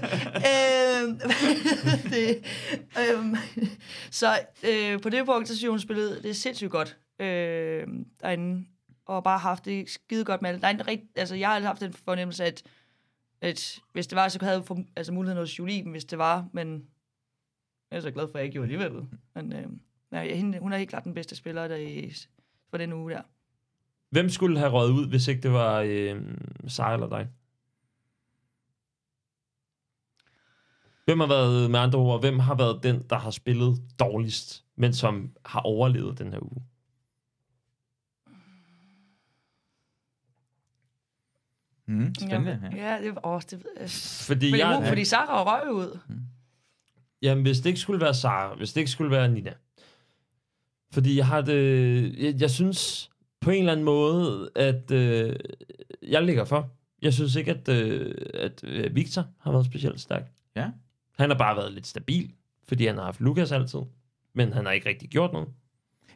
øhm, 0.50 1.20
det, 2.14 2.44
øhm, 3.00 3.36
så 4.10 4.38
øh, 4.68 5.00
på 5.00 5.08
det 5.08 5.26
punkt, 5.26 5.48
så 5.48 5.54
synes 5.54 5.62
jeg, 5.62 5.70
hun 5.70 5.80
spillede 5.80 6.22
det 6.22 6.36
sindssygt 6.36 6.70
godt 6.70 6.96
øh, 7.20 7.86
derinde. 8.22 8.64
Og 9.08 9.24
bare 9.24 9.38
haft 9.38 9.64
det 9.64 9.90
skide 9.90 10.24
godt 10.24 10.42
med 10.42 10.52
det. 10.52 10.62
Der 10.62 10.68
er 10.68 10.72
en 10.72 10.86
rigt, 10.86 11.02
altså, 11.16 11.34
jeg 11.34 11.48
har 11.48 11.54
altid 11.54 11.66
haft 11.66 11.80
den 11.80 11.92
fornemmelse, 11.92 12.44
at, 12.44 12.62
at 13.40 13.80
hvis 13.92 14.06
det 14.06 14.16
var, 14.16 14.28
så 14.28 14.38
havde 14.40 14.64
jeg 14.68 14.84
altså, 14.96 15.12
muligheden 15.12 15.38
hos 15.38 15.58
Julie, 15.58 15.90
hvis 15.90 16.04
det 16.04 16.18
var, 16.18 16.48
men 16.52 16.86
jeg 17.90 17.96
er 17.96 18.00
så 18.00 18.10
glad 18.10 18.28
for, 18.28 18.34
at 18.34 18.38
jeg 18.38 18.44
ikke 18.44 18.52
gjorde 18.52 18.72
alligevel. 18.72 19.08
Men 19.34 19.52
øh, 19.52 19.66
ja, 20.12 20.36
hende, 20.36 20.58
hun 20.58 20.72
er 20.72 20.76
helt 20.76 20.90
klart 20.90 21.04
den 21.04 21.14
bedste 21.14 21.36
spiller 21.36 21.68
der 21.68 21.76
i, 21.76 22.12
for 22.70 22.78
den 22.78 22.92
uge 22.92 23.12
der. 23.12 23.22
Hvem 24.10 24.28
skulle 24.28 24.58
have 24.58 24.70
røget 24.70 24.90
ud, 24.90 25.08
hvis 25.08 25.28
ikke 25.28 25.42
det 25.42 25.52
var 25.52 25.80
øh, 25.86 26.22
Sara 26.66 26.94
eller 26.94 27.08
dig? 27.08 27.28
Hvem 31.04 31.20
har 31.20 31.26
været, 31.26 31.70
med 31.70 31.80
andre 31.80 31.98
ord, 31.98 32.20
hvem 32.20 32.38
har 32.38 32.54
været 32.54 32.82
den, 32.82 33.02
der 33.10 33.16
har 33.16 33.30
spillet 33.30 33.82
dårligst, 33.98 34.64
men 34.76 34.94
som 34.94 35.32
har 35.44 35.60
overlevet 35.60 36.18
den 36.18 36.32
her 36.32 36.42
uge? 36.42 36.62
Mm, 41.88 42.14
spændende. 42.14 42.60
Ja. 42.76 42.92
Ja, 42.96 43.02
det 43.02 43.14
var 43.14 43.20
også 43.20 43.48
det. 43.50 43.66
Øh, 43.80 43.88
Fordi 44.26 44.58
jeg- 44.58 44.76
hun, 44.76 44.86
fordi 44.86 45.04
Sarah 45.04 45.46
røg 45.46 45.72
ud. 45.72 45.98
Jamen, 47.22 47.42
hvis 47.42 47.58
det 47.58 47.66
ikke 47.66 47.80
skulle 47.80 48.00
være 48.00 48.14
Sara, 48.14 48.54
hvis 48.54 48.72
det 48.72 48.80
ikke 48.80 48.90
skulle 48.90 49.10
være 49.10 49.28
Nina. 49.28 49.52
Fordi 50.92 51.16
jeg 51.16 51.26
har 51.26 51.40
det... 51.40 52.18
Jeg, 52.18 52.40
jeg 52.40 52.50
synes 52.50 53.10
på 53.40 53.50
en 53.50 53.58
eller 53.58 53.72
anden 53.72 53.84
måde, 53.84 54.50
at 54.56 54.90
øh, 54.90 55.36
jeg 56.08 56.22
ligger 56.22 56.44
for. 56.44 56.70
Jeg 57.02 57.14
synes 57.14 57.36
ikke, 57.36 57.50
at, 57.50 57.68
øh, 57.68 58.14
at 58.34 58.64
øh, 58.64 58.94
Victor 58.96 59.24
har 59.40 59.52
været 59.52 59.66
specielt 59.66 60.00
stærk. 60.00 60.22
Ja. 60.56 60.70
Han 61.18 61.30
har 61.30 61.38
bare 61.38 61.56
været 61.56 61.72
lidt 61.72 61.86
stabil, 61.86 62.32
fordi 62.68 62.86
han 62.86 62.96
har 62.96 63.04
haft 63.04 63.20
Lukas 63.20 63.52
altid. 63.52 63.80
Men 64.34 64.52
han 64.52 64.64
har 64.64 64.72
ikke 64.72 64.88
rigtig 64.88 65.08
gjort 65.08 65.32
noget. 65.32 65.48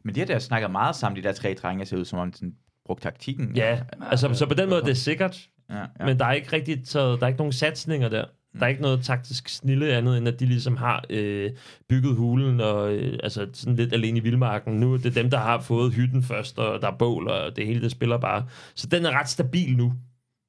Men 0.03 0.15
de 0.15 0.21
har 0.21 0.27
der 0.27 0.39
snakket 0.39 0.71
meget 0.71 0.97
sammen, 0.97 1.17
de 1.23 1.29
der 1.29 1.33
tre 1.35 1.55
drenge, 1.55 1.87
ser 1.87 1.97
ud 1.97 2.05
som 2.05 2.19
om 2.19 2.31
de 2.33 2.37
sådan, 2.39 2.57
brugte 2.85 3.03
taktikken. 3.03 3.57
Ja, 3.57 3.81
altså, 4.01 4.35
så 4.35 4.47
på 4.47 4.55
den 4.55 4.69
måde 4.69 4.81
det 4.83 4.91
er 4.91 4.95
sikkert. 4.95 5.49
Ja, 5.73 5.85
ja. 6.01 6.07
Men 6.07 6.19
der 6.19 6.25
er 6.25 6.33
ikke 6.33 6.53
rigtig 6.53 6.85
taget, 6.85 7.21
der 7.21 7.27
er 7.27 7.29
ikke 7.29 7.39
nogen 7.39 7.53
satsninger 7.53 8.09
der. 8.09 8.25
Der 8.59 8.65
er 8.65 8.69
ikke 8.69 8.83
noget 8.83 9.05
taktisk 9.05 9.49
snille 9.49 9.93
andet, 9.93 10.19
end 10.19 10.29
at 10.29 10.41
de 10.41 10.47
ligesom 10.47 10.77
har 10.77 11.05
øh, 11.11 11.51
bygget 11.89 12.17
hulen, 12.17 12.61
og 12.61 12.95
øh, 12.95 13.19
altså 13.23 13.49
sådan 13.53 13.77
lidt 13.77 13.93
alene 13.93 14.19
i 14.19 14.23
vildmarken. 14.23 14.81
Nu 14.81 14.95
er 14.95 14.99
det 14.99 15.15
dem, 15.15 15.31
der 15.31 15.39
har 15.39 15.61
fået 15.61 15.95
hytten 15.95 16.23
først, 16.23 16.59
og 16.59 16.83
der 16.83 16.89
er 16.89 16.97
bål, 16.97 17.29
og 17.29 17.57
det 17.57 17.67
hele 17.67 17.81
det 17.81 17.91
spiller 17.91 18.19
bare. 18.19 18.47
Så 18.75 18.87
den 18.87 19.07
er 19.07 19.11
ret 19.11 19.29
stabil 19.29 19.77
nu. 19.77 19.93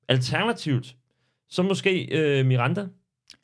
Alternativt, 0.09 0.95
så 1.49 1.63
måske 1.63 2.05
øh, 2.11 2.45
Miranda. 2.45 2.87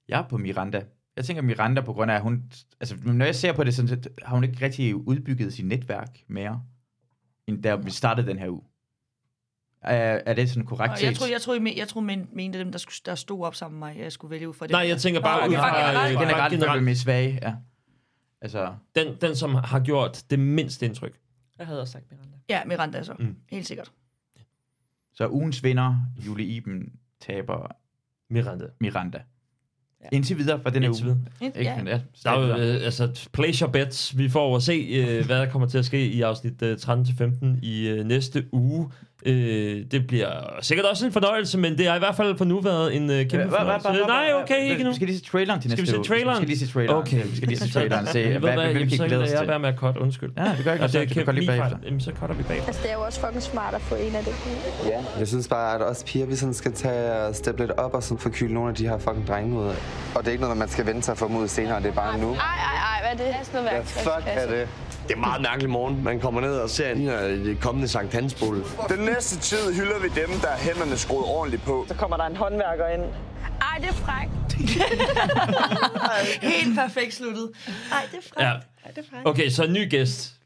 Jeg 0.10 0.20
er 0.20 0.28
på 0.28 0.38
Miranda. 0.38 0.84
Jeg 1.16 1.26
tænker 1.26 1.42
Miranda 1.42 1.82
på 1.82 1.94
grund 1.94 2.12
af, 2.12 2.16
at 2.16 2.22
hun... 2.22 2.44
Altså, 2.80 2.96
når 3.06 3.26
jeg 3.26 3.36
ser 3.36 3.54
på 3.54 3.64
det, 3.64 3.74
så 3.74 4.10
har 4.24 4.36
hun 4.36 4.44
ikke 4.44 4.66
rigtig 4.66 4.96
udbygget 4.96 5.54
sit 5.54 5.66
netværk 5.66 6.20
mere, 6.28 6.62
end 7.48 7.64
da 7.64 7.76
vi 7.76 7.92
startede 7.92 8.28
den 8.28 8.40
her 8.40 8.50
uge. 8.50 8.62
Er, 9.82 10.22
er 10.26 10.34
det 10.34 10.50
sådan 10.50 10.66
korrekt 10.66 10.92
Og 10.94 11.02
jeg 11.02 11.08
set? 11.10 11.18
tror, 11.18 11.28
jeg 11.28 11.42
tror, 11.42 11.54
I, 11.56 11.60
men, 11.60 11.78
jeg 11.78 11.88
tror, 11.88 12.02
men, 12.02 12.28
mente 12.34 12.60
dem, 12.60 12.72
der, 12.72 12.80
skulle, 12.80 12.96
der 13.06 13.16
stod 13.16 13.46
op 13.46 13.56
sammen 13.56 13.80
med 13.80 13.88
mig, 13.88 13.98
jeg 14.00 14.12
skulle 14.12 14.32
vælge 14.32 14.50
ud 14.50 14.54
fra 14.54 14.66
det. 14.66 14.72
Nej, 14.72 14.88
jeg 14.88 14.98
tænker 14.98 15.22
bare 15.22 15.40
Nå, 15.42 15.48
ud 15.48 15.50
okay, 15.54 15.60
fra, 15.60 15.70
bare 15.72 15.88
generelt. 15.88 15.98
øh, 15.98 16.20
Generelt, 16.22 16.32
generelt. 16.32 16.54
generelt. 16.54 16.84
med 16.84 16.96
svage, 16.96 17.40
ja. 17.42 17.54
Altså, 18.42 18.74
Den, 18.96 19.16
den, 19.22 19.36
som 19.36 19.56
har 19.56 19.80
gjort 19.80 20.24
det 20.30 20.40
mindste 20.40 20.86
indtryk. 20.86 21.20
Jeg 21.60 21.68
havde 21.68 21.82
også 21.82 21.92
sagt 21.92 22.06
Miranda. 22.12 22.38
Ja, 22.50 22.62
Miranda 22.66 23.04
så. 23.04 23.14
Mm. 23.20 23.26
Mm. 23.26 23.36
Helt 23.52 23.68
sikkert. 23.68 23.92
så 25.14 25.28
ugens 25.30 25.64
vinder, 25.64 25.96
Julie 26.26 26.46
Iben, 26.46 26.92
taber 27.22 27.72
Miranda. 28.30 28.66
Miranda. 28.80 29.22
Ja. 30.04 30.08
Indtil 30.12 30.38
videre 30.38 30.62
for 30.62 30.70
den 30.70 30.84
her 30.84 30.90
Indtil 30.90 31.08
uge. 31.08 31.16
videre. 31.42 31.58
Ikke, 31.60 31.62
Ja. 31.70 31.84
ja, 31.86 32.02
Der 32.24 32.32
er 32.32 32.48
jo, 32.48 32.58
øh, 32.58 32.86
altså, 32.86 33.30
place 33.34 33.66
your 33.66 33.72
bets. 33.72 34.18
Vi 34.18 34.30
får 34.30 34.56
at 34.56 34.64
se, 34.64 34.74
øh, 34.74 35.26
hvad 35.26 35.40
der 35.40 35.50
kommer 35.52 35.68
til 35.68 35.78
at 35.78 35.86
ske 35.86 36.08
i 36.08 36.22
afsnit 36.22 36.62
øh, 36.62 36.78
13-15 36.82 37.46
i 37.62 37.88
øh, 37.88 38.06
næste 38.06 38.54
uge. 38.54 38.92
Øh, 39.26 39.84
det 39.92 40.08
bliver 40.08 40.30
sikkert 40.62 40.86
også 40.86 41.06
en 41.06 41.12
fornøjelse, 41.12 41.58
men 41.58 41.78
det 41.78 41.88
har 41.88 41.96
i 41.96 42.00
hvert 42.00 42.16
fald 42.16 42.38
for 42.38 42.46
nu 42.46 42.60
været 42.60 42.96
en 42.96 43.10
øh, 43.12 43.18
kæmpe 43.30 43.38
Hva- 43.48 43.60
fornøjelse. 43.60 43.88
hva- 43.88 43.92
hva- 43.92 44.08
Nej, 44.08 44.32
okay, 44.44 44.64
ikke 44.72 44.84
nu. 44.84 44.90
Vi 44.90 44.96
skal 44.96 45.08
lige 45.08 45.18
se 45.20 45.26
traileren 45.26 45.62
til 45.62 45.72
Skal 45.72 45.78
vi 45.78 45.82
næste 45.82 45.92
se 45.92 45.98
uge. 45.98 46.06
traileren? 46.06 46.36
Vi 46.36 46.38
skal 46.38 46.48
lige 46.48 46.60
se 46.68 46.74
traileren. 46.74 46.98
Okay. 47.02 47.24
Vi 47.24 47.36
skal 47.36 47.48
lige 47.48 47.60
se 47.60 47.72
traileren. 47.80 48.08
Se, 48.08 48.24
hvad, 48.24 48.40
hvad, 48.40 48.54
hvad, 48.54 48.64
jamen, 48.66 48.92
vi 48.92 48.98
kan 48.98 49.08
glæde 49.08 49.22
os 49.24 49.28
lader 49.30 49.32
jeg 49.32 49.40
til. 49.40 49.48
være 49.48 49.60
med 49.60 49.70
at 49.70 49.76
cut, 49.76 49.98
undskyld. 49.98 50.32
Ja, 50.38 50.44
det 50.58 50.64
gør 50.64 50.74
ikke 50.74 50.86
Og 50.86 50.90
så 50.90 51.06
kan 51.26 51.36
lige 51.36 51.48
bagefter. 51.48 51.78
Jamen, 51.86 52.02
så 52.02 52.12
cutter 52.20 52.36
vi 52.36 52.44
bagefter. 52.44 52.68
Altså, 52.68 52.82
det 52.84 52.92
er 52.92 52.96
jo 52.96 53.02
også 53.02 53.20
fucking 53.20 53.44
smart 53.44 53.74
at 53.74 53.82
få 53.82 53.96
en 53.96 54.16
af 54.16 54.24
det. 54.24 54.34
Ja. 54.86 55.00
Jeg 55.20 55.28
synes 55.28 55.48
bare, 55.48 55.76
at 55.76 55.82
os 55.82 56.04
piger, 56.08 56.26
vi 56.26 56.36
sådan 56.36 56.54
skal 56.54 56.74
tage 56.74 57.12
og 57.14 57.36
steppe 57.36 57.62
lidt 57.62 57.72
op 57.72 57.94
og 57.94 58.04
sådan 58.04 58.18
forkyle 58.18 58.54
nogle 58.54 58.70
af 58.70 58.76
de 58.76 58.88
her 58.88 58.98
fucking 58.98 59.28
drenge 59.28 59.60
ud 59.60 59.66
af. 59.66 59.76
Og 60.16 60.20
det 60.22 60.28
er 60.28 60.32
ikke 60.32 60.44
noget, 60.44 60.58
man 60.58 60.70
skal 60.70 60.86
vente 60.86 61.02
sig 61.02 61.18
for 61.18 61.28
dem 61.28 61.36
ud 61.36 61.48
senere, 61.48 61.78
det 61.82 61.88
er 61.88 61.92
bare 61.94 62.18
nu. 62.20 62.32
Ej, 62.34 62.38
ej, 62.40 63.00
ej, 63.10 63.16
hvad 63.16 63.26
er 63.26 63.30
det? 63.32 63.36
Det 63.54 63.58
er 63.58 63.62
noget 63.62 63.70
Hvad 63.72 63.84
fuck 63.86 64.28
er 64.28 64.48
det? 64.48 64.68
Det 65.10 65.16
er 65.16 65.20
meget 65.20 65.42
mærkelig 65.42 65.70
morgen. 65.70 66.04
Man 66.04 66.20
kommer 66.20 66.42
ned 66.42 66.56
og 66.56 66.70
ser 66.70 66.94
den 66.94 67.02
her 67.04 67.22
det 67.28 67.58
kommende 67.62 67.88
Sankt 67.88 68.14
Hansbål. 68.14 68.64
Den 68.90 69.00
næste 69.00 69.40
tid 69.40 69.74
hylder 69.74 70.00
vi 70.00 70.08
dem, 70.08 70.30
der 70.42 70.48
har 70.48 70.58
hænderne 70.58 70.98
skruet 70.98 71.26
ordentligt 71.26 71.64
på. 71.64 71.86
Så 71.88 71.94
kommer 71.94 72.18
der 72.18 72.24
en 72.26 72.36
håndværker 72.36 72.88
ind. 72.88 73.02
Ej, 73.62 73.78
det 73.80 73.90
er 73.90 73.94
frækt. 73.94 74.54
Helt 76.54 76.80
perfekt 76.80 77.14
sluttet. 77.14 77.50
Ej, 77.92 78.08
det 78.12 78.18
er 78.18 78.22
frækt. 78.34 78.40
Ja. 78.40 78.46
Ej, 78.46 78.92
det 78.96 78.98
er 78.98 79.10
frækt. 79.12 79.28
Okay, 79.28 79.50
så 79.50 79.64
en 79.64 79.74
ny 79.74 79.90
gæst. 79.90 80.39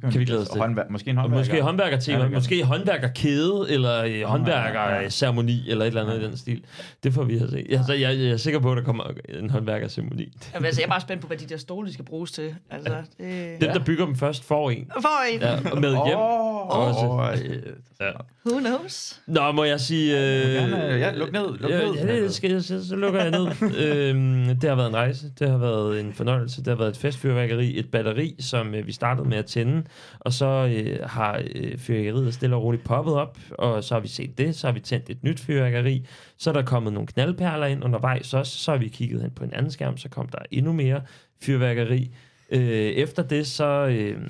Kan 0.00 0.20
vi 0.20 0.24
glæde 0.24 0.40
os 0.40 0.48
til? 0.48 0.60
Håndværk, 0.60 0.90
måske 0.90 1.10
en 1.10 1.16
håndværker. 1.16 1.40
Måske 1.40 1.62
håndværkertema, 1.62 2.24
Ja, 2.24 2.28
måske 2.28 2.64
håndværkerkæde, 2.64 3.66
eller 3.68 4.04
øh, 4.04 4.22
håndværkerceremoni, 4.22 5.70
eller 5.70 5.84
et 5.84 5.88
eller 5.88 6.04
andet 6.04 6.22
i 6.22 6.24
den 6.24 6.36
stil. 6.36 6.64
Det 7.04 7.14
får 7.14 7.24
vi 7.24 7.38
at 7.38 7.50
se. 7.50 7.66
Jeg, 7.68 7.84
så 7.86 7.92
jeg, 7.92 8.18
jeg 8.18 8.30
er 8.30 8.36
sikker 8.36 8.60
på, 8.60 8.72
at 8.72 8.76
der 8.76 8.84
kommer 8.84 9.04
en 9.28 9.50
håndværkerceremoni. 9.50 10.32
Jamen, 10.54 10.66
altså, 10.66 10.80
jeg 10.80 10.86
er 10.86 10.90
bare 10.90 11.00
spændt 11.00 11.22
på, 11.22 11.26
hvad 11.26 11.36
de 11.36 11.46
der 11.46 11.56
stole, 11.56 11.88
de 11.88 11.92
skal 11.92 12.04
bruges 12.04 12.32
til. 12.32 12.54
Altså, 12.70 12.94
det... 13.18 13.60
Dem, 13.60 13.72
der 13.72 13.84
bygger 13.84 14.06
dem 14.06 14.16
først, 14.16 14.44
får 14.44 14.70
en. 14.70 14.90
For 15.00 15.34
en. 15.34 15.40
Ja, 15.40 15.70
og 15.72 15.80
med 15.80 15.90
hjem. 15.90 16.18
Åh, 16.18 16.88
Også. 16.88 17.06
åh, 17.06 17.68
Ja. 18.00 18.10
Who 18.46 18.58
knows? 18.60 19.20
Nå, 19.26 19.52
må 19.52 19.64
jeg 19.64 19.80
sige... 19.80 20.18
Øh, 20.18 20.52
gerne, 20.54 20.76
ja, 20.76 21.12
luk 21.12 21.32
ned, 21.32 21.58
luk 21.58 21.70
ja, 21.70 21.78
ned. 21.78 21.94
Ja, 21.94 22.22
det 22.22 22.34
skal 22.34 22.50
jeg, 22.50 22.62
så, 22.62 22.88
så 22.88 22.96
lukker 22.96 23.22
jeg 23.22 23.30
ned. 23.30 23.46
øhm, 23.84 24.44
det 24.60 24.68
har 24.68 24.76
været 24.76 24.88
en 24.88 24.94
rejse, 24.96 25.32
det 25.38 25.50
har 25.50 25.58
været 25.58 26.00
en 26.00 26.12
fornøjelse, 26.12 26.58
det 26.60 26.66
har 26.68 26.74
været 26.74 26.88
et 26.90 26.96
festfyrværkeri, 26.96 27.78
et 27.78 27.90
batteri, 27.90 28.34
som 28.40 28.74
øh, 28.74 28.86
vi 28.86 28.92
startede 28.92 29.28
med 29.28 29.38
at 29.38 29.46
tænde, 29.46 29.82
og 30.20 30.32
så 30.32 30.46
øh, 30.46 31.08
har 31.08 31.42
øh, 31.54 31.78
fyrværkeriet 31.78 32.34
stille 32.34 32.56
og 32.56 32.62
roligt 32.62 32.84
poppet 32.84 33.14
op, 33.14 33.38
og 33.50 33.84
så 33.84 33.94
har 33.94 34.00
vi 34.00 34.08
set 34.08 34.38
det, 34.38 34.56
så 34.56 34.66
har 34.66 34.72
vi 34.72 34.80
tændt 34.80 35.10
et 35.10 35.24
nyt 35.24 35.40
fyrværkeri, 35.40 36.06
så 36.38 36.50
er 36.50 36.54
der 36.54 36.62
kommet 36.62 36.92
nogle 36.92 37.06
knaldperler 37.06 37.66
ind 37.66 37.84
undervejs 37.84 38.34
også, 38.34 38.58
så 38.58 38.70
har 38.70 38.78
vi 38.78 38.88
kigget 38.88 39.22
hen 39.22 39.30
på 39.30 39.44
en 39.44 39.52
anden 39.52 39.70
skærm, 39.70 39.96
så 39.96 40.08
kom 40.08 40.28
der 40.28 40.38
endnu 40.50 40.72
mere 40.72 41.02
fyrværkeri. 41.42 42.10
Øh, 42.50 42.60
efter 42.60 43.22
det, 43.22 43.46
så 43.46 43.86
øh, 43.86 44.20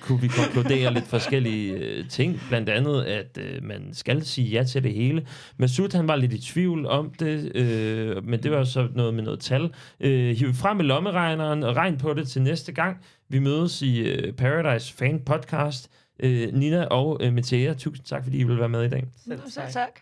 kunne 0.00 0.20
vi 0.20 0.28
konkludere 0.28 0.94
lidt 0.94 1.06
forskellige 1.06 1.72
øh, 1.72 2.08
ting. 2.08 2.40
Blandt 2.48 2.68
andet, 2.68 3.02
at 3.02 3.38
øh, 3.40 3.62
man 3.62 3.88
skal 3.92 4.24
sige 4.24 4.48
ja 4.48 4.64
til 4.64 4.84
det 4.84 4.94
hele. 4.94 5.26
Masud, 5.56 5.96
han 5.96 6.08
var 6.08 6.16
lidt 6.16 6.32
i 6.32 6.40
tvivl 6.52 6.86
om 6.86 7.10
det, 7.18 7.56
øh, 7.56 8.24
men 8.24 8.42
det 8.42 8.50
var 8.50 8.64
så 8.64 8.88
noget 8.94 9.14
med 9.14 9.22
noget 9.22 9.40
tal. 9.40 9.74
Øh, 10.00 10.36
hiv 10.36 10.54
frem 10.54 10.76
med 10.76 10.84
lommeregneren 10.84 11.62
og 11.62 11.76
regn 11.76 11.98
på 11.98 12.14
det 12.14 12.28
til 12.28 12.42
næste 12.42 12.72
gang. 12.72 12.96
Vi 13.28 13.38
mødes 13.38 13.82
i 13.82 13.98
øh, 14.00 14.32
Paradise 14.32 14.94
Fan 14.94 15.20
Podcast. 15.26 15.90
Øh, 16.20 16.52
Nina 16.52 16.84
og 16.84 17.18
øh, 17.20 17.32
Mathea, 17.32 17.74
tusind 17.74 18.06
tak, 18.06 18.24
fordi 18.24 18.38
I 18.38 18.44
vil 18.44 18.58
være 18.58 18.68
med 18.68 18.84
i 18.84 18.88
dag. 18.88 19.04
Selv 19.24 19.40
tak. 19.54 19.70
tak. 19.70 20.00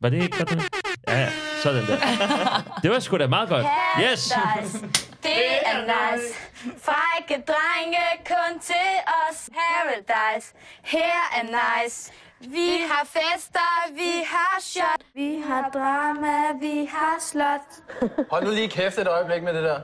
Var 0.00 0.08
det 0.08 0.22
ikke 0.22 0.38
godt? 0.38 0.70
Ja, 1.08 1.20
ja. 1.20 1.28
Sådan 1.62 1.86
der. 1.86 1.96
Det 2.82 2.90
var 2.90 2.98
sgu 2.98 3.16
da 3.16 3.26
meget 3.26 3.48
godt. 3.48 3.66
Yes! 4.02 4.32
Paradise, 4.34 5.07
det 5.22 5.68
er 5.70 5.78
nice. 5.80 6.34
Frække 6.86 7.44
drenge 7.46 8.06
kun 8.26 8.58
til 8.60 8.90
os. 9.28 9.50
Paradise, 9.58 10.54
her 10.82 11.18
er 11.36 11.42
nice. 11.42 12.12
Vi 12.40 12.70
har 12.90 13.04
fester, 13.04 13.92
vi 13.94 14.24
har 14.26 14.60
shot. 14.60 15.00
Vi 15.14 15.42
har 15.46 15.70
drama, 15.70 16.52
vi 16.60 16.84
har 16.84 17.16
slot. 17.20 17.68
Hold 18.30 18.44
nu 18.44 18.50
lige 18.50 18.68
kæft 18.70 18.98
et 18.98 19.08
øjeblik 19.08 19.42
med 19.42 19.54
det 19.54 19.62
der. 19.62 19.80